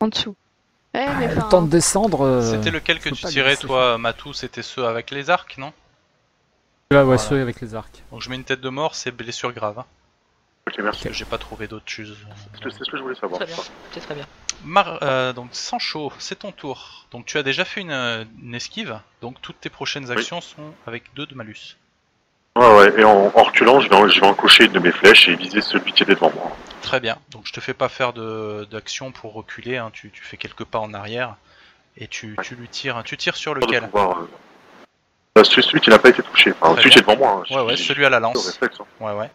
en 0.00 0.08
dessous. 0.08 0.36
Ouais, 0.94 1.06
mais 1.18 1.28
ah, 1.30 1.34
le 1.34 1.48
temps 1.48 1.62
de 1.62 1.70
descendre. 1.70 2.22
Euh, 2.22 2.42
c'était 2.42 2.70
lequel 2.70 2.98
que 2.98 3.10
tu 3.10 3.24
tirais, 3.26 3.56
toi, 3.56 3.96
Matou? 3.96 4.32
C'était 4.32 4.62
ceux 4.62 4.86
avec 4.86 5.10
les 5.10 5.30
arcs, 5.30 5.56
non? 5.56 5.72
Là, 6.90 7.06
ouais, 7.06 7.18
ceux 7.18 7.40
avec 7.40 7.60
les 7.60 7.74
arcs. 7.74 8.02
Donc 8.10 8.20
je 8.20 8.28
mets 8.28 8.36
une 8.36 8.44
tête 8.44 8.60
de 8.60 8.68
mort, 8.68 8.96
c'est 8.96 9.12
blessure 9.12 9.52
grave. 9.52 9.78
Hein. 9.78 9.86
Ok, 10.66 10.78
merci. 10.80 11.08
J'ai 11.12 11.24
pas 11.24 11.38
trouvé 11.38 11.68
d'autres 11.68 11.88
choses. 11.88 12.16
C'est 12.60 12.70
ce 12.70 12.90
que 12.90 12.96
je 12.96 13.02
voulais 13.02 13.14
savoir. 13.14 13.40
Très 13.40 13.46
bien, 13.46 13.62
c'est 13.92 14.00
très 14.00 14.14
bien. 14.14 14.26
Mar 14.64 14.98
euh, 15.02 15.32
donc 15.32 15.50
Sancho, 15.52 16.12
c'est 16.18 16.40
ton 16.40 16.52
tour. 16.52 17.06
Donc 17.12 17.26
tu 17.26 17.38
as 17.38 17.42
déjà 17.42 17.64
fait 17.64 17.80
une, 17.80 18.54
esquive, 18.54 19.00
donc 19.22 19.40
toutes 19.40 19.60
tes 19.60 19.70
prochaines 19.70 20.10
actions 20.10 20.40
sont 20.40 20.74
avec 20.86 21.04
2 21.14 21.26
de 21.26 21.34
malus. 21.34 21.76
Ouais, 22.58 22.76
ouais, 22.76 23.00
et 23.00 23.04
en, 23.04 23.28
reculant, 23.28 23.80
je 23.80 23.88
vais, 23.88 24.10
je 24.10 24.20
vais 24.20 24.26
encocher 24.26 24.64
une 24.64 24.72
de 24.72 24.80
mes 24.80 24.90
flèches 24.90 25.28
et 25.28 25.36
viser 25.36 25.60
celui 25.60 25.92
qui 25.92 26.02
est 26.02 26.06
devant 26.06 26.32
moi. 26.34 26.56
Très 26.82 26.98
bien, 26.98 27.16
donc 27.30 27.42
je 27.46 27.52
te 27.52 27.60
fais 27.60 27.74
pas 27.74 27.88
faire 27.88 28.12
d'action 28.12 29.12
pour 29.12 29.34
reculer, 29.34 29.76
hein. 29.76 29.90
tu, 29.92 30.10
fais 30.14 30.36
quelques 30.36 30.64
pas 30.64 30.80
en 30.80 30.92
arrière 30.92 31.36
et 31.96 32.08
tu, 32.08 32.36
tu 32.42 32.56
lui 32.56 32.68
tires. 32.68 32.96
Hein. 32.96 33.02
Tu 33.04 33.16
tires 33.16 33.36
sur 33.36 33.54
lequel? 33.54 33.88
euh, 35.38 35.44
celui, 35.44 35.80
qui 35.80 35.90
n'a 35.90 35.98
pas 35.98 36.08
été 36.08 36.22
touché, 36.22 36.52
enfin, 36.60 36.76
celui 36.76 36.90
qui 36.90 36.98
est 36.98 37.02
devant 37.02 37.16
moi. 37.16 37.44
Hein. 37.48 37.54
Ouais, 37.54 37.62
ouais, 37.62 37.76
celui 37.76 38.04
à 38.04 38.10
la 38.10 38.18
lance. 38.18 38.58
Ouais, 39.00 39.12
ouais. 39.12 39.30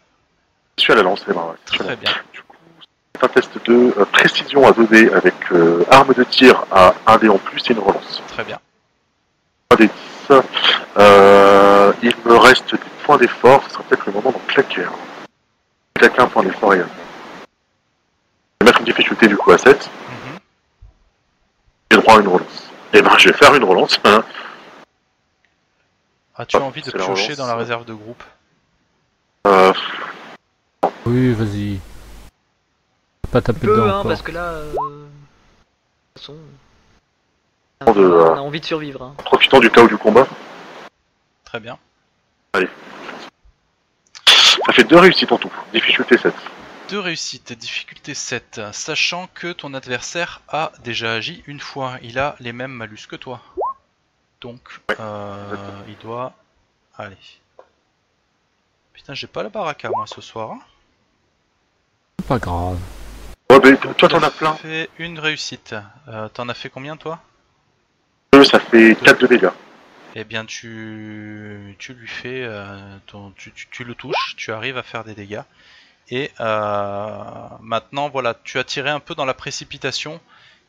Celui 0.78 0.94
à 0.94 0.96
la 0.98 1.04
lance, 1.04 1.24
c'est 1.26 1.32
vrai. 1.32 1.44
Ouais. 1.44 1.56
Très 1.66 1.96
bien. 1.96 2.12
Du 2.34 2.44
coup, 2.44 2.58
c'est 3.16 3.24
un 3.24 3.30
test 3.30 3.66
de 3.66 3.94
euh, 3.98 4.06
précision 4.06 4.68
à 4.68 4.72
2D 4.72 5.14
avec 5.14 5.36
euh, 5.54 5.86
arme 5.90 6.14
de 6.14 6.24
tir 6.26 6.66
à 6.72 6.94
1D 7.08 7.30
en 7.30 7.38
plus 7.38 7.62
et 7.70 7.74
une 7.74 7.80
relance. 7.80 8.22
Très 8.28 8.44
bien. 8.44 8.60
1D10. 10.30 11.94
il 12.04 12.14
me 12.26 12.38
reste 12.38 12.72
des 12.72 12.80
points 13.04 13.18
d'effort, 13.18 13.64
ce 13.68 13.74
sera 13.74 13.84
peut-être 13.84 14.06
le 14.08 14.14
moment 14.14 14.32
d'en 14.32 14.42
claquer. 14.48 14.84
Hein. 14.84 14.92
Claquer 15.96 16.22
un 16.22 16.28
point 16.28 16.44
d'effort 16.44 16.74
également. 16.74 16.92
Je 18.60 18.66
vais 18.66 18.72
mettre 18.72 18.80
une 18.80 18.86
difficulté 18.86 19.28
du 19.28 19.38
coup 19.38 19.52
à 19.52 19.58
7. 19.58 19.90
Mhm. 19.90 20.40
J'ai 21.92 21.98
droit 21.98 22.18
à 22.18 22.22
une 22.22 22.28
relance. 22.28 22.70
Et 22.94 23.00
eh 23.00 23.02
ben 23.02 23.18
je 23.18 23.30
vais 23.30 23.34
faire 23.36 23.54
une 23.56 23.64
relance. 23.64 24.00
Hein. 24.06 24.24
As-tu 26.38 26.58
envie 26.58 26.82
de 26.82 26.92
piocher 26.92 27.36
dans 27.36 27.48
la 27.48 27.56
réserve 27.56 27.86
de 27.86 27.94
groupe? 27.94 28.24
Euh... 29.48 29.74
Oui, 31.06 31.34
vas-y. 31.34 31.80
Pas 33.32 33.42
taper 33.42 33.68
dedans. 33.68 34.00
Hein, 34.00 34.04
parce 34.04 34.22
que 34.22 34.32
là. 34.32 34.44
Euh... 34.44 34.72
De 34.72 34.76
toute 34.76 36.22
façon. 36.22 36.36
On, 37.82 37.88
a, 37.88 38.40
envie 38.40 38.62
de 38.62 38.66
survivre. 38.66 39.04
Hein. 39.04 39.16
Profitant 39.18 39.60
du 39.60 39.70
chaos 39.70 39.88
du 39.88 39.98
combat. 39.98 40.28
Très 41.44 41.60
bien. 41.60 41.78
Allez. 42.54 42.70
Ça 44.26 44.74
fait 44.74 44.84
deux 44.84 44.98
réussites 44.98 45.32
en 45.32 45.38
tout. 45.38 45.52
Difficulté 45.74 46.18
7. 46.18 46.34
Deux 46.90 47.00
réussites, 47.00 47.54
difficulté 47.54 48.14
7. 48.14 48.62
Sachant 48.72 49.28
que 49.34 49.52
ton 49.52 49.74
adversaire 49.74 50.42
a 50.48 50.72
déjà 50.84 51.14
agi 51.14 51.44
une 51.48 51.60
fois. 51.60 51.98
Il 52.02 52.20
a 52.20 52.36
les 52.40 52.54
mêmes 52.54 52.72
malus 52.72 53.08
que 53.10 53.16
toi. 53.16 53.42
Donc, 54.42 54.80
euh, 55.00 55.56
il 55.88 55.98
doit... 55.98 56.34
Allez. 56.98 57.18
Putain, 58.94 59.14
j'ai 59.14 59.28
pas 59.28 59.44
la 59.44 59.50
baraka 59.50 59.90
moi 59.90 60.06
ce 60.08 60.22
soir. 60.22 60.52
Hein. 60.52 60.60
Pas 62.28 62.40
grave. 62.40 62.78
Ouais, 63.50 63.60
mais 63.64 63.78
toi 63.78 64.10
t'en 64.10 64.24
as 64.24 64.32
plein. 64.32 64.54
fait 64.56 64.90
une 64.98 65.20
réussite. 65.20 65.76
Euh, 66.08 66.30
t'en 66.30 66.48
as 66.50 66.54
fait 66.54 66.70
combien 66.70 66.96
toi? 66.96 67.20
Ça 68.44 68.60
fait 68.60 68.96
4 69.04 69.22
de 69.22 69.28
dégâts. 69.28 69.50
Eh 70.16 70.24
bien, 70.24 70.46
tu, 70.46 71.76
tu 71.80 71.94
lui 71.94 72.08
fais, 72.08 72.44
euh, 72.44 72.78
ton, 73.06 73.32
tu, 73.32 73.52
tu, 73.54 73.84
le 73.84 73.96
touches, 73.96 74.36
tu 74.38 74.52
arrives 74.52 74.78
à 74.78 74.84
faire 74.84 75.04
des 75.04 75.14
dégâts. 75.14 75.42
Et 76.10 76.32
maintenant, 76.40 78.10
voilà, 78.10 78.36
tu 78.44 78.60
as 78.60 78.64
tiré 78.64 78.90
un 78.90 79.00
peu 79.00 79.16
dans 79.16 79.26
la 79.26 79.34
précipitation 79.34 80.22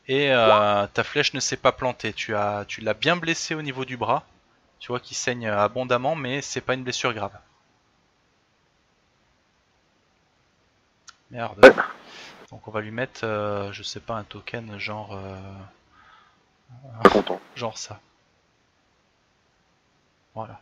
et 0.07 0.31
euh, 0.31 0.87
ta 0.87 1.03
flèche 1.03 1.33
ne 1.33 1.39
s'est 1.39 1.57
pas 1.57 1.71
plantée. 1.71 2.13
Tu 2.13 2.35
as, 2.35 2.65
tu 2.67 2.81
l'as 2.81 2.93
bien 2.93 3.17
blessé 3.17 3.55
au 3.55 3.61
niveau 3.61 3.85
du 3.85 3.97
bras. 3.97 4.23
Tu 4.79 4.87
vois 4.87 4.99
qu'il 4.99 5.17
saigne 5.17 5.47
abondamment, 5.47 6.15
mais 6.15 6.41
c'est 6.41 6.61
pas 6.61 6.73
une 6.75 6.83
blessure 6.83 7.13
grave. 7.13 7.37
Merde. 11.31 11.73
Donc 12.49 12.65
on 12.67 12.71
va 12.71 12.79
lui 12.79 12.91
mettre, 12.91 13.21
euh, 13.25 13.71
je 13.73 13.83
sais 13.83 13.99
pas, 13.99 14.15
un 14.15 14.23
token 14.23 14.79
genre, 14.79 15.13
euh, 15.13 15.37
genre 17.55 17.77
ça. 17.77 17.99
Voilà. 20.35 20.61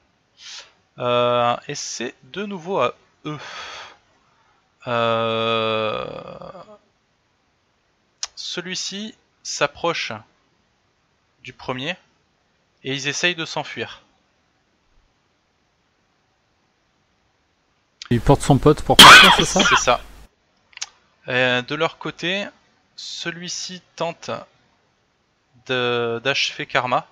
et 1.67 1.75
c'est 1.75 2.15
de 2.23 2.45
nouveau 2.45 2.79
à 2.79 2.93
eux. 3.25 3.39
Celui-ci 8.35 9.15
s'approchent 9.43 10.13
du 11.43 11.53
premier 11.53 11.97
et 12.83 12.93
ils 12.93 13.07
essayent 13.07 13.35
de 13.35 13.45
s'enfuir. 13.45 14.01
Il 18.11 18.21
porte 18.21 18.41
son 18.41 18.57
pote 18.57 18.81
pour 18.83 18.97
partir, 18.97 19.33
c'est 19.35 19.45
ça? 19.45 19.61
C'est 19.63 19.75
ça. 19.75 21.61
de 21.61 21.75
leur 21.75 21.97
côté, 21.97 22.47
celui-ci 22.95 23.81
tente 23.95 24.31
d'achever 25.71 26.65
Karma 26.65 27.07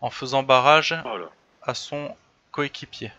en 0.00 0.10
faisant 0.10 0.42
barrage 0.42 0.94
à 1.62 1.74
son 1.74 2.14
coéquipier. 2.50 3.12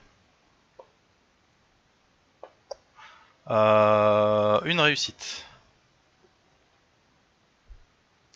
Euh, 3.49 4.59
une 4.65 4.79
réussite. 4.79 5.45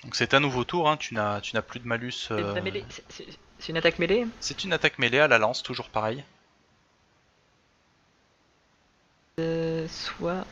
Donc 0.04 0.16
c'est 0.16 0.34
un 0.34 0.40
nouveau 0.40 0.64
tour, 0.64 0.90
hein. 0.90 0.98
tu 0.98 1.14
n'as 1.14 1.42
tu 1.42 1.56
n'as 1.56 1.62
plus 1.62 1.80
de 1.80 1.88
malus. 1.88 2.30
Euh, 2.32 2.56
c'est 3.60 3.70
une 3.70 3.78
attaque 3.78 4.00
mêlée 4.00 4.26
C'est 4.40 4.64
une 4.64 4.74
attaque 4.74 4.98
mêlée 5.00 5.20
à 5.20 5.28
la 5.28 5.38
lance, 5.38 5.62
toujours 5.62 5.90
pareil. 5.90 6.24
Euh, 9.40 9.88
soit 9.88 10.46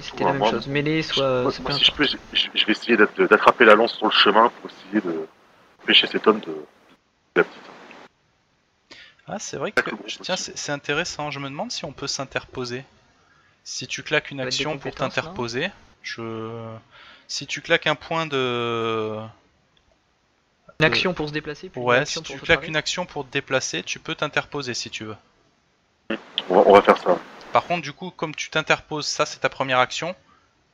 c'était 0.00 0.24
la 0.24 0.32
même 0.32 0.44
chose, 0.44 0.66
mêlée, 0.66 1.02
soit. 1.02 1.50
si 1.50 1.84
je, 1.84 1.92
peux, 1.92 2.04
je, 2.04 2.66
vais 2.66 2.72
essayer 2.72 2.96
d'attraper 2.96 3.64
la 3.64 3.74
lance 3.74 3.94
sur 3.94 4.06
le 4.06 4.12
chemin 4.12 4.50
pour 4.50 4.70
essayer 4.70 5.00
de 5.00 5.26
pêcher 5.86 6.06
cet 6.06 6.26
homme 6.26 6.40
de, 6.40 6.54
la 7.36 7.44
petite. 7.44 7.62
Ah, 9.26 9.38
c'est 9.38 9.56
vrai 9.56 9.72
que. 9.72 9.90
Tiens, 10.20 10.36
c'est 10.36 10.72
intéressant. 10.72 11.30
Je 11.30 11.38
me 11.38 11.48
demande 11.48 11.72
si 11.72 11.84
on 11.84 11.92
peut 11.92 12.06
s'interposer. 12.06 12.84
Si 13.64 13.86
tu 13.86 14.02
claques 14.02 14.30
une 14.30 14.40
action 14.40 14.78
pour 14.78 14.94
t'interposer, 14.94 15.70
je. 16.02 16.76
Si 17.26 17.46
tu 17.46 17.62
claques 17.62 17.86
un 17.86 17.94
point 17.94 18.26
de. 18.26 19.18
Une 20.80 20.86
action 20.86 21.14
pour 21.14 21.28
se 21.28 21.32
déplacer 21.32 21.70
Ouais, 21.76 22.04
si 22.04 22.20
tu 22.22 22.38
claques 22.38 22.66
une 22.66 22.76
action 22.76 23.06
pour 23.06 23.26
te 23.26 23.32
déplacer, 23.32 23.82
tu 23.82 23.98
peux 23.98 24.14
t'interposer 24.14 24.74
si 24.74 24.90
tu 24.90 25.04
veux. 25.04 25.16
On 26.50 26.72
va 26.72 26.82
faire 26.82 26.98
ça. 26.98 27.18
Par 27.54 27.66
contre, 27.66 27.82
du 27.82 27.92
coup, 27.92 28.10
comme 28.10 28.34
tu 28.34 28.50
t'interposes, 28.50 29.06
ça 29.06 29.26
c'est 29.26 29.38
ta 29.38 29.48
première 29.48 29.78
action. 29.78 30.16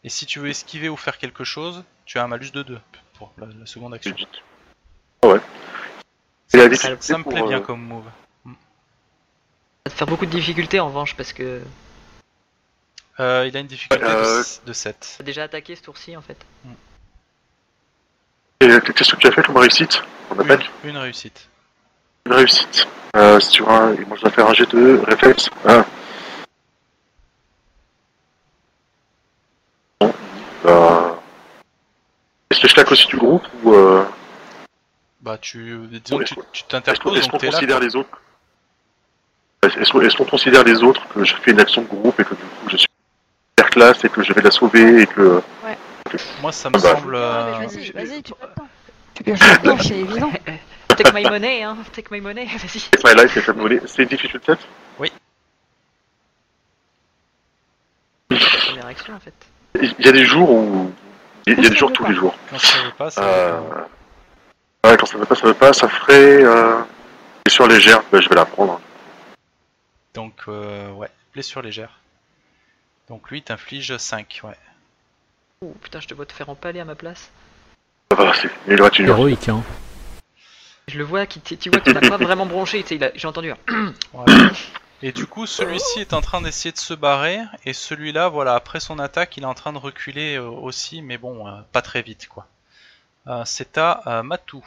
Et 0.03 0.09
si 0.09 0.25
tu 0.25 0.39
veux 0.39 0.49
esquiver 0.49 0.89
ou 0.89 0.97
faire 0.97 1.19
quelque 1.19 1.45
chose, 1.45 1.85
tu 2.07 2.19
as 2.19 2.25
un 2.25 2.27
malus 2.27 2.53
de 2.53 2.63
2 2.63 2.81
pour 3.19 3.35
la, 3.37 3.67
seconde 3.67 3.93
action. 3.93 4.17
Ouais. 5.23 5.41
Ça, 6.49 7.19
me 7.19 7.23
plaît 7.23 7.43
bien 7.43 7.59
euh, 7.59 7.61
comme 7.61 7.83
move. 7.83 8.07
Ça 8.47 8.51
va 9.85 9.91
te 9.91 9.95
faire 9.99 10.07
beaucoup 10.07 10.25
de 10.25 10.31
difficultés 10.31 10.81
en 10.81 10.87
revanche 10.87 11.15
parce 11.17 11.35
que 11.35 11.61
euh, 13.21 13.45
il 13.47 13.55
a 13.55 13.61
une 13.61 13.67
difficulté 13.67 14.07
de, 14.65 14.73
7. 14.73 15.17
T'as 15.19 15.23
déjà 15.25 15.43
attaqué 15.43 15.77
ce 15.77 15.83
tour-ci 15.83 16.17
en 16.17 16.23
fait. 16.23 16.39
Mm. 16.65 16.73
Et 18.63 18.93
qu'est-ce 18.95 19.13
que 19.13 19.21
tu 19.21 19.27
as 19.27 19.33
fait 19.33 19.43
comme 19.43 19.59
réussite 19.59 20.03
On 20.31 20.43
une, 20.43 20.59
une 20.85 20.97
réussite. 20.97 21.47
Une 22.25 22.33
réussite. 22.33 22.89
Euh, 23.17 23.39
sur 23.39 23.69
un... 23.69 23.93
Moi 24.07 24.17
je 24.17 24.23
dois 24.23 24.31
faire 24.31 24.49
un 24.49 24.55
jet 24.55 24.71
de 24.75 24.99
réflexe. 25.07 25.51
Ah. 25.69 25.85
Bah... 30.65 31.17
Est-ce 32.51 32.61
que 32.61 32.69
je 32.69 32.75
claque 32.75 32.91
aussi 32.93 33.07
du 33.07 33.17
groupe 33.17 33.47
ou 33.63 33.75
euh... 33.75 34.05
Bah 35.21 35.39
tu... 35.39 35.79
Disons 36.05 36.21
tu 36.53 36.65
t'interposes 36.65 37.19
Est-ce 37.19 37.29
qu'on 37.29 37.39
considère 37.39 37.81
les 37.81 37.95
autres? 37.95 38.21
Est-ce 39.63 40.17
qu'on 40.17 40.25
considère 40.25 40.65
les 40.65 40.83
autres 40.83 41.07
que 41.09 41.25
je 41.25 41.35
fais 41.37 41.51
une 41.51 41.61
action 41.61 41.83
de 41.83 41.87
groupe 41.87 42.19
et 42.19 42.25
que 42.25 42.35
du 42.35 42.43
coup 42.43 42.69
je 42.69 42.77
suis 42.79 42.89
classe 43.71 44.05
et 44.05 44.09
que 44.09 44.23
je 44.23 44.33
vais 44.33 44.43
la 44.43 44.51
sauver 44.51 45.03
et 45.03 45.07
que. 45.07 45.43
Ouais. 45.65 45.79
Moi, 46.43 46.53
ça 46.53 46.69
me 46.69 46.75
bah, 46.75 46.81
semble. 46.81 47.15
Euh... 47.15 47.53
Vas-y, 47.61 47.93
vas-y, 47.93 48.23
tu 48.23 48.33
peux 48.33 48.47
pas. 48.49 48.67
Tu 49.15 49.25
peux 49.25 49.33
pas, 49.33 49.79
c'est 49.83 49.99
évident. 49.99 50.33
Take 50.89 51.13
my 51.15 51.23
money, 51.25 51.63
hein. 51.63 51.77
Take 51.93 52.09
my 52.11 52.21
money, 52.21 52.47
vas-y. 52.47 52.81
Take 52.91 53.03
my 53.05 53.15
life, 53.15 53.33
take 53.33 53.51
my 53.53 53.63
money. 53.63 53.81
C'est 53.87 54.03
une 54.03 54.09
difficulté 54.09 54.53
7 54.53 54.59
Oui. 54.99 55.13
première 58.29 58.87
action 58.87 59.15
en 59.15 59.21
fait. 59.21 59.35
Il 59.75 59.95
y 59.99 60.09
a 60.09 60.13
des 60.13 60.25
jours 60.25 60.51
où. 60.51 60.93
Il 61.47 61.55
y 61.55 61.67
a 61.67 61.71
des 61.71 61.77
jours 61.77 61.93
tous 61.93 62.05
les 62.07 62.15
jours. 62.15 62.35
Quand 62.51 62.59
ça 62.59 62.83
veut 62.83 62.93
pas, 62.93 63.11
ça 63.11 63.23
euh... 63.23 63.61
Ouais, 64.85 64.97
quand 64.97 65.07
ça 65.07 65.19
veut 65.19 65.25
pas, 65.25 65.35
ça 65.35 65.47
veut 65.47 65.55
pas, 65.55 65.73
ça 65.73 65.89
ferait. 65.89 66.45
Euh... 66.45 66.81
Blessure 67.45 67.69
légère, 67.69 68.03
bah, 68.13 68.21
je 68.21 68.29
vais 68.29 68.35
la 68.35 68.45
prendre. 68.45 68.81
Donc, 70.15 70.35
euh, 70.49 70.91
ouais, 70.93 71.09
blessure 71.33 71.63
légère. 71.63 72.01
Donc 73.09 73.31
lui, 73.31 73.43
t'inflige 73.43 73.97
5, 73.97 74.41
ouais. 74.45 74.57
Oh 75.63 75.75
putain, 75.83 76.01
je 76.01 76.07
te 76.07 76.15
vois 76.15 76.27
te 76.27 76.33
faire 76.33 76.49
empaler 76.49 76.81
à 76.81 76.85
ma 76.85 76.95
place. 76.95 77.31
Ça 78.11 78.17
va, 78.17 78.33
c'est 78.35 78.51
héroïque, 78.69 79.49
hein. 79.49 79.63
Je 80.89 80.99
le 80.99 81.05
vois, 81.05 81.27
qui, 81.27 81.41
tu 81.41 81.71
vois 81.71 81.81
qu'il 81.81 81.93
n'a 81.93 82.01
pas 82.01 82.17
vraiment 82.17 82.47
bronché, 82.47 82.85
j'ai 82.89 83.29
entendu. 83.29 83.53
Et 85.03 85.13
du 85.13 85.27
coup, 85.27 85.47
celui-ci 85.47 86.01
est 86.01 86.13
en 86.13 86.21
train 86.21 86.43
d'essayer 86.43 86.73
de 86.73 86.79
se 86.79 86.93
barrer, 86.93 87.41
et 87.65 87.73
celui-là, 87.73 88.29
voilà, 88.29 88.55
après 88.55 88.81
son 88.81 88.99
attaque, 88.99 89.39
il 89.39 89.45
est 89.45 89.47
en 89.47 89.55
train 89.55 89.73
de 89.73 89.79
reculer 89.79 90.37
euh, 90.37 90.47
aussi, 90.47 91.01
mais 91.01 91.17
bon, 91.17 91.49
euh, 91.49 91.53
pas 91.73 91.81
très 91.81 92.03
vite, 92.03 92.29
quoi. 92.29 92.47
Euh, 93.27 93.43
c'est 93.47 93.79
à 93.79 94.23
Matou. 94.23 94.63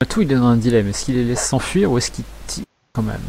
Matou, 0.00 0.22
il 0.22 0.30
est 0.30 0.36
dans 0.36 0.46
un 0.46 0.56
dilemme. 0.56 0.88
Est-ce 0.88 1.04
qu'il 1.04 1.16
les 1.16 1.24
laisse 1.24 1.48
s'enfuir 1.48 1.90
ou 1.90 1.98
est-ce 1.98 2.12
qu'il 2.12 2.24
tire 2.46 2.64
quand 2.92 3.02
même? 3.02 3.20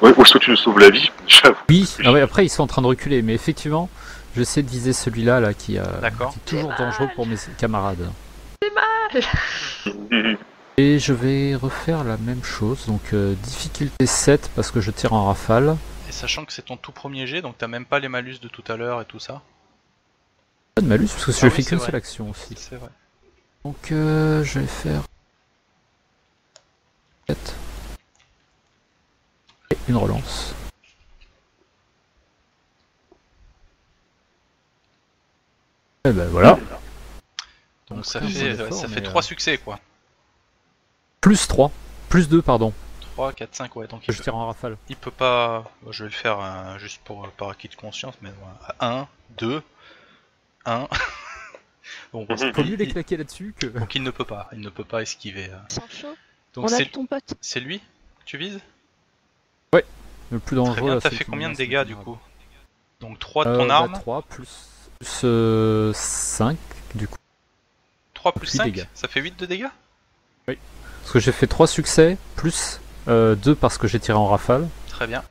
Ouais, 0.00 0.12
ou 0.16 0.22
est-ce 0.22 0.34
que 0.34 0.38
tu 0.38 0.50
nous 0.50 0.56
sauves 0.56 0.80
la 0.80 0.90
vie 0.90 1.10
Oui, 1.68 1.88
ah 2.04 2.16
après 2.16 2.44
ils 2.44 2.48
sont 2.48 2.64
en 2.64 2.66
train 2.66 2.82
de 2.82 2.86
reculer, 2.88 3.22
mais 3.22 3.34
effectivement, 3.34 3.88
j'essaie 4.36 4.62
de 4.62 4.70
viser 4.70 4.92
celui-là 4.92 5.38
là, 5.40 5.54
qui, 5.54 5.76
est 5.76 5.82
toujours 6.44 6.74
dangereux 6.76 7.08
pour 7.14 7.26
mes 7.26 7.36
camarades. 7.56 8.10
C'est 8.60 8.72
mal 8.74 10.36
Et 10.78 10.98
je 10.98 11.12
vais 11.12 11.54
refaire 11.54 12.02
la 12.02 12.16
même 12.16 12.42
chose, 12.42 12.86
donc 12.86 13.12
euh, 13.12 13.34
difficulté 13.34 14.06
7 14.06 14.50
parce 14.56 14.70
que 14.70 14.80
je 14.80 14.90
tire 14.90 15.12
en 15.12 15.26
rafale. 15.26 15.76
Et 16.08 16.12
sachant 16.12 16.46
que 16.46 16.52
c'est 16.52 16.62
ton 16.62 16.78
tout 16.78 16.92
premier 16.92 17.26
jet, 17.26 17.42
donc 17.42 17.58
t'as 17.58 17.68
même 17.68 17.84
pas 17.84 17.98
les 17.98 18.08
malus 18.08 18.38
de 18.40 18.48
tout 18.48 18.64
à 18.68 18.76
l'heure 18.76 19.02
et 19.02 19.04
tout 19.04 19.18
ça. 19.18 19.42
Pas 20.74 20.80
de 20.80 20.86
malus 20.86 21.08
parce 21.08 21.26
que 21.26 21.32
je 21.32 21.46
ah 21.46 21.50
fais 21.50 21.62
qu'une 21.62 21.78
seule 21.78 21.94
action 21.94 22.30
aussi. 22.30 22.54
C'est 22.56 22.76
vrai. 22.76 22.88
Donc 23.64 23.92
euh, 23.92 24.42
je 24.44 24.60
vais 24.60 24.66
faire 24.66 25.02
7. 27.28 27.54
Et 29.72 29.76
une 29.88 29.96
relance. 29.96 30.54
Et 36.06 36.12
ben 36.12 36.28
voilà. 36.28 36.58
Donc 37.90 38.06
ça 38.06 38.22
fait, 38.22 38.56
ça 38.56 38.88
fait 38.88 39.02
3 39.02 39.20
euh, 39.20 39.22
succès 39.22 39.58
quoi. 39.58 39.78
Plus 41.22 41.46
3. 41.46 41.70
Plus 42.10 42.28
2, 42.28 42.42
pardon. 42.42 42.74
3, 43.14 43.32
4, 43.32 43.54
5, 43.54 43.76
ouais. 43.76 43.86
Donc 43.86 44.02
je 44.06 44.22
tire 44.22 44.34
en 44.34 44.48
rafale. 44.48 44.76
Il 44.88 44.96
peut 44.96 45.12
pas. 45.12 45.70
Je 45.88 46.04
vais 46.04 46.10
le 46.10 46.14
faire 46.14 46.40
euh, 46.40 46.78
juste 46.78 47.00
pour 47.04 47.26
par 47.30 47.48
acquis 47.48 47.68
de 47.68 47.76
conscience, 47.76 48.14
mais 48.20 48.32
1, 48.80 49.06
2, 49.38 49.62
1. 50.66 50.88
bon, 52.12 52.26
Faut 52.26 52.64
mieux 52.64 52.76
les 52.76 52.88
claquer 52.88 53.16
là-dessus 53.16 53.54
que. 53.56 53.66
Donc 53.66 53.94
il 53.94 54.02
ne 54.02 54.10
peut 54.10 54.24
pas. 54.24 54.50
Il 54.52 54.60
ne 54.60 54.68
peut 54.68 54.84
pas 54.84 55.00
esquiver. 55.00 55.48
Euh. 55.48 55.58
Sancho 55.68 56.08
Donc 56.54 56.68
c'est 56.68 56.86
ton 56.86 57.06
pote. 57.06 57.34
C'est 57.40 57.60
lui 57.60 57.78
que 57.78 58.24
tu 58.24 58.36
vises? 58.36 58.60
Ouais. 59.72 59.84
Le 60.32 60.40
plus 60.40 60.56
dangereux. 60.56 60.74
Très 60.74 60.82
bien, 60.82 60.98
t'as 60.98 61.10
fait 61.10 61.24
combien 61.24 61.50
de 61.50 61.56
dégâts 61.56 61.84
du 61.84 61.94
coup 61.94 62.18
Donc 63.00 63.20
3 63.20 63.44
de 63.44 63.56
ton 63.56 63.70
euh, 63.70 63.72
arme 63.72 63.92
3 63.92 64.22
plus, 64.22 64.48
plus 64.98 65.94
5 65.94 66.58
du 66.96 67.06
coup. 67.06 67.16
3 68.14 68.32
plus 68.32 68.48
5 68.48 68.88
Ça 68.92 69.06
fait 69.06 69.20
8 69.20 69.38
de 69.38 69.46
dégâts? 69.46 69.68
Oui. 70.48 70.58
Parce 71.02 71.12
que 71.12 71.18
j'ai 71.18 71.32
fait 71.32 71.46
3 71.46 71.66
succès, 71.66 72.16
plus 72.36 72.80
2 73.06 73.12
euh, 73.12 73.36
parce 73.60 73.78
que 73.78 73.88
j'ai 73.88 74.00
tiré 74.00 74.16
en 74.16 74.28
rafale. 74.28 74.68
Très 74.88 75.06
bien. 75.06 75.22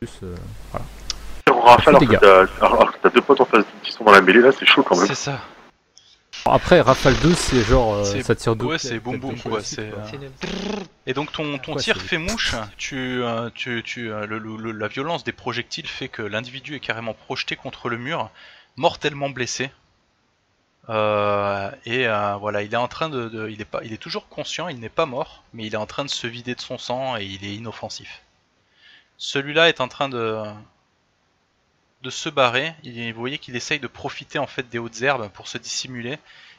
Plus, 0.00 0.10
euh, 0.22 0.34
voilà. 0.72 0.84
En 1.50 1.60
rafale, 1.60 1.96
alors 2.60 2.92
que 2.92 2.98
t'as 3.02 3.10
deux 3.10 3.20
potes 3.20 3.40
en 3.40 3.44
face 3.44 3.64
qui 3.82 3.92
sont 3.92 4.04
dans 4.04 4.12
la 4.12 4.20
mêlée, 4.20 4.40
là, 4.40 4.50
c'est 4.56 4.66
chaud 4.66 4.82
quand 4.82 4.96
même. 4.96 5.06
C'est 5.06 5.14
ça. 5.14 5.40
Après, 6.44 6.80
Rafale 6.80 7.14
2, 7.20 7.34
c'est 7.34 7.62
genre. 7.62 7.94
Euh, 7.94 8.22
ça 8.22 8.34
tire 8.34 8.56
deux. 8.56 8.66
Ouais, 8.66 8.78
c'est 8.78 8.98
boum 8.98 9.18
boum 9.18 9.38
quoi. 9.38 9.60
Et 11.06 11.14
donc, 11.14 11.30
ton, 11.30 11.58
ton 11.58 11.76
tir 11.76 12.00
fait 12.00 12.18
mouche. 12.18 12.56
Tu, 12.78 13.22
tu, 13.54 13.82
tu, 13.84 14.08
le, 14.08 14.72
la 14.72 14.88
violence 14.88 15.22
des 15.22 15.32
projectiles 15.32 15.86
fait 15.86 16.08
que 16.08 16.22
l'individu 16.22 16.74
est 16.74 16.80
carrément 16.80 17.14
projeté 17.14 17.54
contre 17.54 17.88
le 17.88 17.96
mur, 17.96 18.28
mortellement 18.76 19.30
blessé. 19.30 19.70
Euh, 20.88 21.70
et 21.84 22.08
euh, 22.08 22.36
voilà, 22.36 22.62
il 22.62 22.72
est 22.72 22.78
en 22.78 22.88
train 22.88 23.08
de, 23.08 23.48
il 23.48 23.60
est 23.60 23.64
pas, 23.66 23.84
il 23.84 23.92
est 23.92 23.98
toujours 23.98 24.28
conscient, 24.28 24.68
il 24.68 24.80
n'est 24.80 24.88
pas 24.88 25.06
mort, 25.06 25.44
mais 25.52 25.66
il 25.66 25.74
est 25.74 25.78
en 25.78 25.86
train 25.86 26.04
de 26.04 26.10
se 26.10 26.26
vider 26.26 26.54
de 26.54 26.60
son 26.60 26.78
sang 26.78 27.16
et 27.16 27.24
il 27.24 27.44
est 27.44 27.54
inoffensif. 27.54 28.22
Celui-là 29.16 29.68
est 29.68 29.80
en 29.80 29.88
train 29.88 30.08
de 30.08 30.42
de 32.02 32.10
se 32.10 32.28
barrer. 32.28 32.74
vous 32.84 33.20
voyez 33.20 33.38
qu'il 33.38 33.54
essaye 33.54 33.78
de 33.78 33.86
profiter 33.86 34.40
en 34.40 34.48
fait 34.48 34.68
des 34.68 34.78
hautes 34.78 35.02
herbes 35.02 35.28
pour 35.28 35.46
se 35.46 35.56
dissimuler 35.56 36.18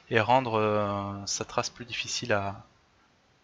et 0.09 0.21
rendre 0.21 0.57
euh, 0.57 1.13
sa 1.25 1.43
trace 1.43 1.69
plus 1.69 1.83
difficile 1.83 2.31
à, 2.31 2.63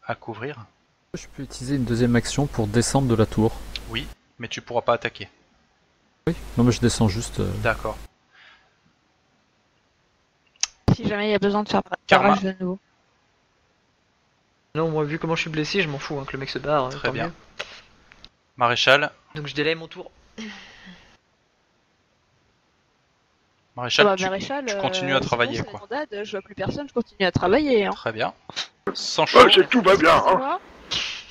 à 0.06 0.16
couvrir. 0.16 0.66
Je 1.14 1.28
peux 1.36 1.44
utiliser 1.44 1.76
une 1.76 1.84
deuxième 1.84 2.16
action 2.16 2.48
pour 2.48 2.68
descendre 2.68 3.10
de 3.10 3.16
la 3.16 3.26
tour. 3.26 3.52
Oui, 3.90 4.08
mais 4.38 4.48
tu 4.48 4.62
pourras 4.62 4.82
pas 4.82 4.94
attaquer. 4.94 5.28
Oui, 6.28 6.36
non 6.58 6.64
mais 6.64 6.72
je 6.72 6.80
descends 6.80 7.10
juste. 7.10 7.42
D'accord 7.62 7.98
si 11.00 11.08
jamais 11.08 11.30
il 11.30 11.32
y 11.32 11.36
a 11.36 11.40
besoin 11.40 11.64
de 11.64 11.70
faire 11.70 11.82
barrage 12.10 12.42
de 12.42 12.54
nouveau. 12.60 12.80
Non, 14.76 14.90
moi, 14.90 15.04
vu 15.06 15.18
comment 15.18 15.36
je 15.36 15.42
suis 15.42 15.50
blessé, 15.50 15.82
je 15.82 15.88
m'en 15.88 15.98
fous 15.98 16.20
hein, 16.20 16.26
que 16.28 16.34
le 16.34 16.40
mec 16.40 16.50
se 16.50 16.60
barre. 16.60 16.86
Hein, 16.86 16.90
Très 16.90 17.12
bien. 17.12 17.32
Maréchal. 18.58 19.12
Donc 19.36 19.48
je 19.48 19.56
délaye 19.56 19.76
mon 19.76 19.88
tour. 19.88 20.12
Maréchal, 23.78 24.08
ah 24.08 24.16
bah, 24.18 24.38
tu, 24.38 24.76
continues 24.78 25.14
à 25.14 25.18
euh, 25.18 25.20
travailler. 25.22 25.64
quoi. 25.64 25.88
je 26.12 26.32
vois 26.32 26.42
plus 26.42 26.56
personne, 26.56 26.88
je 26.90 26.94
continue 26.94 27.26
à 27.26 27.32
travailler. 27.32 27.86
Hein. 27.86 27.92
Très 27.92 28.12
bien. 28.12 28.34
Sans 28.94 29.26
chaud. 29.26 29.48
tout 29.70 29.82
va 29.82 29.96
bien. 29.96 30.22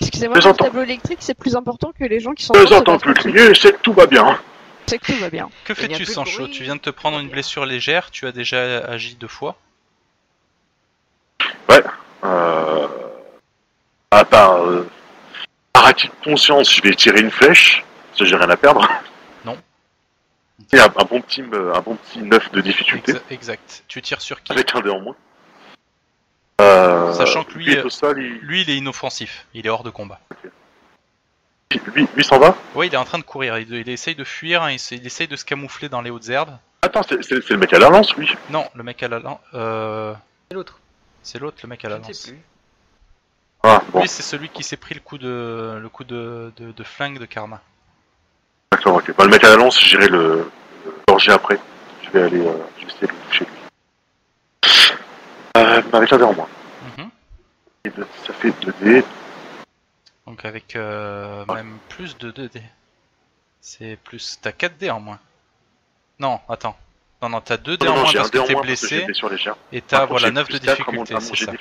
Excusez-moi, 0.01 0.39
le 0.39 0.53
tableau 0.55 0.83
électrique 0.83 1.19
c'est 1.21 1.35
plus 1.35 1.57
important 1.57 1.93
que 1.93 2.05
les 2.05 2.21
gens 2.21 2.33
qui 2.33 2.45
sont. 2.45 2.55
Je 2.55 2.75
entends 2.75 2.99
plus 2.99 3.13
crier, 3.13 3.55
c'est 3.55 3.73
que 3.73 3.83
tout 3.83 3.93
va 3.93 4.07
bien. 4.07 4.39
C'est 4.89 4.99
que 4.99 5.13
tout 5.13 5.19
va 5.19 5.29
bien. 5.29 5.51
Que 5.65 5.75
fais-tu, 5.75 6.07
Sancho 6.07 6.49
Tu 6.49 6.63
viens 6.63 6.77
de 6.77 6.81
te 6.81 6.89
prendre 6.91 7.19
une 7.19 7.29
blessure 7.29 7.67
légère, 7.67 8.11
tu 8.11 8.27
as 8.27 8.33
déjà 8.33 8.79
agi 8.79 9.17
deux 9.17 9.29
fois 9.29 9.59
Ouais. 11.69 11.85
Euh... 12.25 12.89
À 14.11 14.25
part. 14.25 14.65
Euh... 14.65 14.89
Par 15.75 15.85
acquis 15.85 16.09
de 16.09 16.25
conscience, 16.25 16.75
je 16.75 16.81
vais 16.81 16.95
tirer 16.95 17.21
une 17.21 17.31
flèche, 17.31 17.85
parce 18.09 18.21
que 18.21 18.25
j'ai 18.25 18.37
rien 18.37 18.49
à 18.49 18.57
perdre. 18.57 18.89
Non. 19.45 19.59
Et 20.73 20.81
un, 20.81 20.89
bon 20.89 21.21
petit, 21.21 21.43
un 21.43 21.81
bon 21.81 21.97
petit 21.97 22.21
9 22.21 22.53
de 22.53 22.61
difficulté. 22.63 23.13
Exact. 23.31 23.85
Tu 23.89 24.01
tires 24.01 24.23
sur 24.23 24.43
qui 24.43 24.53
Avec 24.53 24.75
un 24.75 24.81
dé 24.81 24.89
en 24.89 25.01
moins. 25.01 25.17
Euh... 26.63 27.13
Sachant 27.13 27.45
que 27.45 27.53
lui, 27.53 27.67
lui, 28.43 28.63
il... 28.63 28.71
est 28.71 28.77
inoffensif, 28.77 29.47
il 29.55 29.67
est 29.67 29.71
hors 29.71 29.85
de 29.85 29.91
combat. 29.91 30.21
Lui, 31.95 32.09
lui 32.17 32.25
s'en 32.25 32.39
va 32.39 32.57
Oui, 32.75 32.87
il 32.87 32.95
est 32.95 32.99
en 32.99 33.05
train 33.05 33.19
de 33.19 33.25
courir. 33.25 33.59
Il, 33.59 33.89
essaye 33.91 34.15
de 34.15 34.25
fuir, 34.25 34.63
hein, 34.63 34.71
il, 34.71 35.07
essaye 35.07 35.29
de 35.29 35.37
se 35.37 35.45
camoufler 35.45 35.89
dans 35.89 36.01
les 36.01 36.11
hautes 36.11 36.29
herbes. 36.29 36.57
Attends, 36.81 37.03
c'est 37.03 37.51
le 37.51 37.57
mec 37.59 37.73
à 37.75 37.79
la 37.79 37.91
lance, 37.91 38.17
lui 38.17 38.35
Non, 38.51 38.65
le 38.75 38.83
mec 38.83 39.03
à 39.03 39.09
la 39.09 39.19
lance. 39.19 39.41
Euh... 39.53 40.15
C'est 40.49 40.55
l'autre. 40.55 40.79
C'est 41.23 41.39
l'autre, 41.39 41.59
le 41.63 41.69
mec 41.69 41.85
à 41.85 41.91
la 41.91 41.99
lance. 41.99 42.27
Plus. 42.27 42.39
Ah, 43.63 43.83
bon. 43.93 44.01
Lui, 44.01 44.09
c'est 44.09 44.23
celui 44.23 44.49
qui 44.49 44.63
s'est 44.63 44.77
pris 44.77 44.95
le 44.95 45.01
coup 45.01 45.19
de 45.19 45.79
le 45.81 45.89
coup 45.89 46.05
de, 46.05 46.53
de, 46.57 46.85
flingue 46.85 47.19
de 47.19 47.27
Karma. 47.27 47.61
D'accord, 48.73 48.97
ok. 48.97 49.15
Bah, 49.17 49.25
le 49.25 49.31
mec 49.31 49.45
à 49.45 49.51
la 49.51 49.57
lance, 49.57 49.79
j'irai 49.83 50.09
le 50.09 50.51
gorger 51.07 51.33
après. 51.33 51.59
Je 52.05 52.11
vais 52.11 52.23
aller, 52.23 52.41
euh, 52.41 52.53
je 52.79 52.87
vais 52.87 52.93
essayer 52.93 53.07
de 53.09 53.13
le 53.13 53.19
toucher 53.29 53.45
lui. 53.45 53.59
Euh, 55.57 55.83
avec 55.93 56.13
un 56.13 56.17
dé 56.17 56.25
en 56.25 56.33
moins. 56.33 56.49
Mm 56.97 58.01
Ça 58.25 58.33
fait 58.33 58.53
2 58.63 58.75
dés, 58.81 59.05
donc 60.29 60.45
avec 60.45 60.77
euh, 60.77 61.47
même 61.47 61.79
plus 61.89 62.19
de 62.19 62.31
2D. 62.31 62.61
C'est 63.63 63.97
plus... 64.05 64.39
T'as 64.43 64.51
4D 64.51 64.91
en 64.91 65.01
moins. 65.01 65.19
Non, 66.19 66.39
attends. 66.51 66.77
Non, 67.23 67.31
non, 67.31 67.41
t'as 67.41 67.57
2D 67.57 67.89
en 67.89 67.95
moins 67.95 68.13
parce 68.13 68.31
que 68.31 68.47
t'es 68.47 68.55
blessé. 68.55 69.07
Et 69.73 69.81
t'as 69.81 70.05
voilà 70.05 70.31
9 70.31 70.49
de 70.51 70.59
difficulté, 70.59 71.15
c'est 71.21 71.37
ça. 71.37 71.53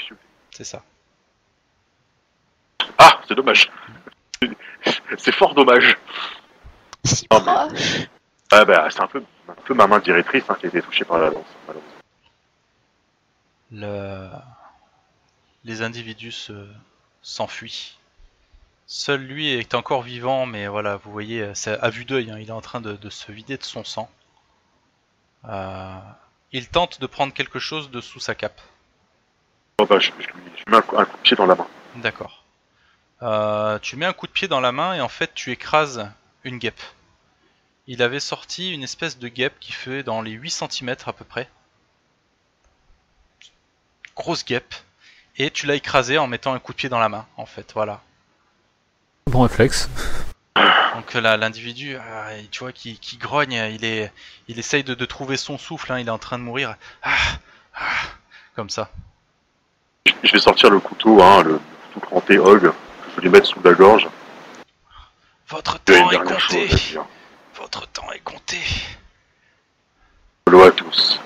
C'est 0.51 0.63
ça. 0.65 0.83
Ah, 2.97 3.21
c'est 3.25 3.35
dommage. 3.35 3.71
c'est 5.17 5.33
fort 5.33 5.55
dommage. 5.55 5.97
Si 7.05 7.25
proche. 7.27 7.43
Ah 8.51 8.65
bah, 8.65 8.87
c'est 8.89 9.01
un 9.01 9.07
peu, 9.07 9.23
un 9.47 9.53
peu 9.63 9.73
ma 9.73 9.87
main 9.87 9.99
directrice 9.99 10.43
hein, 10.49 10.57
qui 10.59 10.65
a 10.65 10.69
été 10.69 10.81
touchée 10.81 11.05
par 11.05 11.19
la 11.19 11.29
lance. 11.29 11.45
Le... 13.71 14.29
Les 15.63 15.81
individus 15.81 16.51
s'enfuient. 17.21 17.97
Seul 18.89 19.19
lui 19.19 19.49
est 19.49 19.75
encore 19.75 20.01
vivant, 20.01 20.45
mais 20.45 20.67
voilà, 20.67 20.95
vous 20.95 21.11
voyez, 21.11 21.53
c'est 21.55 21.77
à 21.77 21.89
vue 21.89 22.05
d'œil, 22.05 22.31
hein, 22.31 22.39
il 22.39 22.47
est 22.47 22.53
en 22.53 22.61
train 22.61 22.79
de, 22.79 23.09
se 23.09 23.33
vider 23.33 23.57
de 23.57 23.63
son 23.63 23.83
sang. 23.83 24.09
Euh, 25.43 25.99
il 26.53 26.69
tente 26.69 27.01
de 27.01 27.05
prendre 27.05 27.33
quelque 27.33 27.59
chose 27.59 27.91
de 27.91 27.99
sous 27.99 28.21
sa 28.21 28.33
cape. 28.33 28.61
Oh 29.79 29.85
bah, 29.85 29.99
je, 29.99 30.11
mets 30.67 30.77
un 30.77 30.81
coup, 30.81 30.95
de 30.95 31.21
pied 31.21 31.35
dans 31.35 31.45
la 31.45 31.55
main. 31.55 31.67
D'accord. 31.97 32.45
Euh, 33.21 33.77
tu 33.79 33.97
mets 33.97 34.05
un 34.05 34.13
coup 34.13 34.25
de 34.25 34.31
pied 34.31 34.47
dans 34.47 34.61
la 34.61 34.71
main 34.71 34.93
et 34.93 35.01
en 35.01 35.09
fait 35.09 35.33
tu 35.33 35.51
écrases 35.51 36.09
une 36.43 36.57
guêpe. 36.57 36.81
il 37.87 38.01
avait 38.01 38.21
sorti 38.21 38.71
une 38.71 38.83
espèce 38.83 39.19
de 39.19 39.27
guêpe 39.27 39.59
qui 39.59 39.73
fait 39.73 40.03
dans 40.03 40.21
les 40.21 40.31
8 40.31 40.49
cm 40.49 40.95
à 41.05 41.11
peu 41.11 41.25
près. 41.25 41.49
Grosse 44.15 44.45
guêpe. 44.45 44.75
Et 45.35 45.51
tu 45.51 45.65
l'as 45.65 45.75
écrasé 45.75 46.17
en 46.17 46.27
mettant 46.27 46.53
un 46.53 46.59
coup 46.59 46.71
de 46.71 46.77
pied 46.77 46.89
dans 46.89 46.99
la 46.99 47.09
main, 47.09 47.27
en 47.35 47.45
fait, 47.45 47.73
voilà. 47.73 48.01
Bon 49.27 49.41
réflexe. 49.41 49.89
Donc 50.95 51.13
là, 51.13 51.35
l'individu, 51.35 51.97
euh, 51.97 52.41
tu 52.49 52.59
vois, 52.59 52.71
qui, 52.71 52.97
grogne, 53.19 53.51
il 53.73 53.83
est, 53.83 54.09
il 54.47 54.57
essaye 54.57 54.85
de, 54.85 54.93
trouver 55.05 55.35
son 55.35 55.57
souffle, 55.57 55.91
hein, 55.91 55.99
il 55.99 56.07
est 56.07 56.11
en 56.11 56.17
train 56.17 56.39
de 56.39 56.43
mourir. 56.43 56.75
Ah, 57.03 57.11
ah, 57.75 58.07
comme 58.55 58.69
ça. 58.69 58.89
Je 60.23 60.31
vais 60.31 60.39
sortir 60.39 60.69
le 60.69 60.79
couteau, 60.79 61.21
hein, 61.21 61.43
le 61.43 61.59
couteau 61.93 62.07
cranté 62.07 62.39
Hog, 62.39 62.71
je 63.09 63.15
vais 63.17 63.21
lui 63.23 63.29
mettre 63.29 63.47
sous 63.47 63.61
la 63.61 63.73
gorge. 63.73 64.07
Votre 65.49 65.77
temps 65.79 66.09
est 66.09 66.23
compté. 66.23 66.69
Votre 67.55 67.87
temps 67.89 68.11
est 68.13 68.23
compté. 68.23 68.59
Hello 70.47 70.63
à 70.63 70.71
tous. 70.71 71.19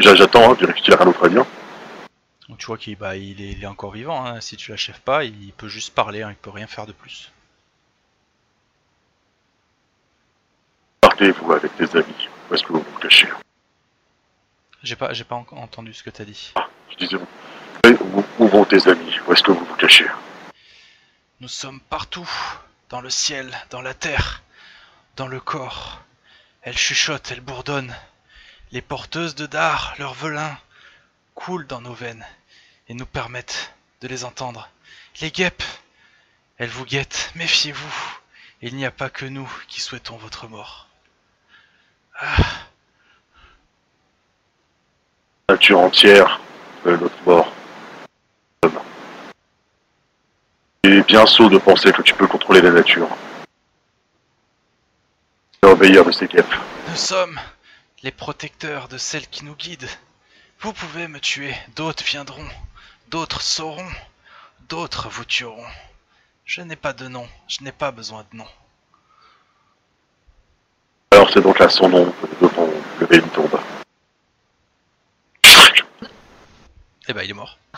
J'attends, 0.00 0.52
hein, 0.52 0.56
vérifie 0.60 0.82
qu'il 0.82 0.92
a 0.92 0.98
rien 0.98 1.06
d'autre 1.06 1.24
à 1.24 1.28
dire. 1.30 1.46
Tu 2.58 2.66
vois 2.66 2.78
qu'il 2.78 2.96
bah, 2.96 3.16
il 3.16 3.40
est, 3.40 3.66
encore 3.66 3.92
vivant, 3.92 4.26
hein. 4.26 4.40
si 4.40 4.56
tu 4.56 4.70
l'achèves 4.70 5.00
pas, 5.00 5.24
il 5.24 5.52
peut 5.52 5.68
juste 5.68 5.94
parler, 5.94 6.22
hein. 6.22 6.30
il 6.30 6.36
peut 6.36 6.50
rien 6.50 6.66
faire 6.66 6.86
de 6.86 6.92
plus. 6.92 7.30
Partez-vous 11.00 11.52
avec 11.52 11.76
tes 11.76 11.96
amis, 11.96 12.28
où 12.50 12.54
est-ce 12.54 12.64
que 12.64 12.72
vous 12.72 12.80
vous 12.80 12.98
cachez 12.98 13.28
J'ai 14.82 14.96
pas, 14.96 15.12
j'ai 15.12 15.24
pas 15.24 15.36
entendu 15.36 15.94
ce 15.94 16.02
que 16.02 16.10
t'as 16.10 16.24
dit. 16.24 16.52
Ah, 16.56 16.68
je 16.90 16.96
disais, 16.96 17.16
où, 17.16 18.24
où 18.38 18.48
vont 18.48 18.64
tes 18.64 18.88
amis, 18.88 19.18
où 19.26 19.32
est-ce 19.32 19.42
que 19.42 19.52
vous 19.52 19.64
vous 19.64 19.76
cachez 19.76 20.06
Nous 21.40 21.48
sommes 21.48 21.80
partout, 21.80 22.28
dans 22.88 23.00
le 23.00 23.10
ciel, 23.10 23.56
dans 23.70 23.82
la 23.82 23.94
terre, 23.94 24.42
dans 25.16 25.28
le 25.28 25.40
corps. 25.40 26.00
Elle 26.62 26.76
chuchote, 26.76 27.30
elle 27.30 27.40
bourdonne. 27.40 27.94
Les 28.72 28.82
porteuses 28.82 29.34
de 29.34 29.46
dard, 29.46 29.94
leurs 29.98 30.14
velins, 30.14 30.58
coulent 31.34 31.66
dans 31.66 31.80
nos 31.80 31.94
veines 31.94 32.26
et 32.90 32.94
nous 32.94 33.06
permettent 33.06 33.72
de 34.00 34.08
les 34.08 34.24
entendre. 34.24 34.68
Les 35.20 35.30
guêpes, 35.30 35.62
elles 36.58 36.70
vous 36.70 36.84
guettent, 36.84 37.30
méfiez-vous. 37.36 38.18
Il 38.62 38.74
n'y 38.74 38.84
a 38.84 38.90
pas 38.90 39.08
que 39.08 39.24
nous 39.24 39.48
qui 39.68 39.80
souhaitons 39.80 40.16
votre 40.16 40.48
mort. 40.48 40.88
Ah. 42.18 42.36
Nature 45.48 45.78
entière 45.78 46.40
veut 46.84 46.96
notre 46.96 47.22
mort. 47.24 47.52
Il 50.82 51.04
bien 51.04 51.26
sot 51.26 51.48
de 51.48 51.58
penser 51.58 51.92
que 51.92 52.02
tu 52.02 52.14
peux 52.14 52.26
contrôler 52.26 52.60
la 52.60 52.72
nature. 52.72 53.08
Surveilleur 55.62 56.04
de 56.04 56.10
ces 56.10 56.26
guêpes. 56.26 56.54
Nous 56.88 56.96
sommes 56.96 57.38
les 58.02 58.10
protecteurs 58.10 58.88
de 58.88 58.98
celles 58.98 59.28
qui 59.28 59.44
nous 59.44 59.54
guident. 59.54 59.88
Vous 60.58 60.72
pouvez 60.72 61.06
me 61.06 61.20
tuer, 61.20 61.54
d'autres 61.76 62.04
viendront, 62.04 62.48
d'autres 63.10 63.42
sauront, 63.42 63.90
d'autres 64.68 65.08
vous 65.08 65.24
tueront. 65.24 65.66
Je 66.44 66.62
n'ai 66.62 66.76
pas 66.76 66.92
de 66.92 67.08
nom, 67.08 67.28
je 67.48 67.64
n'ai 67.64 67.72
pas 67.72 67.90
besoin 67.90 68.24
de 68.32 68.36
nom. 68.38 68.46
Alors 71.10 71.28
c'est 71.32 71.40
donc 71.40 71.58
là 71.58 71.68
son 71.68 71.88
nom 71.88 72.04
que 72.10 72.26
nous 72.26 72.48
devons 72.48 72.72
lever 73.00 73.16
une 73.18 73.28
tombe. 73.30 73.60
Eh 77.08 77.12
ben 77.12 77.22
il 77.22 77.30
est 77.30 77.34
mort. 77.34 77.58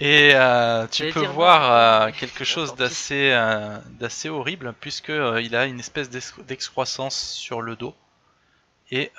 Et 0.00 0.30
euh, 0.34 0.86
tu 0.86 1.12
peux 1.12 1.26
voir 1.26 1.72
euh, 1.72 2.10
quelque 2.12 2.44
chose 2.44 2.76
d'assez 2.76 3.32
euh, 3.32 3.78
d'assez 3.98 4.28
horrible 4.28 4.72
puisque 4.80 5.08
il 5.08 5.56
a 5.56 5.66
une 5.66 5.80
espèce 5.80 6.08
d'excroissance 6.08 7.16
sur 7.16 7.60
le 7.62 7.74
dos 7.74 7.96
et 8.90 9.10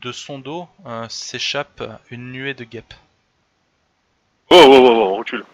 de 0.00 0.12
son 0.12 0.38
dos 0.38 0.68
s'échappe 1.08 1.82
une 2.10 2.32
nuée 2.32 2.54
de 2.54 2.64
guêpes. 2.64 2.94
Oh, 4.50 4.56
oh, 4.56 4.70
oh, 4.70 5.02
oh, 5.12 5.16
recule. 5.16 5.44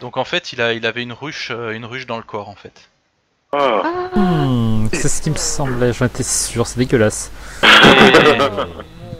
Donc 0.00 0.16
en 0.16 0.24
fait, 0.24 0.52
il 0.52 0.60
a 0.60 0.72
il 0.72 0.86
avait 0.86 1.02
une 1.02 1.12
ruche 1.12 1.50
une 1.50 1.84
ruche 1.84 2.06
dans 2.06 2.16
le 2.16 2.22
corps 2.22 2.48
en 2.48 2.56
fait. 2.56 2.88
Ah. 3.56 4.10
Hmm, 4.16 4.88
c'est 4.92 5.08
ce 5.08 5.22
qui 5.22 5.30
me 5.30 5.36
semblait, 5.36 5.92
j'en 5.92 6.06
étais 6.06 6.24
sûr, 6.24 6.66
c'est 6.66 6.78
dégueulasse. 6.78 7.30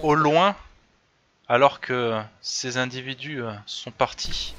au 0.03 0.15
loin, 0.15 0.57
alors 1.49 1.81
que 1.81 2.21
ces 2.41 2.77
individus 2.77 3.43
euh, 3.43 3.53
sont 3.67 3.93
partis, 3.93 4.55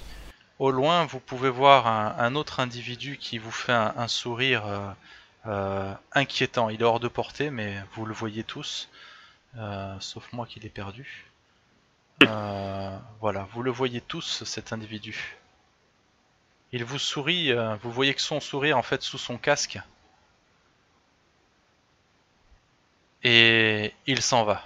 au 0.59 0.71
loin 0.71 1.05
vous 1.05 1.19
pouvez 1.19 1.49
voir 1.49 1.87
un, 1.87 2.35
autre 2.35 2.61
individu 2.61 3.17
qui 3.17 3.37
vous 3.37 3.51
fait 3.51 3.73
un, 3.73 4.07
sourire 4.07 4.65
euh, 4.65 4.79
euh, 4.79 4.91
inquiétant. 5.45 6.69
Il 6.69 6.81
est 6.81 6.85
hors 6.85 6.99
de 6.99 7.07
portée, 7.07 7.49
mais 7.49 7.81
vous 7.93 8.05
le 8.05 8.13
voyez 8.13 8.43
tous, 8.43 8.89
sauf 9.99 10.31
moi 10.33 10.45
qui 10.45 10.59
l'ai 10.59 10.69
perdu. 10.69 11.31
voilà, 12.19 13.47
vous 13.53 13.63
le 13.63 13.71
voyez 13.71 14.01
tous, 14.01 14.43
cet 14.43 14.73
individu. 14.73 15.37
Il 16.71 16.83
vous 16.83 16.99
sourit, 16.99 17.53
vous 17.81 17.91
voyez 17.91 18.13
que 18.13 18.21
son 18.21 18.39
sourire 18.39 18.77
en 18.77 18.83
fait 18.83 19.01
sous 19.01 19.17
son 19.17 19.37
casque. 19.37 19.79
Et 23.23 23.91
il 24.05 24.21
s'en 24.21 24.43
va. 24.43 24.63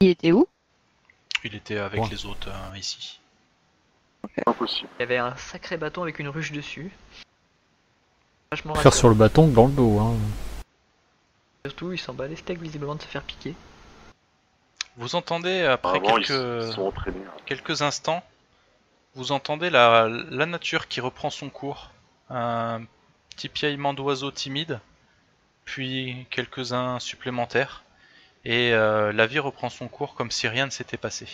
Il 0.00 0.08
était 0.08 0.32
où? 0.32 0.48
Il 1.44 1.54
était 1.54 1.78
avec 1.78 2.10
les 2.10 2.26
autres 2.26 2.48
euh, 2.48 2.76
ici. 2.76 3.20
Impossible. 4.44 4.88
Il 4.98 5.00
y 5.00 5.04
avait 5.04 5.18
un 5.18 5.36
sacré 5.36 5.76
bâton 5.76 6.02
avec 6.02 6.18
une 6.18 6.28
ruche 6.28 6.50
dessus. 6.50 6.90
Faire 8.76 8.94
sur 8.94 9.08
le 9.08 9.14
bâton 9.14 9.48
dans 9.48 9.66
le 9.66 9.72
dos. 9.72 9.98
Hein. 9.98 10.14
Surtout, 11.66 11.92
il 11.92 11.98
s'en 11.98 12.12
bat 12.12 12.26
les 12.26 12.36
steaks 12.36 12.60
visiblement 12.60 12.94
de 12.94 13.02
se 13.02 13.06
faire 13.06 13.22
piquer. 13.22 13.54
Vous 14.96 15.14
entendez 15.14 15.62
après 15.62 16.00
quelques... 16.00 16.30
Hein. 16.30 16.92
quelques 17.46 17.82
instants, 17.82 18.22
vous 19.14 19.32
entendez 19.32 19.70
la... 19.70 20.08
la 20.08 20.46
nature 20.46 20.88
qui 20.88 21.00
reprend 21.00 21.30
son 21.30 21.48
cours. 21.48 21.90
Un 22.30 22.82
petit 23.30 23.48
piaillement 23.48 23.94
d'oiseaux 23.94 24.30
timide, 24.30 24.80
puis 25.64 26.26
quelques-uns 26.30 26.98
supplémentaires 26.98 27.82
et 28.44 28.72
euh, 28.72 29.12
la 29.12 29.26
vie 29.26 29.38
reprend 29.38 29.68
son 29.68 29.88
cours 29.88 30.14
comme 30.14 30.30
si 30.30 30.48
rien 30.48 30.66
ne 30.66 30.70
s'était 30.70 30.96
passé. 30.96 31.26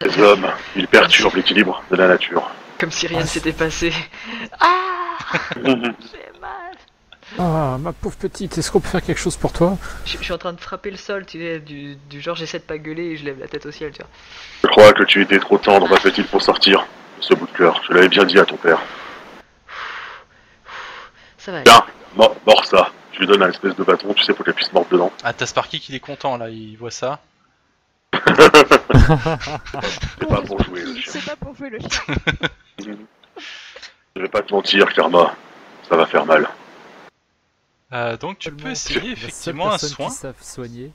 Les 0.00 0.18
hommes, 0.20 0.46
ils 0.74 0.88
perturbent 0.88 1.36
l'équilibre 1.36 1.82
de 1.90 1.96
la 1.96 2.08
nature. 2.08 2.50
Comme 2.78 2.90
si 2.90 3.06
rien 3.06 3.20
ne 3.20 3.26
s'était 3.26 3.54
passé. 3.54 3.92
Ah 4.60 4.95
J'ai 5.56 6.40
mal 6.40 6.76
Ah, 7.38 7.76
ma 7.80 7.92
pauvre 7.92 8.16
petite, 8.16 8.58
est-ce 8.58 8.70
qu'on 8.70 8.80
peut 8.80 8.88
faire 8.88 9.02
quelque 9.02 9.18
chose 9.18 9.36
pour 9.36 9.52
toi? 9.52 9.76
Je, 10.04 10.16
suis 10.16 10.32
en 10.32 10.38
train 10.38 10.52
de 10.52 10.60
frapper 10.60 10.90
le 10.90 10.96
sol, 10.96 11.26
tu 11.26 11.38
sais, 11.38 11.60
du, 11.60 11.98
genre 12.20 12.36
j'essaie 12.36 12.58
de 12.58 12.64
pas 12.64 12.78
gueuler 12.78 13.04
et 13.04 13.16
je 13.16 13.24
lève 13.24 13.38
la 13.38 13.48
tête 13.48 13.66
au 13.66 13.72
ciel, 13.72 13.92
tu 13.92 13.98
vois. 13.98 14.08
Je 14.64 14.68
crois 14.68 14.92
que 14.92 15.04
tu 15.04 15.22
étais 15.22 15.38
trop 15.38 15.58
tendre, 15.58 15.88
ma 15.88 15.98
petite, 15.98 16.28
pour 16.28 16.42
sortir 16.42 16.86
de 17.18 17.22
ce 17.22 17.34
bout 17.34 17.46
de 17.46 17.52
cœur. 17.52 17.80
Je 17.88 17.94
l'avais 17.94 18.08
bien 18.08 18.24
dit 18.24 18.38
à 18.38 18.44
ton 18.44 18.56
père. 18.56 18.80
Ça 21.38 21.52
va. 21.52 21.62
Bien, 21.62 21.84
mort 22.16 22.64
ça. 22.64 22.90
Je 23.12 23.20
lui 23.20 23.26
donne 23.26 23.42
un 23.42 23.48
espèce 23.48 23.74
de 23.74 23.82
bâton, 23.82 24.12
tu 24.12 24.22
sais, 24.22 24.34
pour 24.34 24.44
qu'elle 24.44 24.54
puisse 24.54 24.72
mordre 24.72 24.90
dedans. 24.90 25.10
Ah, 25.24 25.32
t'as 25.32 25.46
Sparky 25.46 25.80
qui 25.80 25.96
est 25.96 26.00
content 26.00 26.36
là, 26.36 26.50
il 26.50 26.76
voit 26.76 26.90
ça. 26.90 27.20
c'est 28.12 28.22
pas 30.28 30.42
pour 30.42 30.62
jouer 30.62 30.82
le 30.82 30.94
chien. 31.00 31.12
C'est 31.12 31.24
pas 31.24 31.36
pour 31.36 31.56
jouer 31.56 31.70
le 31.70 31.78
chien. 31.78 32.14
Je 34.16 34.22
vais 34.22 34.28
pas 34.28 34.40
te 34.40 34.52
mentir, 34.54 34.90
Karma, 34.94 35.36
ça 35.86 35.94
va 35.94 36.06
faire 36.06 36.24
mal. 36.24 36.48
Euh, 37.92 38.16
donc 38.16 38.38
tu 38.38 38.50
peux 38.50 38.70
essayer 38.70 39.12
effectivement 39.12 39.70
un 39.70 39.78
soin. 39.78 40.08
Qui 40.08 40.44
soigner. 40.44 40.90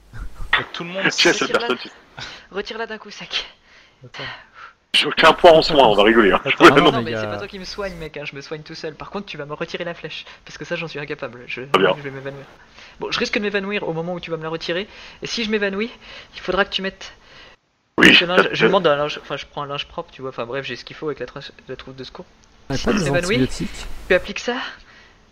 Tout 0.72 0.82
le 0.82 0.90
monde. 0.90 1.04
Retire-la 2.50 2.86
d'un 2.86 2.98
coup 2.98 3.10
sec. 3.10 3.46
J'ai 4.92 5.06
aucun 5.06 5.32
point 5.34 5.52
en 5.52 5.62
soin, 5.62 5.86
on 5.86 5.94
va 5.94 6.02
rigoler. 6.02 6.32
Hein. 6.32 6.40
non, 6.60 7.00
mais 7.00 7.14
c'est 7.16 7.28
pas 7.28 7.38
toi 7.38 7.46
qui 7.46 7.60
me 7.60 7.64
soigne, 7.64 7.94
mec, 7.94 8.16
hein, 8.16 8.24
je 8.24 8.34
me 8.34 8.40
soigne 8.40 8.62
tout 8.62 8.74
seul. 8.74 8.94
Par 8.96 9.10
contre, 9.10 9.26
tu 9.26 9.36
vas 9.36 9.46
me 9.46 9.54
retirer 9.54 9.84
la 9.84 9.94
flèche, 9.94 10.24
parce 10.44 10.58
que 10.58 10.64
ça, 10.64 10.74
j'en 10.74 10.88
suis 10.88 10.98
incapable. 10.98 11.44
Je, 11.46 11.62
je 11.62 12.02
vais 12.02 12.10
m'évanouir. 12.10 12.44
Bon, 12.98 13.10
je 13.12 13.20
risque 13.20 13.38
de 13.38 13.40
m'évanouir 13.40 13.88
au 13.88 13.92
moment 13.92 14.14
où 14.14 14.20
tu 14.20 14.32
vas 14.32 14.36
me 14.36 14.42
la 14.42 14.48
retirer. 14.48 14.88
Et 15.22 15.28
si 15.28 15.44
je 15.44 15.50
m'évanouis, 15.50 15.90
il 16.34 16.40
faudra 16.40 16.64
que 16.64 16.70
tu 16.70 16.82
mettes. 16.82 17.14
Oui. 17.98 18.12
Je, 18.12 18.26
je 18.52 18.66
demande 18.66 18.86
un 18.88 18.96
linge, 18.96 19.20
enfin, 19.22 19.36
je 19.36 19.46
prends 19.46 19.62
un 19.62 19.66
linge 19.66 19.86
propre, 19.86 20.10
tu 20.10 20.22
vois. 20.22 20.30
Enfin, 20.30 20.44
bref, 20.44 20.66
j'ai 20.66 20.74
ce 20.74 20.84
qu'il 20.84 20.96
faut 20.96 21.06
avec 21.06 21.20
la, 21.20 21.26
la 21.68 21.76
trousse 21.76 21.94
de 21.94 22.04
secours. 22.04 22.26
Tu 22.70 23.66
tu 24.08 24.14
appliques 24.14 24.40
ça 24.40 24.56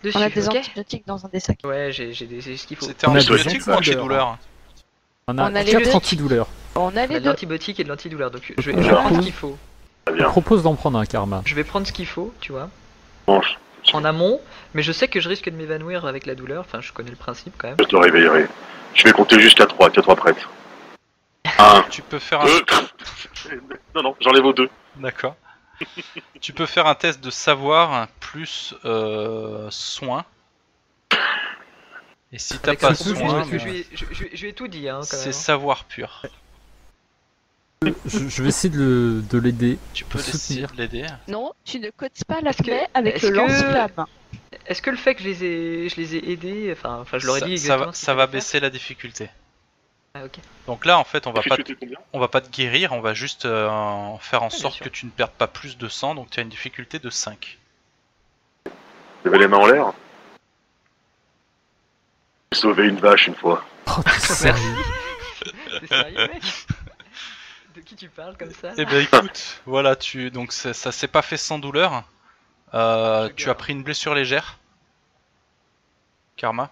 dessus. 0.02 0.16
On 0.16 0.22
a 0.22 0.30
des 0.30 0.48
antibiotiques 0.48 1.06
dans 1.06 1.24
un 1.24 1.28
des 1.28 1.40
sacs. 1.40 1.58
Ouais, 1.64 1.90
j'ai 1.92 2.12
ce 2.14 2.66
qu'il 2.66 2.76
faut. 2.76 2.86
C'était 2.86 3.06
antibiotique 3.06 3.66
ou 3.66 3.70
antidouleur 3.70 4.38
On 5.28 5.38
a, 5.38 5.50
On 5.50 5.54
a 5.54 5.64
4 5.64 5.94
antidouleurs. 5.94 6.48
On 6.76 6.96
a 6.96 7.06
les 7.06 7.20
de 7.20 7.26
l'antibiotique 7.26 7.80
et 7.80 7.84
de 7.84 7.88
l'antidouleur, 7.88 8.30
donc 8.30 8.54
je 8.56 8.70
vais, 8.70 8.80
prendre 8.80 9.16
ce 9.16 9.20
qu'il 9.20 9.32
faut. 9.32 9.58
Je 10.08 10.24
propose 10.24 10.62
d'en 10.62 10.74
prendre 10.74 10.98
un 10.98 11.06
karma. 11.06 11.42
Je 11.44 11.54
vais 11.54 11.64
prendre 11.64 11.86
ce 11.86 11.92
qu'il 11.92 12.06
faut, 12.06 12.32
tu 12.40 12.52
vois. 12.52 12.70
Mange. 13.26 13.58
En 13.92 14.04
amont, 14.04 14.40
mais 14.74 14.82
je 14.82 14.92
sais 14.92 15.08
que 15.08 15.20
je 15.20 15.28
risque 15.28 15.48
de 15.48 15.56
m'évanouir 15.56 16.04
avec 16.04 16.26
la 16.26 16.34
douleur, 16.34 16.60
enfin 16.60 16.80
je 16.80 16.92
connais 16.92 17.10
le 17.10 17.16
principe 17.16 17.54
quand 17.56 17.68
même. 17.68 17.76
Je 17.80 17.84
te 17.84 17.96
réveillerai. 17.96 18.46
Je 18.94 19.04
vais 19.04 19.12
compter 19.12 19.40
jusqu'à 19.40 19.66
3, 19.66 19.90
tiens 19.90 20.02
3 20.02 20.16
prêtes. 20.16 20.46
Ah. 21.58 21.84
Tu 21.90 22.02
peux 22.02 22.18
faire 22.18 22.42
un. 22.42 22.46
non, 23.94 24.02
non, 24.02 24.16
j'enlève 24.20 24.44
aux 24.44 24.52
deux. 24.52 24.68
D'accord. 24.96 25.34
Tu 26.40 26.52
peux 26.52 26.66
faire 26.66 26.86
un 26.86 26.94
test 26.94 27.20
de 27.22 27.30
savoir 27.30 28.08
plus 28.20 28.74
euh, 28.84 29.68
soin. 29.70 30.24
Et 32.32 32.38
si 32.38 32.58
t'as 32.58 32.76
pas 32.76 32.94
soin. 32.94 33.44
Je, 33.50 34.04
je, 34.32 34.46
vais 34.46 34.52
tout 34.52 34.68
dire. 34.68 34.96
Hein, 34.96 35.02
c'est 35.02 35.32
savoir 35.32 35.84
pur. 35.84 36.22
Je, 37.82 38.42
vais 38.42 38.48
essayer 38.50 38.72
de 38.72 39.38
l'aider. 39.38 39.78
Tu 39.94 40.04
peux 40.04 40.18
essayer 40.18 40.66
de 40.66 40.76
l'aider. 40.76 41.06
Non, 41.28 41.52
tu 41.64 41.80
ne 41.80 41.90
codes 41.90 42.10
pas 42.26 42.40
la 42.40 42.52
clé 42.52 42.82
avec 42.94 43.22
le 43.22 43.30
lance-flamme. 43.30 44.06
Est-ce 44.66 44.82
que 44.82 44.90
le 44.90 44.96
fait 44.96 45.14
que 45.14 45.22
je 45.22 45.28
les 45.28 45.44
ai, 45.44 45.88
je 45.88 45.96
les 45.96 46.16
ai 46.16 46.30
aidés, 46.32 46.72
enfin, 46.72 46.98
enfin 47.00 47.18
je 47.18 47.26
leur 47.26 47.38
ai 47.38 47.40
dit 47.40 47.52
exactement. 47.52 47.78
Ça 47.78 47.86
va, 47.86 47.92
ça 47.92 48.14
va 48.14 48.26
baisser 48.26 48.60
la 48.60 48.70
difficulté. 48.70 49.30
Ah, 50.14 50.24
ok. 50.24 50.38
Donc 50.66 50.84
là, 50.86 50.98
en 50.98 51.04
fait, 51.04 51.26
on 51.26 51.32
va 51.32 51.42
pas, 51.42 51.56
on 52.12 52.18
va 52.18 52.28
pas 52.28 52.40
te 52.40 52.50
guérir, 52.50 52.92
on 52.92 53.00
va 53.00 53.14
juste 53.14 53.44
euh, 53.44 53.68
faire 54.18 54.42
en 54.42 54.48
ah, 54.48 54.50
sorte 54.50 54.80
que 54.80 54.88
tu 54.88 55.06
ne 55.06 55.10
perdes 55.10 55.30
pas 55.30 55.46
plus 55.46 55.78
de 55.78 55.88
sang, 55.88 56.14
donc 56.14 56.30
tu 56.30 56.40
as 56.40 56.42
une 56.42 56.48
difficulté 56.48 56.98
de 56.98 57.10
5. 57.10 57.58
Levez 59.24 59.38
les 59.38 59.48
mains 59.48 59.58
en 59.58 59.66
l'air. 59.66 59.92
J'ai 62.52 62.58
sauvé 62.58 62.88
une 62.88 62.98
vache 62.98 63.28
une 63.28 63.36
fois. 63.36 63.64
Oh, 63.86 64.00
sérieux 64.18 64.76
T'es 65.80 65.86
sérieux, 65.86 66.28
mec 66.28 66.42
De 67.76 67.80
qui 67.80 67.94
tu 67.94 68.08
parles 68.08 68.36
comme 68.36 68.52
ça 68.52 68.72
Eh 68.76 68.84
ben 68.84 69.04
écoute, 69.04 69.62
voilà, 69.64 69.94
tu 69.94 70.32
donc 70.32 70.52
ça, 70.52 70.74
s'est 70.74 71.08
pas 71.08 71.22
fait 71.22 71.36
sans 71.36 71.60
douleur. 71.60 72.02
Euh, 72.74 73.28
tu 73.36 73.48
as 73.48 73.54
pris 73.54 73.72
une 73.72 73.84
blessure 73.84 74.14
légère. 74.14 74.58
Karma. 76.36 76.70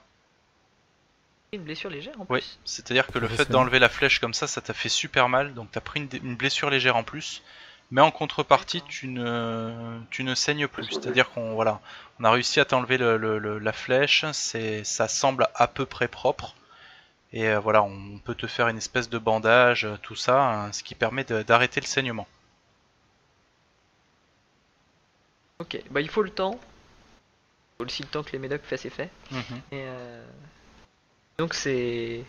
Une 1.53 1.63
blessure 1.63 1.89
légère 1.89 2.21
en 2.21 2.27
plus 2.27 2.35
Oui, 2.35 2.59
c'est-à-dire 2.65 3.07
que 3.07 3.19
le 3.19 3.29
fait 3.29 3.51
d'enlever 3.51 3.79
la 3.79 3.89
flèche 3.89 4.19
comme 4.21 4.35
ça, 4.35 4.47
ça 4.47 4.61
t'a 4.61 4.75
fait 4.75 4.91
super 4.91 5.29
mal, 5.29 5.55
donc 5.55 5.71
t'as 5.71 5.81
pris 5.81 6.07
une, 6.23 6.37
blessure 6.37 6.69
légère 6.69 6.97
en 6.97 7.05
plus. 7.05 7.43
Mais 7.91 8.03
en 8.03 8.11
contrepartie, 8.11 8.83
tu 8.87 9.09
ne, 9.09 9.99
tu 10.11 10.23
ne 10.23 10.35
saignes 10.35 10.69
plus. 10.69 10.91
C'est-à-dire 10.91 11.31
qu'on 11.31 11.55
voilà, 11.55 11.81
on 12.21 12.25
a 12.25 12.31
réussi 12.31 12.61
à 12.61 12.67
t'enlever 12.67 12.99
la 12.99 13.73
flèche, 13.73 14.27
c'est, 14.33 14.85
ça 14.85 15.09
semble 15.09 15.49
à 15.55 15.67
peu 15.69 15.87
près 15.87 16.07
propre. 16.07 16.55
Et 17.33 17.49
euh, 17.49 17.59
voilà, 17.59 17.83
on 17.83 18.19
peut 18.19 18.35
te 18.35 18.47
faire 18.47 18.69
une 18.69 18.79
espèce 18.79 19.09
de 19.09 19.19
bandage, 19.19 19.85
euh, 19.85 19.97
tout 20.03 20.17
ça, 20.17 20.43
hein, 20.43 20.73
ce 20.73 20.83
qui 20.83 20.95
permet 20.95 21.25
d'arrêter 21.25 21.81
le 21.81 21.87
saignement. 21.87 22.27
Ok, 25.59 25.83
bah 25.91 26.01
il 26.01 26.09
faut 26.09 26.23
le 26.23 26.31
temps. 26.31 26.59
Il 26.61 27.77
faut 27.79 27.85
aussi 27.85 28.03
le 28.03 28.09
temps 28.09 28.23
que 28.23 28.33
les 28.33 28.39
médocs 28.39 28.63
fassent 28.63 28.87
effet. 28.87 29.11
Mhm. 29.31 29.61
Et 29.73 29.83
euh... 29.85 30.25
Donc 31.39 31.55
c'est 31.55 32.25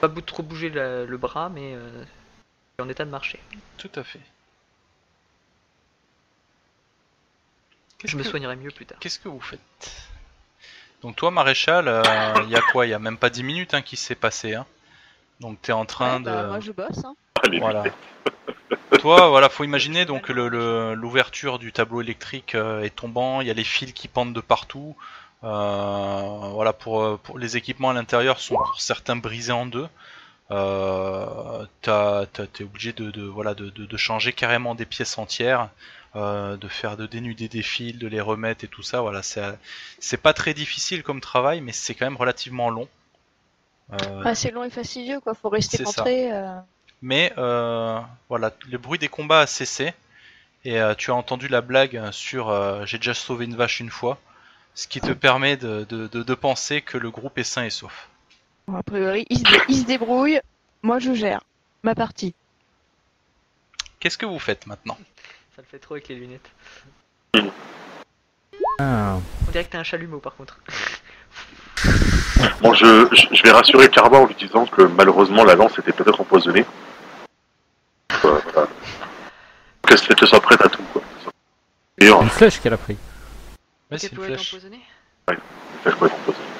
pas 0.00 0.08
bout 0.08 0.20
de 0.20 0.26
trop 0.26 0.42
bouger 0.42 0.68
le 0.68 1.16
bras, 1.16 1.48
mais 1.48 1.72
euh, 1.74 2.04
en 2.78 2.88
état 2.88 3.06
de 3.06 3.10
marcher. 3.10 3.40
Tout 3.78 3.90
à 3.94 4.04
fait. 4.04 4.20
Je 8.04 8.16
me 8.16 8.22
soignerai 8.22 8.56
mieux 8.56 8.70
plus 8.70 8.86
tard. 8.86 8.98
Qu'est-ce 9.00 9.18
que 9.18 9.28
vous 9.28 9.40
faites? 9.40 9.60
Donc 11.02 11.16
toi, 11.16 11.30
maréchal, 11.30 11.88
euh, 11.88 12.02
il 12.44 12.50
y 12.50 12.56
a 12.56 12.60
quoi? 12.72 12.86
Il 12.86 12.90
y 12.90 12.94
a 12.94 12.98
même 12.98 13.16
pas 13.16 13.30
10 13.30 13.42
minutes 13.42 13.74
hein, 13.74 13.82
qui 13.82 13.96
s'est 13.96 14.14
passé. 14.14 14.54
Hein. 14.54 14.66
Donc 15.40 15.60
t'es 15.62 15.72
en 15.72 15.86
train 15.86 16.20
bah, 16.20 16.42
de. 16.42 16.48
moi 16.48 16.60
je 16.60 16.72
bosse. 16.72 17.04
Hein. 17.04 17.14
Voilà. 17.58 17.84
toi, 18.98 19.28
voilà, 19.28 19.48
faut 19.48 19.64
imaginer 19.64 20.04
donc 20.04 20.28
l'ouverture 20.28 21.58
du 21.58 21.72
tableau 21.72 22.02
électrique 22.02 22.54
euh, 22.54 22.82
est 22.82 22.94
tombant. 22.94 23.40
Il 23.40 23.48
y 23.48 23.50
a 23.50 23.54
les 23.54 23.64
fils 23.64 23.92
qui 23.92 24.08
pendent 24.08 24.34
de 24.34 24.42
partout. 24.42 24.94
Euh, 25.42 26.50
voilà, 26.52 26.72
pour, 26.72 27.18
pour, 27.20 27.38
les 27.38 27.56
équipements 27.56 27.90
à 27.90 27.94
l'intérieur 27.94 28.40
sont 28.40 28.56
pour 28.56 28.80
certains 28.80 29.16
brisés 29.16 29.52
en 29.52 29.66
deux. 29.66 29.88
Euh, 30.50 31.64
t'es 31.82 32.64
obligé 32.64 32.92
de, 32.92 33.10
de 33.10 33.22
voilà 33.22 33.54
de, 33.54 33.70
de, 33.70 33.96
changer 33.96 34.32
carrément 34.32 34.74
des 34.74 34.84
pièces 34.84 35.16
entières, 35.16 35.68
euh, 36.16 36.56
de 36.56 36.66
faire 36.66 36.96
de 36.96 37.06
dénuder 37.06 37.48
des 37.48 37.62
fils, 37.62 37.96
de 37.96 38.08
les 38.08 38.20
remettre 38.20 38.64
et 38.64 38.68
tout 38.68 38.82
ça. 38.82 39.00
Voilà, 39.00 39.22
c'est 39.22 40.16
pas 40.16 40.32
très 40.32 40.52
difficile 40.52 41.02
comme 41.02 41.20
travail, 41.20 41.60
mais 41.60 41.72
c'est 41.72 41.94
quand 41.94 42.06
même 42.06 42.16
relativement 42.16 42.68
long. 42.68 42.88
Euh, 43.92 44.22
ah, 44.24 44.34
c'est 44.34 44.50
long 44.50 44.64
et 44.64 44.70
fastidieux 44.70 45.20
quoi, 45.20 45.34
faut 45.34 45.48
rester 45.48 45.82
concentré. 45.82 46.32
Euh. 46.32 46.56
Mais 47.02 47.32
euh, 47.38 47.98
voilà, 48.28 48.52
le 48.68 48.78
bruit 48.78 48.98
des 48.98 49.08
combats 49.08 49.40
a 49.40 49.46
cessé 49.46 49.94
et 50.64 50.78
tu 50.98 51.10
as 51.10 51.14
entendu 51.14 51.48
la 51.48 51.62
blague 51.62 52.10
sur 52.10 52.52
j'ai 52.86 52.98
déjà 52.98 53.14
sauvé 53.14 53.46
une 53.46 53.56
vache 53.56 53.80
une 53.80 53.88
fois. 53.88 54.18
Ce 54.74 54.86
qui 54.86 55.00
te 55.00 55.12
permet 55.12 55.56
de, 55.56 55.84
de, 55.84 56.06
de, 56.06 56.34
penser 56.34 56.80
que 56.80 56.96
le 56.96 57.10
groupe 57.10 57.38
est 57.38 57.44
sain 57.44 57.64
et 57.64 57.70
sauf. 57.70 58.08
a 58.72 58.82
priori, 58.82 59.26
il 59.28 59.38
se, 59.38 59.84
débrouille. 59.84 60.40
Moi, 60.82 60.98
je 60.98 61.12
gère 61.12 61.42
ma 61.82 61.94
partie. 61.94 62.34
Qu'est-ce 63.98 64.16
que 64.16 64.26
vous 64.26 64.38
faites 64.38 64.66
maintenant? 64.66 64.96
Ça 65.54 65.62
le 65.62 65.64
fait 65.64 65.78
trop 65.78 65.94
avec 65.94 66.08
les 66.08 66.14
lunettes. 66.14 66.50
Ah. 68.78 69.18
On 69.46 69.50
dirait 69.50 69.64
que 69.64 69.70
t'es 69.70 69.78
un 69.78 69.82
chalumeau 69.82 70.20
par 70.20 70.34
contre. 70.36 70.58
Bon, 72.62 72.72
je, 72.72 73.08
je, 73.12 73.42
vais 73.42 73.50
rassurer 73.50 73.88
Karma 73.90 74.18
en 74.18 74.26
lui 74.26 74.34
disant 74.34 74.64
que 74.64 74.82
malheureusement 74.82 75.44
la 75.44 75.54
lance 75.54 75.78
était 75.78 75.92
peut-être 75.92 76.20
empoisonnée. 76.20 76.64
Euh, 78.24 78.40
voilà. 78.52 78.68
Qu'elle 79.86 80.28
soit 80.28 80.40
prête 80.40 80.60
à 80.62 80.68
tout. 80.68 80.82
Quoi. 80.92 81.02
Une 81.98 82.30
flèche 82.30 82.60
qu'elle 82.60 82.72
a 82.72 82.78
pris. 82.78 82.96
Ouais, 83.90 83.98
c'est 83.98 84.12
une 84.12 84.22
flèche. 84.22 84.54
Ouais, 85.28 85.36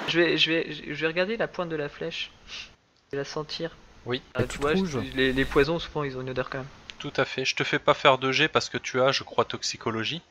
Je 0.08 0.18
vais, 0.18 0.36
je, 0.36 0.50
vais, 0.50 0.94
je 0.94 1.00
vais 1.00 1.06
regarder 1.06 1.36
la 1.36 1.48
pointe 1.48 1.68
de 1.68 1.76
la 1.76 1.88
flèche. 1.88 2.30
Je 2.48 3.12
vais 3.12 3.18
la 3.18 3.24
sentir. 3.24 3.76
Oui. 4.06 4.22
Ah, 4.34 4.44
tu 4.44 4.58
vois, 4.58 4.72
les, 4.72 5.32
les, 5.32 5.44
poisons, 5.44 5.78
souvent, 5.78 6.04
ils 6.04 6.16
ont 6.16 6.22
une 6.22 6.30
odeur 6.30 6.50
quand 6.50 6.58
même. 6.58 6.66
Tout 6.98 7.12
à 7.16 7.24
fait. 7.24 7.44
Je 7.44 7.54
te 7.54 7.64
fais 7.64 7.78
pas 7.78 7.94
faire 7.94 8.18
de 8.18 8.32
G 8.32 8.48
parce 8.48 8.68
que 8.68 8.78
tu 8.78 9.00
as, 9.00 9.12
je 9.12 9.22
crois, 9.22 9.44
toxicologie. 9.44 10.22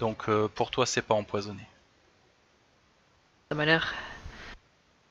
Donc 0.00 0.28
euh, 0.28 0.48
pour 0.48 0.70
toi, 0.70 0.86
c'est 0.86 1.02
pas 1.02 1.14
empoisonné. 1.14 1.62
Ça 3.50 3.56
m'a 3.56 3.64
l'air. 3.64 3.94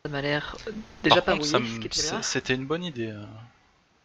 Ça 0.04 0.12
m'a 0.12 0.22
l'air 0.22 0.56
déjà 1.02 1.22
pas 1.22 1.36
C'était 2.22 2.54
une 2.54 2.66
bonne 2.66 2.84
idée. 2.84 3.10
Euh. 3.10 3.26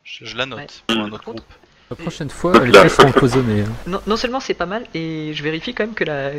Je, 0.04 0.36
la 0.36 0.46
note 0.46 0.84
pour 0.86 0.96
un 0.96 1.12
autre 1.12 1.24
groupe. 1.24 1.52
La 1.90 1.96
prochaine 1.96 2.30
fois, 2.30 2.58
les 2.64 2.72
flèches 2.72 2.92
sont 2.92 3.06
empoisonnées. 3.06 3.62
Hein. 3.62 3.72
Non, 3.86 4.00
non, 4.06 4.16
seulement 4.16 4.40
c'est 4.40 4.54
pas 4.54 4.66
mal, 4.66 4.86
et 4.94 5.32
je 5.34 5.42
vérifie 5.42 5.74
quand 5.74 5.84
même 5.84 5.94
que 5.94 6.04
la 6.04 6.32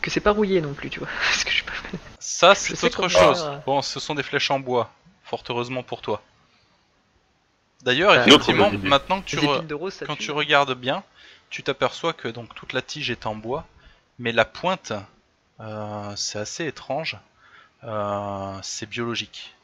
que 0.00 0.10
c'est 0.10 0.20
pas 0.20 0.30
rouillé 0.30 0.60
non 0.60 0.74
plus, 0.74 0.90
tu 0.90 1.00
vois. 1.00 1.08
que 1.44 1.50
je... 1.50 1.64
Ça, 2.20 2.54
c'est 2.54 2.82
autre 2.84 3.08
chose. 3.08 3.50
Bon, 3.66 3.82
ce 3.82 3.98
sont 3.98 4.14
des 4.14 4.22
flèches 4.22 4.50
en 4.50 4.60
bois, 4.60 4.90
fort 5.24 5.42
heureusement 5.48 5.82
pour 5.82 6.02
toi. 6.02 6.22
D'ailleurs, 7.82 8.14
bah, 8.14 8.26
effectivement, 8.26 8.70
maintenant 8.82 9.20
que 9.20 9.26
tu, 9.26 9.38
quand 10.06 10.16
tu 10.16 10.30
regardes 10.30 10.74
bien, 10.74 11.02
tu 11.50 11.62
t'aperçois 11.62 12.12
que 12.12 12.28
donc 12.28 12.54
toute 12.54 12.72
la 12.72 12.82
tige 12.82 13.10
est 13.10 13.26
en 13.26 13.34
bois, 13.34 13.66
mais 14.18 14.32
la 14.32 14.44
pointe, 14.44 14.92
euh, 15.60 16.12
c'est 16.16 16.38
assez 16.38 16.66
étrange. 16.66 17.16
Euh, 17.84 18.58
c'est 18.62 18.88
biologique. 18.88 19.54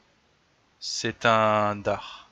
C'est 0.79 1.27
un 1.27 1.77
dard. 1.77 2.24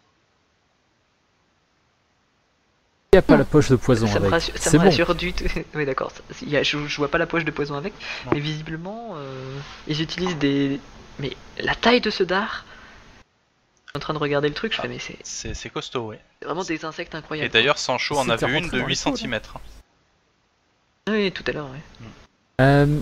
Il 3.12 3.16
n'y 3.16 3.18
a 3.18 3.22
pas 3.22 3.36
la 3.36 3.44
poche 3.44 3.68
de 3.68 3.76
poison 3.76 4.06
ça 4.06 4.16
avec. 4.16 4.28
Me 4.28 4.30
rassure, 4.30 4.56
ça 4.56 4.72
me 4.72 4.78
rassure 4.78 5.14
du 5.14 5.34
tout. 5.34 5.44
oui, 5.74 5.84
d'accord. 5.84 6.12
Je, 6.40 6.62
je, 6.62 6.96
vois 6.96 7.08
pas 7.08 7.18
la 7.18 7.26
poche 7.26 7.44
de 7.44 7.50
poison 7.50 7.74
avec, 7.74 7.92
mais 8.32 8.40
visiblement, 8.40 9.10
euh, 9.16 9.58
ils 9.86 10.00
utilisent 10.00 10.38
des. 10.38 10.80
Mais 11.18 11.36
la 11.58 11.74
taille 11.74 12.00
de 12.00 12.08
ce 12.08 12.22
dard. 12.22 12.64
Je 13.84 13.90
suis 13.90 13.96
en 13.98 14.00
train 14.00 14.14
de 14.14 14.18
regarder 14.18 14.48
le 14.48 14.54
truc, 14.54 14.72
je 14.74 14.80
fais, 14.80 14.88
mais 14.88 14.98
c'est. 14.98 15.18
C'est 15.54 15.68
costaud, 15.68 16.08
oui. 16.08 16.16
C'est 16.40 16.46
vraiment 16.46 16.64
des 16.64 16.86
insectes 16.86 17.14
incroyables. 17.14 17.48
Et 17.48 17.50
d'ailleurs, 17.50 17.76
Sancho 17.76 18.16
en 18.16 18.26
a 18.30 18.36
vu 18.36 18.56
une 18.56 18.70
de 18.70 18.80
8 18.80 18.96
cm. 18.96 19.40
Oui, 21.10 21.30
tout 21.32 21.44
à 21.46 21.52
l'heure, 21.52 21.68
oui. 21.70 22.06
Euh... 22.62 22.98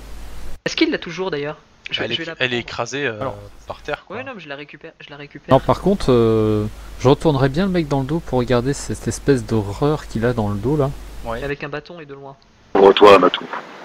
Est-ce 0.64 0.74
qu'il 0.74 0.90
l'a 0.90 0.98
toujours 0.98 1.30
d'ailleurs? 1.30 1.58
Elle, 1.98 2.54
est, 2.54 2.58
écrasée 2.58 3.06
euh, 3.06 3.18
par 3.66 3.82
terre. 3.82 4.04
Quoi. 4.04 4.16
Ouais, 4.16 4.24
non, 4.24 4.32
mais 4.34 4.40
je 4.40 4.48
la 4.48 4.56
récupère. 4.56 4.92
Je 5.00 5.10
la 5.10 5.16
récupère. 5.16 5.52
Non, 5.52 5.60
par 5.60 5.80
contre, 5.80 6.12
euh, 6.12 6.66
je 7.00 7.08
retournerai 7.08 7.48
bien 7.48 7.66
le 7.66 7.72
mec 7.72 7.88
dans 7.88 8.00
le 8.00 8.06
dos 8.06 8.20
pour 8.20 8.38
regarder 8.38 8.72
cette 8.72 9.08
espèce 9.08 9.44
d'horreur 9.44 10.06
qu'il 10.06 10.24
a 10.24 10.32
dans 10.32 10.48
le 10.48 10.58
dos 10.58 10.76
là. 10.76 10.90
Ouais. 11.24 11.42
Avec 11.42 11.64
un 11.64 11.68
bâton 11.68 12.00
et 12.00 12.06
de 12.06 12.14
loin. 12.14 12.36
Ouvre-toi, 12.74 13.18
Matou. 13.18 13.44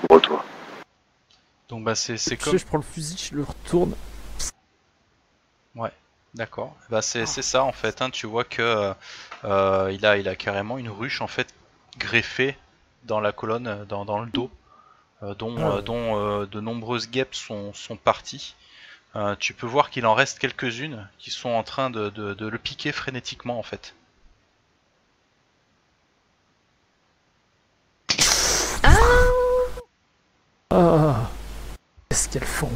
Ouvre-toi. 0.10 0.44
Donc, 1.70 1.84
bah, 1.84 1.96
c'est 1.96 2.38
comme. 2.38 2.58
Je 2.58 2.66
prends 2.66 2.78
le 2.78 2.84
fusil, 2.84 3.18
je 3.32 3.36
le 3.36 3.44
retourne. 3.44 3.94
Ouais, 5.76 5.92
d'accord. 6.34 6.76
Bah, 6.90 7.02
c'est 7.02 7.24
ah. 7.24 7.26
ça 7.26 7.64
en 7.64 7.72
fait. 7.72 8.02
Hein. 8.02 8.10
Tu 8.10 8.28
vois 8.28 8.44
que 8.44 8.94
euh, 9.44 9.92
il, 9.92 10.06
a, 10.06 10.18
il 10.18 10.28
a 10.28 10.36
carrément 10.36 10.78
une 10.78 10.90
ruche 10.90 11.22
en 11.22 11.28
fait 11.28 11.54
greffée 11.98 12.58
dans 13.04 13.20
la 13.20 13.32
colonne, 13.32 13.86
dans, 13.88 14.06
dans 14.06 14.20
le 14.20 14.30
dos. 14.30 14.50
Euh, 15.26 15.34
dont, 15.34 15.56
ah. 15.58 15.78
euh, 15.78 15.82
dont 15.82 16.20
euh, 16.20 16.46
de 16.46 16.60
nombreuses 16.60 17.10
guêpes 17.10 17.36
sont, 17.36 17.74
sont 17.74 17.98
parties. 17.98 18.56
tu 19.40 19.54
peux 19.54 19.66
voir 19.66 19.90
qu'il 19.90 20.06
en 20.06 20.14
reste 20.14 20.40
quelques-unes 20.40 21.08
qui 21.20 21.32
sont 21.32 21.50
en 21.50 21.64
train 21.64 21.90
de, 21.90 22.10
de, 22.10 22.48
le 22.48 22.58
piquer 22.58 22.92
frénétiquement 22.92 23.58
en 23.58 23.64
fait. 23.64 23.96
Ah, 28.84 28.96
ah 30.72 31.30
Qu'est-ce 32.10 32.30
qu'elles 32.30 32.44
font? 32.44 32.72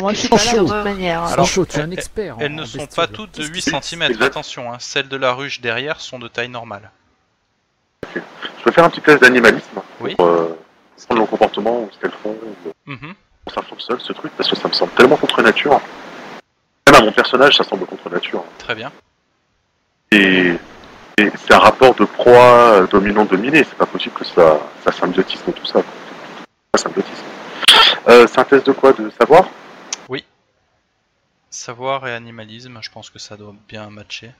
Moi, 0.00 0.12
je 0.12 0.18
suis 0.18 0.28
pas 0.28 0.36
là 0.36 0.52
de 0.52 0.58
toute 0.58 0.68
manière. 0.68 1.22
Alors, 1.24 1.46
chaud, 1.46 1.66
tu 1.66 1.76
es 1.76 1.82
un 1.82 1.90
expert. 1.90 2.36
Elles 2.38 2.54
ne 2.54 2.64
sont 2.64 2.86
pas 2.86 3.08
toutes 3.08 3.38
de 3.40 3.44
8 3.44 3.80
cm, 3.82 4.22
attention, 4.22 4.72
hein. 4.72 4.78
celles 4.78 5.08
de 5.08 5.16
la 5.16 5.32
ruche 5.32 5.60
derrière 5.60 6.00
sont 6.00 6.18
de 6.18 6.28
taille 6.28 6.48
normale. 6.48 6.90
Je 8.20 8.64
peux 8.64 8.72
faire 8.72 8.84
un 8.84 8.90
petit 8.90 9.00
test 9.00 9.22
d'animalisme 9.22 9.80
oui. 10.00 10.14
pour 10.14 10.26
euh, 10.26 10.58
prendre 11.06 11.20
le 11.20 11.26
comportement 11.26 11.82
ou 11.82 11.88
ce 11.92 11.98
qu'elles 11.98 12.18
font. 12.22 12.36
Mm 12.86 13.12
Ça 13.54 13.62
fonctionne 13.62 14.00
ce 14.00 14.12
truc 14.12 14.32
parce 14.36 14.50
que 14.50 14.56
ça 14.56 14.68
me 14.68 14.72
semble 14.72 14.92
tellement 14.92 15.16
contre 15.16 15.42
nature. 15.42 15.80
Même 16.86 16.96
à 16.96 17.04
mon 17.04 17.12
personnage, 17.12 17.56
ça 17.56 17.64
semble 17.64 17.86
contre 17.86 18.10
nature. 18.10 18.44
Très 18.58 18.74
bien. 18.74 18.92
Et, 20.10 20.54
c'est 21.18 21.52
un 21.52 21.58
rapport 21.58 21.94
de 21.94 22.04
proie 22.04 22.86
dominant-dominé. 22.90 23.58
C'est 23.58 23.76
pas 23.76 23.86
possible 23.86 24.14
que 24.14 24.24
ça, 24.24 24.60
ça 24.84 24.92
symbiotisme 24.92 25.52
tout 25.52 25.66
ça. 25.66 25.82
Ça 26.74 26.82
symbiotisme. 26.82 27.24
Euh, 28.08 28.26
c'est 28.26 28.38
un 28.38 28.44
test 28.44 28.66
de 28.66 28.72
quoi 28.72 28.92
De 28.92 29.10
savoir? 29.10 29.48
Oui. 30.08 30.24
Savoir 31.50 32.06
et 32.08 32.14
animalisme, 32.14 32.78
je 32.80 32.90
pense 32.90 33.10
que 33.10 33.18
ça 33.18 33.36
doit 33.36 33.54
bien 33.68 33.88
matcher. 33.90 34.32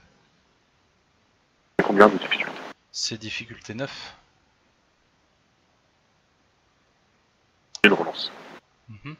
Combien 1.83 2.07
de 2.07 2.17
difficultés? 2.17 2.52
C'est 2.95 3.17
difficulté 3.17 3.73
9. 3.73 4.13
Une 7.85 7.93
relance. 7.93 8.31
Mm 8.87 9.13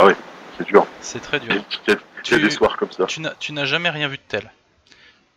Ah 0.00 0.06
oui, 0.06 0.14
c'est 0.58 0.66
dur. 0.66 0.84
C'est 1.00 1.20
très 1.20 1.38
dur. 1.38 1.62
Tu 2.24 2.34
as 2.34 2.38
des 2.38 2.50
soirs 2.50 2.76
comme 2.76 2.90
ça. 2.90 3.06
Tu 3.06 3.52
n'as 3.52 3.64
jamais 3.64 3.90
rien 3.90 4.08
vu 4.08 4.16
de 4.16 4.22
tel. 4.26 4.50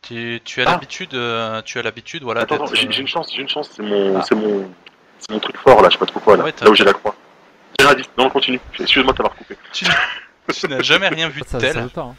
Tu, 0.02 0.42
tu 0.44 0.62
as 0.64 0.66
ah. 0.68 0.72
l'habitude, 0.72 1.14
euh, 1.14 1.62
tu 1.62 1.78
as 1.78 1.84
l'habitude, 1.84 2.24
voilà. 2.24 2.42
Attends, 2.42 2.66
j'ai 2.74 3.00
une 3.00 3.08
chance, 3.08 3.32
j'ai 3.32 3.42
une 3.42 3.50
chance, 3.50 3.70
c'est 3.76 3.84
mon, 3.84 4.18
ah. 4.18 4.24
c'est 4.24 4.36
mon, 4.36 5.40
truc 5.40 5.58
fort 5.58 5.82
là, 5.82 5.90
je 5.90 5.94
sais 5.94 6.00
pas 6.00 6.06
trop 6.06 6.20
quoi 6.20 6.38
là, 6.38 6.46
là 6.46 6.70
où 6.70 6.76
j'ai 6.76 6.84
la 6.84 6.94
croix. 6.94 7.16
J'ai 7.80 7.86
un 7.88 7.96
non, 8.18 8.30
continue. 8.30 8.60
Excuse-moi 8.80 9.14
de 9.14 9.18
t'avoir 9.18 9.36
coupé. 9.36 9.58
Tu, 9.72 9.86
n'as 10.68 10.82
jamais 10.82 11.08
rien 11.10 11.30
vu 11.30 11.42
de 11.42 11.60
tel. 11.60 11.78
Hein. 11.78 12.16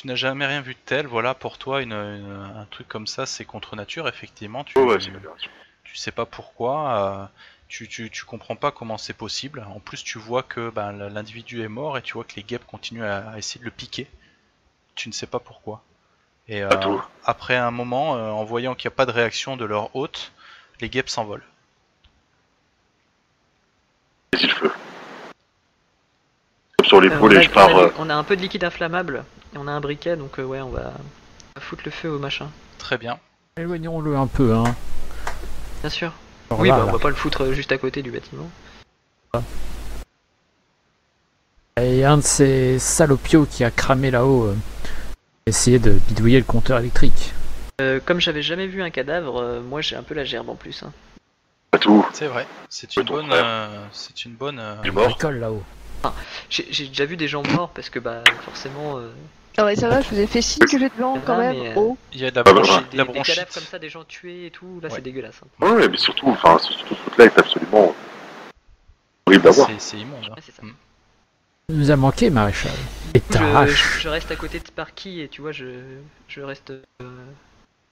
Tu 0.00 0.06
n'as 0.06 0.14
jamais 0.14 0.46
rien 0.46 0.60
vu 0.60 0.74
de 0.74 0.78
tel, 0.86 1.08
voilà, 1.08 1.34
pour 1.34 1.58
toi, 1.58 1.82
une, 1.82 1.92
un 1.92 2.64
truc 2.70 2.86
comme 2.86 3.08
ça, 3.08 3.26
c'est 3.26 3.44
contre 3.44 3.74
nature, 3.74 4.06
effectivement. 4.06 4.62
Tu, 4.62 4.74
oh 4.78 4.96
tu 4.96 5.96
sais 5.96 6.12
pas 6.12 6.24
pourquoi. 6.24 6.92
Euh, 6.92 7.26
tu, 7.66 7.88
tu, 7.88 8.08
tu, 8.08 8.24
comprends 8.24 8.54
pas 8.54 8.70
comment 8.70 8.96
c'est 8.96 9.12
possible. 9.12 9.66
En 9.74 9.80
plus, 9.80 10.04
tu 10.04 10.18
vois 10.18 10.44
que 10.44 10.70
ben, 10.70 10.92
l'individu 10.92 11.64
est 11.64 11.68
mort 11.68 11.98
et 11.98 12.02
tu 12.02 12.12
vois 12.12 12.22
que 12.22 12.36
les 12.36 12.44
guêpes 12.44 12.64
continuent 12.64 13.02
à 13.02 13.36
essayer 13.38 13.58
de 13.58 13.64
le 13.64 13.72
piquer. 13.72 14.06
Tu 14.94 15.08
ne 15.08 15.12
sais 15.12 15.26
pas 15.26 15.40
pourquoi. 15.40 15.82
Et 16.46 16.62
euh, 16.62 16.70
après 17.24 17.56
un 17.56 17.72
moment, 17.72 18.14
euh, 18.14 18.30
en 18.30 18.44
voyant 18.44 18.76
qu'il 18.76 18.88
n'y 18.88 18.94
a 18.94 18.96
pas 18.96 19.06
de 19.06 19.10
réaction 19.10 19.56
de 19.56 19.64
leur 19.64 19.96
hôte, 19.96 20.30
les 20.80 20.88
guêpes 20.90 21.08
s'envolent. 21.08 21.42
le 24.32 24.38
feu. 24.48 24.70
sur 26.84 27.00
l'épaule 27.00 27.36
et 27.36 27.42
je 27.42 27.50
pars. 27.50 27.90
On 27.98 28.08
a 28.08 28.14
un 28.14 28.22
peu 28.22 28.36
de 28.36 28.42
liquide 28.42 28.62
inflammable 28.62 29.24
et 29.54 29.58
on 29.58 29.66
a 29.66 29.72
un 29.72 29.80
briquet 29.80 30.16
donc 30.16 30.38
ouais, 30.38 30.60
on 30.60 30.70
va... 30.70 30.92
foutre 31.58 31.82
le 31.84 31.90
feu 31.90 32.10
au 32.10 32.18
machin. 32.18 32.50
Très 32.78 32.98
bien. 32.98 33.18
Éloignons-le 33.56 34.16
un 34.16 34.26
peu, 34.26 34.54
hein. 34.54 34.74
Bien 35.80 35.90
sûr. 35.90 36.12
oui, 36.50 36.68
bah, 36.68 36.84
on 36.86 36.92
va 36.92 36.98
pas 36.98 37.08
le 37.08 37.14
foutre 37.14 37.52
juste 37.52 37.72
à 37.72 37.78
côté 37.78 38.02
du 38.02 38.10
bâtiment. 38.10 38.48
Et 41.80 42.04
un 42.04 42.16
de 42.16 42.22
ces 42.22 42.78
salopios 42.78 43.46
qui 43.46 43.62
a 43.64 43.70
cramé 43.70 44.10
là-haut 44.10 44.52
essayer 45.48 45.78
de 45.78 45.92
bidouiller 45.92 46.38
le 46.38 46.44
compteur 46.44 46.78
électrique. 46.78 47.32
Euh, 47.80 48.00
comme 48.04 48.20
j'avais 48.20 48.42
jamais 48.42 48.66
vu 48.66 48.82
un 48.82 48.90
cadavre, 48.90 49.40
euh, 49.40 49.60
moi 49.60 49.80
j'ai 49.80 49.96
un 49.96 50.02
peu 50.02 50.14
la 50.14 50.24
gerbe 50.24 50.48
en 50.50 50.54
plus. 50.54 50.82
Hein. 50.82 50.92
Pas 51.70 51.78
tout. 51.78 52.04
C'est 52.12 52.26
vrai. 52.26 52.46
C'est 52.68 52.96
une, 52.96 53.04
bonne, 53.04 53.30
euh, 53.30 53.84
c'est 53.92 54.24
une 54.24 54.34
bonne. 54.34 54.60
école 55.10 55.38
là-haut. 55.38 55.62
J'ai 56.50 56.88
déjà 56.88 57.04
vu 57.04 57.16
des 57.16 57.28
gens 57.28 57.42
morts 57.54 57.70
parce 57.70 57.90
que 57.90 57.98
bah 57.98 58.22
forcément. 58.42 59.00
Ah 59.56 59.64
ouais, 59.64 59.74
ça 59.74 59.88
va, 59.88 60.00
je 60.00 60.08
vous 60.10 60.20
ai 60.20 60.26
fait 60.28 60.40
signe 60.40 60.66
que 60.66 60.78
j'ai 60.78 60.88
devant 60.88 61.18
quand 61.20 61.36
même. 61.36 61.56
Il 62.12 62.20
y 62.20 62.24
a 62.24 62.30
de 62.30 62.36
la 62.36 62.42
bronchite. 62.44 62.90
Des, 62.90 62.98
des, 62.98 63.22
cadavres 63.22 63.52
comme 63.52 63.64
ça, 63.64 63.78
des 63.78 63.88
gens 63.88 64.04
tués 64.04 64.46
et 64.46 64.50
tout, 64.50 64.78
là 64.80 64.88
c'est 64.90 65.00
dégueulasse. 65.00 65.40
Hein. 65.60 65.66
Ouais, 65.66 65.88
mais 65.88 65.96
surtout, 65.96 66.28
enfin, 66.28 66.58
ce 66.58 66.72
truc-là 66.84 67.24
est 67.24 67.38
absolument 67.38 67.94
horrible 69.26 69.48
à 69.48 69.50
voir. 69.50 69.70
C'est 69.78 69.98
immonde. 69.98 70.30
Hein. 70.30 70.40
ça. 70.40 70.62
Mm 70.62 70.72
nous 71.70 71.90
a 71.90 71.96
manqué, 71.96 72.30
maréchal. 72.30 72.72
Et 73.14 73.22
je, 73.30 74.00
je, 74.00 74.08
reste 74.08 74.30
à 74.30 74.36
côté 74.36 74.58
de 74.58 74.66
Sparky 74.66 75.20
et 75.20 75.28
tu 75.28 75.42
vois, 75.42 75.52
je, 75.52 75.66
je 76.26 76.40
reste 76.40 76.70
euh, 76.70 77.26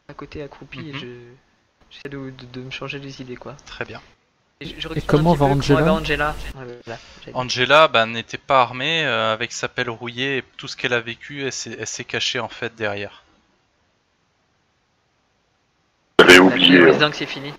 à 0.08 0.14
côté 0.14 0.42
accroupi 0.42 0.80
et 0.80 0.92
mhm. 0.92 0.98
je 0.98 1.06
j'essaie 1.90 2.08
de, 2.08 2.32
de, 2.52 2.60
me 2.60 2.70
changer 2.70 2.98
les 2.98 3.20
idées 3.20 3.36
quoi. 3.36 3.54
Très 3.66 3.84
bien. 3.84 4.00
Et, 4.60 4.74
comment 5.06 5.34
va 5.34 5.46
Angela 5.46 5.92
Angela, 5.92 6.34
Angela 7.34 7.88
bah, 7.88 8.06
n'était 8.06 8.38
pas 8.38 8.62
armée 8.62 9.04
euh, 9.04 9.34
avec 9.34 9.52
sa 9.52 9.68
pelle 9.68 9.90
rouillée 9.90 10.38
et 10.38 10.44
tout 10.56 10.66
ce 10.66 10.78
qu'elle 10.78 10.94
a 10.94 11.00
vécu, 11.00 11.42
elle 11.42 11.52
s'est 11.52 12.04
cachée 12.04 12.40
en 12.40 12.48
fait 12.48 12.74
derrière. 12.74 13.22
J'avais 16.20 16.38
oublié. 16.38 16.82
En 16.88 16.92
disant 16.92 17.10
que 17.10 17.16
c'est 17.16 17.26
fini. 17.26 17.52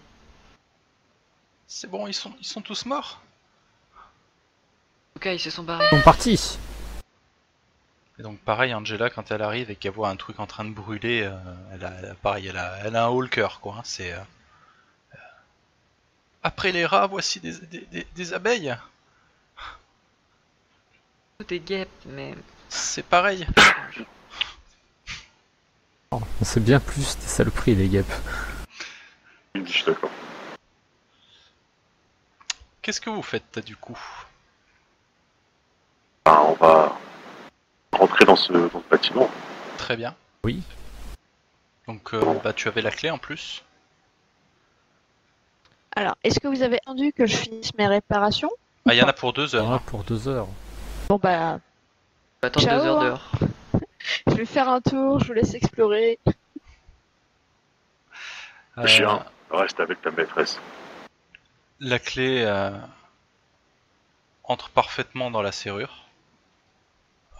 C'est 1.67 1.87
bon, 1.87 2.07
ils 2.07 2.15
sont, 2.15 2.33
ils 2.39 2.47
sont 2.47 2.61
tous 2.61 2.85
morts 2.87 3.21
Ok, 5.17 5.25
ils 5.25 5.39
se 5.39 5.51
sont 5.51 5.63
barrés. 5.63 5.85
Ils 5.91 5.97
sont 5.97 6.03
partis. 6.03 6.57
Et 8.17 8.23
donc 8.23 8.39
pareil, 8.39 8.73
Angela, 8.73 9.11
quand 9.11 9.29
elle 9.29 9.43
arrive 9.43 9.69
et 9.69 9.75
qu'elle 9.75 9.91
voit 9.91 10.09
un 10.09 10.15
truc 10.15 10.39
en 10.39 10.47
train 10.47 10.65
de 10.65 10.71
brûler, 10.71 11.21
euh, 11.23 11.35
elle, 11.73 11.85
a, 11.85 12.15
pareil, 12.23 12.47
elle 12.47 12.57
a, 12.57 12.79
elle 12.83 12.95
a 12.95 13.05
un 13.05 13.07
haut 13.09 13.21
le 13.21 13.27
cœur, 13.27 13.59
quoi. 13.59 13.75
Hein, 13.77 13.81
c'est 13.83 14.13
euh, 14.13 14.19
après 16.47 16.71
les 16.71 16.85
rats, 16.85 17.07
voici 17.07 17.41
des, 17.41 18.05
des, 18.15 18.33
abeilles. 18.33 18.73
Est 21.49 21.59
guêpes, 21.59 21.89
mais 22.05 22.33
c'est 22.69 23.03
pareil. 23.05 23.45
Oh, 26.11 26.21
c'est 26.41 26.63
bien 26.63 26.79
plus 26.79 27.17
des 27.17 27.27
saloperies 27.27 27.75
les 27.75 27.89
guêpes. 27.89 28.13
Qu'est-ce 32.81 33.01
que 33.01 33.09
vous 33.09 33.21
faites 33.21 33.59
du 33.59 33.75
coup? 33.75 33.99
On 36.25 36.53
va 36.53 36.97
rentrer 37.91 38.23
dans 38.23 38.37
ce, 38.37 38.53
bâtiment. 38.89 39.29
Très 39.77 39.97
bien. 39.97 40.15
Oui. 40.45 40.63
Donc 41.87 42.13
euh, 42.13 42.39
bah, 42.41 42.53
tu 42.53 42.69
avais 42.69 42.81
la 42.81 42.91
clé 42.91 43.09
en 43.09 43.17
plus. 43.17 43.63
Alors, 45.97 46.15
est-ce 46.23 46.39
que 46.39 46.47
vous 46.47 46.61
avez 46.61 46.77
entendu 46.85 47.11
que 47.11 47.25
je 47.25 47.35
finisse 47.35 47.73
mes 47.73 47.87
réparations 47.87 48.51
Ah, 48.87 48.93
il 48.93 48.99
y 48.99 49.01
en 49.01 49.07
a 49.07 49.13
pour 49.13 49.33
deux 49.33 49.55
heures. 49.55 49.71
Ah, 49.71 49.81
pour 49.83 50.03
deux 50.03 50.27
heures. 50.27 50.47
Bon 51.09 51.17
bah. 51.17 51.59
Attends 52.43 52.59
deux 52.59 52.67
heures 52.67 52.99
d'heure. 52.99 53.31
je 54.27 54.35
vais 54.35 54.45
faire 54.45 54.69
un 54.69 54.79
tour, 54.79 55.19
je 55.19 55.25
vous 55.25 55.33
laisse 55.33 55.55
explorer. 55.55 56.19
Euh... 58.77 58.85
Chien, 58.85 59.25
reste 59.49 59.79
avec 59.79 59.99
ta 60.03 60.11
maîtresse. 60.11 60.61
La 61.79 61.97
clé 61.97 62.43
euh, 62.45 62.69
entre 64.43 64.69
parfaitement 64.69 65.31
dans 65.31 65.41
la 65.41 65.51
serrure. 65.51 66.05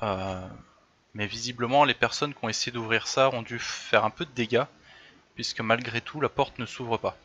Euh, 0.02 0.42
mais 1.14 1.28
visiblement, 1.28 1.84
les 1.84 1.94
personnes 1.94 2.34
qui 2.34 2.44
ont 2.44 2.50
essayé 2.50 2.72
d'ouvrir 2.72 3.06
ça 3.06 3.30
ont 3.30 3.44
dû 3.44 3.60
faire 3.60 4.04
un 4.04 4.10
peu 4.10 4.26
de 4.26 4.32
dégâts, 4.32 4.66
puisque 5.36 5.62
malgré 5.62 6.02
tout, 6.02 6.20
la 6.22 6.30
porte 6.30 6.58
ne 6.58 6.66
s'ouvre 6.66 6.98
pas. 6.98 7.16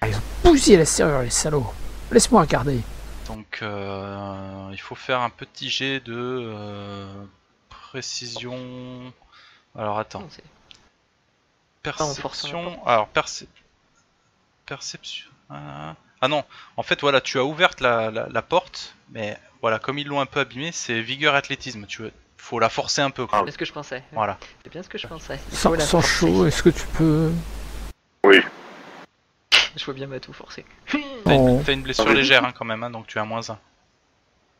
Ah, 0.00 0.08
ils 0.08 0.16
ont 0.16 0.22
bousillé 0.44 0.76
la 0.76 0.84
serrure, 0.84 1.22
les 1.22 1.30
salauds. 1.30 1.72
Laisse-moi 2.10 2.40
regarder. 2.42 2.80
Donc, 3.26 3.58
euh, 3.62 4.68
il 4.72 4.80
faut 4.80 4.94
faire 4.94 5.20
un 5.20 5.30
petit 5.30 5.68
jet 5.68 6.00
de 6.00 6.14
euh, 6.16 7.12
précision. 7.68 9.12
Alors, 9.76 9.98
attends. 9.98 10.26
Perception. 11.82 12.84
Alors, 12.86 13.08
perception. 14.66 15.28
Ah 15.50 16.28
non, 16.28 16.44
en 16.76 16.82
fait, 16.82 17.00
voilà, 17.00 17.20
tu 17.20 17.38
as 17.38 17.44
ouvert 17.44 17.70
la, 17.80 18.10
la 18.10 18.42
porte, 18.42 18.96
mais 19.10 19.38
voilà, 19.60 19.78
comme 19.78 19.98
ils 19.98 20.06
l'ont 20.06 20.20
un 20.20 20.26
peu 20.26 20.40
abîmé, 20.40 20.72
c'est 20.72 21.00
vigueur 21.00 21.34
athlétisme. 21.34 21.86
Tu 21.86 22.02
veux, 22.02 22.12
faut 22.36 22.58
la 22.58 22.68
forcer 22.68 23.02
un 23.02 23.10
peu. 23.10 23.26
C'est 23.44 23.50
ce 23.52 23.58
que 23.58 23.64
je 23.64 23.72
pensais. 23.72 24.02
Voilà. 24.12 24.38
C'est 24.62 24.70
bien 24.72 24.82
ce 24.82 24.88
que 24.88 24.98
je 24.98 25.06
pensais. 25.06 25.38
Sans, 25.52 26.00
chaud, 26.00 26.46
est-ce 26.46 26.62
que 26.62 26.70
tu 26.70 26.86
peux. 26.96 27.30
Je 29.78 29.84
vois 29.84 29.94
bien 29.94 30.06
ma 30.06 30.20
tout 30.20 30.32
forcer. 30.32 30.64
T'as 31.24 31.72
une, 31.72 31.82
blessure 31.82 32.08
légère 32.10 32.44
hein, 32.44 32.52
quand 32.56 32.64
même, 32.64 32.82
hein, 32.82 32.90
donc 32.90 33.06
tu 33.06 33.18
as 33.18 33.24
moins 33.24 33.48
1. 33.48 33.58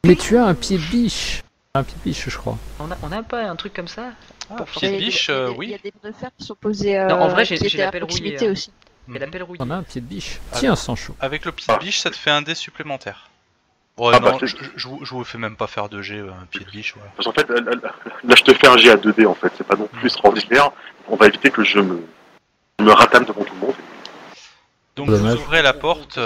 Mais 0.05 0.15
tu 0.15 0.37
as 0.37 0.45
un 0.45 0.55
pied 0.55 0.79
de 0.79 0.83
biche. 0.83 1.43
Un 1.75 1.83
pied 1.83 1.97
de 1.97 2.11
biche, 2.11 2.29
je 2.29 2.37
crois. 2.37 2.57
On 2.79 2.91
a, 2.91 2.97
on 3.03 3.13
a 3.13 3.23
pas 3.23 3.43
un 3.43 3.57
truc 3.57 3.75
comme 3.75 3.89
ça 3.89 4.13
ah, 4.51 4.65
Pied 4.65 4.93
de 4.93 4.97
biche, 4.97 5.29
euh, 5.29 5.53
oui. 5.57 5.67
Il 5.67 5.71
y 5.73 5.75
a 5.75 5.79
des 5.79 5.93
de 6.03 6.13
fer 6.13 6.31
qui 6.39 6.45
sont 6.45 6.55
posés. 6.55 6.99
non, 6.99 7.17
en 7.17 7.29
vrai, 7.29 7.45
j'ai 7.45 7.57
la 7.57 7.91
pelle 7.91 8.05
rouillée. 8.05 8.37
Hein. 8.41 8.53
aussi. 8.53 8.71
J'ai 9.09 9.19
la 9.19 9.27
pelle 9.27 9.43
rouillée. 9.43 9.61
On 9.63 9.71
a 9.71 9.77
un 9.77 9.83
pied 9.83 10.01
de 10.01 10.07
biche. 10.07 10.41
Tiens, 10.53 10.77
sans 10.77 10.97
chaud. 10.97 11.17
Avec 11.21 11.45
le 11.45 11.53
pied 11.53 11.75
de 11.75 11.79
biche, 11.79 11.99
ça 12.01 12.11
te 12.11 12.17
fait 12.17 12.31
un 12.31 12.43
dé 12.43 12.55
supplémentaire. 12.55 13.29
Ouais, 13.99 14.13
ah, 14.15 14.21
non, 14.21 14.31
bah, 14.31 14.39
je, 14.43 14.55
je, 14.77 14.89
vous 14.89 15.25
fais 15.25 15.39
même 15.39 15.57
pas 15.57 15.67
faire 15.67 15.89
de 15.89 16.01
G, 16.03 16.19
euh, 16.19 16.31
un 16.31 16.47
pied 16.47 16.65
de 16.65 16.71
biche. 16.71 16.95
Ouais. 16.95 17.03
Parce 17.17 17.27
qu'en 17.27 17.33
fait, 17.33 17.49
là, 17.49 18.35
je 18.37 18.43
te 18.45 18.55
fais 18.55 18.69
un 18.69 18.77
G 18.77 18.91
à 18.91 18.97
2D 18.97 19.27
en 19.27 19.35
fait, 19.35 19.53
c'est 19.59 19.67
pas 19.67 19.75
non 19.75 19.89
plus 19.89 20.03
mm. 20.03 20.07
extraordinaire. 20.07 20.71
On 21.09 21.17
va 21.17 21.27
éviter 21.27 21.51
que 21.51 21.65
je 21.65 21.81
me, 21.81 22.07
me 22.81 22.93
ratame 22.93 23.25
devant 23.25 23.43
tout 23.43 23.55
le 23.55 23.67
monde. 23.67 23.75
Donc, 25.07 25.11
vous 25.11 25.35
ouvrez 25.35 25.63
la 25.63 25.73
porte, 25.73 26.19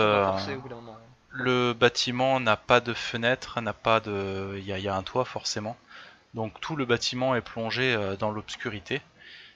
le 1.34 1.72
bâtiment 1.72 2.40
n'a 2.40 2.56
pas 2.56 2.80
de 2.80 2.92
fenêtre, 2.92 3.60
n'a 3.60 3.72
pas 3.72 4.00
de... 4.00 4.58
Il 4.58 4.64
y, 4.64 4.88
a 4.88 4.94
un 4.94 5.02
toit 5.02 5.24
forcément. 5.24 5.76
Donc 6.34 6.60
tout 6.60 6.76
le 6.76 6.84
bâtiment 6.84 7.34
est 7.34 7.40
plongé 7.40 7.96
dans 8.18 8.30
l'obscurité. 8.30 9.00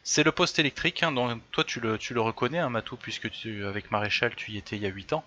C'est 0.02 0.22
le 0.22 0.30
poste 0.32 0.58
électrique, 0.58 1.02
hein, 1.02 1.10
donc 1.10 1.40
toi 1.50 1.64
tu 1.64 1.80
le, 1.80 1.98
tu 1.98 2.14
le 2.14 2.20
reconnais, 2.20 2.60
hein, 2.60 2.70
Matou, 2.70 2.96
puisque 2.96 3.28
tu, 3.30 3.66
avec 3.66 3.90
Maréchal 3.90 4.34
tu 4.36 4.52
y 4.52 4.56
étais 4.56 4.76
il 4.76 4.82
y 4.82 4.86
a 4.86 4.90
8 4.90 5.12
ans. 5.14 5.24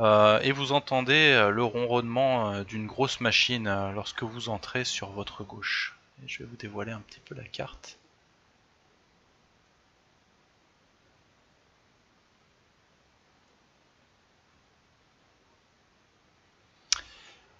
Euh, 0.00 0.40
et 0.40 0.52
vous 0.52 0.72
entendez 0.72 1.32
euh, 1.32 1.50
le 1.50 1.62
ronronnement 1.62 2.52
euh, 2.52 2.64
d'une 2.64 2.86
grosse 2.86 3.20
machine 3.20 3.68
lorsque 3.94 4.22
vous 4.22 4.48
entrez 4.48 4.84
sur 4.84 5.10
votre 5.10 5.44
gauche. 5.44 5.94
je 6.26 6.38
vais 6.38 6.46
vous 6.46 6.56
dévoiler 6.56 6.92
un 6.92 7.00
petit 7.00 7.20
peu 7.20 7.34
la 7.34 7.44
carte. 7.44 7.98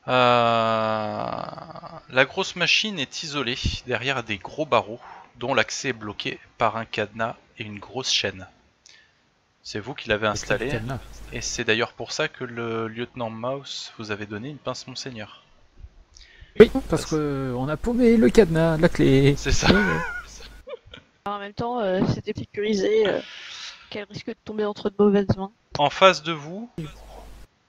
La 0.06 2.00
grosse 2.24 2.56
machine 2.56 2.98
est 2.98 3.22
isolée 3.22 3.58
derrière 3.86 4.22
des 4.22 4.38
gros 4.38 4.66
barreaux 4.66 5.00
dont 5.38 5.54
l'accès 5.54 5.88
est 5.88 5.94
bloqué 5.94 6.38
par 6.58 6.76
un 6.76 6.84
cadenas 6.84 7.36
et 7.58 7.64
une 7.64 7.78
grosse 7.78 8.10
chaîne. 8.10 8.46
C'est 9.62 9.80
vous 9.80 9.94
qui 9.94 10.08
l'avez 10.08 10.26
installé. 10.26 10.80
Et 11.32 11.40
c'est 11.40 11.64
d'ailleurs 11.64 11.92
pour 11.92 12.12
ça 12.12 12.28
que 12.28 12.44
le 12.44 12.88
lieutenant 12.88 13.30
Mouse 13.30 13.92
vous 13.98 14.10
avait 14.10 14.26
donné 14.26 14.48
une 14.48 14.58
pince 14.58 14.86
Monseigneur. 14.86 15.44
Oui, 16.58 16.70
parce 16.88 17.06
que 17.06 17.54
on 17.56 17.68
a 17.68 17.76
paumé 17.76 18.16
le 18.16 18.28
cadenas, 18.30 18.76
la 18.78 18.88
clé. 18.88 19.34
C'est 19.36 19.52
ça. 19.52 19.68
en 21.24 21.38
même 21.38 21.52
temps, 21.52 21.78
euh, 21.80 22.00
c'était 22.12 22.38
sécurisé. 22.38 23.06
Euh, 23.06 23.20
quel 23.90 24.06
risque 24.10 24.28
de 24.28 24.36
tomber 24.44 24.64
entre 24.64 24.90
de 24.90 24.94
mauvaises 24.98 25.36
mains? 25.36 25.52
En 25.78 25.90
face 25.90 26.22
de 26.22 26.32
vous, 26.32 26.70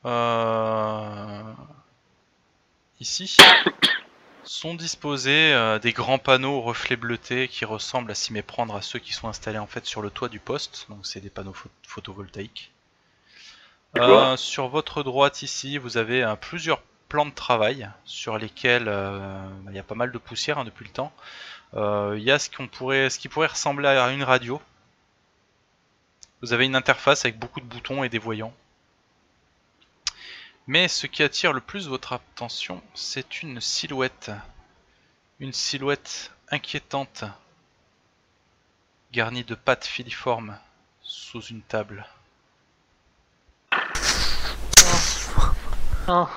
euh, 0.05 1.43
ici, 3.01 3.35
sont 4.43 4.75
disposés 4.75 5.53
euh, 5.53 5.79
des 5.79 5.91
grands 5.91 6.19
panneaux 6.19 6.61
reflets 6.61 6.95
bleutés 6.95 7.47
qui 7.47 7.65
ressemblent 7.65 8.11
à 8.11 8.15
s'y 8.15 8.31
méprendre 8.31 8.75
à 8.75 8.81
ceux 8.81 8.99
qui 8.99 9.11
sont 9.11 9.27
installés 9.27 9.57
en 9.57 9.67
fait 9.67 9.85
sur 9.85 10.01
le 10.01 10.11
toit 10.11 10.29
du 10.29 10.39
poste. 10.39 10.85
Donc 10.89 10.99
c'est 11.05 11.19
des 11.19 11.29
panneaux 11.29 11.55
photovoltaïques. 11.85 12.71
Euh, 13.97 14.37
sur 14.37 14.69
votre 14.69 15.03
droite 15.03 15.41
ici, 15.41 15.77
vous 15.77 15.97
avez 15.97 16.23
euh, 16.23 16.35
plusieurs 16.35 16.81
plans 17.09 17.25
de 17.25 17.33
travail 17.33 17.89
sur 18.05 18.37
lesquels 18.37 18.83
il 19.67 19.75
y 19.75 19.79
a 19.79 19.83
pas 19.83 19.95
mal 19.95 20.13
de 20.13 20.17
poussière 20.17 20.59
hein, 20.59 20.63
depuis 20.63 20.85
le 20.85 20.91
temps. 20.91 21.11
Il 21.73 22.23
y 22.23 22.31
a 22.31 22.39
ce, 22.39 22.49
qu'on 22.49 22.67
pourrait, 22.67 23.09
ce 23.09 23.19
qui 23.19 23.27
pourrait 23.27 23.47
ressembler 23.47 23.89
à 23.89 24.09
une 24.11 24.23
radio. 24.23 24.61
Vous 26.41 26.53
avez 26.53 26.65
une 26.65 26.75
interface 26.75 27.25
avec 27.25 27.37
beaucoup 27.37 27.59
de 27.59 27.65
boutons 27.65 28.05
et 28.05 28.09
des 28.09 28.17
voyants. 28.17 28.53
Mais 30.67 30.87
ce 30.87 31.07
qui 31.07 31.23
attire 31.23 31.53
le 31.53 31.59
plus 31.59 31.87
votre 31.87 32.13
attention, 32.13 32.81
c'est 32.93 33.41
une 33.41 33.59
silhouette. 33.59 34.31
Une 35.39 35.53
silhouette 35.53 36.31
inquiétante, 36.49 37.23
garnie 39.11 39.43
de 39.43 39.55
pattes 39.55 39.85
filiformes, 39.85 40.55
sous 41.01 41.41
une 41.41 41.61
table. 41.61 42.05
Oh, 46.07 46.27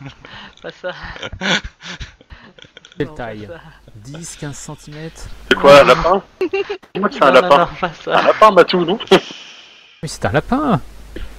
pas 0.62 0.70
ça. 0.72 0.92
Quelle 2.98 3.14
taille? 3.14 3.48
10, 3.94 4.36
15 4.36 4.56
cm 4.56 5.10
C'est 5.48 5.58
quoi, 5.58 5.80
un 5.80 5.84
lapin? 5.84 6.22
Que 6.40 7.12
c'est 7.12 7.22
un 7.22 7.30
lapin. 7.30 7.70
Un 8.06 8.22
lapin, 8.22 8.50
Matou, 8.50 8.84
non? 8.84 8.98
Oui, 9.10 10.08
c'est 10.08 10.26
un 10.26 10.32
lapin. 10.32 10.80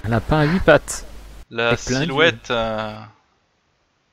Un 0.03 0.09
lapin 0.09 0.39
à 0.39 0.45
8 0.45 0.59
pattes 0.61 1.05
la 1.51 1.75
silhouette 1.75 2.49
euh, 2.49 2.95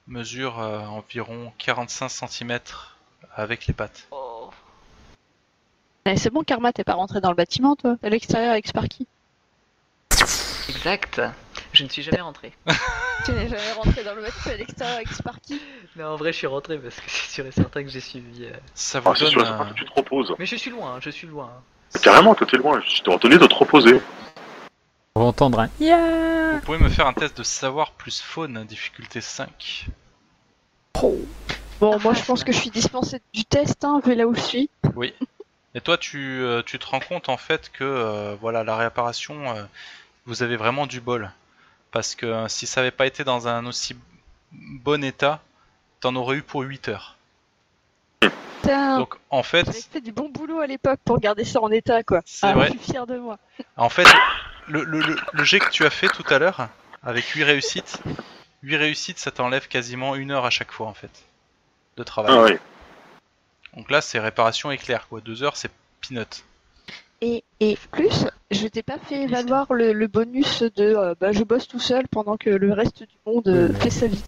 mesure 0.09 0.59
euh, 0.59 0.81
environ 0.81 1.53
45 1.59 2.09
cm 2.09 2.59
avec 3.35 3.67
les 3.67 3.75
pattes. 3.75 4.09
Oh. 4.11 4.51
Eh, 6.05 6.17
c'est 6.17 6.31
bon, 6.31 6.43
Karma, 6.43 6.73
t'es 6.73 6.85
pas 6.85 6.95
rentré 6.95 7.21
dans 7.21 7.31
le 7.31 7.37
bâtiment, 7.37 7.77
toi 7.77 7.97
À 8.03 8.09
l'extérieur 8.09 8.51
avec 8.51 8.67
Sparky 8.67 9.07
Exact. 10.69 11.23
Je 11.73 11.85
ne 11.85 11.89
suis 11.89 12.03
jamais 12.03 12.21
rentré. 12.21 12.53
tu 13.25 13.33
n'es 13.33 13.49
jamais 13.49 13.73
rentré 13.73 14.03
dans 14.03 14.15
le 14.15 14.23
bâtiment 14.23 14.55
à 14.55 14.57
l'extérieur 14.57 14.97
avec 14.97 15.09
Sparky 15.09 15.61
Mais 15.97 16.05
en 16.05 16.17
vrai, 16.17 16.33
je 16.33 16.39
suis 16.39 16.47
rentré 16.47 16.77
parce 16.79 16.97
que 16.97 17.03
c'est 17.07 17.31
sûr 17.31 17.47
et 17.47 17.53
certain 17.53 17.85
que 17.85 17.91
j'ai 17.91 18.01
suivi. 18.01 18.47
Euh, 18.47 18.53
Ça 18.75 19.01
vous 19.01 19.11
ah, 19.11 19.19
donne, 19.19 19.31
sûr 19.31 19.45
que 19.45 19.75
tu 19.75 19.85
te 19.85 19.93
reposes. 19.95 20.35
Mais 20.39 20.47
je 20.47 20.57
suis 20.57 20.71
loin, 20.71 20.99
je 21.01 21.11
suis 21.11 21.29
loin. 21.29 21.51
Carrément, 22.03 22.35
toi 22.35 22.47
t'es 22.47 22.57
loin. 22.57 22.83
Je 22.87 23.03
t'ai 23.03 23.11
retenu 23.11 23.39
de 23.39 23.47
te 23.47 23.55
reposer. 23.55 24.01
On 25.15 25.21
va 25.21 25.27
entendre 25.27 25.61
un 25.61 25.69
Vous 25.69 26.61
pouvez 26.61 26.79
me 26.79 26.89
faire 26.89 27.07
un 27.07 27.13
test 27.13 27.37
de 27.39 27.43
savoir 27.43 27.93
plus 27.93 28.21
faune, 28.21 28.65
difficulté 28.65 29.21
5. 29.21 29.89
Bon, 31.81 31.99
moi 32.01 32.13
je 32.15 32.25
pense 32.25 32.45
que 32.45 32.53
je 32.53 32.59
suis 32.59 32.71
dispensé 32.71 33.21
du 33.33 33.45
test, 33.45 33.85
hein, 33.85 34.01
vu 34.05 34.15
là 34.15 34.27
où 34.27 34.35
je 34.35 34.41
suis. 34.41 34.71
Oui. 34.97 35.15
Et 35.75 35.81
toi, 35.81 35.97
tu, 35.97 36.19
euh, 36.19 36.63
tu 36.63 36.79
te 36.79 36.87
rends 36.87 37.01
compte 37.01 37.29
en 37.29 37.37
fait 37.37 37.71
que 37.71 37.85
euh, 37.85 38.37
voilà 38.41 38.65
la 38.65 38.77
réapparition, 38.77 39.55
euh, 39.55 39.63
vous 40.27 40.43
avez 40.43 40.57
vraiment 40.57 40.87
du 40.87 41.01
bol. 41.01 41.31
Parce 41.93 42.15
que 42.15 42.47
si 42.49 42.67
ça 42.67 42.81
avait 42.81 42.91
pas 42.91 43.07
été 43.07 43.23
dans 43.25 43.49
un 43.49 43.65
aussi 43.67 43.97
bon 44.53 45.05
état, 45.05 45.41
t'en 46.01 46.17
aurais 46.17 46.37
eu 46.39 46.43
pour 46.43 46.63
8 46.63 46.89
heures. 46.89 47.17
Donc 48.65 49.15
en 49.31 49.43
fait. 49.43 49.65
J'avais 49.67 49.81
fait 49.81 50.01
du 50.01 50.13
bon 50.13 50.29
boulot 50.29 50.59
à 50.59 50.67
l'époque 50.67 51.01
pour 51.05 51.19
garder 51.21 51.45
ça 51.45 51.63
en 51.63 51.71
état 51.71 52.03
quoi. 52.03 52.23
C'est 52.25 52.47
ah, 52.47 52.53
vrai. 52.55 52.67
Je 52.67 52.71
suis 52.73 52.93
fier 52.93 53.07
de 53.07 53.17
moi. 53.17 53.39
En 53.77 53.89
fait, 53.89 54.07
le, 54.69 54.85
le, 54.85 55.01
le, 55.33 55.45
jet 55.45 55.61
que 55.61 55.71
tu 55.71 55.85
as 55.85 55.91
fait 55.91 56.09
tout 56.09 56.25
à 56.29 56.39
l'heure, 56.39 56.69
avec 57.03 57.25
8 57.27 57.45
réussites, 57.45 58.01
8 58.63 58.77
réussites, 58.77 59.19
ça 59.19 59.31
t'enlève 59.31 59.69
quasiment 59.69 60.15
une 60.15 60.31
heure 60.31 60.45
à 60.45 60.51
chaque 60.51 60.73
fois 60.73 60.87
en 60.87 60.95
fait 60.95 61.11
de 61.97 62.03
travail. 62.03 62.33
Ah 62.35 62.43
oui. 62.45 62.59
Donc 63.77 63.91
là, 63.91 64.01
c'est 64.01 64.19
réparation 64.19 64.71
éclair 64.71 65.09
quoi. 65.09 65.21
2 65.21 65.43
heures, 65.43 65.57
c'est 65.57 65.71
peanut. 66.01 66.45
Et, 67.21 67.43
et 67.61 67.77
plus, 67.91 68.27
je 68.51 68.67
t'ai 68.69 68.83
pas 68.83 68.99
fait 68.99 69.27
valoir 69.27 69.73
le, 69.73 69.93
le 69.93 70.07
bonus 70.07 70.63
de 70.63 70.85
euh, 70.85 71.15
bah, 71.21 71.33
je 71.33 71.43
bosse 71.43 71.67
tout 71.67 71.81
seul 71.81 72.07
pendant 72.09 72.37
que 72.37 72.51
le 72.51 72.73
reste 72.73 73.03
du 73.03 73.17
monde 73.27 73.49
euh, 73.49 73.75
fait 73.75 73.91
sa 73.91 74.07
vie. 74.07 74.23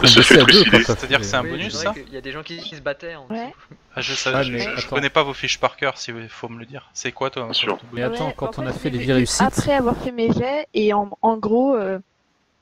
C'est-à-dire 0.06 1.18
que 1.18 1.24
c'est 1.24 1.36
un 1.36 1.44
bonus 1.44 1.74
ça 1.74 1.94
Il 2.06 2.12
y 2.12 2.16
a 2.16 2.20
des 2.20 2.32
gens 2.32 2.42
qui, 2.42 2.60
se 2.60 2.80
battaient. 2.80 3.14
En 3.14 3.26
ouais. 3.28 3.52
Ah, 3.94 4.00
je, 4.00 4.14
sais, 4.14 4.30
je, 4.44 4.88
connais 4.88 5.10
pas 5.10 5.22
vos 5.22 5.34
fiches 5.34 5.58
par 5.58 5.76
cœur, 5.76 5.98
s'il 5.98 6.28
faut 6.28 6.48
me 6.48 6.58
le 6.58 6.66
dire. 6.66 6.90
C'est 6.94 7.12
quoi 7.12 7.30
toi 7.30 7.50
Mais 7.92 8.02
attends, 8.02 8.32
quand 8.32 8.58
on 8.58 8.66
a 8.66 8.72
fait 8.72 8.90
les 8.90 9.12
réussites. 9.12 9.42
Après 9.42 9.74
avoir 9.74 9.96
fait 9.96 10.12
mes 10.12 10.32
jets, 10.32 10.66
et 10.74 10.92
en, 10.92 11.10
en 11.22 11.36
gros, 11.36 11.74
euh, 11.74 11.98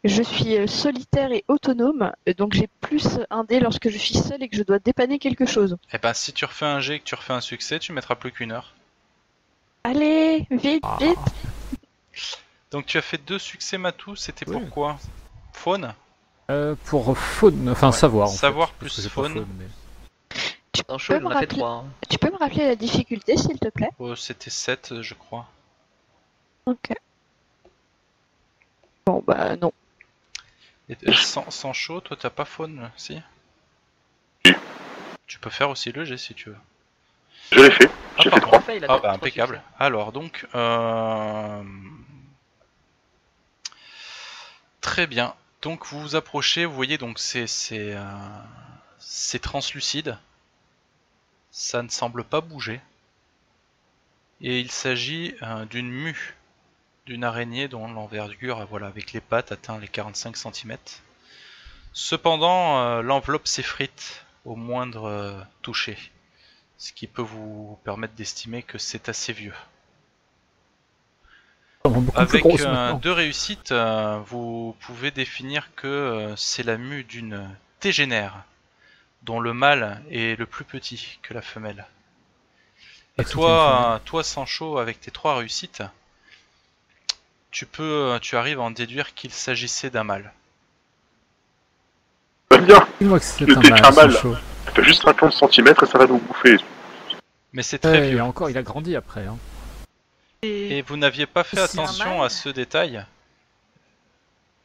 je 0.05 0.23
suis 0.23 0.57
euh, 0.57 0.67
solitaire 0.67 1.33
et 1.33 1.45
autonome, 1.49 2.13
donc 2.37 2.55
j'ai 2.55 2.69
plus 2.81 3.19
un 3.31 3.45
dé 3.45 3.61
lorsque 3.61 3.89
je 3.89 3.99
suis 3.99 4.15
seul 4.15 4.43
et 4.43 4.49
que 4.49 4.57
je 4.57 4.63
dois 4.63 4.79
dépanner 4.79 5.19
quelque 5.19 5.47
chose. 5.47 5.77
Eh 5.93 5.99
ben, 5.99 6.15
si 6.15 6.33
tu 6.33 6.45
refais 6.45 6.67
un 6.67 6.81
jet 6.81 6.97
et 6.97 6.99
que 7.01 7.05
tu 7.05 7.15
refais 7.15 7.33
un 7.33 7.41
succès, 7.41 7.79
tu 7.79 7.93
mettras 7.93 8.15
plus 8.15 8.33
qu'une 8.33 8.53
heure. 8.53 8.75
Allez, 9.85 10.47
vite, 10.51 10.83
ah. 10.85 10.99
vite 11.01 11.19
Donc 12.71 12.87
tu 12.87 12.99
as 12.99 13.03
fait 13.03 13.19
deux 13.19 13.39
succès 13.39 13.79
Matou, 13.79 14.17
c'était 14.17 14.45
pourquoi 14.45 14.99
Faune? 15.53 15.95
Euh, 16.51 16.75
pour 16.87 17.17
faune, 17.17 17.69
enfin 17.69 17.93
savoir. 17.93 18.29
savoir 18.29 18.73
plus 18.73 19.07
faune. 19.09 19.47
tu, 20.73 20.83
peux 20.83 21.19
me 21.21 21.29
rappeler... 21.29 21.63
Hein. 21.63 21.85
tu 22.09 22.19
peux 22.19 22.31
me 22.31 22.39
rappeler 22.39 22.67
la 22.67 22.77
difficulté 22.77 23.37
s'il 23.37 23.59
te 23.59 23.69
plaît? 23.69 23.91
Oh, 23.99 24.17
C'était 24.17 24.51
7 24.51 25.03
je 25.03 25.15
crois. 25.15 25.47
Ok. 26.65 26.95
Bon 29.05 29.23
bah 29.27 29.57
non. 29.57 29.73
Et, 30.89 30.97
sans, 31.15 31.73
chaud, 31.75 32.01
toi 32.01 32.17
t'as 32.19 32.31
pas 32.31 32.47
faune, 32.47 32.91
si? 32.97 33.21
Tu 35.27 35.39
peux 35.39 35.51
faire 35.51 35.69
aussi 35.69 35.93
le 35.93 36.05
G 36.05 36.17
si 36.17 36.33
tu 36.33 36.49
veux. 36.49 36.57
Je 37.53 37.61
l'ai 37.61 37.71
fait, 37.71 37.91
j'ai 38.21 38.31
fait 38.31 38.41
3. 38.41 38.63
Ah 38.89 38.99
bah 38.99 39.13
impeccable. 39.13 39.63
Alors 39.79 40.13
donc, 40.13 40.47
euh... 40.55 41.63
très 44.81 45.07
bien. 45.07 45.35
Donc 45.63 45.87
vous 45.87 46.01
vous 46.01 46.17
approchez, 46.17 46.65
vous 46.65 46.75
voyez 46.75 46.99
donc 46.99 47.19
c'est 47.19 47.47
euh, 47.71 48.05
translucide, 49.43 50.17
ça 51.51 51.83
ne 51.83 51.89
semble 51.89 52.23
pas 52.23 52.41
bouger, 52.41 52.81
et 54.41 54.61
il 54.61 54.71
s'agit 54.71 55.35
euh, 55.43 55.65
d'une 55.65 55.91
mue, 55.91 56.37
d'une 57.07 57.25
araignée 57.25 57.67
dont 57.67 57.91
l'envergure, 57.91 58.65
voilà, 58.67 58.87
avec 58.87 59.13
les 59.13 59.21
pattes 59.21 59.51
atteint 59.51 59.81
les 59.81 59.89
45 59.89 60.37
cm. 60.37 60.77
Cependant, 61.93 62.79
euh, 62.79 63.03
l'enveloppe 63.03 63.49
s'effrite 63.49 64.25
au 64.45 64.55
moindre 64.55 65.45
toucher, 65.63 65.99
ce 66.77 66.93
qui 66.93 67.09
peut 67.09 67.23
vous 67.23 67.81
permettre 67.83 68.15
d'estimer 68.15 68.63
que 68.63 68.79
c'est 68.79 69.09
assez 69.09 69.33
vieux. 69.33 69.55
Avec 72.15 72.45
euh, 72.45 72.93
deux 72.95 73.13
réussites, 73.13 73.73
euh, 73.73 74.21
vous 74.27 74.77
pouvez 74.81 75.11
définir 75.11 75.71
que 75.77 75.87
euh, 75.87 76.37
c'est 76.37 76.63
la 76.63 76.77
mue 76.77 77.05
d'une 77.05 77.49
tégénère, 77.81 78.45
dont 79.23 79.41
le 79.41 79.53
mâle 79.53 80.03
est 80.11 80.39
le 80.39 80.47
plus 80.47 80.65
petit 80.65 81.19
que 81.23 81.35
la 81.35 81.43
femelle. 81.43 81.87
Et 83.19 83.25
toi, 83.25 84.01
toi 84.05 84.23
Sancho, 84.23 84.79
avec 84.79 85.01
tes 85.01 85.11
trois 85.11 85.37
réussites, 85.37 85.83
tu 87.51 87.67
peux, 87.67 88.19
tu 88.21 88.37
arrives 88.37 88.61
à 88.61 88.63
en 88.63 88.71
déduire 88.71 89.15
qu'il 89.15 89.33
s'agissait 89.33 89.91
d'un 89.91 90.05
mâle. 90.05 90.33
bien. 92.61 92.87
Dis-moi 93.01 93.19
que 93.19 93.25
c'est 93.25 93.85
un 93.85 93.91
mâle. 93.91 94.13
Ça 94.13 94.73
fait 94.73 94.85
juste 94.85 95.03
50 95.03 95.33
cm 95.33 95.69
et 95.69 95.87
ça 95.87 95.99
va 95.99 96.07
nous 96.07 96.19
bouffer. 96.19 96.59
Mais 97.53 97.63
c'est 97.63 97.79
très 97.79 98.11
vieux. 98.11 98.23
encore, 98.23 98.51
il 98.51 98.59
a 98.59 98.63
grandi 98.63 98.95
après. 98.95 99.27
Hein. 99.27 99.37
Et... 100.43 100.83
vous 100.83 100.97
n'aviez 100.97 101.27
pas 101.27 101.45
fait 101.45 101.59
attention 101.59 102.23
à 102.23 102.29
ce 102.29 102.49
détail, 102.49 103.05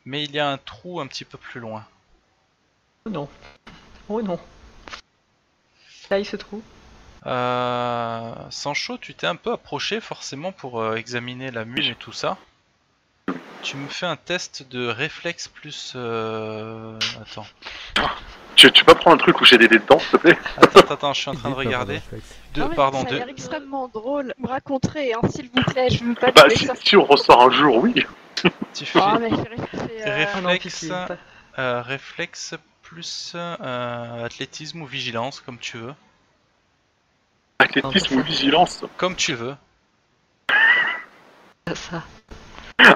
mais 0.06 0.24
il 0.24 0.32
y 0.32 0.40
a 0.40 0.50
un 0.50 0.58
trou 0.58 1.00
un 1.00 1.08
petit 1.08 1.26
peu 1.26 1.38
plus 1.38 1.60
loin. 1.60 1.86
Oh 3.06 3.10
non. 3.10 3.30
Oh 4.08 4.22
non. 4.22 4.40
Il 6.12 6.26
se 6.26 6.36
trouve. 6.36 6.62
Euh... 7.26 8.36
Sancho, 8.52 9.00
tu 9.00 9.16
t'es 9.16 9.26
un 9.26 9.36
peu 9.36 9.52
approché 9.52 10.00
forcément 10.00 10.52
pour 10.52 10.80
euh, 10.80 10.96
examiner 10.96 11.50
la 11.50 11.66
mule 11.66 11.88
et 11.88 11.96
tout 11.96 12.12
ça. 12.12 12.38
Tu 13.64 13.78
me 13.78 13.88
fais 13.88 14.06
un 14.06 14.18
test 14.18 14.70
de 14.70 14.88
réflexe 14.88 15.48
plus... 15.48 15.94
Euh... 15.96 17.00
Attends. 17.22 17.48
Tu, 18.56 18.72
tu 18.72 18.86
peux 18.86 18.94
prendre 18.94 19.16
un 19.16 19.18
truc 19.18 19.42
où 19.42 19.46
j'ai 19.46 19.58
des 19.58 19.68
dés 19.68 19.80
dedans, 19.80 20.00
s'il 20.00 20.12
te 20.12 20.18
plaît 20.18 20.38
Attends, 20.58 20.94
attends, 20.94 21.14
je 21.14 21.22
suis 21.22 21.30
en 21.30 21.36
train 21.36 21.50
de 21.50 21.56
regarder. 21.56 22.02
De, 22.54 22.64
pardon, 22.76 23.02
ça 23.02 23.08
a 23.08 23.12
l'air 23.12 23.30
extrêmement 23.30 23.88
drôle. 23.88 24.34
Me 24.38 24.48
raconter, 24.48 25.14
hein, 25.14 25.22
s'il 25.30 25.50
vous 25.50 25.64
plaît, 25.64 25.90
je 25.90 26.04
veux 26.04 26.14
pas 26.14 26.32
Bah, 26.32 26.46
si, 26.50 26.70
si, 26.84 26.96
on 26.96 27.06
ressort 27.06 27.42
un 27.42 27.50
jour, 27.50 27.78
oui. 27.78 28.06
Tu 28.74 28.86
fais 28.86 29.00
ah, 29.02 29.18
mais 29.20 29.30
euh... 29.32 30.16
réflexe, 30.16 30.92
euh, 31.58 31.82
réflexe 31.82 32.56
plus 32.82 33.34
euh, 33.36 34.26
athlétisme 34.26 34.82
ou 34.82 34.86
vigilance, 34.86 35.40
comme 35.40 35.58
tu 35.58 35.78
veux. 35.78 35.94
Athlétisme 37.60 38.20
ou 38.20 38.24
vigilance 38.24 38.84
Comme 38.98 39.16
tu 39.16 39.34
veux. 39.34 39.56
Ça. 41.74 42.04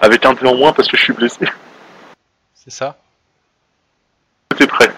Avec 0.01 0.25
un 0.25 0.35
peu 0.35 0.47
en 0.47 0.55
moins 0.55 0.73
parce 0.73 0.88
que 0.88 0.97
je 0.97 1.03
suis 1.03 1.13
blessé. 1.13 1.47
C'est 2.53 2.71
ça 2.71 2.97
T'es 4.57 4.67
prêt 4.67 4.91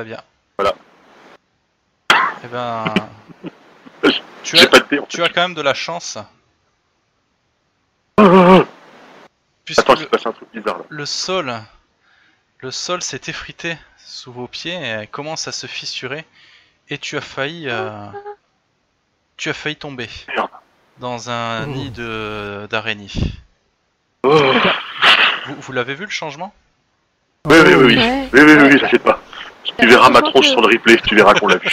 Très 0.00 0.06
bien. 0.06 0.22
Voilà. 0.56 0.74
Eh 2.42 2.48
ben. 2.48 2.84
tu 4.42 4.56
as, 4.56 4.66
tu 5.10 5.22
as 5.22 5.28
quand 5.28 5.42
même 5.42 5.54
de 5.54 5.60
la 5.60 5.74
chance. 5.74 6.16
Puisque 9.66 9.80
Attends, 9.80 10.00
le, 10.00 10.08
un 10.26 10.32
truc 10.32 10.48
bizarre, 10.54 10.78
là. 10.78 10.84
le 10.88 11.04
sol, 11.04 11.54
le 12.60 12.70
sol 12.70 13.02
s'est 13.02 13.20
effrité 13.26 13.76
sous 13.98 14.32
vos 14.32 14.46
pieds 14.46 14.72
et 14.74 15.06
commence 15.06 15.48
à 15.48 15.52
se 15.52 15.66
fissurer 15.66 16.24
et 16.88 16.96
tu 16.96 17.18
as 17.18 17.20
failli, 17.20 17.68
euh, 17.68 18.06
tu 19.36 19.50
as 19.50 19.54
failli 19.54 19.76
tomber 19.76 20.08
dans 20.96 21.28
un 21.28 21.64
oh. 21.64 21.66
nid 21.66 21.90
de 21.90 22.66
d'araignée. 22.70 23.12
Oh. 24.22 24.50
Vous, 25.58 25.72
l'avez 25.74 25.94
vu 25.94 26.06
le 26.06 26.10
changement? 26.10 26.54
Oui 27.44 27.58
oui, 27.66 27.74
oui, 27.74 27.98
oui, 28.32 28.40
oui, 28.42 28.80
oui, 28.82 29.10
ma 30.20 30.30
tronche 30.30 30.48
sur 30.48 30.60
le 30.60 30.68
replay, 30.68 30.96
tu 31.06 31.14
verras 31.14 31.34
qu'on 31.34 31.48
l'a 31.48 31.56
vu. 31.56 31.68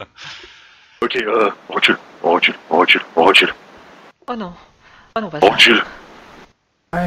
ok, 1.02 1.16
euh, 1.16 1.50
on 1.68 1.74
recule, 1.74 1.98
on 2.22 2.32
recule, 2.32 2.54
on 2.70 2.78
recule, 2.78 3.02
on 3.16 3.24
recule. 3.24 3.54
Oh 4.26 4.36
non. 4.36 4.52
Oh 5.16 5.20
non, 5.20 5.30
on 5.42 5.50
recule. 5.50 5.82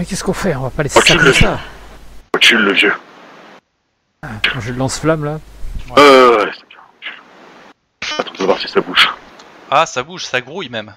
Qu'est-ce 0.08 0.24
qu'on 0.24 0.34
fait? 0.34 0.56
On 0.56 0.64
va 0.64 0.70
pas 0.70 0.84
laisser 0.84 1.00
ça 1.00 1.16
comme 1.16 1.34
ça. 1.34 1.60
Recule 2.34 2.60
le 2.60 2.74
vieux. 2.74 2.94
Ah, 4.22 4.30
je 4.60 4.74
lance-flamme 4.74 5.24
là. 5.26 5.40
Euh, 5.98 6.46
ouais, 6.46 6.52
c'est 6.54 6.68
bien. 6.68 6.80
Attends, 8.18 8.32
on 8.36 8.40
va 8.40 8.46
voir 8.46 8.60
si 8.60 8.68
ça 8.68 8.82
bouge. 8.82 9.10
Ah, 9.70 9.86
ça 9.86 10.04
bouge, 10.04 10.26
ça 10.26 10.42
grouille 10.42 10.70
même. 10.70 10.94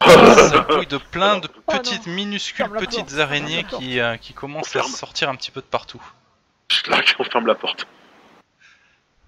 ça 0.04 0.66
grouille 0.68 0.86
de 0.86 0.96
plein 0.96 1.38
de 1.38 1.48
oh 1.66 1.72
petites, 1.72 2.06
minuscules 2.06 2.68
petites 2.78 3.18
araignées 3.18 3.64
qui, 3.64 4.00
euh, 4.00 4.16
qui 4.16 4.32
commencent 4.32 4.74
à 4.76 4.82
sortir 4.82 5.28
un 5.28 5.34
petit 5.34 5.50
peu 5.50 5.60
de 5.60 5.66
partout. 5.66 6.02
Là, 6.88 7.00
on 7.18 7.24
ferme 7.24 7.46
la 7.46 7.54
porte. 7.54 7.86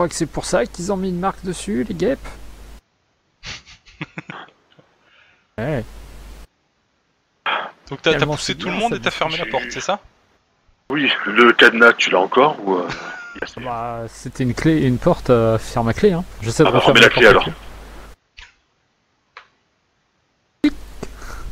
Crois 0.03 0.09
que 0.09 0.17
c'est 0.17 0.27
pour 0.27 0.47
ça 0.47 0.67
qu'ils 0.67 0.91
ont 0.91 0.97
mis 0.97 1.11
une 1.11 1.21
marque 1.21 1.45
dessus, 1.45 1.87
les 1.89 1.95
guêpes. 1.95 2.29
ouais. 5.59 5.85
Donc 7.89 8.03
t'as 8.03 8.19
poussé 8.27 8.57
tout 8.57 8.67
le 8.67 8.75
monde 8.75 8.95
et 8.95 9.01
t'as 9.01 9.13
fermé 9.13 9.37
la 9.37 9.47
porte, 9.47 9.67
c'est 9.71 9.81
ça? 9.81 10.01
Oui, 10.91 11.09
le 11.27 11.53
cadenas, 11.53 11.93
tu 11.93 12.11
l'as 12.11 12.19
encore 12.19 12.57
ou 12.67 12.79
euh, 12.79 12.89
bah, 13.59 14.01
C'était 14.09 14.43
une 14.43 14.55
clé, 14.55 14.83
une 14.83 14.99
porte 14.99 15.31
à 15.31 15.57
ferme 15.59 15.87
à 15.87 15.95
clé. 15.95 16.11
Hein. 16.11 16.25
J'essaie 16.41 16.65
de 16.65 16.69
ah, 16.71 16.73
bah, 16.73 16.79
refermer 16.81 17.01
la, 17.01 17.09
clé 17.09 17.27
alors. 17.29 17.49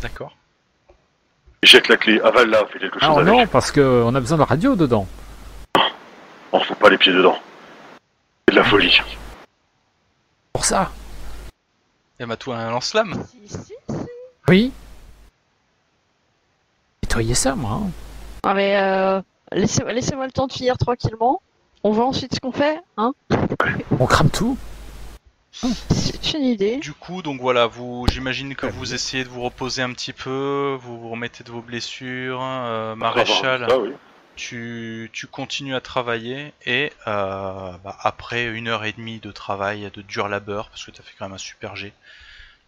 D'accord. 0.02 0.36
Jette 1.62 1.86
la 1.86 1.97
clé, 1.97 2.20
avale 2.20 2.51
là, 2.51 2.64
fais 2.72 2.81
quelque 2.81 2.98
chose 2.98 3.09
Alors 3.09 3.22
non, 3.22 3.47
parce 3.47 3.70
qu'on 3.70 4.12
a 4.12 4.18
besoin 4.18 4.39
de 4.39 4.43
radio 4.43 4.74
dedans. 4.74 5.06
On 6.51 6.59
fout 6.59 6.77
pas 6.78 6.90
les 6.90 6.98
pieds 6.98 7.12
dedans. 7.12 7.39
C'est 8.51 8.56
de 8.56 8.62
la 8.62 8.68
folie. 8.68 9.01
Pour 10.52 10.64
ça. 10.64 10.90
Et 12.18 12.27
toi 12.36 12.56
un 12.56 12.72
lance-flamme 12.72 13.24
Oui. 14.48 14.72
Nettoyez 17.05 17.35
ça, 17.35 17.55
moi. 17.55 17.81
Hein. 17.81 17.90
Ah 18.43 18.55
mais 18.55 18.77
euh, 18.77 19.20
laissez-moi 19.52 20.27
le 20.27 20.32
temps 20.32 20.48
de 20.48 20.52
finir 20.52 20.77
tranquillement. 20.78 21.40
On 21.85 21.93
voit 21.93 22.06
ensuite 22.06 22.35
ce 22.35 22.40
qu'on 22.40 22.51
fait, 22.51 22.81
hein 22.97 23.12
On 24.01 24.06
crame 24.06 24.31
tout. 24.31 24.59
C'est 25.52 26.32
une 26.35 26.43
idée. 26.43 26.78
Du 26.78 26.93
coup, 26.93 27.22
donc 27.22 27.40
voilà, 27.40 27.68
vous, 27.68 28.09
j'imagine 28.10 28.56
que 28.56 28.66
vous 28.66 28.94
essayez 28.94 29.22
de 29.22 29.28
vous 29.28 29.43
reposer 29.43 29.82
un 29.82 29.93
petit 29.93 30.12
peu, 30.12 30.77
vous 30.81 30.98
vous 30.98 31.10
remettez 31.10 31.44
de 31.44 31.52
vos 31.52 31.62
blessures, 31.62 32.40
euh, 32.43 32.97
maréchal. 32.97 33.68
Tu, 34.36 35.11
tu, 35.12 35.27
continues 35.27 35.74
à 35.74 35.81
travailler 35.81 36.52
et 36.65 36.93
euh, 37.07 37.77
bah, 37.85 37.97
après 38.01 38.47
une 38.47 38.69
heure 38.69 38.85
et 38.85 38.93
demie 38.93 39.20
de 39.20 39.32
travail, 39.32 39.90
de 39.93 40.02
dur 40.02 40.28
labeur, 40.28 40.69
parce 40.70 40.85
que 40.85 40.90
tu 40.90 41.01
as 41.01 41.05
fait 41.05 41.15
quand 41.19 41.27
même 41.27 41.35
un 41.35 41.39
super 41.39 41.77
G, 41.77 41.93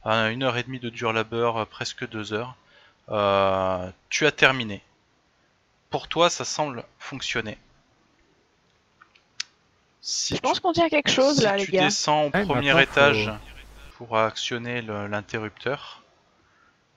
euh, 0.07 0.31
une 0.31 0.43
heure 0.43 0.57
et 0.57 0.63
demie 0.63 0.81
de 0.81 0.91
dur 0.91 1.13
labeur, 1.13 1.67
presque 1.67 2.09
deux 2.09 2.33
heures, 2.33 2.57
tu 4.11 4.27
as 4.27 4.33
terminé. 4.33 4.83
Pour 5.91 6.09
toi, 6.09 6.31
ça 6.31 6.45
semble 6.45 6.85
fonctionner. 6.99 7.59
Si 10.03 10.35
je 10.35 10.41
pense 10.41 10.59
qu'on 10.59 10.73
tient 10.73 10.89
quelque 10.89 11.11
chose 11.11 11.43
là, 11.43 11.57
les 11.57 11.65
gars. 11.67 11.81
tu 11.81 11.85
descends 11.87 12.25
au 12.25 12.31
premier 12.31 12.81
étage 12.83 13.31
pour 13.97 14.19
actionner 14.19 14.83
l'interrupteur, 14.83 16.03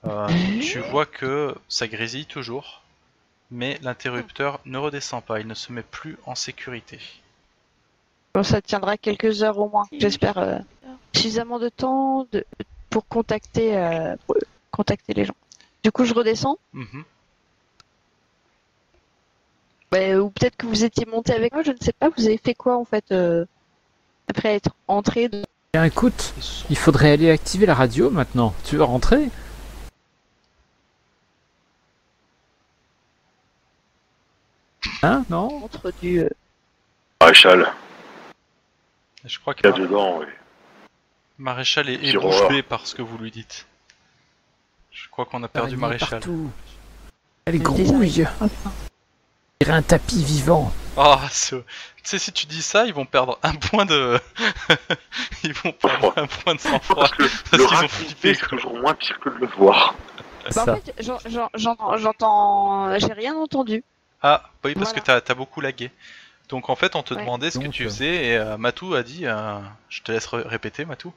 euh, 0.06 0.26
tu 0.60 0.80
vois 0.80 1.06
que 1.06 1.54
ça 1.68 1.86
grésille 1.86 2.26
toujours, 2.26 2.82
mais 3.50 3.78
l'interrupteur 3.82 4.60
ne 4.64 4.78
redescend 4.78 5.22
pas, 5.22 5.40
il 5.40 5.46
ne 5.46 5.54
se 5.54 5.72
met 5.72 5.82
plus 5.82 6.16
en 6.26 6.34
sécurité. 6.34 6.98
Bon, 8.34 8.42
ça 8.42 8.60
tiendra 8.60 8.96
quelques 8.96 9.42
heures 9.42 9.58
au 9.58 9.68
moins, 9.68 9.86
j'espère. 9.92 10.38
Euh, 10.38 10.58
suffisamment 11.14 11.58
de 11.58 11.68
temps 11.68 12.26
de, 12.32 12.44
pour 12.90 13.06
contacter, 13.08 13.76
euh, 13.76 14.14
contacter 14.70 15.14
les 15.14 15.24
gens. 15.24 15.36
Du 15.82 15.90
coup, 15.90 16.04
je 16.04 16.14
redescends. 16.14 16.58
Mhm. 16.72 17.04
Bah, 19.90 20.18
ou 20.18 20.30
peut-être 20.30 20.56
que 20.56 20.66
vous 20.66 20.84
étiez 20.84 21.06
monté 21.06 21.32
avec 21.32 21.52
moi, 21.52 21.62
je 21.62 21.70
ne 21.70 21.76
sais 21.80 21.92
pas. 21.92 22.10
Vous 22.16 22.26
avez 22.26 22.38
fait 22.38 22.54
quoi 22.54 22.76
en 22.76 22.84
fait 22.84 23.04
euh, 23.12 23.44
après 24.28 24.54
être 24.54 24.70
entré 24.88 25.28
de... 25.28 25.42
Bien, 25.72 25.84
écoute, 25.84 26.34
il 26.68 26.76
faudrait 26.76 27.12
aller 27.12 27.30
activer 27.30 27.66
la 27.66 27.74
radio 27.74 28.10
maintenant. 28.10 28.54
Tu 28.64 28.76
veux 28.76 28.84
rentrer? 28.84 29.30
Hein 35.06 35.24
Non 35.30 35.64
Entre 35.64 35.92
du. 36.02 36.20
Euh, 36.20 36.28
Maréchal. 37.20 37.72
Je 39.24 39.38
crois 39.38 39.54
qu'il 39.54 39.66
y 39.66 39.68
a 39.68 39.72
dedans, 39.72 40.18
oui. 40.18 40.26
Maréchal 41.38 41.88
est, 41.88 42.48
bée 42.48 42.62
par 42.62 42.86
ce 42.86 42.94
que 42.94 43.02
vous 43.02 43.18
lui 43.18 43.30
dites. 43.30 43.66
Je 44.90 45.08
crois 45.10 45.26
qu'on 45.26 45.42
a 45.42 45.48
perdu 45.48 45.76
Maréchal. 45.76 46.20
Elle 47.44 47.54
est 47.54 47.58
grouille 47.58 48.26
un 49.68 49.82
tapis 49.82 50.22
vivant. 50.22 50.72
Oh, 50.96 51.16
tu 51.40 51.62
sais, 52.02 52.18
si 52.18 52.32
tu 52.32 52.46
dis 52.46 52.62
ça, 52.62 52.86
ils 52.86 52.94
vont 52.94 53.04
perdre 53.06 53.38
un 53.42 53.54
point 53.54 53.84
de. 53.84 54.18
ils 55.44 55.52
vont 55.52 55.72
perdre 55.72 56.12
un 56.16 56.26
point 56.26 56.54
de 56.54 56.60
sang-froid. 56.60 57.00
Parce, 57.00 57.18
le 57.18 57.28
qu'ils 57.66 57.76
vont 57.76 57.88
flipper. 57.88 58.34
C'est 58.34 58.46
toujours 58.48 58.78
moins 58.78 58.94
pire 58.94 59.18
que 59.20 59.30
de 59.30 59.36
le 59.36 59.46
voir. 59.46 59.94
Bah, 60.54 60.62
en 60.62 60.76
fait, 60.76 60.94
j'entends. 61.56 62.96
J'ai 62.98 63.12
rien 63.12 63.34
entendu. 63.34 63.82
Ah, 64.22 64.42
oui, 64.64 64.74
parce 64.74 64.92
que 64.92 65.00
t'as 65.00 65.20
as 65.26 65.34
beaucoup 65.34 65.60
lagué. 65.60 65.90
Donc 66.48 66.70
en 66.70 66.76
fait, 66.76 66.94
on 66.94 67.02
te 67.02 67.14
demandait 67.14 67.50
ce 67.50 67.58
que 67.58 67.66
tu 67.68 67.82
euh, 67.82 67.88
faisais 67.88 68.26
et 68.26 68.36
euh, 68.36 68.56
Matou 68.56 68.94
a 68.94 69.02
dit. 69.02 69.26
Euh, 69.26 69.58
je 69.88 70.02
te 70.02 70.12
laisse 70.12 70.26
répéter, 70.26 70.84
Matou. 70.84 71.12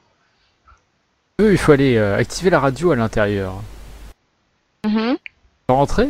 il 1.38 1.58
faut 1.58 1.72
aller 1.72 1.98
activer 1.98 2.50
la 2.50 2.60
radio 2.60 2.92
à 2.92 2.96
l'intérieur. 2.96 3.54
Mm 4.84 5.14
Rentrer? 5.68 6.08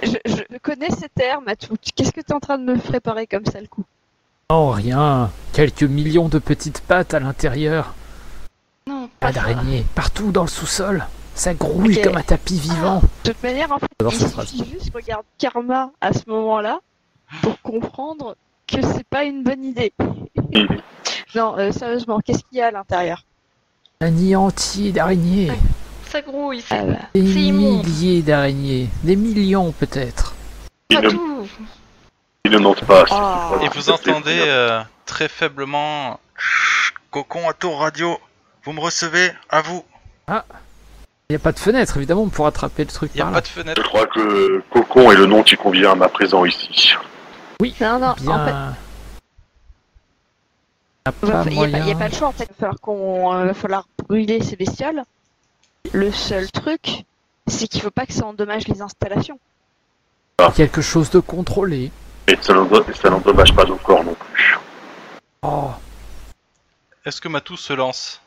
Je, 0.00 0.16
je, 0.24 0.58
connais 0.62 0.90
ces 0.90 1.08
termes, 1.08 1.44
Matou. 1.44 1.74
Qu'est-ce 1.94 2.12
que 2.12 2.20
tu 2.20 2.28
es 2.28 2.32
en 2.32 2.40
train 2.40 2.56
de 2.56 2.64
me 2.64 2.78
préparer 2.78 3.26
comme 3.26 3.44
ça 3.44 3.60
le 3.60 3.66
coup? 3.66 3.84
Oh, 4.48 4.70
rien. 4.70 5.30
Quelques 5.52 5.82
millions 5.82 6.28
de 6.28 6.38
petites 6.38 6.80
pattes 6.80 7.12
à 7.12 7.20
l'intérieur. 7.20 7.94
Non, 8.86 9.10
pas 9.20 9.32
d'araignée. 9.32 9.84
Partout 9.94 10.32
dans 10.32 10.42
le 10.42 10.48
sous-sol. 10.48 11.04
Ça 11.38 11.54
grouille 11.54 12.00
comme 12.00 12.16
un 12.16 12.22
tapis 12.22 12.58
vivant. 12.58 13.00
de 13.22 13.30
toute 13.30 13.42
manière, 13.44 13.70
en 13.70 13.78
fait, 13.78 13.86
il 14.00 14.10
suffit 14.10 14.70
juste 14.72 14.90
regarde 14.92 15.22
Karma 15.38 15.92
à 16.00 16.12
ce 16.12 16.28
moment-là 16.28 16.80
pour 17.42 17.60
comprendre 17.62 18.34
que 18.66 18.82
c'est 18.82 19.06
pas 19.06 19.22
une 19.22 19.44
bonne 19.44 19.64
idée. 19.64 19.92
non, 21.36 21.56
euh, 21.56 21.70
sérieusement, 21.70 22.18
qu'est-ce 22.18 22.40
qu'il 22.40 22.58
y 22.58 22.60
a 22.60 22.66
à 22.66 22.70
l'intérieur? 22.72 23.22
Un 24.00 24.10
nid 24.10 24.34
entier 24.34 24.90
d'araignées. 24.90 25.52
Ça 26.10 26.22
grouille, 26.22 26.60
c'est 26.60 26.74
ah 26.76 27.08
Des 27.14 27.22
milliers 27.22 28.22
d'araignées. 28.22 28.88
Des 29.04 29.14
millions 29.14 29.70
peut-être. 29.70 30.34
Pas 30.88 31.02
tout. 31.02 31.48
Il 32.44 32.50
ne 32.50 32.58
monte 32.58 32.84
pas. 32.84 33.04
Oh. 33.12 33.64
Et 33.64 33.68
vous 33.68 33.90
entendez 33.90 34.40
euh, 34.46 34.80
très 35.06 35.28
faiblement 35.28 36.18
Cocon 37.12 37.48
à 37.48 37.52
tour 37.52 37.78
radio. 37.78 38.18
Vous 38.64 38.72
me 38.72 38.80
recevez 38.80 39.30
À 39.50 39.62
vous. 39.62 39.84
Ah. 40.26 40.44
Il 41.30 41.34
n'y 41.34 41.36
a 41.36 41.40
pas 41.40 41.52
de 41.52 41.58
fenêtre, 41.58 41.98
évidemment, 41.98 42.26
pour 42.28 42.46
attraper 42.46 42.84
le 42.84 42.90
truc. 42.90 43.10
Il 43.14 43.18
n'y 43.18 43.28
a 43.28 43.30
pas 43.30 43.42
de 43.42 43.46
fenêtre. 43.46 43.82
Je 43.82 43.86
crois 43.86 44.06
que 44.06 44.62
Cocon 44.70 45.12
est 45.12 45.16
le 45.16 45.26
nom 45.26 45.42
qui 45.42 45.56
convient 45.56 45.92
à 45.92 45.94
ma 45.94 46.08
présence 46.08 46.48
ici. 46.48 46.94
Oui, 47.60 47.74
non, 47.82 47.98
non, 47.98 48.06
en 48.06 48.14
fait. 48.14 48.78
Il 51.20 51.84
n'y 51.84 51.92
a, 51.92 51.94
pas 51.96 52.08
de 52.08 52.14
choix 52.14 52.28
en 52.28 52.32
fait. 52.32 52.44
Il 52.44 52.48
va 52.48 52.56
falloir, 52.58 52.80
qu'on, 52.80 53.44
va 53.44 53.52
falloir 53.52 53.86
brûler 54.08 54.42
ces 54.42 54.56
bestioles. 54.56 55.02
Le 55.92 56.10
seul 56.12 56.50
truc, 56.50 57.04
c'est 57.46 57.68
qu'il 57.68 57.80
ne 57.80 57.84
faut 57.84 57.90
pas 57.90 58.06
que 58.06 58.14
ça 58.14 58.24
endommage 58.24 58.66
les 58.66 58.80
installations. 58.80 59.38
Ah. 60.38 60.50
Quelque 60.56 60.80
chose 60.80 61.10
de 61.10 61.20
contrôlé. 61.20 61.90
Et 62.26 62.38
ça 62.40 62.54
n'endommage 62.54 63.54
pas 63.54 63.66
nos 63.66 63.76
corps 63.76 64.02
non 64.02 64.14
plus. 64.14 64.58
Oh. 65.42 65.72
Est-ce 67.04 67.20
que 67.20 67.28
Matou 67.28 67.58
se 67.58 67.74
lance? 67.74 68.22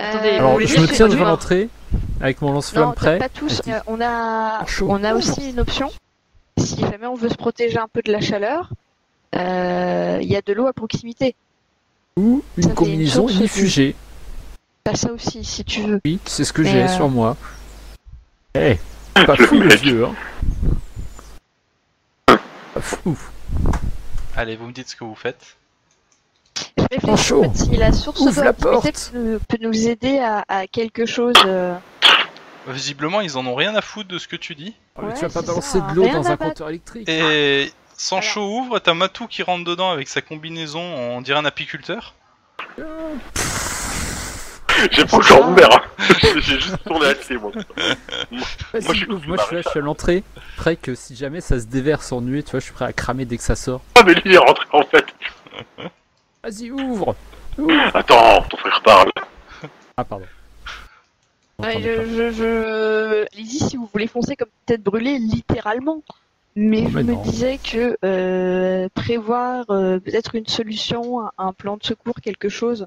Euh, 0.00 0.38
Alors, 0.38 0.60
je 0.60 0.80
me 0.80 0.86
tiens 0.86 1.08
devant 1.08 1.24
l'entrée 1.24 1.68
avec 2.20 2.40
mon 2.42 2.52
lance-flamme 2.52 2.94
prêt. 2.94 3.18
Pas 3.18 3.28
tous. 3.28 3.62
Euh, 3.68 3.80
on 3.86 4.00
a, 4.00 4.64
on 4.82 5.04
a 5.04 5.14
aussi 5.14 5.50
une 5.50 5.60
option. 5.60 5.90
Si 6.58 6.80
jamais 6.80 7.06
on 7.06 7.14
veut 7.14 7.28
se 7.28 7.34
protéger 7.34 7.78
un 7.78 7.88
peu 7.88 8.00
de 8.02 8.12
la 8.12 8.20
chaleur, 8.20 8.70
euh, 9.34 10.18
il 10.22 10.28
y 10.28 10.36
a 10.36 10.42
de 10.42 10.52
l'eau 10.52 10.66
à 10.66 10.72
proximité. 10.72 11.34
Ou 12.16 12.42
une 12.56 12.74
combinaison 12.74 13.28
inifugée. 13.28 13.96
T'as 14.84 14.94
ça 14.94 15.12
aussi, 15.12 15.44
si 15.44 15.64
tu 15.64 15.82
veux. 15.82 16.00
Oui, 16.04 16.18
c'est 16.24 16.44
ce 16.44 16.52
que 16.52 16.62
j'ai 16.62 16.86
sur 16.88 17.08
moi. 17.08 17.36
Eh, 18.54 18.78
pas 19.14 19.36
fou 19.36 19.58
le 19.58 19.74
vieux, 19.74 20.04
hein. 20.04 20.14
Pas 22.26 22.80
fou. 22.80 23.18
Allez, 24.36 24.56
vous 24.56 24.66
me 24.66 24.72
dites 24.72 24.88
ce 24.88 24.96
que 24.96 25.04
vous 25.04 25.14
faites. 25.14 25.56
Réfléchis 26.90 27.32
en 27.32 27.54
si 27.54 27.76
la 27.76 27.92
source 27.92 28.20
Ouvre 28.20 28.44
la 28.44 28.52
porte. 28.52 29.12
Peut, 29.12 29.58
nous 29.60 29.88
aider 29.88 30.18
à, 30.18 30.66
quelque 30.66 31.06
chose. 31.06 31.34
Euh. 31.46 31.74
Visiblement, 32.68 33.20
ils 33.20 33.36
en 33.36 33.46
ont 33.46 33.54
rien 33.54 33.74
à 33.74 33.80
foutre 33.80 34.08
de 34.08 34.18
ce 34.18 34.28
que 34.28 34.36
tu 34.36 34.54
dis. 34.54 34.74
Oh, 34.96 35.02
tu 35.14 35.22
vas 35.22 35.28
pas 35.28 35.42
balancer 35.42 35.80
de 35.80 35.94
l'eau 35.94 36.08
dans 36.08 36.26
un 36.28 36.36
compteur 36.36 36.68
électrique. 36.70 37.08
Et 37.08 37.70
Sancho 37.96 38.40
ouvre, 38.40 38.78
t'as 38.78 38.94
Matou 38.94 39.26
qui 39.26 39.42
rentre 39.42 39.64
dedans 39.64 39.90
avec 39.90 40.08
sa 40.08 40.20
combinaison, 40.20 40.80
on 40.80 41.20
dirait 41.20 41.38
un 41.38 41.44
apiculteur. 41.44 42.14
J'ai 44.90 45.04
pas 45.04 45.16
encore 45.16 45.48
ouvert, 45.50 45.72
hein. 45.72 45.82
j'ai 46.40 46.58
juste 46.58 46.82
tourné 46.84 47.06
accès 47.06 47.36
moi. 47.36 47.52
moi, 47.54 47.64
moi, 48.72 48.94
je, 48.94 49.06
moi 49.06 49.36
je, 49.38 49.44
suis 49.44 49.54
là, 49.54 49.62
je 49.64 49.68
suis 49.68 49.78
à 49.78 49.82
l'entrée, 49.82 50.24
prêt 50.56 50.76
que 50.76 50.94
si 50.96 51.14
jamais 51.14 51.40
ça 51.40 51.60
se 51.60 51.66
déverse 51.66 52.10
en 52.10 52.20
nuée, 52.20 52.42
tu 52.42 52.50
vois, 52.50 52.60
je 52.60 52.64
suis 52.64 52.74
prêt 52.74 52.84
à 52.84 52.92
cramer 52.92 53.24
dès 53.24 53.36
que 53.36 53.44
ça 53.44 53.54
sort. 53.54 53.82
Ah 53.94 54.02
mais 54.04 54.14
lui 54.14 54.22
il 54.24 54.34
est 54.34 54.38
rentré 54.38 54.66
en 54.72 54.82
fait 54.82 55.06
Vas-y, 56.44 56.70
ouvre. 56.70 57.16
Attends, 57.94 58.42
ton 58.42 58.56
frère 58.58 58.82
parle. 58.84 59.10
Ah, 59.96 60.04
pardon. 60.04 60.26
Ouais, 61.58 61.80
je, 61.80 62.32
je, 62.32 63.26
Allez-y 63.32 63.60
si 63.60 63.76
vous 63.78 63.88
voulez 63.90 64.08
foncer 64.08 64.36
comme 64.36 64.48
tête 64.66 64.82
brûlée, 64.82 65.18
littéralement. 65.18 66.02
Mais 66.54 66.86
je 66.88 66.98
me 66.98 67.24
disais 67.24 67.58
que 67.58 67.96
euh, 68.04 68.88
prévoir 68.94 69.64
euh, 69.70 69.98
peut-être 69.98 70.34
une 70.34 70.46
solution, 70.46 71.22
un, 71.38 71.52
plan 71.54 71.78
de 71.78 71.82
secours, 71.82 72.16
quelque 72.22 72.50
chose, 72.50 72.86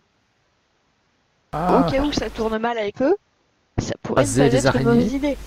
ah. 1.52 1.82
au 1.82 1.92
cas 1.92 2.02
où 2.04 2.12
ça 2.14 2.30
tourne 2.30 2.60
mal 2.60 2.78
avec 2.78 3.02
eux, 3.02 3.16
ça 3.80 3.96
pourrait 4.04 4.24
être 4.40 4.76
une 4.76 4.84
mauvaise 4.84 5.14
idée. 5.14 5.38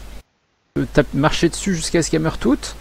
Euh, 0.78 0.85
T'as 0.93 1.05
marché 1.15 1.49
dessus 1.49 1.77
jusqu'à 1.77 2.03
ce 2.03 2.11
qu'elles 2.11 2.20
meurent 2.20 2.39
toutes? 2.39 2.74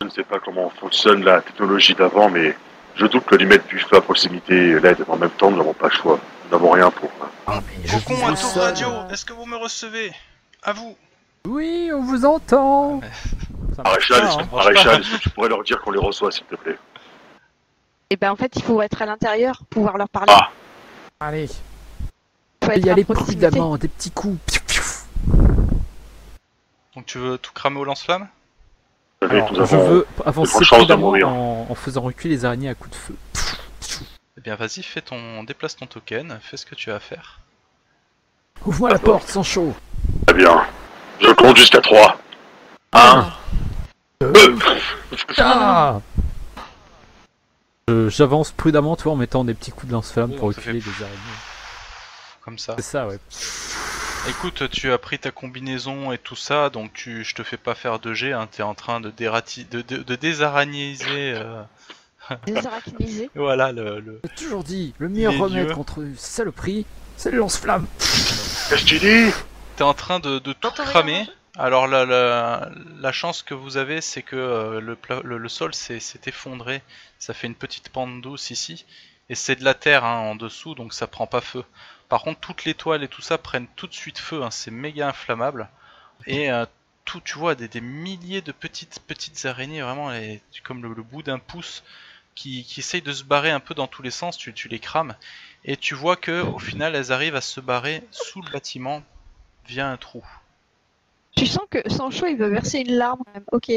Je 0.00 0.06
ne 0.06 0.10
sais 0.10 0.24
pas 0.24 0.38
comment 0.38 0.70
fonctionne 0.70 1.24
la 1.24 1.42
technologie 1.42 1.94
d'avant, 1.94 2.30
mais 2.30 2.56
je 2.96 3.06
doute 3.06 3.24
que 3.24 3.34
lui 3.36 3.46
mettre 3.46 3.66
du 3.66 3.78
feu 3.78 3.96
à 3.96 4.00
proximité 4.00 4.80
l'aide. 4.80 5.04
En 5.08 5.16
même 5.16 5.30
temps, 5.30 5.50
nous 5.50 5.58
n'avons 5.58 5.74
pas 5.74 5.88
le 5.88 5.94
choix. 5.94 6.18
Nous 6.44 6.50
n'avons 6.50 6.70
rien 6.70 6.90
pour. 6.90 7.10
Ah, 7.46 7.60
mais 7.66 7.86
je 7.86 7.98
Cocon, 7.98 8.26
à 8.26 8.34
tour 8.34 8.54
radio, 8.56 8.88
est-ce 9.10 9.24
que 9.24 9.32
vous 9.32 9.46
me 9.46 9.56
recevez? 9.56 10.12
À 10.62 10.72
vous 10.72 10.96
Oui, 11.46 11.90
on 11.94 12.02
vous 12.02 12.24
entend 12.24 13.00
Maréchal, 13.84 14.24
est-ce 14.24 15.16
que 15.16 15.22
tu 15.22 15.30
pourrais 15.30 15.48
leur 15.48 15.62
dire 15.62 15.80
qu'on 15.82 15.90
les 15.90 15.98
reçoit, 15.98 16.32
s'il 16.32 16.44
te 16.44 16.56
plaît 16.56 16.78
Eh 18.10 18.16
ben, 18.16 18.32
en 18.32 18.36
fait, 18.36 18.52
il 18.56 18.62
faut 18.62 18.80
être 18.80 19.02
à 19.02 19.06
l'intérieur, 19.06 19.62
pouvoir 19.68 19.98
leur 19.98 20.08
parler. 20.08 20.32
Ah 20.34 20.50
Allez. 21.20 21.48
Il 22.74 22.84
y 22.84 22.90
a 22.90 22.94
les 22.94 23.04
prudemment, 23.04 23.76
des 23.76 23.88
petits 23.88 24.10
coups. 24.10 24.38
Donc 26.94 27.06
tu 27.06 27.18
veux 27.18 27.38
tout 27.38 27.52
cramer 27.52 27.78
au 27.78 27.84
lance-flamme? 27.84 28.26
Je 29.22 29.76
veux 29.76 30.06
avancer 30.24 30.64
prudemment 30.64 31.10
en, 31.10 31.66
en, 31.70 31.74
faisant 31.74 32.02
reculer 32.02 32.34
les 32.34 32.44
araignées 32.44 32.68
à 32.68 32.74
coups 32.74 32.90
de 32.90 32.96
feu. 32.96 33.16
Eh 34.38 34.40
bien, 34.42 34.54
vas-y, 34.54 34.82
fais 34.82 35.00
ton, 35.00 35.44
déplace 35.44 35.76
ton 35.76 35.86
token, 35.86 36.38
fais 36.42 36.56
ce 36.56 36.66
que 36.66 36.74
tu 36.74 36.90
as 36.90 36.96
à 36.96 37.00
faire. 37.00 37.40
Ouvre-moi 38.64 38.90
la 38.90 38.98
porte, 38.98 39.28
sans 39.28 39.42
chaud. 39.42 39.74
Très 40.26 40.36
bien. 40.36 40.66
Je 41.20 41.30
compte 41.32 41.56
jusqu'à 41.56 41.80
3. 41.80 42.18
1. 42.92 43.32
2. 44.20 44.58
Ah 45.38 46.00
J'avance 48.08 48.52
prudemment, 48.52 48.96
toi, 48.96 49.12
en 49.12 49.16
mettant 49.16 49.44
des 49.44 49.54
petits 49.54 49.70
coups 49.70 49.86
de 49.86 49.92
lance-flamme 49.92 50.34
pour 50.34 50.48
reculer 50.48 50.80
les 50.80 51.02
araignées. 51.02 51.18
Comme 52.42 52.58
ça. 52.58 52.74
C'est 52.76 52.82
ça, 52.82 53.06
ouais. 53.06 53.18
Écoute, 54.28 54.68
tu 54.70 54.92
as 54.92 54.98
pris 54.98 55.18
ta 55.18 55.30
combinaison 55.30 56.10
et 56.10 56.18
tout 56.18 56.34
ça, 56.34 56.68
donc 56.68 56.92
tu, 56.92 57.22
je 57.22 57.34
te 57.34 57.44
fais 57.44 57.56
pas 57.56 57.74
faire 57.74 58.00
de 58.00 58.12
G, 58.12 58.32
hein, 58.32 58.48
t'es 58.50 58.62
en 58.62 58.74
train 58.74 59.00
de, 59.00 59.10
dérati 59.10 59.64
de, 59.64 59.82
de, 59.82 59.98
de 59.98 60.16
désarachniser. 60.16 61.34
Euh... 61.34 61.62
voilà 63.36 63.70
le. 63.70 64.00
le... 64.00 64.20
J'ai 64.24 64.44
toujours 64.44 64.64
dit, 64.64 64.94
le 64.98 65.08
meilleur 65.08 65.38
remède 65.38 65.72
contre 65.72 66.00
une 66.00 66.16
saloperie, 66.16 66.86
c'est 67.16 67.30
le 67.30 67.38
lance-flamme. 67.38 67.86
Qu'est-ce 67.98 68.82
que 68.82 68.88
tu 68.88 68.98
dis? 68.98 69.32
T'es 69.76 69.84
en 69.84 69.94
train 69.94 70.18
de, 70.18 70.40
de 70.40 70.52
tout 70.52 70.70
cramer. 70.70 71.26
Alors 71.58 71.86
la, 71.86 72.04
la, 72.04 72.70
la, 73.00 73.12
chance 73.12 73.42
que 73.42 73.54
vous 73.54 73.78
avez, 73.78 74.00
c'est 74.00 74.22
que 74.22 74.36
euh, 74.36 74.80
le, 74.80 74.98
le, 75.24 75.38
le, 75.38 75.48
sol 75.48 75.72
s'est 75.72 76.00
effondré. 76.26 76.82
Ça 77.18 77.32
fait 77.32 77.46
une 77.46 77.54
petite 77.54 77.88
pente 77.88 78.20
douce 78.20 78.50
ici. 78.50 78.84
Et 79.30 79.34
c'est 79.34 79.56
de 79.56 79.64
la 79.64 79.74
terre 79.74 80.04
hein, 80.04 80.18
en 80.18 80.34
dessous, 80.34 80.74
donc 80.74 80.92
ça 80.92 81.06
prend 81.06 81.26
pas 81.26 81.40
feu. 81.40 81.64
Par 82.08 82.22
contre, 82.22 82.40
toutes 82.40 82.64
les 82.64 82.74
toiles 82.74 83.02
et 83.02 83.08
tout 83.08 83.22
ça 83.22 83.38
prennent 83.38 83.66
tout 83.76 83.86
de 83.86 83.94
suite 83.94 84.18
feu, 84.18 84.42
hein, 84.42 84.50
c'est 84.50 84.70
méga 84.70 85.08
inflammable. 85.08 85.68
Et 86.26 86.50
euh, 86.50 86.64
tout, 87.04 87.20
tu 87.20 87.38
vois, 87.38 87.54
des, 87.54 87.80
milliers 87.80 88.42
de 88.42 88.52
petites 88.52 89.00
petites 89.06 89.44
araignées, 89.46 89.82
vraiment 89.82 90.10
comme 90.64 90.82
le, 90.82 91.02
bout 91.02 91.22
d'un 91.22 91.38
pouce, 91.38 91.82
qui, 92.34 92.64
qui 92.64 92.80
essayent 92.80 93.02
de 93.02 93.12
se 93.12 93.24
barrer 93.24 93.50
un 93.50 93.60
peu 93.60 93.74
dans 93.74 93.86
tous 93.86 94.02
les 94.02 94.10
sens, 94.10 94.36
tu, 94.36 94.52
tu 94.52 94.68
les 94.68 94.78
crames. 94.78 95.14
Et 95.64 95.76
tu 95.76 95.94
vois 95.94 96.16
que 96.16 96.42
au 96.42 96.58
final, 96.58 96.94
elles 96.94 97.12
arrivent 97.12 97.36
à 97.36 97.40
se 97.40 97.60
barrer 97.60 98.04
sous 98.10 98.42
le 98.42 98.50
bâtiment 98.50 99.02
via 99.66 99.88
un 99.88 99.96
trou. 99.96 100.24
Tu 101.36 101.46
sens 101.46 101.64
que 101.70 101.78
Sancho 101.90 102.26
il 102.26 102.36
veut 102.36 102.48
verser 102.48 102.78
une 102.80 102.96
larme 102.96 103.18
quand 103.24 103.34
même, 103.34 103.44
ok. 103.52 103.72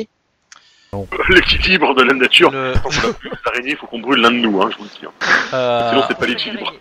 L'équilibre 1.30 1.94
de 1.94 2.04
la 2.04 2.14
nature. 2.14 2.52
Le... 2.52 2.74
il 3.66 3.76
faut 3.76 3.88
qu'on 3.88 4.00
brûle 4.00 4.22
l'un 4.22 4.32
de 4.32 4.38
nous, 4.38 4.62
hein, 4.62 4.70
je 4.72 4.78
vous 4.78 4.84
le 4.84 4.90
dis. 4.90 5.06
Hein. 5.06 5.12
Euh... 5.54 5.90
Sinon, 5.90 6.04
c'est 6.08 6.18
pas 6.18 6.26
l'équilibre. 6.26 6.74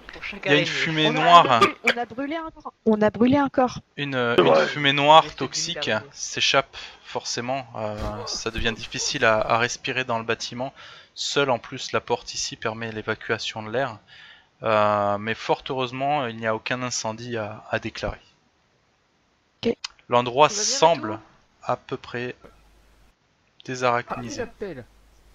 Il 0.45 0.53
y 0.53 0.55
a 0.55 0.59
une 0.59 0.67
fumée 0.67 1.11
noire. 1.11 1.61
On 1.85 1.97
a 1.97 2.05
brûlé 2.05 2.37
un 2.37 2.51
corps. 2.51 2.73
On 2.85 3.03
a 3.03 3.11
brûlé 3.11 3.37
un 3.37 3.49
corps. 3.49 3.81
Une, 3.97 4.37
fumée 4.69 4.93
noire 4.93 5.25
toxique 5.35 5.91
s'échappe 6.13 6.77
forcément. 7.09 7.67
Euh, 7.77 7.97
ça 8.27 8.51
devient 8.51 8.73
difficile 8.75 9.25
à, 9.25 9.59
respirer 9.59 10.05
dans 10.05 10.19
le 10.19 10.25
bâtiment. 10.25 10.73
Seule 11.15 11.51
en 11.51 11.59
plus 11.59 11.93
la 11.93 12.01
porte 12.01 12.35
ici 12.35 12.57
permet 12.57 12.93
l'évacuation 12.93 13.63
de 13.63 13.71
l'air. 13.71 13.99
Euh, 14.63 15.19
mais 15.19 15.35
fort 15.35 15.63
heureusement, 15.69 16.27
il 16.27 16.37
n'y 16.37 16.47
a 16.47 16.55
aucun 16.55 16.83
incendie 16.83 17.37
à, 17.37 17.79
déclarer. 17.81 18.21
L'endroit 20.09 20.49
semble 20.49 21.19
à 21.63 21.77
peu 21.77 21.97
près 21.99 22.35
désarachnisé. 23.65 24.43
Ah, 24.43 24.83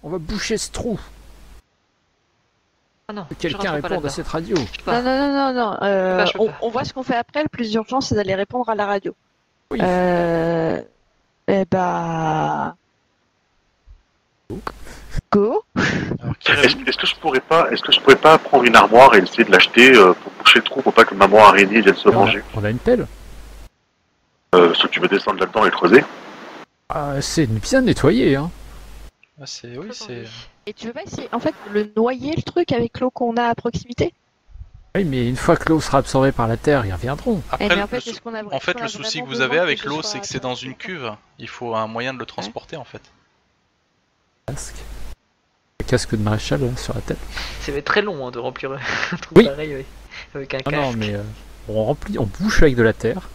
on 0.02 0.10
va 0.10 0.18
boucher 0.18 0.57
ce 0.57 0.72
trou. 0.72 0.99
Ah 3.10 3.14
non, 3.14 3.26
Quelqu'un 3.38 3.72
répond 3.72 4.04
à 4.04 4.10
cette 4.10 4.28
radio. 4.28 4.56
Non, 4.88 5.02
non, 5.02 5.18
non, 5.18 5.34
non, 5.34 5.54
non. 5.54 5.78
Euh, 5.82 6.26
on, 6.62 6.70
voit 6.70 6.86
ce 6.86 6.94
qu'on 6.94 7.04
fait 7.04 7.16
après. 7.16 7.44
Le 7.44 7.50
plus 7.50 7.74
urgent, 7.74 8.00
c'est 8.00 8.16
d'aller 8.16 8.36
répondre 8.36 8.70
à 8.70 8.76
la 8.76 8.86
radio. 8.86 9.14
Oui. 9.72 9.80
Euh... 9.82 10.82
Eh 11.48 11.66
bah. 11.70 12.76
Go. 15.32 15.64
Est-ce 16.46 16.98
que 16.98 17.08
je 17.08 17.16
pourrais 17.16 17.42
pas, 17.42 17.70
est-ce 17.72 17.82
que 17.82 17.92
je 17.92 18.00
pourrais 18.00 18.16
pas 18.16 18.38
prendre 18.38 18.64
une 18.64 18.76
armoire 18.76 19.14
et 19.16 19.20
essayer 19.20 19.44
de 19.44 19.52
l'acheter 19.52 19.92
pour 19.94 20.32
boucher 20.40 20.60
le 20.60 20.66
trou 20.66 20.82
pour 20.82 20.94
pas 20.94 21.04
que 21.04 21.16
maman 21.16 21.40
araignée 21.40 21.82
vienne 21.82 21.96
se 21.96 22.10
manger 22.10 22.44
On 22.56 22.64
a 22.64 22.70
une 22.70 22.78
pelle 22.78 23.08
euh, 24.54 24.72
que 24.74 24.88
tu 24.88 25.00
veux 25.00 25.08
descendre 25.08 25.40
là-dedans 25.40 25.66
et 25.66 25.72
creuser? 25.72 26.04
Ah, 26.90 27.22
C'est 27.22 27.48
bien 27.48 27.82
nettoyé, 27.82 28.36
hein. 28.36 28.52
Ah, 29.42 29.46
c'est 29.46 29.78
oui, 29.78 29.88
c'est. 29.92 30.26
Et 30.65 30.73
tu 30.73 30.88
veux 30.88 30.94
pas 30.94 31.03
essayer, 31.03 31.27
en 31.31 31.40
fait, 31.40 31.53
le 31.72 31.91
noyer 31.95 32.34
le 32.35 32.41
truc 32.41 32.72
avec 32.72 32.99
l'eau 32.99 33.11
qu'on 33.11 33.35
a 33.35 33.44
à 33.45 33.56
proximité? 33.56 34.14
Oui, 34.95 35.03
mais 35.06 35.27
une 35.27 35.35
fois 35.35 35.57
que 35.57 35.69
l'eau 35.69 35.81
sera 35.81 35.98
absorbée 35.98 36.31
par 36.31 36.48
la 36.48 36.56
terre, 36.56 36.85
ils 36.85 36.94
reviendront. 36.94 37.41
Après, 37.52 37.68
eh, 37.68 37.81
en 37.81 37.88
fait, 37.88 38.80
le 38.80 38.88
souci 38.88 39.22
que 39.22 39.27
vous 39.27 39.41
avez 39.41 39.60
avec 39.60 39.84
l'eau, 39.84 40.02
c'est 40.03 40.19
que 40.19 40.27
c'est 40.27 40.41
dans 40.41 40.56
une 40.56 40.76
cuve. 40.76 41.11
Il 41.40 41.49
faut 41.49 41.76
un 41.76 41.88
moyen 41.88 42.14
de 42.14 42.19
le 42.19 42.26
transporter, 42.26 42.76
en 42.77 42.84
fait. 42.84 43.02
Casque. 44.45 44.76
casque 45.88 46.15
de 46.15 46.22
maréchal 46.22 46.72
sur 46.77 46.94
la 46.94 47.02
tête. 47.02 47.18
Ça 47.61 47.72
va 47.72 47.80
être 47.80 47.85
très 47.85 48.02
long 48.02 48.27
hein, 48.27 48.31
de 48.31 48.40
remplir 48.40 48.72
un 49.11 49.18
truc 49.18 49.38
oui. 49.38 49.45
pareil 49.45 49.85
avec 50.35 50.53
un 50.53 50.60
ah 50.65 50.69
casque. 50.69 50.76
Non, 50.76 50.94
mais 50.94 51.15
euh, 51.15 51.23
on 51.68 51.85
remplit, 51.85 52.19
on 52.19 52.26
bouche 52.26 52.61
avec 52.61 52.76
de 52.76 52.84
la 52.84 52.94
terre. 52.94 53.30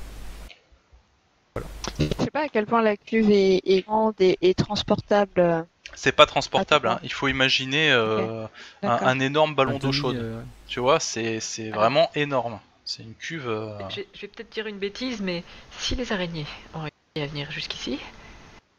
Je 1.98 2.04
sais 2.24 2.30
pas 2.30 2.44
à 2.44 2.48
quel 2.48 2.66
point 2.66 2.82
la 2.82 2.96
cuve 2.96 3.30
est, 3.30 3.84
grande 3.86 4.14
et, 4.18 4.54
transportable. 4.54 5.66
Euh, 5.98 6.02
c'est 6.02 6.12
pas 6.12 6.26
transportable, 6.26 6.88
hein. 6.88 7.00
il 7.02 7.12
faut 7.12 7.28
imaginer 7.28 7.90
euh, 7.90 8.46
un, 8.82 9.20
énorme 9.20 9.54
ballon 9.54 9.78
d'eau 9.78 9.92
chaude. 9.92 10.16
Euh, 10.16 10.40
tu 10.66 10.80
vois, 10.80 11.00
c'est 11.00 11.40
ah. 11.72 11.74
vraiment 11.74 12.10
énorme. 12.14 12.58
C'est 12.84 13.02
une 13.02 13.14
cuve. 13.14 13.50
Je, 13.90 13.96
vais 14.20 14.28
peut-être 14.28 14.50
dire 14.50 14.66
une 14.66 14.78
bêtise, 14.78 15.20
mais 15.20 15.44
si 15.78 15.94
les 15.94 16.12
araignées 16.12 16.46
ont 16.74 16.80
réussi 16.80 16.94
à 17.16 17.26
venir 17.26 17.50
jusqu'ici, 17.50 17.98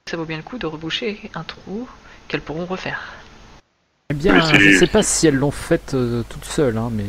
ça 0.08 0.18
vaut 0.18 0.26
bien 0.26 0.38
le 0.38 0.44
coup 0.44 0.58
de 0.58 0.66
reboucher 0.66 1.30
un 1.36 1.44
trou 1.44 1.88
qu'elles 2.28 2.42
pourront 2.42 2.66
refaire. 2.66 3.14
Eh 4.10 4.16
bien, 4.16 4.40
je 4.40 4.78
sais 4.80 4.88
pas 4.88 5.04
si 5.04 5.28
elles 5.28 5.36
l'ont 5.36 5.52
faite 5.52 5.96
toutes 6.30 6.46
seules, 6.46 6.78
hein, 6.78 6.90
mais. 6.92 7.06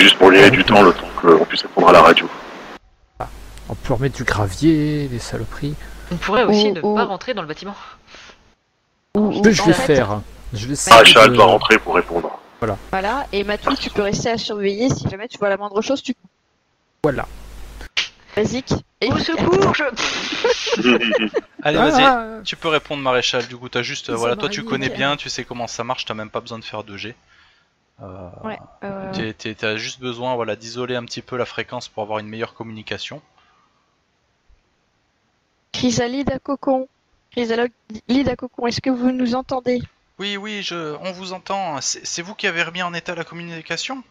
Juste 0.00 0.16
pour 0.16 0.30
gagner 0.30 0.50
du 0.50 0.64
temps, 0.64 0.82
le 0.82 0.92
temps 0.92 1.08
qu'on 1.20 1.44
puisse 1.44 1.62
répondre 1.62 1.88
à 1.88 1.92
la 1.92 2.02
radio. 2.02 2.28
On 3.68 3.74
peut 3.74 3.94
remettre 3.94 4.16
du 4.16 4.24
gravier, 4.24 5.08
des 5.08 5.18
saloperies. 5.18 5.74
On 6.10 6.16
pourrait 6.16 6.44
aussi 6.44 6.72
ne 6.72 6.80
pas 6.80 7.04
rentrer 7.04 7.34
dans 7.34 7.42
le 7.42 7.48
bâtiment. 7.48 7.74
Je 9.14 9.62
vais 9.66 9.72
faire. 9.72 10.20
Je 10.52 10.66
vais 10.66 10.74
ah, 10.90 11.04
Charles 11.04 11.32
doit 11.32 11.46
rentrer 11.46 11.78
pour 11.78 11.94
répondre. 11.94 12.38
Voilà. 12.60 12.78
Voilà, 12.90 13.26
et 13.32 13.44
Matou, 13.44 13.74
tu 13.76 13.90
peux 13.90 14.02
rester 14.02 14.30
à 14.30 14.38
surveiller 14.38 14.88
si 14.88 15.08
jamais 15.08 15.28
tu 15.28 15.38
vois 15.38 15.48
la 15.48 15.56
moindre 15.56 15.82
chose, 15.82 16.02
tu. 16.02 16.14
Voilà. 17.02 17.26
Basique. 18.36 18.72
Et 19.00 19.12
au 19.12 19.18
secours, 19.18 19.74
je. 19.74 19.84
Allez, 21.62 21.78
vas-y, 21.78 22.02
ah. 22.02 22.40
tu 22.44 22.56
peux 22.56 22.68
répondre, 22.68 23.02
maréchal. 23.02 23.46
Du 23.46 23.56
coup, 23.56 23.68
t'as 23.68 23.82
juste. 23.82 24.10
voilà, 24.10 24.36
toi, 24.36 24.48
tu 24.48 24.64
connais 24.64 24.88
bien, 24.88 25.16
tu 25.16 25.28
sais 25.28 25.44
comment 25.44 25.66
ça 25.66 25.84
marche, 25.84 26.04
t'as 26.04 26.14
même 26.14 26.30
pas 26.30 26.40
besoin 26.40 26.58
de 26.58 26.64
faire 26.64 26.82
2G. 26.82 27.14
Euh, 28.02 28.28
ouais, 28.42 28.58
euh... 28.82 29.32
T'as 29.56 29.76
juste 29.76 30.00
besoin 30.00 30.34
voilà, 30.34 30.56
d'isoler 30.56 30.96
un 30.96 31.04
petit 31.04 31.22
peu 31.22 31.36
la 31.36 31.44
fréquence 31.44 31.88
pour 31.88 32.02
avoir 32.02 32.18
une 32.18 32.26
meilleure 32.26 32.54
communication. 32.54 33.22
Chrysalide 35.72 36.30
à 36.30 36.38
cocon. 36.38 36.88
Chrysalide 37.34 38.28
à 38.28 38.36
cocon, 38.36 38.68
est-ce 38.68 38.80
que 38.80 38.90
vous 38.90 39.10
nous 39.10 39.34
entendez? 39.34 39.82
Oui, 40.20 40.36
oui, 40.36 40.62
je, 40.62 40.96
on 41.00 41.10
vous 41.10 41.32
entend. 41.32 41.80
C'est 41.80 42.22
vous 42.22 42.34
qui 42.34 42.46
avez 42.46 42.62
remis 42.62 42.82
en 42.82 42.94
état 42.94 43.16
la 43.16 43.24
communication? 43.24 44.04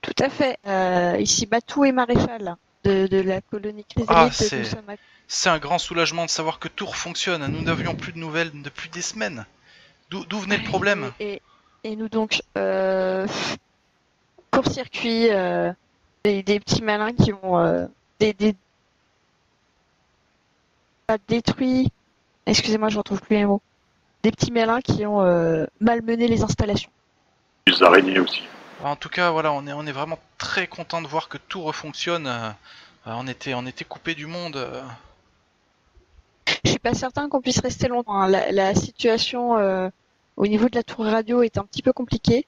Tout 0.00 0.14
à 0.20 0.28
fait. 0.28 0.58
Euh, 0.68 1.16
ici 1.18 1.46
Batou 1.46 1.84
et 1.84 1.90
Maréchal 1.90 2.56
de, 2.84 3.20
la 3.20 3.40
colonie 3.40 3.84
Chrysalide. 3.88 4.84
Ah, 4.88 4.94
c'est 5.26 5.48
un 5.48 5.58
grand 5.58 5.78
soulagement 5.78 6.26
de 6.26 6.30
savoir 6.30 6.60
que 6.60 6.68
tout 6.68 6.86
fonctionne. 6.86 7.44
Nous 7.48 7.62
n'avions 7.62 7.96
plus 7.96 8.12
de 8.12 8.18
nouvelles 8.18 8.50
depuis 8.62 8.88
des 8.90 9.02
semaines. 9.02 9.44
D'où 10.10 10.38
venait 10.38 10.58
le 10.58 10.64
problème? 10.64 11.10
Et, 11.18 11.40
nous 11.84 12.08
donc, 12.08 12.40
euh, 12.56 13.26
court-circuit, 14.52 15.28
euh, 15.30 15.72
des, 16.24 16.42
petits 16.60 16.82
malins 16.82 17.12
qui 17.12 17.32
ont 17.42 17.58
euh, 17.58 17.86
des, 18.20 18.54
a 21.08 21.18
détruit, 21.28 21.90
excusez-moi, 22.46 22.88
je 22.88 22.98
retrouve 22.98 23.20
plus 23.20 23.36
les 23.36 23.44
mots, 23.44 23.62
des 24.22 24.30
petits 24.30 24.52
malins 24.52 24.80
qui 24.80 25.04
ont 25.06 25.20
euh, 25.22 25.66
malmené 25.80 26.28
les 26.28 26.42
installations. 26.42 26.90
Des 27.66 27.82
araignées 27.82 28.18
aussi. 28.18 28.42
En 28.82 28.96
tout 28.96 29.08
cas, 29.08 29.30
voilà, 29.30 29.52
on 29.52 29.66
est, 29.66 29.72
on 29.72 29.86
est 29.86 29.92
vraiment 29.92 30.18
très 30.38 30.66
content 30.66 31.00
de 31.00 31.06
voir 31.06 31.28
que 31.28 31.38
tout 31.38 31.62
refonctionne. 31.62 32.26
Euh, 32.26 32.50
on 33.06 33.26
était, 33.26 33.54
on 33.54 33.66
était 33.66 33.84
coupé 33.84 34.14
du 34.14 34.26
monde. 34.26 34.56
Euh. 34.56 34.82
Je 36.64 36.70
suis 36.70 36.78
pas 36.78 36.94
certain 36.94 37.28
qu'on 37.28 37.40
puisse 37.40 37.60
rester 37.60 37.88
longtemps. 37.88 38.20
Hein. 38.20 38.28
La, 38.28 38.74
situation 38.74 39.56
au 40.36 40.46
niveau 40.46 40.68
de 40.68 40.74
la 40.74 40.82
tour 40.82 41.04
radio 41.06 41.42
est 41.42 41.56
un 41.56 41.64
petit 41.64 41.82
peu 41.82 41.92
compliquée. 41.92 42.46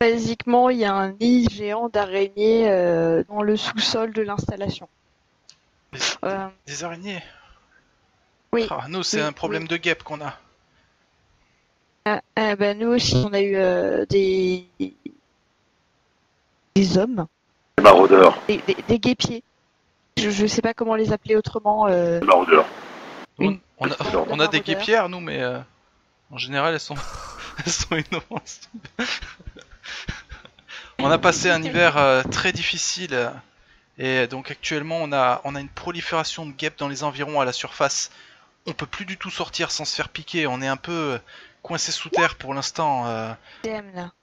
Basiquement, 0.00 0.70
il 0.70 0.78
y 0.78 0.84
a 0.84 0.94
un 0.94 1.12
nid 1.12 1.48
géant 1.50 1.88
d'araignées 1.88 2.66
dans 3.28 3.42
le 3.42 3.56
sous-sol 3.56 4.12
de 4.12 4.22
l'installation. 4.22 4.88
Des, 6.66 6.84
araignées 6.84 7.22
Oui. 8.52 8.66
Ah, 8.70 8.86
nous, 8.88 9.02
c'est 9.02 9.20
un 9.20 9.32
problème 9.32 9.68
de 9.68 9.76
guêpes 9.76 10.02
qu'on 10.02 10.20
a. 10.20 10.38
Ah, 12.04 12.20
ah, 12.36 12.56
bah, 12.56 12.74
nous 12.74 12.88
aussi, 12.88 13.16
on 13.16 13.32
a 13.32 13.40
eu 13.40 13.56
euh, 13.56 14.06
des... 14.06 14.66
des 16.74 16.98
hommes. 16.98 17.26
Des 17.76 17.84
maraudeurs. 17.84 18.38
Des, 18.48 18.60
des, 18.88 18.98
guépiers. 18.98 19.42
Je, 20.16 20.42
ne 20.42 20.48
sais 20.48 20.62
pas 20.62 20.74
comment 20.74 20.94
les 20.94 21.12
appeler 21.12 21.36
autrement. 21.36 21.86
Euh... 21.88 22.20
Des 22.20 22.26
maraudeurs. 22.26 22.66
On, 23.38 24.40
a, 24.40 24.46
des 24.46 24.60
guépières, 24.60 25.08
nous, 25.08 25.20
mais 25.20 25.42
euh, 25.42 25.58
en 26.30 26.38
général, 26.38 26.74
elles 26.74 26.80
sont, 26.80 26.94
elles 27.64 27.72
sont 27.72 27.96
on 30.98 31.10
a 31.10 31.18
passé 31.18 31.50
un 31.50 31.62
hiver 31.62 31.96
euh, 31.96 32.22
très 32.22 32.52
difficile 32.52 33.32
et 33.98 34.26
donc 34.26 34.50
actuellement 34.50 34.98
on 35.02 35.12
a, 35.12 35.40
on 35.44 35.54
a 35.54 35.60
une 35.60 35.68
prolifération 35.68 36.46
de 36.46 36.52
guêpes 36.52 36.78
dans 36.78 36.88
les 36.88 37.04
environs 37.04 37.40
à 37.40 37.44
la 37.44 37.52
surface. 37.52 38.10
On 38.66 38.72
peut 38.72 38.86
plus 38.86 39.04
du 39.04 39.16
tout 39.16 39.30
sortir 39.30 39.70
sans 39.70 39.84
se 39.84 39.96
faire 39.96 40.08
piquer, 40.08 40.46
on 40.46 40.62
est 40.62 40.68
un 40.68 40.76
peu 40.76 41.18
coincé 41.62 41.92
sous 41.92 42.10
terre 42.10 42.34
pour 42.34 42.54
l'instant. 42.54 43.06
Euh, 43.06 43.32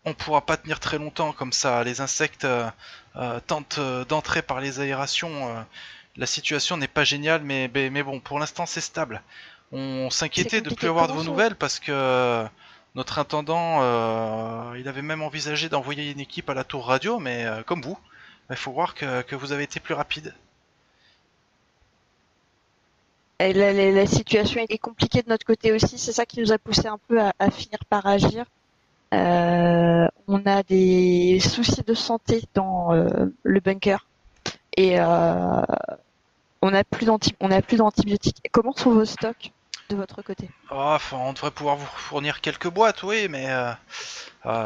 on 0.06 0.14
pourra 0.14 0.46
pas 0.46 0.58
tenir 0.58 0.80
très 0.80 0.98
longtemps 0.98 1.32
comme 1.32 1.54
ça. 1.54 1.84
Les 1.84 2.02
insectes 2.02 2.46
euh, 2.46 2.70
euh, 3.16 3.40
tentent 3.46 3.80
d'entrer 4.08 4.42
par 4.42 4.60
les 4.60 4.80
aérations. 4.80 5.66
la 6.18 6.26
situation 6.26 6.78
n'est 6.78 6.88
pas 6.88 7.04
géniale, 7.04 7.42
mais, 7.44 7.70
mais, 7.74 8.04
bon, 8.04 8.20
pour 8.20 8.40
l'instant 8.40 8.66
c'est 8.66 8.82
stable. 8.82 9.22
On 9.72 10.10
s'inquiétait 10.10 10.62
de 10.62 10.70
ne 10.70 10.76
plus 10.76 10.90
avoir 10.90 11.08
de 11.08 11.14
vos 11.14 11.24
nouvelles 11.24 11.56
parce 11.56 11.80
que 11.80 12.46
notre 12.96 13.20
intendant, 13.20 14.74
il 14.74 14.88
avait 14.88 15.02
même 15.02 15.22
envisagé 15.22 15.70
d'envoyer 15.70 16.12
une 16.12 16.20
équipe 16.20 16.50
à 16.50 16.54
la 16.54 16.64
tour 16.64 16.88
radio, 16.88 17.20
mais 17.20 17.46
comme 17.66 17.82
vous, 17.82 17.98
il 18.50 18.56
faut 18.56 18.72
voir 18.72 18.96
que, 18.96 19.36
vous 19.36 19.52
avez 19.52 19.64
été 19.64 19.80
plus 19.80 19.94
rapide. 19.94 20.34
la, 23.40 24.06
situation 24.06 24.62
est 24.68 24.78
compliquée 24.78 25.22
de 25.22 25.30
notre 25.30 25.46
côté 25.46 25.72
aussi, 25.72 25.98
c'est 25.98 26.12
ça 26.12 26.26
qui 26.26 26.40
nous 26.42 26.52
a 26.52 26.58
poussé 26.58 26.88
un 26.88 27.00
peu 27.08 27.20
à, 27.22 27.52
finir 27.52 27.80
par 27.90 28.06
agir. 28.06 28.46
Euh, 29.14 30.08
on 30.28 30.46
a 30.46 30.62
des 30.64 31.40
soucis 31.40 31.82
de 31.82 31.94
santé 31.94 32.44
dans 32.54 32.94
euh, 32.94 33.34
le 33.42 33.60
bunker 33.60 34.06
et 34.78 35.00
euh, 35.00 35.62
on 36.62 36.72
n'a 36.72 36.84
plus 36.84 37.06
d'antibiotiques. 37.06 38.44
Comment 38.52 38.74
sont 38.74 38.92
vos 38.92 39.06
stocks? 39.06 39.52
De 39.90 39.96
votre 39.96 40.22
côté 40.22 40.50
oh, 40.72 40.98
On 41.12 41.34
devrait 41.34 41.52
pouvoir 41.52 41.76
vous 41.76 41.86
fournir 41.86 42.42
quelques 42.42 42.70
boîtes, 42.70 43.04
oui, 43.04 43.28
mais 43.28 43.48
euh, 43.50 43.74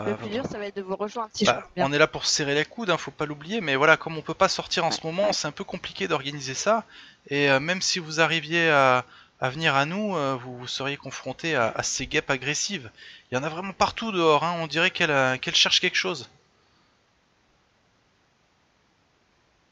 le 0.05 0.15
plus 0.17 0.29
dur, 0.29 0.45
ça 0.45 0.59
va 0.59 0.65
être 0.67 0.75
de 0.75 0.81
vous 0.81 0.95
rejoindre. 0.95 1.29
Si 1.33 1.45
bah, 1.45 1.67
on 1.77 1.91
est 1.91 1.97
là 1.97 2.07
pour 2.07 2.25
serrer 2.25 2.53
les 2.53 2.65
coudes, 2.65 2.89
hein, 2.89 2.97
faut 2.97 3.11
pas 3.11 3.25
l'oublier. 3.25 3.61
Mais 3.61 3.75
voilà, 3.75 3.97
comme 3.97 4.17
on 4.17 4.21
peut 4.21 4.33
pas 4.33 4.49
sortir 4.49 4.85
en 4.85 4.91
ce 4.91 5.05
moment, 5.05 5.33
c'est 5.33 5.47
un 5.47 5.51
peu 5.51 5.63
compliqué 5.63 6.07
d'organiser 6.07 6.53
ça. 6.53 6.83
Et 7.29 7.49
euh, 7.49 7.59
même 7.59 7.81
si 7.81 7.99
vous 7.99 8.19
arriviez 8.19 8.69
à, 8.69 9.05
venir 9.41 9.75
à 9.75 9.85
nous, 9.85 10.15
euh, 10.15 10.35
vous, 10.35 10.67
seriez 10.67 10.97
confronté 10.97 11.55
à, 11.55 11.81
ces 11.81 12.05
guêpes 12.05 12.29
agressives. 12.29 12.91
Il 13.31 13.35
y 13.35 13.37
en 13.37 13.43
a 13.43 13.49
vraiment 13.49 13.73
partout 13.73 14.11
dehors. 14.11 14.43
Hein. 14.43 14.55
On 14.59 14.67
dirait 14.67 14.91
qu'elle 14.91 15.39
qu'elle 15.39 15.55
cherche 15.55 15.79
quelque 15.79 15.97
chose. 15.97 16.29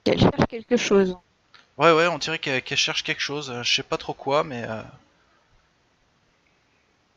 Qu'elle 0.03 0.19
cherche 0.19 0.45
quelque 0.49 0.77
chose. 0.77 1.15
Ouais, 1.77 1.91
ouais, 1.91 2.07
on 2.07 2.17
dirait 2.17 2.39
qu'elle 2.39 2.77
cherche 2.77 3.03
quelque 3.03 3.21
chose. 3.21 3.53
Je 3.61 3.71
sais 3.71 3.83
pas 3.83 3.97
trop 3.97 4.13
quoi, 4.13 4.43
mais. 4.43 4.65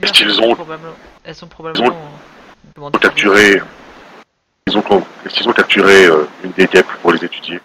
Est-ce 0.00 0.12
qu'ils 0.12 0.40
ont... 0.40 0.56
Elles 1.24 1.34
sont 1.34 1.46
probablement 1.46 1.94
ils 2.76 2.82
ont 2.82 2.90
capturé, 2.90 3.62
ils 4.66 4.76
ont, 4.76 4.82
ils 5.24 5.48
ont 5.48 5.52
capturé 5.52 6.06
euh, 6.06 6.26
une 6.42 6.52
des 6.52 6.66
guêpes 6.66 6.86
pour 7.02 7.12
les 7.12 7.24
étudier? 7.24 7.60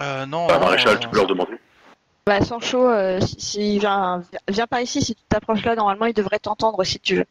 Euh, 0.00 0.26
non. 0.26 0.46
Bah, 0.46 0.58
maréchal, 0.58 0.98
tu 0.98 1.08
peux 1.08 1.16
leur 1.16 1.26
demander. 1.26 1.58
Bah, 2.26 2.40
Sancho, 2.42 2.86
euh, 2.86 3.20
si, 3.20 3.78
viens, 3.78 4.22
viens 4.48 4.66
par 4.66 4.80
ici, 4.80 5.02
si 5.02 5.14
tu 5.14 5.22
t'approches 5.28 5.64
là, 5.64 5.74
normalement, 5.74 6.06
il 6.06 6.14
devrait 6.14 6.38
t'entendre 6.38 6.82
si 6.84 7.00
tu 7.00 7.16
veux. 7.16 7.26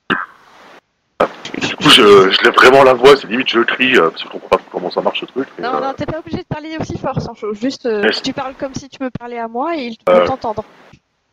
Du 1.59 1.75
coup, 1.75 1.89
je, 1.89 2.31
je 2.31 2.41
lève 2.43 2.53
vraiment 2.55 2.83
la 2.83 2.93
voix, 2.93 3.15
c'est 3.15 3.27
limite 3.27 3.49
je 3.49 3.59
crie, 3.59 3.95
euh, 3.95 4.09
parce 4.09 4.23
que 4.23 4.27
je 4.27 4.31
comprends 4.31 4.57
pas 4.57 4.63
comment 4.71 4.89
ça 4.89 5.01
marche 5.01 5.19
ce 5.19 5.25
truc. 5.25 5.47
non, 5.59 5.79
non, 5.81 5.93
t'es 5.93 6.05
pas 6.05 6.19
obligé 6.19 6.37
de 6.37 6.47
parler 6.47 6.77
aussi 6.79 6.97
fort, 6.97 7.21
Sancho. 7.21 7.53
Juste, 7.53 7.87
tu 8.23 8.33
parles 8.33 8.55
comme 8.55 8.73
si 8.73 8.89
tu 8.89 9.03
me 9.03 9.09
parlais 9.09 9.37
à 9.37 9.47
moi 9.47 9.75
et 9.77 9.83
il 9.87 9.97
peut 9.97 10.23
t'entendre. 10.25 10.63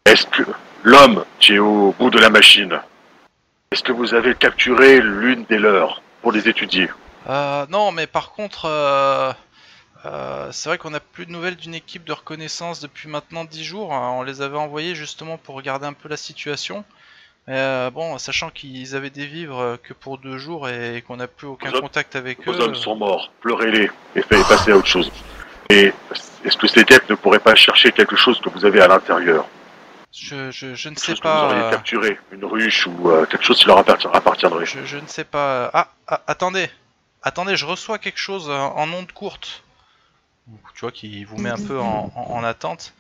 Est-ce 0.05 0.27
que, 0.27 0.43
l'homme 0.83 1.25
qui 1.39 1.55
est 1.55 1.59
au 1.59 1.95
bout 1.99 2.11
de 2.11 2.19
la 2.19 2.31
machine, 2.31 2.81
est-ce 3.71 3.83
que 3.83 3.93
vous 3.93 4.15
avez 4.15 4.35
capturé 4.35 5.01
l'une 5.01 5.45
des 5.45 5.59
leurs 5.59 6.03
pour 6.23 6.33
les 6.33 6.49
étudier 6.49 6.89
euh, 7.29 7.67
Non, 7.69 7.93
mais 7.93 8.07
par 8.07 8.33
contre, 8.33 8.65
euh, 8.65 9.33
euh, 10.07 10.49
c'est 10.53 10.69
vrai 10.69 10.79
qu'on 10.79 10.91
n'a 10.91 11.01
plus 11.01 11.27
de 11.27 11.33
nouvelles 11.33 11.57
d'une 11.57 11.75
équipe 11.75 12.05
de 12.05 12.13
reconnaissance 12.13 12.81
depuis 12.81 13.09
maintenant 13.09 13.45
10 13.45 13.65
jours. 13.65 13.91
On 13.91 14.23
les 14.23 14.41
avait 14.41 14.57
envoyés 14.57 14.95
justement 14.95 15.37
pour 15.37 15.55
regarder 15.55 15.87
un 15.87 15.93
peu 15.93 16.09
la 16.09 16.17
situation. 16.17 16.85
Euh, 17.49 17.91
bon, 17.91 18.19
sachant 18.19 18.51
qu'ils 18.51 18.95
avaient 18.95 19.11
des 19.11 19.27
vivres 19.27 19.79
que 19.83 19.95
pour 19.95 20.19
deux 20.19 20.39
jours 20.39 20.69
et 20.69 21.03
qu'on 21.07 21.17
n'a 21.17 21.27
plus 21.27 21.47
aucun 21.47 21.71
contact 21.71 22.15
avec 22.15 22.47
eux. 22.47 22.53
Les 22.53 22.61
hommes 22.61 22.75
sont 22.75 22.95
morts, 22.95 23.31
pleurez-les 23.41 23.91
et 24.17 24.23
faites 24.23 24.47
passer 24.49 24.73
à 24.73 24.77
autre 24.77 24.87
chose. 24.87 25.11
Et 25.71 25.93
est-ce 26.45 26.57
que 26.57 26.67
ces 26.67 26.85
têtes 26.85 27.09
ne 27.09 27.15
pourraient 27.15 27.39
pas 27.39 27.55
chercher 27.55 27.93
quelque 27.93 28.17
chose 28.17 28.41
que 28.41 28.49
vous 28.51 28.65
avez 28.65 28.81
à 28.81 28.89
l'intérieur 28.89 29.47
je, 30.13 30.51
je, 30.51 30.75
je, 30.75 30.89
ne 30.89 30.97
sais 30.97 31.15
pas. 31.17 31.49
Que 31.49 31.55
vous 31.55 31.61
auriez 31.61 31.71
capturé 31.71 32.19
une 32.33 32.45
ruche 32.45 32.87
ou 32.87 33.11
euh, 33.11 33.27
quelque 33.27 33.45
chose 33.45 33.59
qui 33.59 33.67
leur 33.67 33.79
appartiendrait. 33.79 34.67
Je, 34.67 34.85
je 34.85 34.97
ne 34.97 35.07
sais 35.07 35.25
pas. 35.25 35.71
Ah, 35.75 35.89
ah, 36.07 36.23
attendez, 36.27 36.71
attendez, 37.23 37.57
je 37.57 37.67
reçois 37.67 37.99
quelque 37.99 38.19
chose 38.19 38.49
en 38.51 38.93
onde 38.93 39.13
courte. 39.13 39.63
Tu 40.75 40.81
vois, 40.81 40.93
qui 40.93 41.25
vous 41.25 41.37
met 41.37 41.51
un 41.51 41.63
peu 41.63 41.79
en, 41.79 42.11
en, 42.15 42.43
attente. 42.43 42.95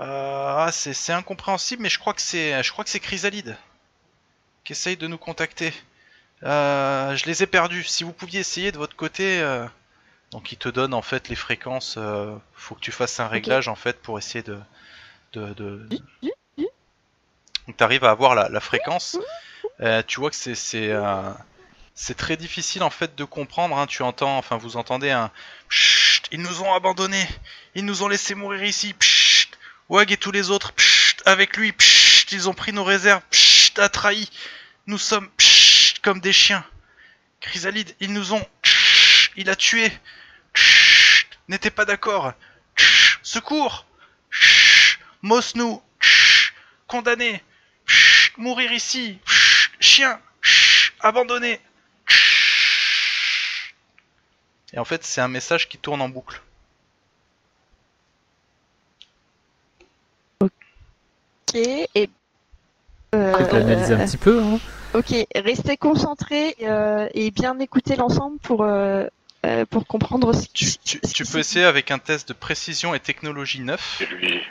Euh, 0.00 0.64
ah, 0.66 0.70
c'est 0.72 1.12
incompréhensible, 1.12 1.82
mais 1.82 1.88
je 1.88 1.98
crois 1.98 2.12
que 2.12 2.22
c'est, 2.22 2.62
je 2.62 2.72
crois 2.72 2.82
que 2.84 2.90
c'est 2.90 3.00
Chrysalide 3.00 3.56
qui 4.64 4.72
essaye 4.72 4.96
de 4.96 5.06
nous 5.06 5.18
contacter. 5.18 5.72
Euh, 6.42 7.16
je 7.16 7.26
les 7.26 7.42
ai 7.42 7.46
perdus. 7.46 7.84
Si 7.84 8.04
vous 8.04 8.12
pouviez 8.12 8.40
essayer 8.40 8.72
de 8.72 8.78
votre 8.78 8.96
côté. 8.96 9.40
Euh... 9.40 9.66
Donc 10.30 10.50
il 10.50 10.56
te 10.56 10.68
donne 10.68 10.94
en 10.94 11.02
fait 11.02 11.28
les 11.28 11.36
fréquences. 11.36 11.96
Euh... 11.98 12.34
Faut 12.54 12.74
que 12.74 12.80
tu 12.80 12.92
fasses 12.92 13.20
un 13.20 13.28
réglage 13.28 13.68
en 13.68 13.74
fait 13.74 14.00
pour 14.00 14.18
essayer 14.18 14.42
de, 14.42 14.58
de, 15.32 15.52
de... 15.54 15.88
Donc 17.66 17.76
tu 17.76 17.84
arrives 17.84 18.04
à 18.04 18.10
avoir 18.10 18.34
la, 18.34 18.60
fréquence. 18.60 19.18
Euh, 19.80 20.02
tu 20.06 20.20
vois 20.20 20.30
que 20.30 20.36
c'est 20.36 20.54
c'est 21.94 22.16
très 22.16 22.36
difficile 22.36 22.82
en 22.82 22.90
fait 22.90 23.14
de 23.14 23.24
comprendre. 23.24 23.76
Hein. 23.78 23.86
Tu 23.86 24.02
entends, 24.02 24.38
enfin 24.38 24.56
vous 24.56 24.76
entendez 24.76 25.10
un 25.10 25.30
ils 26.32 26.40
nous 26.40 26.62
ont 26.62 26.72
abandonnés, 26.72 27.28
ils 27.74 27.84
nous 27.84 28.02
ont 28.02 28.08
laissé 28.08 28.34
mourir 28.34 28.64
ici. 28.64 28.94
Wag 29.90 30.10
et 30.12 30.16
tous 30.16 30.32
les 30.32 30.50
autres, 30.50 30.72
avec 31.26 31.58
lui, 31.58 31.74
ils 32.32 32.48
ont 32.48 32.54
pris 32.54 32.72
nos 32.72 32.84
réserves, 32.84 33.22
Psst, 33.30 33.78
a 33.78 33.90
trahi. 33.90 34.30
Nous 34.86 34.96
sommes 34.96 35.28
comme 36.00 36.20
des 36.20 36.32
chiens. 36.32 36.64
Chrysalide, 37.40 37.94
ils 38.00 38.12
nous 38.12 38.32
ont, 38.32 38.44
il 39.36 39.50
a 39.50 39.56
tué. 39.56 39.92
N'était 41.48 41.70
pas 41.70 41.84
d'accord. 41.84 42.32
Secours. 43.22 43.84
Mos 45.22 45.54
nous, 45.54 45.80
condamné 46.86 47.42
mourir 48.36 48.72
ici, 48.72 49.18
chien, 49.80 50.20
abandonné. 51.00 51.60
Et 54.72 54.78
en 54.78 54.84
fait, 54.84 55.04
c'est 55.04 55.20
un 55.20 55.28
message 55.28 55.68
qui 55.68 55.78
tourne 55.78 56.00
en 56.00 56.08
boucle. 56.08 56.40
Ok, 60.40 60.50
et. 61.54 62.10
Euh, 63.14 63.34
analyser 63.34 63.94
un 63.94 64.06
petit 64.06 64.16
peu. 64.16 64.42
Hein. 64.42 64.58
Ok, 64.94 65.14
restez 65.34 65.76
concentrés 65.76 66.56
euh, 66.62 67.08
et 67.12 67.30
bien 67.30 67.58
écouter 67.58 67.96
l'ensemble 67.96 68.38
pour, 68.38 68.62
euh, 68.62 69.06
euh, 69.44 69.66
pour 69.66 69.86
comprendre 69.86 70.32
ce 70.34 70.46
tu, 70.52 70.66
tu, 70.78 71.00
tu 71.00 71.24
peux 71.24 71.38
essayer 71.38 71.66
avec 71.66 71.90
un 71.90 71.98
test 71.98 72.28
de 72.28 72.32
précision 72.32 72.94
et 72.94 73.00
technologie 73.00 73.60
9. 73.60 74.00
Et 74.00 74.06
lui. 74.06 74.42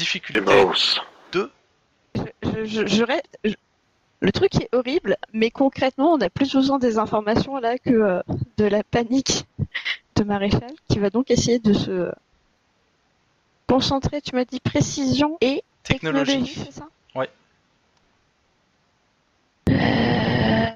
Difficulté 0.00 0.40
2. 1.32 1.50
Je, 2.14 2.64
je, 2.64 2.86
je, 2.86 3.04
le 4.20 4.32
truc 4.32 4.54
est 4.54 4.68
horrible, 4.72 5.18
mais 5.34 5.50
concrètement, 5.50 6.14
on 6.14 6.20
a 6.22 6.30
plus 6.30 6.54
besoin 6.54 6.78
des 6.78 6.96
informations 6.96 7.58
là 7.58 7.76
que 7.76 7.90
euh, 7.90 8.22
de 8.56 8.64
la 8.64 8.82
panique 8.82 9.44
de 10.16 10.24
Maréchal, 10.24 10.72
qui 10.88 10.98
va 10.98 11.10
donc 11.10 11.30
essayer 11.30 11.58
de 11.58 11.74
se 11.74 12.10
concentrer. 13.68 14.22
Tu 14.22 14.34
m'as 14.34 14.46
dit 14.46 14.60
précision 14.60 15.36
et 15.42 15.62
technologie, 15.82 16.46
c'est 16.46 16.72
ça? 16.72 16.88
Ouais. 17.14 17.28
Euh... 19.68 20.66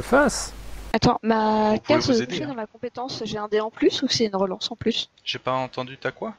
Face. 0.00 0.52
Attends, 0.92 1.20
ma 1.22 1.78
case 1.78 2.20
est 2.20 2.40
dans 2.40 2.54
ma 2.54 2.66
compétence, 2.66 3.22
j'ai 3.24 3.38
un 3.38 3.46
dé 3.46 3.60
en 3.60 3.70
plus 3.70 4.02
ou 4.02 4.08
c'est 4.08 4.26
une 4.26 4.34
relance 4.34 4.72
en 4.72 4.76
plus? 4.76 5.08
J'ai 5.24 5.38
pas 5.38 5.52
entendu, 5.52 5.96
t'as 5.96 6.10
quoi? 6.10 6.34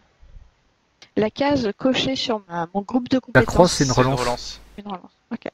La 1.17 1.29
case 1.29 1.69
cochée 1.77 2.15
sur 2.15 2.41
ma... 2.47 2.67
mon 2.73 2.81
groupe 2.81 3.09
de 3.09 3.19
compétences. 3.19 3.45
La 3.45 3.45
croix, 3.45 3.67
c'est 3.67 3.85
une 3.85 3.91
relance. 3.91 4.61
Une 4.77 4.88
relance, 4.88 5.11
ok. 5.31 5.47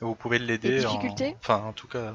Vous 0.00 0.14
pouvez 0.14 0.38
l'aider. 0.38 0.84
En... 0.86 1.00
Enfin, 1.40 1.62
en 1.68 1.72
tout 1.72 1.86
cas, 1.86 2.14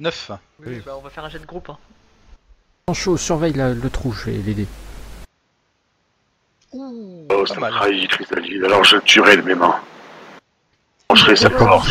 9. 0.00 0.32
Oui, 0.66 0.80
Bah, 0.84 0.96
on 0.96 1.02
va 1.02 1.10
faire 1.10 1.24
un 1.24 1.28
jet 1.28 1.38
de 1.38 1.46
groupe. 1.46 1.70
Hein. 1.70 2.94
chaud, 2.94 3.16
surveille 3.16 3.52
le 3.52 3.90
trou, 3.90 4.12
je 4.12 4.30
vais 4.30 4.38
l'aider. 4.38 4.66
Oh, 6.72 7.46
ça 7.46 7.58
m'a 7.58 7.70
trahi, 7.70 8.08
alors 8.64 8.84
je 8.84 8.96
le 8.96 9.02
tuerai 9.02 9.36
de 9.36 9.42
mes 9.42 9.54
mains. 9.54 9.80
Je 11.14 11.20
serai 11.20 11.36
sa 11.36 11.50
porte. 11.50 11.88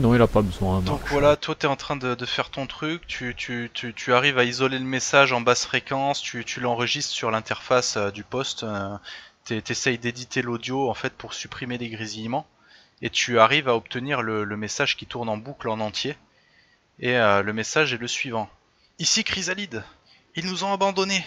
Non, 0.00 0.14
il 0.14 0.22
a 0.22 0.26
pas 0.26 0.40
besoin. 0.40 0.80
Donc 0.80 1.02
voilà, 1.08 1.36
toi 1.36 1.54
t'es 1.54 1.66
en 1.66 1.76
train 1.76 1.96
de, 1.96 2.24
faire 2.24 2.48
ton 2.48 2.66
truc, 2.66 3.06
tu, 3.06 3.34
tu, 3.36 3.70
tu, 3.74 3.92
tu, 3.92 4.14
arrives 4.14 4.38
à 4.38 4.44
isoler 4.44 4.78
le 4.78 4.86
message 4.86 5.34
en 5.34 5.42
basse 5.42 5.66
fréquence, 5.66 6.22
tu, 6.22 6.46
tu 6.46 6.60
l'enregistres 6.60 7.12
sur 7.12 7.30
l'interface 7.30 7.98
euh, 7.98 8.10
du 8.10 8.24
poste, 8.24 8.62
euh, 8.62 8.96
t'essayes 9.44 9.98
d'éditer 9.98 10.40
l'audio 10.40 10.88
en 10.88 10.94
fait 10.94 11.12
pour 11.12 11.34
supprimer 11.34 11.76
les 11.76 11.90
grésillements 11.90 12.46
et 13.02 13.10
tu 13.10 13.38
arrives 13.38 13.68
à 13.68 13.76
obtenir 13.76 14.22
le, 14.22 14.46
message 14.56 14.96
qui 14.96 15.04
tourne 15.04 15.28
en 15.28 15.36
boucle 15.36 15.68
en 15.68 15.78
entier. 15.78 16.16
Et 16.98 17.18
euh, 17.18 17.42
le 17.42 17.52
message 17.52 17.92
est 17.92 17.98
le 17.98 18.08
suivant. 18.08 18.48
Ici 18.98 19.24
Chrysalide, 19.24 19.84
ils 20.36 20.46
nous 20.46 20.64
ont 20.64 20.72
abandonnés, 20.72 21.22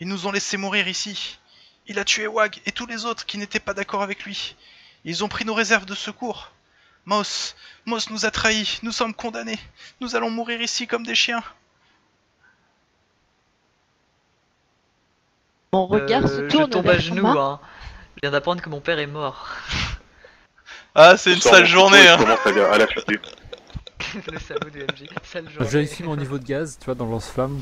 ils 0.00 0.08
nous 0.08 0.26
ont 0.26 0.32
laissé 0.32 0.56
mourir 0.56 0.88
ici. 0.88 1.38
Il 1.86 2.00
a 2.00 2.04
tué 2.04 2.26
Wag 2.26 2.60
et 2.66 2.72
tous 2.72 2.86
les 2.86 3.04
autres 3.04 3.24
qui 3.24 3.38
n'étaient 3.38 3.60
pas 3.60 3.74
d'accord 3.74 4.02
avec 4.02 4.24
lui. 4.24 4.56
Ils 5.04 5.22
ont 5.22 5.28
pris 5.28 5.44
nos 5.44 5.54
réserves 5.54 5.86
de 5.86 5.94
secours. 5.94 6.50
Moss, 7.06 7.56
Moss 7.86 8.10
nous 8.10 8.26
a 8.26 8.30
trahis, 8.30 8.78
nous 8.82 8.92
sommes 8.92 9.14
condamnés. 9.14 9.58
Nous 10.00 10.16
allons 10.16 10.30
mourir 10.30 10.60
ici 10.60 10.86
comme 10.86 11.04
des 11.04 11.14
chiens. 11.14 11.42
Mon 15.72 15.86
regard 15.86 16.28
se 16.28 16.42
euh, 16.42 16.48
tourne 16.48 16.66
je 16.66 16.70
tombe 16.70 16.88
à 16.88 16.98
genoux. 16.98 17.26
Hein. 17.26 17.60
Je 18.16 18.20
viens 18.22 18.32
d'apprendre 18.32 18.60
que 18.60 18.68
mon 18.68 18.80
père 18.80 18.98
est 18.98 19.06
mort. 19.06 19.48
Ah, 20.94 21.16
c'est 21.16 21.32
une 21.32 21.40
sale 21.40 21.66
journée, 21.66 22.08
hein. 22.08 22.18
à 22.18 22.78
la 22.78 22.86
Le 24.32 24.38
salaud 24.40 24.70
du 24.70 24.80
MJ. 24.80 25.08
Sale 25.22 25.48
journée. 25.48 25.68
Je 25.68 25.72
vérifie 25.72 26.02
mon 26.02 26.16
niveau 26.16 26.38
de 26.38 26.44
gaz, 26.44 26.76
tu 26.78 26.86
vois, 26.86 26.96
dans 26.96 27.06
lance-flamme. 27.06 27.60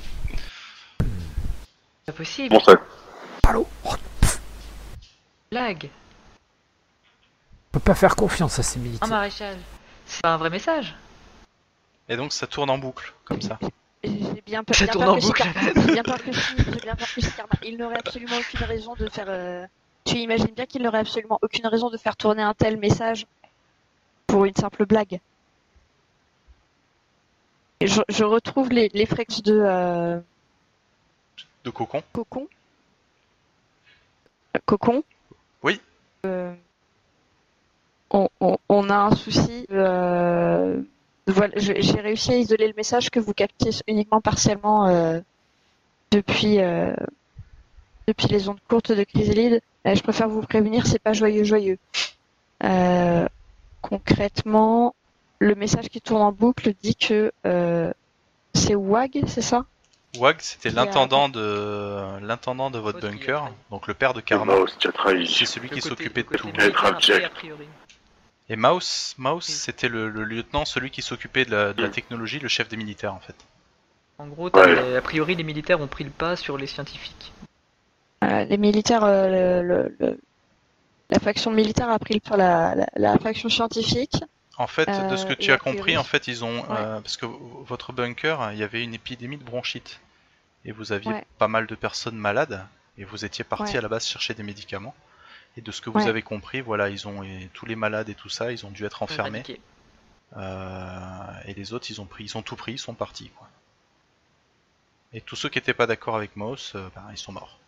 C'est 2.06 2.14
possible. 2.14 2.54
Bon, 2.54 2.60
ça. 2.60 2.72
Allô 3.46 3.68
Lag. 5.50 5.90
Peut 7.78 7.92
pas 7.92 7.94
faire 7.94 8.16
confiance 8.16 8.58
à 8.58 8.64
ces 8.64 8.80
militaires. 8.80 9.06
Un 9.06 9.10
maréchal. 9.10 9.56
C'est 10.04 10.22
pas 10.22 10.34
un 10.34 10.36
vrai 10.36 10.50
message. 10.50 10.96
Et 12.08 12.16
donc 12.16 12.32
ça 12.32 12.48
tourne 12.48 12.70
en 12.70 12.78
boucle, 12.78 13.14
comme 13.24 13.40
ça. 13.40 13.56
J'ai 14.02 14.42
bien 14.44 14.64
peur. 14.64 14.74
Ça 14.74 14.88
tourne 14.88 15.08
en 15.08 15.16
boucle. 15.16 15.44
J'ai 15.76 15.92
bien 15.92 16.02
peur 16.02 16.20
que 16.20 16.32
J'ai 16.32 16.80
bien 16.80 16.96
peur 16.96 17.06
que 17.06 17.64
Il 17.64 17.76
n'aurait 17.76 17.98
absolument 17.98 18.36
aucune 18.36 18.66
raison 18.66 18.96
de 18.96 19.08
faire. 19.08 19.26
Euh, 19.28 19.64
tu 20.04 20.16
imagines 20.16 20.50
bien 20.56 20.66
qu'il 20.66 20.82
n'aurait 20.82 20.98
absolument 20.98 21.38
aucune 21.40 21.68
raison 21.68 21.88
de 21.88 21.96
faire 21.96 22.16
tourner 22.16 22.42
un 22.42 22.52
tel 22.52 22.78
message 22.78 23.28
pour 24.26 24.44
une 24.44 24.56
simple 24.56 24.84
blague. 24.84 25.20
Je, 27.80 28.24
retrouve 28.24 28.70
les, 28.70 29.06
fréquences 29.06 29.44
de. 29.44 29.56
Euh, 29.56 30.18
de 31.62 31.70
cocon. 31.70 32.02
Cocon. 32.12 32.48
Cocon. 34.66 35.04
Oui. 35.62 35.80
Euh, 36.26 36.52
on, 38.10 38.90
a 38.90 38.96
un 38.96 39.14
souci. 39.14 39.66
Euh, 39.70 40.80
voilà, 41.26 41.52
j'ai 41.56 42.00
réussi 42.00 42.32
à 42.32 42.36
isoler 42.36 42.68
le 42.68 42.74
message 42.76 43.10
que 43.10 43.20
vous 43.20 43.34
captez 43.34 43.70
uniquement 43.86 44.20
partiellement 44.20 45.20
depuis 46.10 46.58
depuis 48.08 48.26
les 48.28 48.48
ondes 48.48 48.58
courtes 48.68 48.90
de 48.90 49.04
Chrysalide. 49.04 49.60
Euh, 49.86 49.94
je 49.94 50.02
préfère 50.02 50.28
vous 50.28 50.40
prévenir, 50.40 50.86
c'est 50.86 50.98
pas 50.98 51.12
joyeux 51.12 51.44
joyeux. 51.44 51.78
Euh, 52.64 53.26
concrètement, 53.82 54.94
le 55.38 55.54
message 55.54 55.88
qui 55.88 56.00
tourne 56.00 56.22
en 56.22 56.32
boucle 56.32 56.72
dit 56.82 56.96
que 56.96 57.30
euh, 57.46 57.92
c'est 58.54 58.74
WAG, 58.74 59.22
c'est 59.26 59.42
ça? 59.42 59.66
WAG, 60.18 60.36
c'était 60.40 60.70
l'intendant 60.70 61.28
de 61.28 62.18
l'intendant 62.22 62.70
de 62.70 62.78
votre 62.78 63.00
bunker, 63.00 63.52
donc 63.70 63.86
le 63.86 63.94
père 63.94 64.14
de 64.14 64.20
Karma. 64.20 64.54
C'est 65.26 65.44
celui 65.44 65.68
qui 65.68 65.82
s'occupait 65.82 66.22
de 66.22 66.36
tout. 66.36 66.48
Et 68.50 68.56
Mouse, 68.56 69.14
Mouse, 69.18 69.44
c'était 69.44 69.88
le, 69.88 70.08
lieutenant, 70.08 70.64
celui 70.64 70.90
qui 70.90 71.02
s'occupait 71.02 71.44
de, 71.44 71.74
la, 71.76 71.88
technologie, 71.88 72.38
le 72.38 72.48
chef 72.48 72.68
des 72.68 72.76
militaires 72.76 73.14
en 73.14 73.20
fait. 73.20 73.36
En 74.18 74.26
gros, 74.26 74.48
a 74.56 75.00
priori, 75.02 75.34
les 75.34 75.44
militaires 75.44 75.80
ont 75.80 75.86
pris 75.86 76.04
le 76.04 76.10
pas 76.10 76.34
sur 76.34 76.56
les 76.56 76.66
scientifiques. 76.66 77.32
les 78.22 78.56
militaires, 78.56 79.06
le, 79.06 80.18
la 81.10 81.18
faction 81.18 81.50
militaire 81.50 81.90
a 81.90 81.98
pris 81.98 82.20
sur 82.24 82.36
la, 82.36 82.74
la, 82.96 83.18
faction 83.18 83.48
scientifique. 83.48 84.16
En 84.56 84.66
fait, 84.66 84.88
de 85.10 85.16
ce 85.16 85.26
que 85.26 85.34
tu 85.34 85.52
as 85.52 85.58
compris, 85.58 85.96
en 85.96 86.04
fait, 86.04 86.26
ils 86.26 86.44
ont 86.44 86.62
parce 86.66 87.16
que 87.16 87.26
votre 87.26 87.92
bunker, 87.92 88.50
il 88.52 88.58
y 88.58 88.62
avait 88.62 88.82
une 88.82 88.94
épidémie 88.94 89.36
de 89.36 89.44
bronchite 89.44 90.00
et 90.64 90.72
vous 90.72 90.92
aviez 90.92 91.12
pas 91.38 91.48
mal 91.48 91.66
de 91.66 91.74
personnes 91.74 92.16
malades 92.16 92.66
et 92.96 93.04
vous 93.04 93.24
étiez 93.24 93.44
parti 93.44 93.76
à 93.76 93.80
la 93.80 93.88
base 93.88 94.06
chercher 94.06 94.34
des 94.34 94.42
médicaments. 94.42 94.94
Et 95.58 95.60
de 95.60 95.72
ce 95.72 95.80
que 95.80 95.90
vous 95.90 96.06
avez 96.06 96.22
compris, 96.22 96.60
voilà, 96.60 96.88
ils 96.88 97.08
ont 97.08 97.20
tous 97.52 97.66
les 97.66 97.74
malades 97.74 98.08
et 98.08 98.14
tout 98.14 98.28
ça, 98.28 98.52
ils 98.52 98.64
ont 98.64 98.70
dû 98.70 98.84
être 98.84 99.02
enfermés. 99.02 99.42
Euh, 100.36 101.40
et 101.46 101.54
les 101.54 101.72
autres, 101.72 101.90
ils 101.90 102.00
ont 102.00 102.04
pris, 102.04 102.22
ils 102.22 102.38
ont 102.38 102.42
tout 102.42 102.54
pris, 102.54 102.74
ils 102.74 102.78
sont 102.78 102.94
partis. 102.94 103.28
Quoi. 103.36 103.48
Et 105.12 105.20
tous 105.20 105.34
ceux 105.34 105.48
qui 105.48 105.58
n'étaient 105.58 105.74
pas 105.74 105.88
d'accord 105.88 106.14
avec 106.14 106.36
Moss, 106.36 106.76
euh, 106.76 106.88
ben, 106.94 107.02
ils 107.10 107.18
sont 107.18 107.32
morts. 107.32 107.58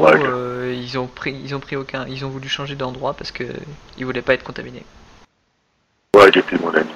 Euh, 0.00 0.74
ils 0.76 0.98
ont 0.98 1.06
pris, 1.06 1.40
ils 1.44 1.54
ont 1.54 1.60
pris 1.60 1.76
aucun, 1.76 2.04
ils 2.08 2.24
ont 2.24 2.28
voulu 2.28 2.48
changer 2.48 2.74
d'endroit 2.74 3.14
parce 3.14 3.30
que 3.30 3.44
ils 3.98 4.04
voulaient 4.04 4.22
pas 4.22 4.34
être 4.34 4.42
contaminés. 4.42 4.84
Ouais, 6.16 6.30
il 6.30 6.38
était 6.38 6.58
mon 6.58 6.74
ami. 6.74 6.90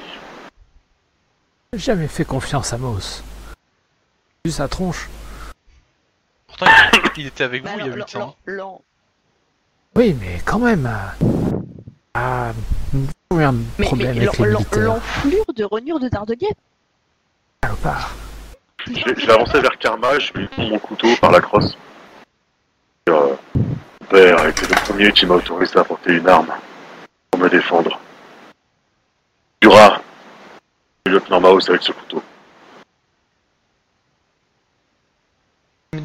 Jamais 1.75 2.09
fait 2.09 2.25
confiance 2.25 2.73
à 2.73 2.79
Moss. 2.79 3.23
Vu 4.45 4.51
sa 4.51 4.67
tronche. 4.67 5.09
Pourtant, 6.59 6.73
il, 7.17 7.27
était 7.27 7.45
avec 7.45 7.63
bah 7.63 7.71
vous 7.75 7.81
il 7.81 7.87
y 7.87 7.91
a 7.91 7.95
8 7.95 8.17
ans. 8.17 8.37
Oui, 9.95 10.17
mais 10.21 10.41
quand 10.45 10.59
même. 10.59 10.89
Ah, 12.15 12.53
un 13.31 13.55
problème 13.83 14.17
avec 14.17 14.39
l'enflure 14.39 15.01
de 15.55 15.65
renure 15.65 16.01
de 16.01 16.09
Dardeguet. 16.09 16.55
Je 18.87 19.27
vais 19.27 19.33
avancer 19.33 19.61
vers 19.61 19.77
Karma, 19.79 20.19
je 20.19 20.33
vais 20.33 20.47
prendre 20.47 20.71
mon 20.71 20.79
couteau 20.79 21.09
par 21.21 21.33
la 21.33 21.41
crosse. 21.41 21.77
Euh, 23.09 23.35
père 24.09 24.41
a 24.41 24.49
été 24.49 24.63
le 24.67 24.75
premier 24.85 25.13
qui 25.13 25.27
m'a 25.27 25.35
autorisé 25.35 25.79
à 25.79 25.85
porter 25.85 26.13
une 26.15 26.29
arme 26.29 26.53
pour 27.31 27.41
me 27.41 27.49
défendre. 27.49 28.01
Dura, 29.61 30.01
le 31.07 31.13
lieutenant 31.13 31.41
Maus 31.41 31.69
avec 31.69 31.83
ce 31.83 31.93
couteau. 31.93 32.23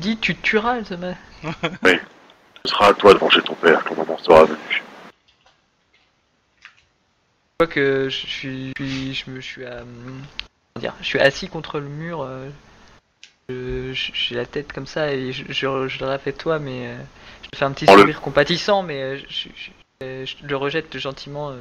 Tu 0.01 0.07
me 0.07 0.13
dis, 0.13 0.17
tu 0.17 0.35
tueras, 0.35 0.83
Zama. 0.83 1.13
Oui, 1.83 1.93
ce 2.65 2.71
sera 2.71 2.87
à 2.87 2.93
toi 2.93 3.13
de 3.13 3.19
venger 3.19 3.41
ton 3.41 3.53
père 3.55 3.83
quand 3.83 3.91
le 3.91 4.05
moment 4.05 4.17
sera 4.17 4.45
venu 4.45 4.57
que 7.67 8.09
je 8.09 8.17
suis, 8.17 8.73
je, 8.77 9.29
me 9.29 9.39
suis, 9.39 9.65
à, 9.65 9.83
dire, 10.79 10.93
je 11.01 11.05
suis 11.05 11.19
assis 11.19 11.47
contre 11.47 11.79
le 11.79 11.87
mur. 11.87 12.27
Euh, 13.51 13.93
j'ai 13.93 14.35
la 14.35 14.45
tête 14.45 14.73
comme 14.73 14.87
ça 14.87 15.13
et 15.13 15.31
je, 15.31 15.43
je, 15.51 15.67
le 15.67 16.17
fait 16.17 16.31
toi, 16.31 16.57
mais 16.57 16.87
euh, 16.87 16.97
je 17.43 17.49
te 17.49 17.57
fais 17.57 17.65
un 17.65 17.71
petit 17.71 17.85
sourire 17.85 18.21
compatissant, 18.21 18.81
mais 18.81 19.01
euh, 19.03 19.17
je, 20.25 20.35
le 20.43 20.55
rejette 20.55 20.97
gentiment. 20.97 21.53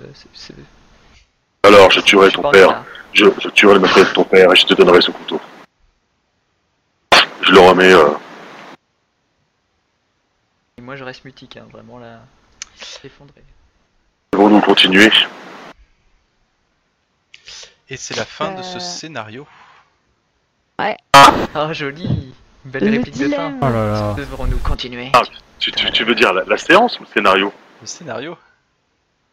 Alors, 1.64 1.90
je 1.90 2.00
tuerai 2.00 2.30
ton 2.30 2.50
père. 2.50 2.84
Je, 3.12 3.26
tuerai 3.50 3.74
le 3.74 3.80
maître 3.80 3.98
de 3.98 4.14
ton 4.14 4.24
père 4.24 4.50
et 4.52 4.56
je 4.56 4.64
te 4.64 4.74
donnerai 4.74 5.02
ce 5.02 5.10
couteau. 5.10 5.40
Je 7.42 7.52
le 7.52 7.58
remets. 7.58 7.92
Moi, 10.90 10.96
je 10.96 11.04
reste 11.04 11.24
mutique, 11.24 11.56
hein, 11.56 11.66
vraiment 11.70 12.00
là, 12.00 12.18
effondré. 13.04 13.44
Bon, 14.32 14.48
nous 14.48 14.60
continuer. 14.60 15.08
Et 17.88 17.96
c'est 17.96 18.16
la 18.16 18.24
fin 18.24 18.56
de 18.56 18.62
ce 18.64 18.78
euh. 18.78 18.80
scénario. 18.80 19.46
Ouais. 20.80 20.96
Ah, 21.54 21.72
joli 21.72 22.34
Belle 22.64 22.88
réplique 22.88 23.16
de 23.18 23.28
fin. 23.28 23.54
Oh 23.62 23.66
là 23.66 23.70
là. 23.70 24.14
Devrons-nous 24.18 24.58
continuer? 24.58 25.12
Ah, 25.14 25.22
tu, 25.60 25.70
tu, 25.70 26.02
veux 26.02 26.16
dire 26.16 26.32
la, 26.32 26.58
séance 26.58 26.98
ou 26.98 27.04
le 27.04 27.08
scénario? 27.14 27.52
Le 27.80 27.86
scénario 27.86 28.36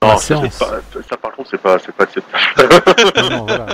Non, 0.04 0.16
ça, 0.20 0.40
ça 0.52 1.18
par 1.18 1.32
contre, 1.32 1.50
c'est 1.50 1.58
pas, 1.58 1.80
c'est 1.80 1.92
pas 1.92 2.04
acceptable. 2.04 2.84
non, 3.32 3.46
voilà. 3.48 3.66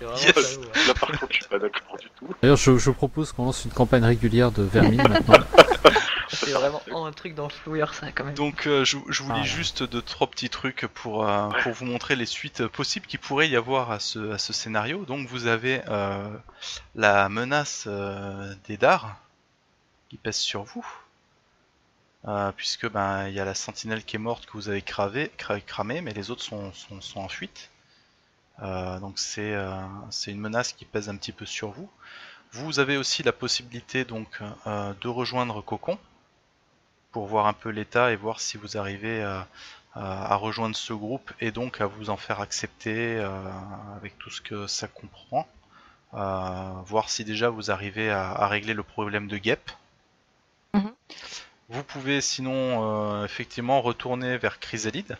Yes. 0.00 0.58
Là 0.88 0.94
par 0.98 1.10
contre, 1.10 1.26
je 1.28 1.34
suis 1.34 1.44
pas 1.44 1.58
d'accord 1.58 1.98
du 2.00 2.08
tout. 2.18 2.34
D'ailleurs, 2.40 2.56
je, 2.56 2.78
je 2.78 2.90
propose 2.90 3.32
qu'on 3.32 3.44
lance 3.44 3.66
une 3.66 3.72
campagne 3.72 4.04
régulière 4.04 4.52
de 4.52 4.62
Vermine 4.62 5.06
maintenant. 5.06 5.44
C'est 6.28 6.52
vraiment 6.52 6.82
un 7.06 7.12
truc 7.12 7.34
dans 7.34 7.48
le 7.48 7.86
ça 7.92 8.12
quand 8.12 8.24
même. 8.24 8.34
Donc 8.34 8.66
euh, 8.66 8.84
je, 8.84 8.98
je, 9.08 9.22
vous 9.22 9.32
lis 9.32 9.40
ah, 9.42 9.46
juste 9.46 9.82
deux 9.82 10.02
trois 10.02 10.28
petits 10.28 10.50
trucs 10.50 10.86
pour 10.86 11.28
euh, 11.28 11.48
pour 11.62 11.72
vous 11.72 11.84
montrer 11.84 12.16
les 12.16 12.26
suites 12.26 12.66
possibles 12.66 13.06
qui 13.06 13.18
pourrait 13.18 13.48
y 13.48 13.56
avoir 13.56 13.90
à 13.90 14.00
ce 14.00 14.32
à 14.32 14.38
ce 14.38 14.52
scénario. 14.52 15.04
Donc 15.04 15.28
vous 15.28 15.46
avez 15.46 15.82
euh, 15.88 16.28
la 16.94 17.28
menace 17.28 17.88
des 18.66 18.76
dards 18.76 19.16
qui 20.08 20.16
pèse 20.16 20.36
sur 20.36 20.64
vous. 20.64 20.86
puisque 22.56 22.88
ben 22.90 23.28
il 23.28 23.34
y 23.34 23.40
a 23.40 23.44
la 23.44 23.54
sentinelle 23.54 24.04
qui 24.04 24.16
est 24.16 24.20
morte 24.20 24.46
que 24.46 24.52
vous 24.52 24.68
avez 24.68 24.82
cravé, 24.82 25.30
cramé, 25.66 26.00
mais 26.00 26.12
les 26.12 26.30
autres 26.30 26.42
sont, 26.42 26.72
sont, 26.72 27.00
sont 27.00 27.20
en 27.20 27.28
fuite. 27.28 27.70
donc 28.60 29.18
c'est 29.18 29.54
c'est 30.10 30.32
une 30.32 30.40
menace 30.40 30.72
qui 30.72 30.84
pèse 30.84 31.08
un 31.08 31.16
petit 31.16 31.32
peu 31.32 31.46
sur 31.46 31.70
vous. 31.70 31.88
Vous 32.52 32.78
avez 32.78 32.96
aussi 32.96 33.22
la 33.22 33.32
possibilité 33.32 34.04
donc 34.04 34.40
de 34.66 35.08
rejoindre 35.08 35.62
Cocon, 35.62 35.98
pour 37.16 37.24
voir 37.24 37.46
un 37.46 37.54
peu 37.54 37.70
l'état 37.70 38.12
et 38.12 38.16
voir 38.16 38.40
si 38.40 38.58
vous 38.58 38.76
arrivez 38.76 39.22
à, 39.94 40.36
rejoindre 40.36 40.76
ce 40.76 40.92
groupe 40.92 41.32
et 41.40 41.50
donc 41.50 41.80
à 41.80 41.86
vous 41.86 42.10
en 42.10 42.18
faire 42.18 42.42
accepter 42.42 43.16
euh, 43.16 43.30
avec 43.96 44.18
tout 44.18 44.28
ce 44.28 44.42
que 44.42 44.66
ça 44.66 44.86
comprend. 44.86 45.48
Euh, 46.12 46.72
voir 46.84 47.08
si 47.08 47.24
déjà 47.24 47.48
vous 47.48 47.70
arrivez 47.70 48.10
à, 48.10 48.46
régler 48.48 48.74
le 48.74 48.82
problème 48.82 49.28
de 49.28 49.38
guêpe. 49.38 49.70
Mhm. 50.74 50.92
Vous 51.70 51.82
pouvez 51.84 52.20
sinon 52.20 52.52
euh, 52.52 53.24
effectivement 53.24 53.80
retourner 53.80 54.36
vers 54.36 54.60
Chrysalide, 54.60 55.16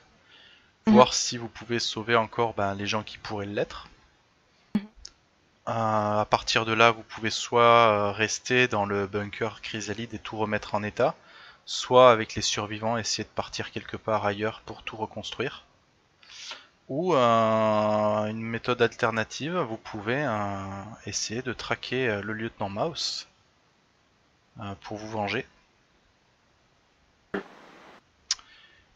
mhm. 0.86 0.93
voir 0.93 1.14
si 1.14 1.39
vous 1.39 1.48
pouvez 1.48 1.78
sauver 1.78 2.14
encore 2.14 2.52
ben, 2.52 2.74
les 2.74 2.86
gens 2.86 3.05
qui 3.05 3.16
pourraient 3.16 3.47
l'être. 3.47 3.89
Mhm. 4.74 4.82
à 5.64 6.27
partir 6.28 6.66
de 6.66 6.74
là, 6.74 6.90
vous 6.90 7.05
pouvez 7.05 7.31
soit 7.31 8.12
rester 8.12 8.68
dans 8.68 8.85
le 8.85 9.06
bunker 9.06 9.62
Chrysalide 9.62 10.12
et 10.12 10.18
tout 10.18 10.36
remettre 10.36 10.74
en 10.74 10.82
état, 10.82 11.14
soit 11.66 12.12
avec 12.12 12.36
les 12.36 12.43
survivants 12.43 12.97
essayer 12.97 13.24
de 13.24 13.28
partir 13.28 13.72
quelque 13.72 13.97
part 13.97 14.24
ailleurs 14.24 14.62
pour 14.64 14.82
tout 14.82 14.97
reconstruire. 14.97 15.64
Ou 16.88 17.14
euh, 17.14 18.26
une 18.26 18.40
méthode 18.40 18.80
alternative, 18.80 19.56
vous 19.56 19.76
pouvez 19.76 20.24
euh, 20.24 20.82
essayer 21.05 21.43
de 21.43 21.52
traquer 21.52 22.09
euh, 22.09 22.22
le 22.22 22.32
lieutenant 22.32 22.68
Mouse 22.68 23.26
pour 24.80 24.97
vous 24.97 25.10
venger. 25.10 25.44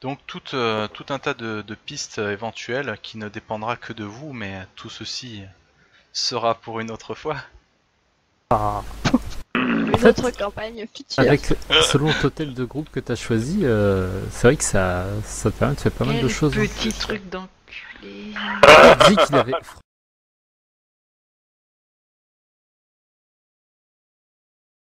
Donc 0.00 0.18
tout, 0.26 0.40
un 0.54 0.88
tas 0.88 1.34
de, 1.34 1.76
pistes 1.84 2.16
éventuelles 2.16 2.96
qui 3.02 3.18
ne 3.18 3.28
dépendra 3.28 3.76
que 3.76 3.92
de 3.92 4.04
vous, 4.04 4.32
mais 4.32 4.66
tout 4.76 4.88
ceci 4.88 5.42
sera 6.14 6.54
pour 6.54 6.80
une 6.80 6.90
autre 6.90 7.14
fois. 7.14 7.36
Ah 8.48 8.82
notre 9.90 10.30
campagne 10.30 10.86
future. 10.94 11.18
Avec, 11.18 11.42
selon 11.90 12.08
le 12.08 12.20
total 12.20 12.54
de 12.54 12.64
groupe 12.64 12.88
que 12.90 13.00
tu 13.00 13.12
as 13.12 13.16
choisi, 13.16 13.60
euh, 13.62 14.08
c'est 14.30 14.48
vrai 14.48 14.56
que 14.56 14.64
ça, 14.64 15.04
ça 15.24 15.50
te 15.50 15.56
permet 15.56 15.74
de 15.74 15.80
faire 15.80 15.92
pas 15.92 16.04
mal 16.04 16.20
de 16.20 16.28
choses. 16.28 16.54
Petit 16.54 16.92
truc 16.92 17.22
d'enculé. 17.30 18.34
Dit 19.08 19.16
qu'il 19.16 19.36
avait 19.36 19.52